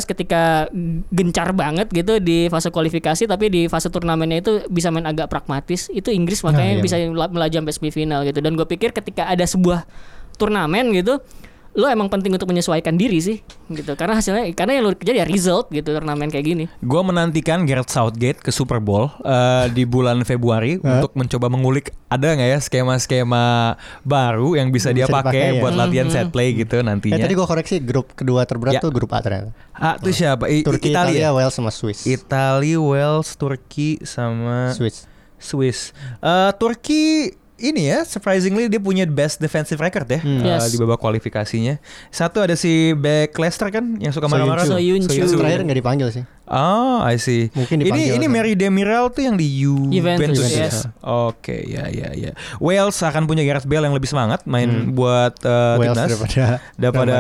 ketika 0.05 0.69
gencar 1.09 1.57
banget 1.57 1.89
gitu 1.89 2.21
di 2.21 2.45
fase 2.49 2.69
kualifikasi 2.69 3.25
tapi 3.25 3.49
di 3.49 3.63
fase 3.69 3.89
turnamennya 3.89 4.45
itu 4.45 4.53
bisa 4.69 4.93
main 4.93 5.09
agak 5.09 5.33
pragmatis 5.33 5.89
itu 5.89 6.13
Inggris 6.13 6.45
makanya 6.45 6.77
iya. 6.77 6.85
bisa 6.85 7.01
mela- 7.01 7.33
melaju 7.33 7.65
sampai 7.65 7.73
semifinal 7.73 8.21
gitu 8.25 8.45
dan 8.45 8.53
gue 8.53 8.69
pikir 8.69 8.93
ketika 8.93 9.33
ada 9.33 9.49
sebuah 9.49 9.89
turnamen 10.37 10.93
gitu 10.93 11.25
lo 11.73 11.87
emang 11.87 12.07
penting 12.07 12.29
untuk 12.31 12.45
menyesuaikan 12.47 12.95
diri 12.95 13.17
sih 13.17 13.41
gitu 13.67 13.95
karena 13.95 14.13
hasilnya 14.15 14.45
karena 14.53 14.77
yang 14.77 14.85
lo 14.85 14.93
kerja 14.93 15.15
ya 15.15 15.25
result 15.25 15.69
gitu 15.69 15.89
turnamen 15.89 16.29
kayak 16.29 16.45
gini 16.45 16.65
Gua 16.79 17.01
menantikan 17.01 17.65
Gareth 17.65 17.89
Southgate 17.89 18.39
ke 18.39 18.51
Super 18.51 18.77
Bowl 18.77 19.09
eh, 19.19 19.67
di 19.69 19.83
bulan 19.83 20.21
Februari 20.23 20.77
untuk 20.77 21.15
mencoba 21.15 21.49
mengulik 21.49 21.91
ada 22.07 22.29
nggak 22.31 22.45
ya 22.47 22.59
skema-skema 22.61 23.75
baru 24.03 24.55
yang 24.55 24.69
bisa, 24.69 24.91
dia 24.91 25.05
Bisa 25.05 25.15
pakai 25.15 25.33
dipakai 25.33 25.49
ya. 25.51 25.61
buat 25.61 25.75
latihan 25.75 26.07
Mhm. 26.07 26.13
set 26.13 26.29
play 26.29 26.53
gitu 26.55 26.75
Eh 26.75 26.85
nantinya. 26.85 27.17
tadi 27.19 27.33
gua 27.33 27.47
koreksi 27.47 27.77
grup 27.79 28.13
kedua 28.13 28.45
terberat 28.45 28.75
Ya. 28.75 28.81
tuh 28.81 28.93
grup 28.93 29.09
A 29.11 29.19
ternyata. 29.19 29.57
ah, 29.73 29.97
itu 29.97 30.13
siapa? 30.15 30.47
I- 30.47 30.61
Turki, 30.61 30.93
Italia. 30.93 31.09
Italia, 31.25 31.29
Wales 31.33 31.55
sama 31.55 31.71
Swiss. 31.71 32.05
Italia, 32.05 32.77
Wales, 32.77 33.33
Turki 33.35 33.97
sama 34.03 34.71
Swiss. 34.71 35.09
Swiss. 35.39 35.91
Eh, 36.21 36.53
Turki 36.55 37.33
ini 37.65 37.87
ya, 37.87 38.03
surprisingly 38.03 38.67
dia 38.67 38.77
punya 38.77 39.05
best 39.05 39.39
defensive 39.39 39.79
record 39.79 40.05
ya 40.05 40.19
Hmm. 40.19 40.43
eh, 40.43 40.59
Yes. 40.59 40.69
di 40.69 40.77
babak 40.77 40.99
kualifikasinya. 40.99 41.79
Satu 42.09 42.39
ada 42.39 42.53
si 42.53 42.91
back 42.93 43.31
Leicester 43.33 43.71
kan 43.71 43.97
yang 43.97 44.11
suka 44.11 44.27
marah-marah. 44.27 44.67
tuh. 44.67 44.75
Soyuncu. 44.75 45.09
Yang 45.09 45.31
Soyuncu. 45.31 45.39
terakhir 45.39 45.61
nggak 45.63 45.79
dipanggil 45.79 46.09
sih. 46.11 46.25
Oh, 46.45 47.01
I 47.01 47.17
see. 47.17 47.49
Mungkin 47.51 47.81
ini 47.81 47.87
dipanggil 47.87 48.13
ini 48.13 48.27
kan. 48.27 48.35
Mary 48.35 48.53
Demiral 48.53 49.09
tuh 49.09 49.23
yang 49.23 49.35
di 49.35 49.47
Juventus. 49.63 50.37
Juventus, 50.37 50.51
ya? 50.51 50.67
yes. 50.67 50.77
Oke, 51.01 51.65
ya 51.65 51.87
ya 51.87 52.11
ya. 52.13 52.35
Wales 52.59 52.99
akan 52.99 53.25
punya 53.25 53.41
Gareth 53.43 53.65
Bale 53.65 53.87
yang 53.87 53.95
lebih 53.95 54.07
semangat 54.07 54.43
main 54.45 54.69
buat 54.91 55.39
eh, 55.41 55.77
Wales 55.79 55.95
timnas 55.95 56.09
daripada 56.11 56.45
daripada 56.83 57.19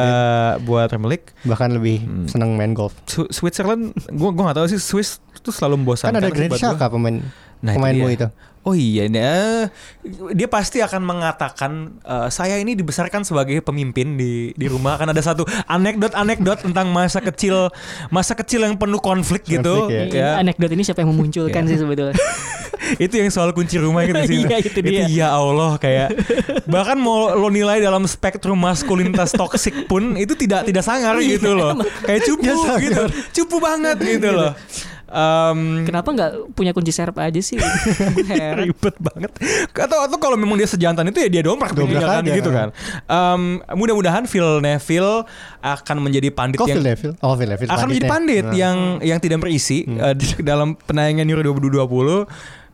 buat 0.60 0.86
Premier 0.86 1.10
League. 1.12 1.28
bahkan 1.42 1.70
lebih 1.70 2.02
Hmm. 2.02 2.26
seneng 2.26 2.54
main 2.54 2.72
golf. 2.72 2.92
Su- 3.04 3.30
Switzerland, 3.30 3.94
gua 4.10 4.30
gua 4.30 4.50
gak 4.50 4.58
tahu 4.58 4.66
sih 4.68 4.76
Swiss 4.76 5.16
itu 5.32 5.48
selalu 5.48 5.80
membosankan. 5.80 6.12
Kan 6.12 6.20
ada 6.20 6.28
Granit. 6.28 6.58
Xhaka 6.58 6.86
pemain 6.88 7.22
Nah, 7.62 7.72
itu 7.72 7.78
pemainmu 7.78 8.08
itu. 8.10 8.28
Oh 8.62 8.78
iya, 8.78 9.10
ini, 9.10 9.18
eh, 9.18 9.66
dia 10.34 10.46
pasti 10.46 10.78
akan 10.78 11.02
mengatakan 11.02 11.98
eh, 11.98 12.28
saya 12.30 12.58
ini 12.58 12.74
dibesarkan 12.74 13.26
sebagai 13.26 13.58
pemimpin 13.58 14.14
di 14.14 14.54
di 14.54 14.66
rumah 14.70 14.94
akan 14.94 15.10
ada 15.10 15.18
satu 15.18 15.42
anekdot-anekdot 15.66 16.62
tentang 16.62 16.90
masa 16.90 17.18
kecil 17.18 17.74
masa 18.06 18.34
kecil 18.34 18.62
yang 18.62 18.78
penuh 18.78 19.02
konflik 19.02 19.42
gitu. 19.42 19.90
Konflik, 19.90 20.14
Ya. 20.14 20.38
Ini 20.38 20.46
anekdot 20.46 20.70
ini 20.70 20.82
siapa 20.82 21.02
yang 21.02 21.10
memunculkan 21.10 21.62
Ya. 21.66 21.70
sih 21.74 21.78
sebetulnya 21.78 22.14
itu 23.02 23.14
yang 23.14 23.30
soal 23.30 23.50
kunci 23.50 23.82
rumah 23.82 24.06
gitu 24.06 24.22
sih. 24.30 24.42
Iya, 24.46 24.58
itu 24.58 24.78
dia. 24.78 25.06
ya 25.10 25.28
Allah 25.34 25.74
kayak 25.78 26.14
bahkan 26.66 26.94
mau 26.94 27.34
lo 27.34 27.50
nilai 27.50 27.78
dalam 27.78 28.06
spektrum 28.06 28.58
maskulinitas 28.58 29.34
toksik 29.34 29.90
pun 29.90 30.14
itu 30.14 30.38
tidak 30.38 30.70
tidak 30.70 30.86
sangar 30.86 31.18
Iya, 31.18 31.34
gitu 31.34 31.50
loh. 31.58 31.82
Kayak 32.06 32.30
cupu 32.30 32.54
gitu. 32.78 33.02
Cupu 33.42 33.56
banget 33.58 33.98
gitu 33.98 34.30
loh. 34.30 34.54
Em, 35.12 35.84
kenapa 35.84 36.08
nggak 36.08 36.30
punya 36.52 36.72
kunci 36.72 36.88
serep 36.88 37.12
aja 37.14 37.36
sih 37.38 37.60
ribet 38.58 38.96
banget. 38.98 39.28
Atau 39.70 39.98
atau 40.00 40.16
kalau 40.16 40.34
memang 40.34 40.56
dia 40.56 40.64
sejantan 40.64 41.04
itu 41.06 41.20
ya 41.20 41.28
dia 41.28 41.42
dobrak 41.42 41.70
Dobrak 41.70 41.84
pintunya 41.92 42.00
kan 42.02 42.22
aja. 42.22 42.32
gitu 42.32 42.50
kan. 42.50 42.68
Em, 43.04 43.42
mudah-mudahan 43.70 44.24
Phil 44.24 44.58
Neville 44.58 45.28
akan 45.60 45.96
menjadi 46.00 46.28
pandit 46.30 46.56
Kok 46.56 46.66
yang 46.66 46.76
Phil 46.78 46.86
Neville? 46.86 47.14
Oh 47.20 47.34
Phil 47.34 47.44
Neville. 47.46 47.68
akan 47.68 47.86
menjadi 47.86 48.08
pandit 48.08 48.44
Nah. 48.44 48.54
yang 48.54 48.76
yang 49.00 49.18
tidak 49.18 49.38
berisi 49.38 49.84
Hmm. 49.84 50.14
di 50.14 50.40
dalam 50.40 50.74
penayangan 50.74 51.28
Euro 51.28 51.42
2020 51.44 52.24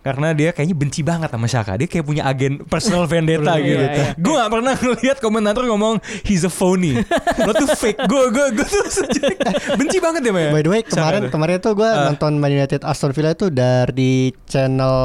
karena 0.08 0.32
dia 0.32 0.50
kayaknya 0.50 0.72
benci 0.72 1.00
banget 1.02 1.28
sama 1.28 1.44
Shaka. 1.44 1.76
Dia 1.76 1.84
kayak 1.84 2.02
punya 2.02 2.24
agen 2.24 2.64
personal 2.64 3.04
vendetta 3.04 3.60
gitu. 3.60 3.76
Iya, 3.76 3.92
iya. 3.92 4.06
Gue 4.16 4.32
gak 4.34 4.48
pernah 4.48 4.72
ngeliat 4.74 5.18
komentator 5.18 5.64
ngomong 5.64 6.00
he's 6.24 6.42
a 6.42 6.50
phony. 6.50 6.96
Lo 7.44 7.52
tuh 7.52 7.68
fake. 7.68 8.00
Gue 8.06 8.30
gue 8.30 8.46
gue 8.54 8.64
tuh 8.64 8.88
sejak 8.96 9.36
benci 9.76 10.00
banget 10.00 10.24
ya 10.24 10.32
Maya. 10.32 10.48
By 10.48 10.62
the 10.62 10.70
way 10.70 10.80
kemarin 10.80 11.28
kemarin 11.28 11.60
tuh 11.60 11.76
gue 11.76 11.84
Ah. 11.84 12.08
nonton 12.08 12.36
Man 12.36 12.50
United 12.50 12.80
Aston 12.80 13.12
Villa 13.12 13.36
itu 13.36 13.48
dari 13.48 14.32
channel 14.48 14.96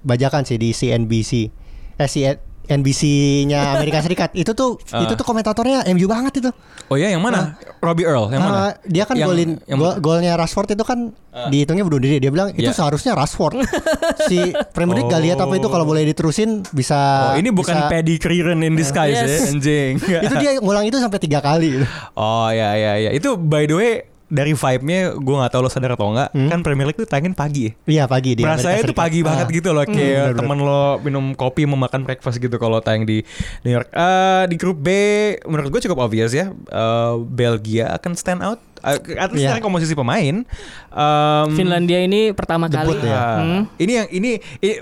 bajakan 0.00 0.46
sih 0.46 0.56
di 0.56 0.70
CNBC. 0.70 1.32
Eh 1.96 2.08
CNBC-nya 2.64 3.74
Amerika 3.74 3.98
Serikat. 3.98 4.30
Itu 4.32 4.52
tuh 4.52 4.78
Ah. 4.88 5.02
itu 5.02 5.12
tuh 5.12 5.22
komentatornya 5.22 5.84
MU 5.88 6.06
banget 6.06 6.38
itu. 6.38 6.50
Oh 6.86 6.94
ya 6.94 7.08
yang 7.08 7.20
mana? 7.20 7.56
Robbie 7.78 8.04
Earl 8.04 8.28
yang 8.28 8.42
mana? 8.42 8.54
Ah, 8.54 8.72
dia 8.84 9.02
kan 9.02 9.16
Yang- 9.16 9.28
golin 9.28 9.50
yang- 9.64 9.78
gol- 9.78 9.98
golnya 9.98 10.32
Rashford 10.34 10.70
itu 10.70 10.82
kan 10.82 11.10
dihitungnya 11.48 11.82
bunuh 11.82 11.98
diri. 11.98 12.16
Dia 12.18 12.28
bilang 12.28 12.52
itu 12.52 12.68
Ya. 12.68 12.74
seharusnya 12.74 13.12
Rashford. 13.12 13.64
si 14.28 14.38
Premier 14.70 15.00
League 15.00 15.08
gak 15.08 15.22
lihat 15.22 15.38
apa 15.38 15.54
itu 15.54 15.66
kalau 15.66 15.82
boleh 15.82 16.04
diterusin 16.04 16.62
bisa 16.68 17.32
Oh, 17.32 17.34
ini 17.34 17.48
bukan 17.48 17.72
bisa- 17.74 17.88
Paddy 17.88 18.14
Crerand 18.16 18.60
in 18.60 18.74
disguise 18.74 19.16
Yes. 19.16 19.28
ya, 19.28 19.38
anjing. 19.50 19.92
itu 19.98 20.34
dia 20.36 20.50
ngulang 20.58 20.84
itu 20.84 20.96
sampai 20.96 21.18
tiga 21.18 21.40
kali. 21.40 21.80
Oh 22.12 22.48
ya 22.48 22.74
ya 22.74 22.92
ya. 22.98 23.10
Itu 23.10 23.34
by 23.34 23.64
the 23.64 23.74
way 23.74 23.92
dari 24.32 24.56
vibe-nya 24.56 25.12
gue 25.20 25.34
nggak 25.36 25.52
tahu 25.52 25.60
lo 25.60 25.68
sadar 25.68 25.92
atau 25.92 26.08
enggak 26.08 26.32
kan 26.32 26.64
Premier 26.64 26.88
League 26.88 26.96
tuh 26.96 27.04
tayangin 27.04 27.36
pagi 27.36 27.68
ya. 27.68 27.72
Iya 27.84 28.04
pagi 28.08 28.32
dia. 28.32 28.48
Rasanya 28.48 28.80
itu 28.80 28.96
pagi 28.96 29.20
banget 29.20 29.46
gitu 29.52 29.76
loh 29.76 29.84
kayak 29.84 30.32
bener-bener. 30.32 30.38
temen 30.40 30.58
lo 30.64 30.82
minum 31.04 31.24
kopi 31.36 31.68
mau 31.68 31.76
makan 31.76 32.08
breakfast 32.08 32.40
gitu 32.40 32.56
kalau 32.56 32.80
tayang 32.80 33.04
di 33.04 33.20
New 33.60 33.72
York. 33.76 33.92
Eh, 33.92 34.44
di 34.48 34.56
grup 34.56 34.80
B 34.80 34.88
menurut 35.44 35.68
gue 35.68 35.80
cukup 35.84 36.08
obvious 36.08 36.32
ya. 36.32 36.48
Eh, 36.48 37.14
Belgia 37.28 37.92
akan 37.92 38.16
stand 38.16 38.40
out. 38.40 38.71
Uh, 38.82 38.98
at 39.16 39.30
least 39.30 39.42
Iya. 39.42 39.48
secara 39.48 39.62
komposisi 39.62 39.94
pemain. 39.94 40.42
Em, 40.92 41.46
Finlandia 41.52 41.98
ini 41.98 42.30
pertama 42.30 42.66
Debut 42.66 42.94
kali. 42.94 43.06
ya. 43.06 43.14
ah, 43.14 43.36
Hmm. 43.38 43.62
Ini 43.74 43.92
yang 43.94 44.08
ini, 44.10 44.30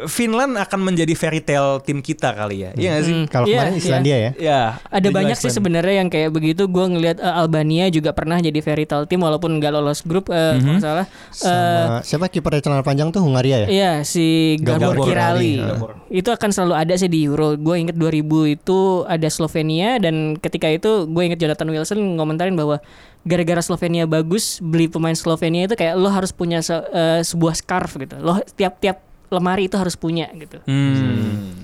Finland 0.06 0.56
akan 0.56 0.80
menjadi 0.82 1.12
fairy 1.12 1.38
tale 1.38 1.78
tim 1.80 2.00
kita 2.00 2.32
kali 2.32 2.64
ya. 2.64 2.70
Iya 2.72 2.88
gak 2.90 3.02
sih? 3.02 3.14
Hmm. 3.14 3.26
Kalau 3.26 3.46
Iya, 3.46 3.54
kemarin 3.54 3.70
iya. 3.70 3.80
Islandia 3.80 4.16
ya. 4.16 4.30
Ya. 4.36 4.60
Ada 4.82 4.98
Digital 5.00 5.14
banyak 5.14 5.36
sih 5.36 5.50
sebenarnya 5.50 5.94
yang 5.96 6.08
kayak 6.08 6.30
begitu. 6.30 6.62
Gue 6.64 6.84
ngelihat 6.86 7.18
eh, 7.18 7.34
Albania 7.34 7.86
juga 7.88 8.10
pernah 8.10 8.36
jadi 8.36 8.58
fairy 8.58 8.84
tale 8.84 9.04
team 9.04 9.20
walaupun 9.20 9.52
nggak 9.54 9.70
lolos 9.70 10.00
grup 10.00 10.28
eh, 10.28 10.34
Mhm. 10.34 10.58
kalau 10.58 10.72
nggak 10.72 10.82
salah. 10.82 11.06
Eh, 11.06 11.84
Sama 11.86 12.00
siapa 12.02 12.26
kiper 12.26 12.58
celana 12.58 12.80
panjang 12.80 13.08
tuh 13.08 13.20
Hungaria 13.20 13.64
ya? 13.64 13.68
Iya 13.68 13.92
si 14.02 14.56
Gabor, 14.58 14.96
Gabor 14.96 15.06
Kirali. 15.06 15.54
Kirali. 15.56 15.68
Gabor. 15.70 15.90
Itu 16.08 16.28
akan 16.28 16.50
selalu 16.50 16.74
ada 16.76 16.94
sih 16.96 17.06
di 17.06 17.22
Euro. 17.22 17.54
Gue 17.54 17.78
inget 17.78 17.94
2000 17.94 18.26
itu 18.50 18.78
ada 19.04 19.28
Slovenia 19.28 19.96
dan 19.98 20.34
ketika 20.36 20.66
itu 20.66 21.06
gue 21.06 21.22
inget 21.22 21.38
Jonathan 21.38 21.68
Wilson 21.68 21.98
ngomentarin 22.16 22.54
bahwa 22.54 22.80
gara-gara 23.22 23.60
Slovenia 23.60 24.04
bagus 24.04 24.58
beli 24.58 24.86
pemain 24.86 25.12
Slovenia 25.12 25.64
itu 25.64 25.74
kayak 25.74 25.94
lo 25.94 26.08
harus 26.08 26.30
punya 26.30 26.60
se- 26.60 26.88
eh, 26.88 27.20
sebuah 27.20 27.54
scarf 27.54 27.96
gitu. 27.96 28.16
Lo 28.16 28.38
tiap-tiap 28.50 29.00
lemari 29.28 29.66
itu 29.66 29.76
harus 29.76 29.94
punya 29.94 30.26
gitu. 30.32 30.58
Hmm. 30.64 31.60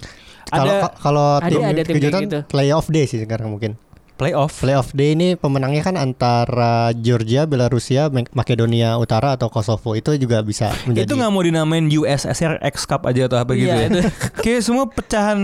Kalau 0.46 0.70
Ada 0.70 0.88
kalau 0.94 1.28
Ada- 1.36 1.48
tim 1.48 1.60
ada 1.60 1.82
tim 1.82 1.94
kejutan 1.96 2.20
gitu. 2.22 2.38
playoff 2.46 2.86
day 2.86 3.04
sih 3.04 3.18
sekarang 3.18 3.50
mungkin. 3.50 3.74
playoff. 4.16 4.56
Playoff 4.56 4.88
day 4.92 5.12
ini 5.12 5.34
pemenangnya 5.34 5.82
kan 5.82 5.92
antara 5.94 6.88
Georgia, 6.94 7.44
Belarusia, 7.44 8.08
Mak- 8.08 8.32
Makedonia 8.32 8.96
Utara 8.96 9.36
atau 9.36 9.52
Kosovo 9.52 9.92
itu 9.92 10.08
juga 10.16 10.40
bisa 10.40 10.72
menjadi. 10.86 11.04
Itu 11.04 11.20
nggak 11.20 11.28
mau 11.28 11.42
dinamain 11.42 11.84
USSR 11.84 12.56
X 12.64 12.88
Cup 12.88 13.04
aja 13.04 13.28
atau 13.28 13.36
apa 13.36 13.52
gitu 13.52 13.68
Iya, 13.68 13.76
ya? 13.76 13.88
itu. 13.90 14.00
Kayak 14.40 14.60
semua 14.62 14.88
pecahan. 14.88 15.36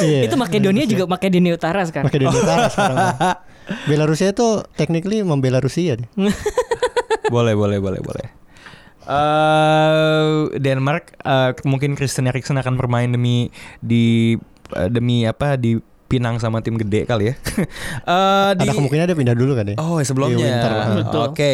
Iya. 0.00 0.20
Itu 0.28 0.36
Makedonia 0.36 0.84
juga 0.84 1.04
Makedonia 1.06 1.52
Utara 1.54 1.80
sekarang. 1.82 2.12
Makedonia 2.12 2.36
Utara 2.36 2.66
sekarang. 2.74 2.98
Belarusia 3.86 4.34
itu 4.34 4.62
technically 4.74 5.22
membela 5.22 5.62
Rusia 5.62 5.96
deh. 5.98 6.08
boleh, 7.34 7.54
boleh, 7.54 7.78
boleh, 7.78 8.00
boleh. 8.02 8.26
eh 9.02 10.26
Denmark 10.62 11.18
eh, 11.18 11.50
mungkin 11.66 11.98
Christian 11.98 12.30
Eriksen 12.30 12.54
akan 12.54 12.78
bermain 12.78 13.10
demi 13.10 13.50
di 13.82 14.38
eh, 14.74 14.88
demi 14.90 15.26
apa 15.26 15.58
di 15.58 15.78
Pinang 16.12 16.36
sama 16.36 16.60
tim 16.60 16.76
gede 16.76 17.08
kali 17.08 17.32
ya. 17.32 17.34
Eh, 18.04 18.50
di 18.60 18.68
Ada 18.68 18.76
kemungkinan 18.76 19.08
dia 19.08 19.16
pindah 19.16 19.32
dulu 19.32 19.56
kan 19.56 19.64
ya. 19.64 19.76
Oh, 19.80 19.96
sebelumnya. 20.04 20.60
Betul. 21.00 21.32
Oke. 21.32 21.52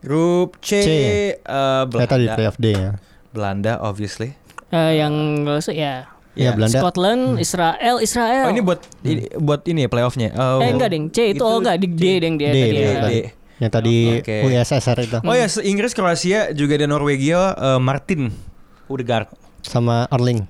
Grup 0.00 0.56
C, 0.64 0.80
C. 0.80 0.88
eh, 0.88 1.82
di 1.84 1.90
Belanda. 1.92 2.32
playoff 2.40 2.56
day 2.56 2.72
ya. 2.72 2.90
Belanda 3.36 3.72
obviously. 3.84 4.32
Eh, 4.72 4.96
yang 4.96 5.44
lolos 5.44 5.68
ya 5.68 6.08
Iya, 6.38 6.54
Belanda. 6.54 6.78
Scotland, 6.78 7.22
Israel, 7.36 7.96
Israel. 7.98 8.46
Oh, 8.46 8.52
ini 8.54 8.62
buat 8.62 8.80
ini, 9.02 9.22
buat 9.34 9.62
ini 9.66 9.80
ya 9.84 9.88
playoffnya. 9.90 10.28
Oh. 10.32 10.62
eh 10.62 10.70
enggak 10.70 10.94
deng, 10.94 11.10
C 11.10 11.34
itu, 11.34 11.42
oh 11.42 11.58
enggak 11.58 11.82
di 11.82 11.86
D 11.90 12.02
deng 12.18 12.38
dia 12.38 12.50
D, 12.50 12.56
tadi 12.56 12.70
D, 12.70 12.78
ya. 12.78 13.00
D. 13.02 13.12
Yang 13.58 13.72
tadi 13.74 13.94
Oke. 14.22 14.36
USSR 14.46 14.98
itu 15.02 15.18
Oh 15.18 15.34
ya, 15.34 15.46
se- 15.50 15.66
Inggris, 15.66 15.90
Kroasia 15.90 16.54
juga 16.54 16.78
ada 16.78 16.86
Norwegia, 16.86 17.52
eh, 17.52 17.80
Martin 17.82 18.30
Odegaard. 18.86 19.26
sama 19.60 20.06
Erling 20.08 20.46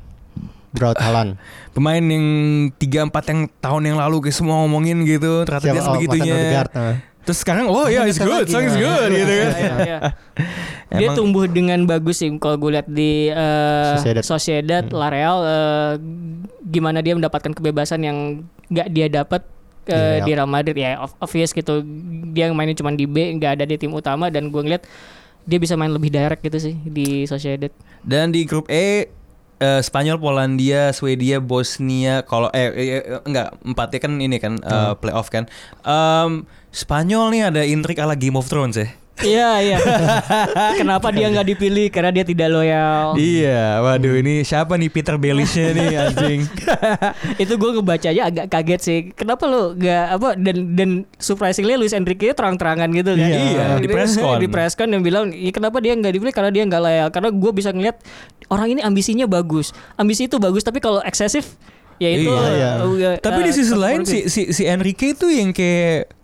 Braut 0.69 1.01
Haaland. 1.01 1.41
Pemain 1.73 1.97
yang 1.99 2.27
3 2.77 3.09
4 3.09 3.33
yang 3.33 3.41
tahun 3.59 3.83
yang 3.89 3.97
lalu 3.97 4.29
kayak 4.29 4.37
semua 4.37 4.61
ngomongin 4.61 5.01
gitu, 5.03 5.49
ternyata 5.49 5.65
dia 5.65 5.73
Siapa? 5.73 5.81
Oh, 5.81 5.87
sebegitunya. 5.89 6.37
Ah. 6.77 6.95
Terus 7.29 7.45
sekarang 7.45 7.69
oh 7.69 7.85
ya, 7.85 8.09
it's 8.09 8.17
Martin 8.17 8.25
good, 8.25 8.45
lagi, 8.49 8.53
so 8.53 8.59
it's 8.59 8.73
nah. 8.73 8.81
good 8.81 9.11
gitu 9.13 9.33
kan. 9.37 9.51
Iya, 9.59 9.75
iya. 9.85 9.99
Dia 10.89 11.09
Emang- 11.13 11.17
tumbuh 11.21 11.45
dengan 11.45 11.85
bagus 11.85 12.25
sih 12.25 12.33
kalau 12.41 12.57
gue 12.57 12.73
lihat 12.73 12.89
di 12.89 13.29
eh, 13.29 13.93
Sociedad. 13.93 14.23
Sociedad, 14.25 14.85
La 14.89 15.13
Real 15.13 15.37
eh, 15.45 15.93
gimana 16.65 17.05
dia 17.05 17.13
mendapatkan 17.13 17.53
kebebasan 17.53 18.01
yang 18.01 18.19
nggak 18.67 18.89
dia 18.89 19.07
dapat 19.13 19.45
eh, 19.85 19.93
Di 19.93 19.93
Real. 19.93 20.25
di 20.25 20.31
Real 20.33 20.49
Madrid 20.49 20.77
ya 20.79 20.97
ob- 20.99 21.21
obvious 21.21 21.53
gitu 21.53 21.85
dia 22.33 22.49
mainin 22.49 22.73
cuma 22.73 22.89
di 22.91 23.05
B 23.05 23.37
nggak 23.37 23.61
ada 23.61 23.65
di 23.65 23.77
tim 23.77 23.93
utama 23.93 24.33
dan 24.33 24.49
gue 24.49 24.63
ngeliat 24.65 24.89
dia 25.45 25.57
bisa 25.57 25.77
main 25.77 25.89
lebih 25.89 26.09
direct 26.09 26.41
gitu 26.41 26.57
sih 26.59 26.75
di 26.79 27.25
Sociedad 27.25 27.69
Dan 28.01 28.33
di 28.33 28.45
grup 28.45 28.69
E 28.69 29.13
eh, 29.59 29.81
Spanyol, 29.83 30.19
Polandia, 30.19 30.91
Swedia, 30.91 31.39
Bosnia. 31.39 32.23
Kalau 32.25 32.49
eh, 32.55 32.71
eh, 32.71 32.89
eh, 33.03 33.21
enggak 33.23 33.55
empatnya 33.63 33.99
kan 34.01 34.13
ini 34.19 34.37
kan 34.39 34.59
eh, 34.59 34.93
playoff 34.99 35.29
kan. 35.29 35.47
Em, 35.83 36.47
Spanyol 36.69 37.33
nih 37.33 37.43
ada 37.49 37.63
intrik 37.65 37.99
ala 37.99 38.15
Game 38.15 38.37
of 38.37 38.47
Thrones 38.47 38.77
ya. 38.79 38.89
Iya 39.19 39.51
iya. 39.63 39.79
Kenapa 40.79 41.11
dia 41.11 41.27
nggak 41.31 41.49
dipilih? 41.55 41.87
Karena 41.91 42.11
dia 42.15 42.23
tidak 42.23 42.49
loyal. 42.55 43.19
Iya, 43.19 43.83
waduh 43.83 44.15
ini 44.19 44.47
siapa 44.47 44.79
nih 44.79 44.91
Peter 44.91 45.19
Belishnya 45.19 45.75
nih 45.75 45.89
anjing. 46.07 46.41
itu 47.43 47.53
gue 47.59 47.71
ngebacanya 47.79 48.23
agak 48.31 48.47
kaget 48.47 48.81
sih. 48.81 48.99
Kenapa 49.15 49.51
lo 49.51 49.75
nggak 49.75 50.05
apa 50.19 50.29
dan 50.39 50.57
dan 50.79 50.91
surprisingly 51.19 51.75
Luis 51.75 51.95
Enrique 51.95 52.31
terang-terangan 52.31 52.89
gitu 52.95 53.19
kan? 53.19 53.29
Iya, 53.29 53.65
di 53.83 53.89
presscon. 53.91 54.39
di 54.39 54.49
presscon 54.49 54.89
dan 54.95 55.01
bilang, 55.03 55.35
"Ya, 55.35 55.51
kenapa 55.51 55.83
dia 55.83 55.99
nggak 55.99 56.13
dipilih? 56.15 56.35
Karena 56.35 56.51
dia 56.55 56.63
nggak 56.67 56.83
loyal. 56.83 57.09
Karena 57.11 57.29
gue 57.35 57.51
bisa 57.51 57.71
ngeliat 57.75 57.99
orang 58.53 58.79
ini 58.79 58.81
ambisinya 58.87 59.27
bagus. 59.27 59.75
Ambisi 59.99 60.31
itu 60.31 60.39
bagus, 60.39 60.63
tapi 60.63 60.79
kalau 60.79 61.03
eksesif 61.03 61.59
ya 61.99 62.09
itu. 62.15 62.31
Iya, 62.31 62.51
iya. 62.55 62.71
uh, 62.87 63.19
Tapi 63.19 63.41
di 63.47 63.51
uh, 63.51 63.55
sisi 63.55 63.75
lain 63.75 64.07
si 64.07 64.31
si 64.31 64.55
si 64.55 64.63
Enrique 64.65 65.19
itu 65.19 65.27
yang 65.27 65.51
kayak 65.51 66.15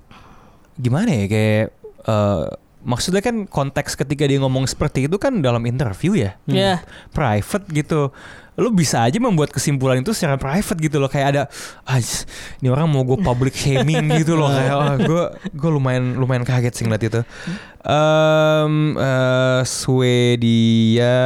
gimana 0.78 1.11
ya 1.11 1.26
kayak 1.30 1.64
eh, 2.05 2.45
maksudnya 2.85 3.18
kan 3.18 3.45
konteks 3.45 3.97
ketika 3.97 4.24
dia 4.24 4.39
ngomong 4.39 4.64
seperti 4.64 5.09
itu 5.09 5.16
kan 5.16 5.41
dalam 5.41 5.64
interview 5.64 6.14
ya. 6.14 6.37
Iya. 6.45 6.85
Private 7.11 7.64
gitu. 7.68 8.12
Lu 8.55 8.70
bisa 8.70 9.03
aja 9.03 9.18
membuat 9.18 9.51
kesimpulan 9.51 9.99
itu 9.99 10.14
secara 10.14 10.39
private 10.39 10.78
gitu 10.78 11.03
loh 11.03 11.11
kayak 11.11 11.26
ada 11.26 11.43
ah 11.82 11.99
ini 12.62 12.70
orang 12.70 12.87
mau 12.87 13.03
gue 13.03 13.18
public 13.18 13.51
shaming 13.51 14.07
gitu 14.14 14.39
loh 14.39 14.47
kayak 14.55 14.70
ah, 14.70 14.95
gue 14.95 15.22
gue 15.51 15.70
lumayan 15.72 16.14
lumayan 16.14 16.47
kaget 16.47 16.70
sih 16.70 16.85
ngeliat 16.87 17.03
itu. 17.03 17.20
Em 17.82 18.95
eh, 18.95 19.61
Swedia 19.66 21.18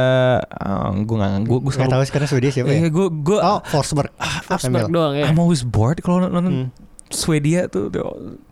gue 0.99 1.15
nggak 1.15 1.31
gue 1.45 1.57
gue 1.61 1.71
Gak 1.71 1.87
tahu 1.87 2.03
sekarang 2.03 2.27
Swedia 2.27 2.49
siapa 2.49 2.67
ya? 2.67 2.89
gue 2.89 3.07
gue 3.13 3.37
Oh, 3.39 3.61
Forsberg. 3.63 4.09
Forsberg 4.43 4.89
Emil. 4.89 4.95
doang 4.97 5.13
ya. 5.13 5.29
I'm 5.29 5.37
always 5.37 5.61
bored 5.61 6.01
kalau 6.01 6.25
nonton 6.25 6.73
Swedia 7.09 7.65
tuh, 7.65 7.89
tuh 7.89 8.05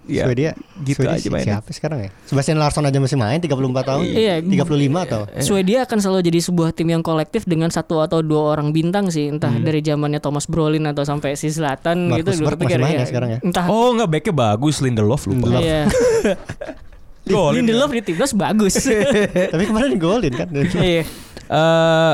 ya 0.03 0.25
Swedia. 0.25 0.51
gitu 0.81 0.97
Swedia 0.99 1.13
aja 1.13 1.21
si- 1.21 1.29
mainnya. 1.29 1.53
Siapa 1.55 1.69
sekarang 1.69 1.99
ya? 1.99 2.09
Sebastian 2.25 2.57
Larsson 2.57 2.81
aja 2.81 2.97
masih 2.97 3.13
main 3.13 3.37
34 3.37 3.53
tahun. 3.83 4.01
Iya. 4.03 4.35
35 4.41 4.65
atau? 5.03 5.21
Swedia 5.39 5.79
akan 5.83 5.97
selalu 5.99 6.21
jadi 6.25 6.39
sebuah 6.41 6.69
tim 6.71 6.89
yang 6.89 7.01
kolektif 7.01 7.43
dengan 7.43 7.69
satu 7.69 7.99
atau 7.99 8.19
dua 8.19 8.51
orang 8.51 8.71
bintang 8.71 9.07
sih, 9.07 9.29
entah 9.29 9.53
dari 9.53 9.79
zamannya 9.79 10.17
Thomas 10.17 10.45
Brolin 10.45 10.83
atau 10.85 11.03
sampai 11.03 11.33
si 11.33 11.47
Zlatan 11.47 12.09
Marcus 12.09 12.33
gitu. 12.33 12.43
Gue 12.43 12.57
masih 12.57 12.79
main 12.79 12.97
ya 12.97 13.05
sekarang 13.05 13.29
ya? 13.29 13.39
Entah. 13.39 13.65
Oh 13.67 13.93
nggak 13.93 14.09
backnya 14.09 14.33
bagus 14.33 14.81
Lindelof 14.81 15.23
lupa. 15.23 15.53
Lindelof. 15.53 15.61
Iya. 15.61 15.81
Golin. 17.27 17.61
Lindelof 17.61 17.91
di 17.91 18.01
timnas 18.01 18.31
bagus. 18.31 18.73
Tapi 19.51 19.63
kemarin 19.65 19.99
golin 19.99 20.31
kan. 20.31 20.47
Eh, 20.49 20.65
Iya. 20.79 21.03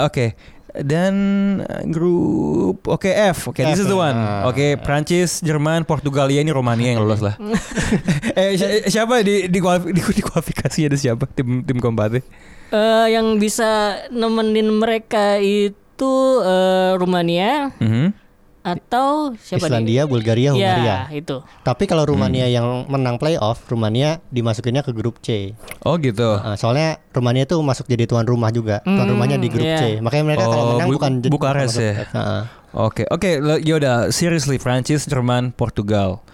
Oke. 0.03 0.33
Dan 0.75 1.13
eh, 1.59 1.85
grup 1.85 2.81
oke 2.83 3.05
F. 3.05 3.47
Oke, 3.47 3.61
this 3.61 3.77
is 3.77 3.85
the 3.85 3.93
one. 3.93 4.11
Ah. 4.11 4.45
Oke, 4.45 4.73
Prancis, 4.77 5.37
Jerman, 5.39 5.83
Portugalia 5.83 6.39
ini 6.39 6.49
Romania 6.49 6.89
yang 6.89 7.01
lolos 7.01 7.21
lah. 7.21 7.37
eh 8.33 8.57
si- 8.57 8.89
siapa 8.89 9.21
di 9.21 9.45
di, 9.45 9.59
kualif- 9.59 9.85
di, 9.87 10.01
di 10.01 10.21
kualifikasi 10.21 10.79
ada 10.83 10.97
siapa 10.97 11.25
tim 11.27 11.61
tim 11.61 11.77
keempatnya? 11.77 12.25
Eh, 12.69 13.07
yang 13.11 13.37
bisa 13.37 13.69
nemenin 14.09 14.65
mereka 14.71 15.37
itu 15.37 16.13
eh, 16.41 16.97
Rumania, 16.97 17.69
Mhm. 17.77 18.22
Atau 18.63 19.35
siapa 19.37 19.67
Islandia, 19.67 20.03
Bulgaria, 20.03 20.49
nih? 20.49 20.57
Hungaria. 20.57 20.87
Ya, 20.87 20.99
itu. 21.13 21.43
Tapi 21.61 21.83
kalau 21.83 22.03
Rumania 22.03 22.43
Hmm. 22.43 22.55
yang 22.55 22.67
menang 22.87 23.15
playoff, 23.15 23.59
Rumania 23.63 24.23
dimasukinnya 24.29 24.81
ke 24.81 24.89
grup 24.89 25.19
C. 25.19 25.51
Oh 25.81 25.95
gitu. 25.95 26.39
Nah, 26.39 26.55
soalnya 26.55 26.97
Rumania 27.09 27.43
itu 27.43 27.59
masuk 27.59 27.85
jadi 27.85 28.03
tuan 28.03 28.23
rumah 28.23 28.49
juga. 28.49 28.79
Tuan 28.81 29.03
Hmm, 29.03 29.11
rumahnya 29.11 29.35
di 29.35 29.47
grup 29.47 29.63
iya. 29.63 29.77
C. 29.77 29.83
Makanya 29.99 30.23
mereka 30.25 30.43
kalau 30.45 30.57
Oh, 30.57 30.69
menang 30.73 30.87
Bu- 30.87 30.95
bukan 30.95 31.11
jadi- 31.19 31.29
Bukares 31.29 31.71
bukan 31.71 31.83
ya? 31.83 31.93
Heeh. 32.09 32.41
Oke, 32.73 33.03
oke, 33.05 33.29
le- 33.37 33.61
yaudah. 33.61 34.09
Seriously, 34.09 34.57
Prancis, 34.57 35.05
Jerman, 35.05 35.53
Portugal. 35.53 36.25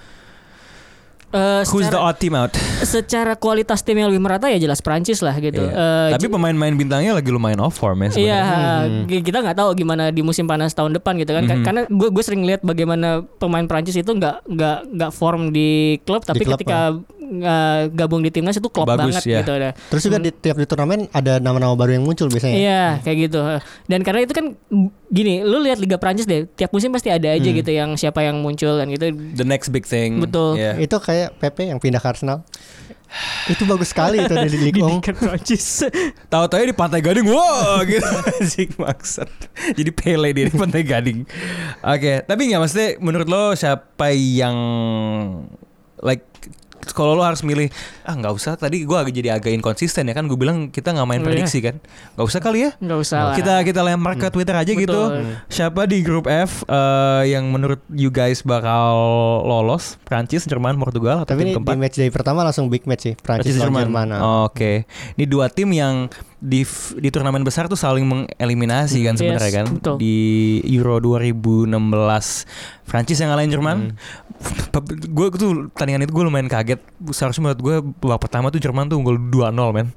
Eh, 1.30 1.62
Who's 1.64 1.86
the 1.86 1.94
secara, 1.94 2.02
odd 2.04 2.18
team 2.18 2.34
out? 2.34 2.52
secara 2.80 3.34
kualitas 3.34 3.80
tim 3.80 3.94
yang 3.94 4.10
lebih 4.10 4.18
merata 4.20 4.48
ya 4.48 4.58
jelas 4.58 4.80
Prancis 4.80 5.20
lah 5.20 5.38
gitu. 5.38 5.62
Iya. 5.62 6.10
Eh, 6.10 6.10
Tapi 6.12 6.26
pemain-pemain 6.28 6.74
bintangnya 6.74 7.14
lagi 7.14 7.30
lumayan 7.30 7.60
off 7.60 7.76
form 7.76 8.02
ya 8.02 8.10
Iya, 8.10 8.10
sebenarnya. 8.10 9.02
g- 9.06 9.22
kita 9.22 9.38
nggak 9.40 9.54
tahu 9.56 9.70
gimana 9.76 10.10
di 10.10 10.22
musim 10.22 10.44
panas 10.44 10.72
tahun 10.72 10.96
depan 10.96 11.16
gitu 11.16 11.30
kan. 11.30 11.44
Ka- 11.44 11.54
Mhm. 11.54 11.64
Karena 11.64 11.82
gue 11.86 12.10
gue 12.10 12.24
sering 12.24 12.42
lihat 12.44 12.62
bagaimana 12.62 13.08
pemain 13.38 13.62
Prancis 13.64 13.94
itu 13.94 14.10
nggak 14.10 14.42
nggak 14.44 14.78
nggak 14.92 15.12
form 15.12 15.52
di 15.52 15.70
klub, 16.02 16.24
tapi 16.24 16.42
klub, 16.42 16.58
ketika 16.58 16.98
uh, 17.30 17.88
gabung 17.94 18.26
di 18.26 18.34
timnas 18.34 18.58
itu 18.58 18.68
klop 18.68 18.90
Bagus, 18.90 19.22
banget 19.22 19.24
ya. 19.30 19.40
gitu. 19.46 19.54
Ada. 19.54 19.70
Terus 19.78 20.02
juga 20.06 20.18
di 20.18 20.32
tiap 20.34 20.58
di 20.58 20.66
turnamen 20.66 21.08
ada 21.14 21.38
nama-nama 21.38 21.78
baru 21.78 21.96
yang 21.96 22.06
muncul 22.06 22.28
biasanya. 22.28 22.58
Iya, 22.58 22.84
kayak 23.06 23.18
gitu. 23.30 23.40
Dan 23.86 24.02
karena 24.02 24.26
itu 24.26 24.34
kan 24.34 24.46
gini, 25.10 25.46
lu 25.46 25.62
lihat 25.62 25.78
Liga 25.78 26.02
Prancis 26.02 26.26
deh, 26.26 26.50
tiap 26.58 26.74
musim 26.74 26.90
pasti 26.90 27.14
ada 27.14 27.30
aja 27.30 27.50
gitu 27.50 27.72
yang 27.72 27.94
siapa 27.96 28.26
yang 28.26 28.42
muncul 28.42 28.76
dan 28.76 28.90
gitu. 28.90 29.14
The 29.14 29.48
next 29.48 29.70
big 29.70 29.86
thing. 29.86 30.20
Betul. 30.20 30.58
Yeah. 30.58 30.82
Itu 30.82 30.98
kayak 30.98 31.38
Pepe 31.38 31.70
yang 31.70 31.78
pindah 31.78 32.02
ke 32.02 32.08
Arsenal. 32.10 32.42
itu 33.50 33.66
bagus 33.66 33.90
sekali 33.90 34.22
itu 34.22 34.34
di 34.38 34.70
Ligue 34.70 34.86
1. 34.86 35.02
Prancis. 35.02 35.82
Tahu-tahu 36.30 36.62
di 36.70 36.76
Pantai 36.78 37.02
Gading, 37.02 37.26
wow 37.26 37.82
gitu 37.82 38.06
anjing 38.38 38.70
maksud. 38.78 39.30
Jadi 39.74 39.90
Pele 39.90 40.30
di 40.30 40.54
Pantai 40.54 40.86
Gading. 40.86 41.26
Oke, 41.82 42.22
tapi 42.22 42.42
nggak 42.54 42.62
maksudnya 42.62 42.90
menurut 43.02 43.26
lo 43.26 43.58
siapa 43.58 44.14
yang 44.14 44.58
like 46.06 46.26
kalau 46.92 47.16
lo 47.16 47.24
harus 47.24 47.42
milih 47.42 47.68
ah 48.04 48.14
nggak 48.14 48.34
usah 48.34 48.54
tadi 48.56 48.84
gue 48.84 48.98
agak 48.98 49.14
jadi 49.14 49.38
agak 49.38 49.52
inkonsisten 49.54 50.08
ya 50.08 50.14
kan 50.14 50.26
gue 50.26 50.36
bilang 50.36 50.70
kita 50.70 50.92
nggak 50.92 51.08
main 51.08 51.22
iya. 51.22 51.28
prediksi 51.28 51.60
kan 51.60 51.76
nggak 52.16 52.28
usah 52.28 52.40
kali 52.42 52.60
ya 52.68 52.72
Nggak 52.80 53.00
usah 53.00 53.20
lah. 53.32 53.36
kita 53.36 53.54
kita 53.64 53.82
lempar 53.82 54.14
ke 54.16 54.28
Twitter 54.30 54.56
aja 54.56 54.72
gitu 54.72 55.02
Betul. 55.12 55.36
siapa 55.48 55.86
di 55.86 56.02
grup 56.02 56.26
F 56.26 56.64
eh, 56.66 57.32
yang 57.32 57.50
menurut 57.50 57.80
you 57.92 58.10
guys 58.10 58.42
bakal 58.42 58.96
lolos 59.44 59.96
Prancis 60.06 60.46
Jerman 60.46 60.76
Portugal 60.78 61.24
atau 61.24 61.36
Tapi 61.36 61.42
tim 61.44 61.48
ini 61.48 61.54
keempat 61.56 61.76
di 61.76 61.80
match 61.80 61.96
day 61.98 62.10
pertama 62.10 62.42
langsung 62.42 62.68
big 62.68 62.84
match 62.86 63.12
sih. 63.12 63.14
Prancis 63.16 63.56
Jerman. 63.56 63.92
Oh, 64.20 64.50
Oke, 64.50 64.86
ini 65.18 65.26
dua 65.30 65.48
tim 65.52 65.70
yang 65.72 66.08
di 66.40 66.64
di 66.96 67.10
turnamen 67.12 67.44
besar 67.44 67.68
tuh 67.68 67.76
saling 67.76 68.08
mengeliminasi 68.08 69.04
kan 69.04 69.14
Yes, 69.14 69.20
sebenarnya 69.20 69.52
kan. 69.52 69.66
betul. 69.76 69.96
Di 70.00 70.18
Euro 70.72 71.04
2016 71.04 71.68
Prancis 72.88 73.20
yang 73.20 73.30
ngalahin 73.30 73.52
Jerman. 73.52 73.78
Gue 75.06 75.28
tuh 75.32 75.52
tandingan 75.74 76.04
itu 76.04 76.12
gue 76.12 76.24
lumayan 76.24 76.46
kaget. 76.46 76.80
Seharusnya 77.10 77.42
menurut 77.44 77.60
gue 77.60 77.76
babak 78.00 78.20
pertama 78.22 78.48
tuh 78.48 78.58
Jerman 78.58 78.86
tuh 78.86 78.98
unggul 78.98 79.18
2-0 79.18 79.52
men. 79.72 79.90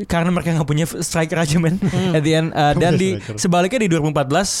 Karena 0.00 0.32
mereka 0.32 0.50
nggak 0.50 0.64
punya 0.64 0.88
striker 0.88 1.36
aja 1.36 1.56
men. 1.56 1.76
At 2.10 2.20
the 2.20 2.32
end, 2.32 2.48
uh, 2.50 2.72
dan 2.72 2.96
di 2.96 3.16
sebaliknya 3.36 3.84
di 3.84 3.88
2014 3.90 4.16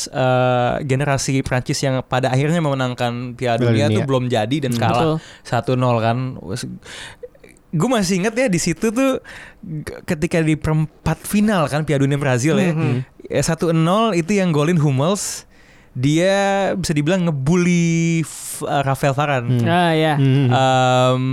uh, 0.06 0.76
generasi 0.82 1.40
Prancis 1.40 1.80
yang 1.80 2.04
pada 2.04 2.28
akhirnya 2.28 2.60
memenangkan 2.60 3.32
Piala 3.34 3.56
Dunia, 3.58 3.88
Dunia. 3.88 3.96
tuh 3.96 4.02
belum 4.04 4.24
jadi 4.26 4.56
dan 4.60 4.72
Hmm. 4.72 4.80
kalah 4.80 5.02
Betul. 5.16 5.80
1-0 5.80 5.96
kan 5.98 6.16
gue 7.70 7.88
masih 7.88 8.18
inget 8.18 8.34
ya 8.34 8.46
di 8.50 8.58
situ 8.58 8.90
tuh 8.90 9.22
ketika 10.02 10.42
di 10.42 10.58
perempat 10.58 11.22
final 11.22 11.70
kan 11.70 11.86
Piala 11.86 12.02
Dunia 12.02 12.18
Brazil 12.18 12.58
ya 12.58 12.74
Mhm. 12.74 12.94
Ya, 13.30 13.40
1-0 13.40 13.70
itu 14.12 14.32
yang 14.34 14.50
golin 14.50 14.74
Hummels 14.76 15.46
dia 15.92 16.36
bisa 16.74 16.92
dibilang 16.92 17.26
ngebully 17.26 18.22
uh, 18.62 18.82
Rafael 18.82 19.10
Varane 19.10 19.50
Hmm. 19.52 19.66
Ah 19.66 19.92
ya. 19.92 20.14
Hmm. 20.14 20.46
Em, 20.48 21.24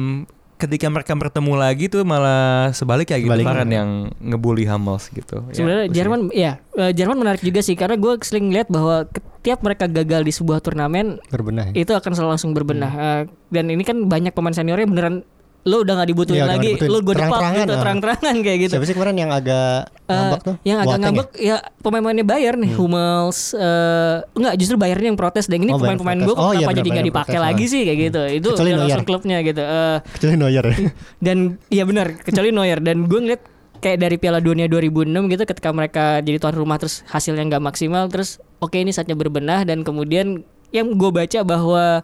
ketika 0.58 0.88
mereka 0.88 1.14
bertemu 1.14 1.54
lagi 1.54 1.86
tuh 1.86 2.02
malah 2.02 2.72
sebaliknya 2.72 3.16
gitu 3.16 3.30
Sebaliknya. 3.30 3.54
Varane 3.54 3.74
yang 3.76 3.92
ngebully 4.18 4.66
Hummels 4.66 5.06
gitu 5.08 5.46
Ya, 5.48 5.54
Sebenarnya 5.54 5.86
sih. 5.86 5.94
Jerman 5.94 6.20
ya 6.32 6.52
Jerman 6.92 7.18
menarik 7.18 7.42
juga 7.42 7.62
sih 7.62 7.74
karena 7.74 7.94
gue 7.94 8.14
sering 8.22 8.50
lihat 8.50 8.66
bahwa 8.68 9.06
setiap 9.38 9.62
mereka 9.62 9.86
gagal 9.86 10.22
di 10.22 10.34
sebuah 10.34 10.60
turnamen 10.60 11.22
berbenah. 11.28 11.72
ya. 11.72 11.74
itu 11.78 11.94
akan 11.94 12.12
selalu 12.12 12.30
langsung 12.34 12.52
berbenah 12.52 12.90
Hmm. 12.90 13.06
Eh, 13.06 13.22
dan 13.50 13.66
ini 13.70 13.80
kan 13.82 13.98
banyak 14.04 14.34
pemain 14.34 14.52
seniornya 14.52 14.84
beneran 14.84 15.16
lo 15.64 15.82
udah 15.82 15.94
nggak 15.96 16.10
dibutuhin 16.10 16.38
Iya, 16.38 16.44
udah 16.44 16.54
lagi 16.54 16.70
dibutuhin. 16.70 16.90
lo 16.90 16.98
gue 16.98 17.06
depak 17.10 17.18
Terang-terangan, 17.20 17.58
gitu 17.58 17.72
ah. 17.72 17.82
terang-terangan 17.82 18.36
kayak 18.40 18.58
gitu 18.60 18.74
Siapa 18.74 18.86
sih 18.86 18.94
kemarin 18.94 19.16
yang 19.18 19.32
agak 19.32 19.80
Eh, 20.00 20.14
ngambek 20.14 20.42
tuh? 20.42 20.56
yang 20.62 20.78
agak 20.78 20.88
Boateng 20.88 21.00
ya? 21.00 21.06
ngambek 21.06 21.30
ya 21.36 21.56
pemain-pemainnya 21.78 22.26
Bayar 22.26 22.54
nih 22.56 22.72
Hummels 22.72 23.40
eh 23.54 24.16
enggak 24.32 24.54
justru 24.56 24.76
Bayarnya 24.76 25.08
yang 25.08 25.18
protes 25.18 25.46
dan 25.46 25.60
ini 25.60 25.70
Oh, 25.70 25.78
pemain-pemain 25.78 26.20
gue 26.20 26.32
Oh, 26.32 26.52
iya, 26.52 26.64
kenapa 26.64 26.70
benar, 26.70 26.78
jadi 26.78 26.90
nggak 26.90 27.08
dipakai 27.08 27.38
lagi 27.38 27.66
sih 27.66 27.82
kayak 27.82 28.00
gitu 28.02 28.22
itu 28.34 28.48
Kecuali 28.50 28.72
Neuer. 28.74 29.00
klubnya 29.02 29.38
gitu 29.42 29.60
Eh, 29.60 29.98
Kecuali 30.10 30.36
Neuer 30.36 30.66
ya. 30.66 30.76
dan 31.26 31.38
iya 31.68 31.84
benar 31.84 32.08
kecuali 32.16 32.50
Neuer 32.50 32.80
dan 32.80 32.98
gue 33.04 33.20
ngeliat 33.20 33.42
kayak 33.78 33.98
dari 34.00 34.16
Piala 34.16 34.40
Dunia 34.40 34.66
2006 34.66 35.06
gitu 35.28 35.44
ketika 35.44 35.70
mereka 35.70 36.06
jadi 36.20 36.38
tuan 36.38 36.54
rumah 36.54 36.78
terus 36.78 37.06
hasilnya 37.06 37.46
nggak 37.46 37.62
maksimal 37.62 38.08
terus 38.08 38.30
oke 38.58 38.74
ini 38.74 38.90
saatnya 38.90 39.14
berbenah 39.14 39.62
dan 39.64 39.82
kemudian 39.82 40.42
yang 40.70 40.90
gue 40.90 41.10
baca 41.10 41.40
bahwa 41.42 42.02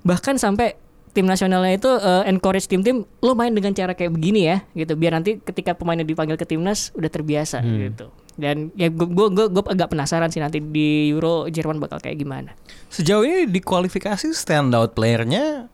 bahkan 0.00 0.34
sampai 0.34 0.78
tim 1.10 1.26
nasionalnya 1.26 1.74
itu 1.76 1.90
eh, 1.90 2.30
encourage 2.30 2.66
tim-tim 2.70 3.04
lo 3.22 3.32
main 3.34 3.50
dengan 3.50 3.74
cara 3.74 3.92
kayak 3.94 4.14
begini 4.14 4.46
ya 4.46 4.56
gitu. 4.74 4.94
Biar 4.94 5.18
nanti 5.18 5.42
ketika 5.42 5.74
pemainnya 5.74 6.06
dipanggil 6.06 6.38
ke 6.38 6.46
timnas 6.46 6.94
udah 6.94 7.10
terbiasa 7.10 7.60
gitu. 7.62 8.08
Dan 8.40 8.72
ya 8.78 8.88
gue 8.88 9.06
gue 9.10 9.46
gue 9.52 9.64
agak 9.68 9.92
penasaran 9.92 10.32
sih 10.32 10.40
nanti 10.40 10.62
di 10.62 11.12
Euro 11.12 11.50
Jerman 11.50 11.82
bakal 11.82 12.00
kayak 12.00 12.16
gimana. 12.16 12.56
Sejauh 12.88 13.26
ini 13.26 13.50
di 13.50 13.60
kualifikasi 13.60 14.32
standout 14.32 14.96
playernya 14.96 15.68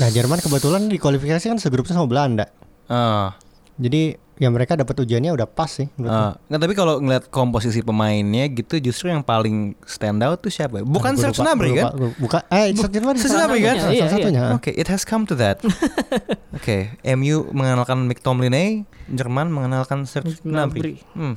Nah 0.00 0.08
Jerman 0.08 0.40
kebetulan 0.40 0.88
di 0.88 0.96
kualifikasi 0.96 1.44
kan 1.52 1.58
segrupnya 1.60 2.00
sama 2.00 2.08
Belanda. 2.08 2.46
ah. 2.88 3.36
Jadi 3.76 4.16
ya 4.42 4.50
mereka 4.50 4.74
dapat 4.74 4.98
ujiannya 4.98 5.30
udah 5.30 5.46
pas 5.46 5.70
sih. 5.70 5.86
Ah, 6.02 6.34
nggak, 6.50 6.60
tapi 6.60 6.74
kalau 6.74 6.98
ngeliat 6.98 7.30
komposisi 7.30 7.78
pemainnya 7.78 8.50
gitu 8.50 8.82
justru 8.82 9.06
yang 9.06 9.22
paling 9.22 9.78
stand 9.86 10.18
out 10.18 10.42
tuh 10.42 10.50
siapa? 10.50 10.82
Bukan 10.82 11.14
Aduh, 11.14 11.22
gua 11.22 11.24
Serge 11.30 11.38
Gnabry 11.38 11.70
kan? 11.78 11.84
Bukan. 12.18 12.40
Eh, 12.50 12.74
Serge 12.74 12.98
Gnabry. 12.98 13.18
Serge 13.22 13.30
salah 13.30 13.46
Gnabry 13.46 13.60
kan? 13.62 13.74
satunya, 13.78 13.94
Iya, 13.94 14.02
Salah 14.02 14.18
iya. 14.18 14.26
satunya. 14.26 14.42
Oke, 14.58 14.70
it 14.74 14.88
has 14.90 15.06
come 15.06 15.22
to 15.22 15.38
that. 15.38 15.62
Oke, 16.58 16.98
MU 17.14 17.46
mengenalkan 17.54 18.02
McTominay, 18.02 18.82
Jerman 19.06 19.46
mengenalkan 19.48 20.02
Serge 20.10 20.42
Gnabry. 20.42 20.98
Gnabry. 20.98 21.14
Hmm. 21.14 21.36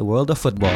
The 0.00 0.04
world 0.04 0.32
of 0.32 0.40
football. 0.40 0.72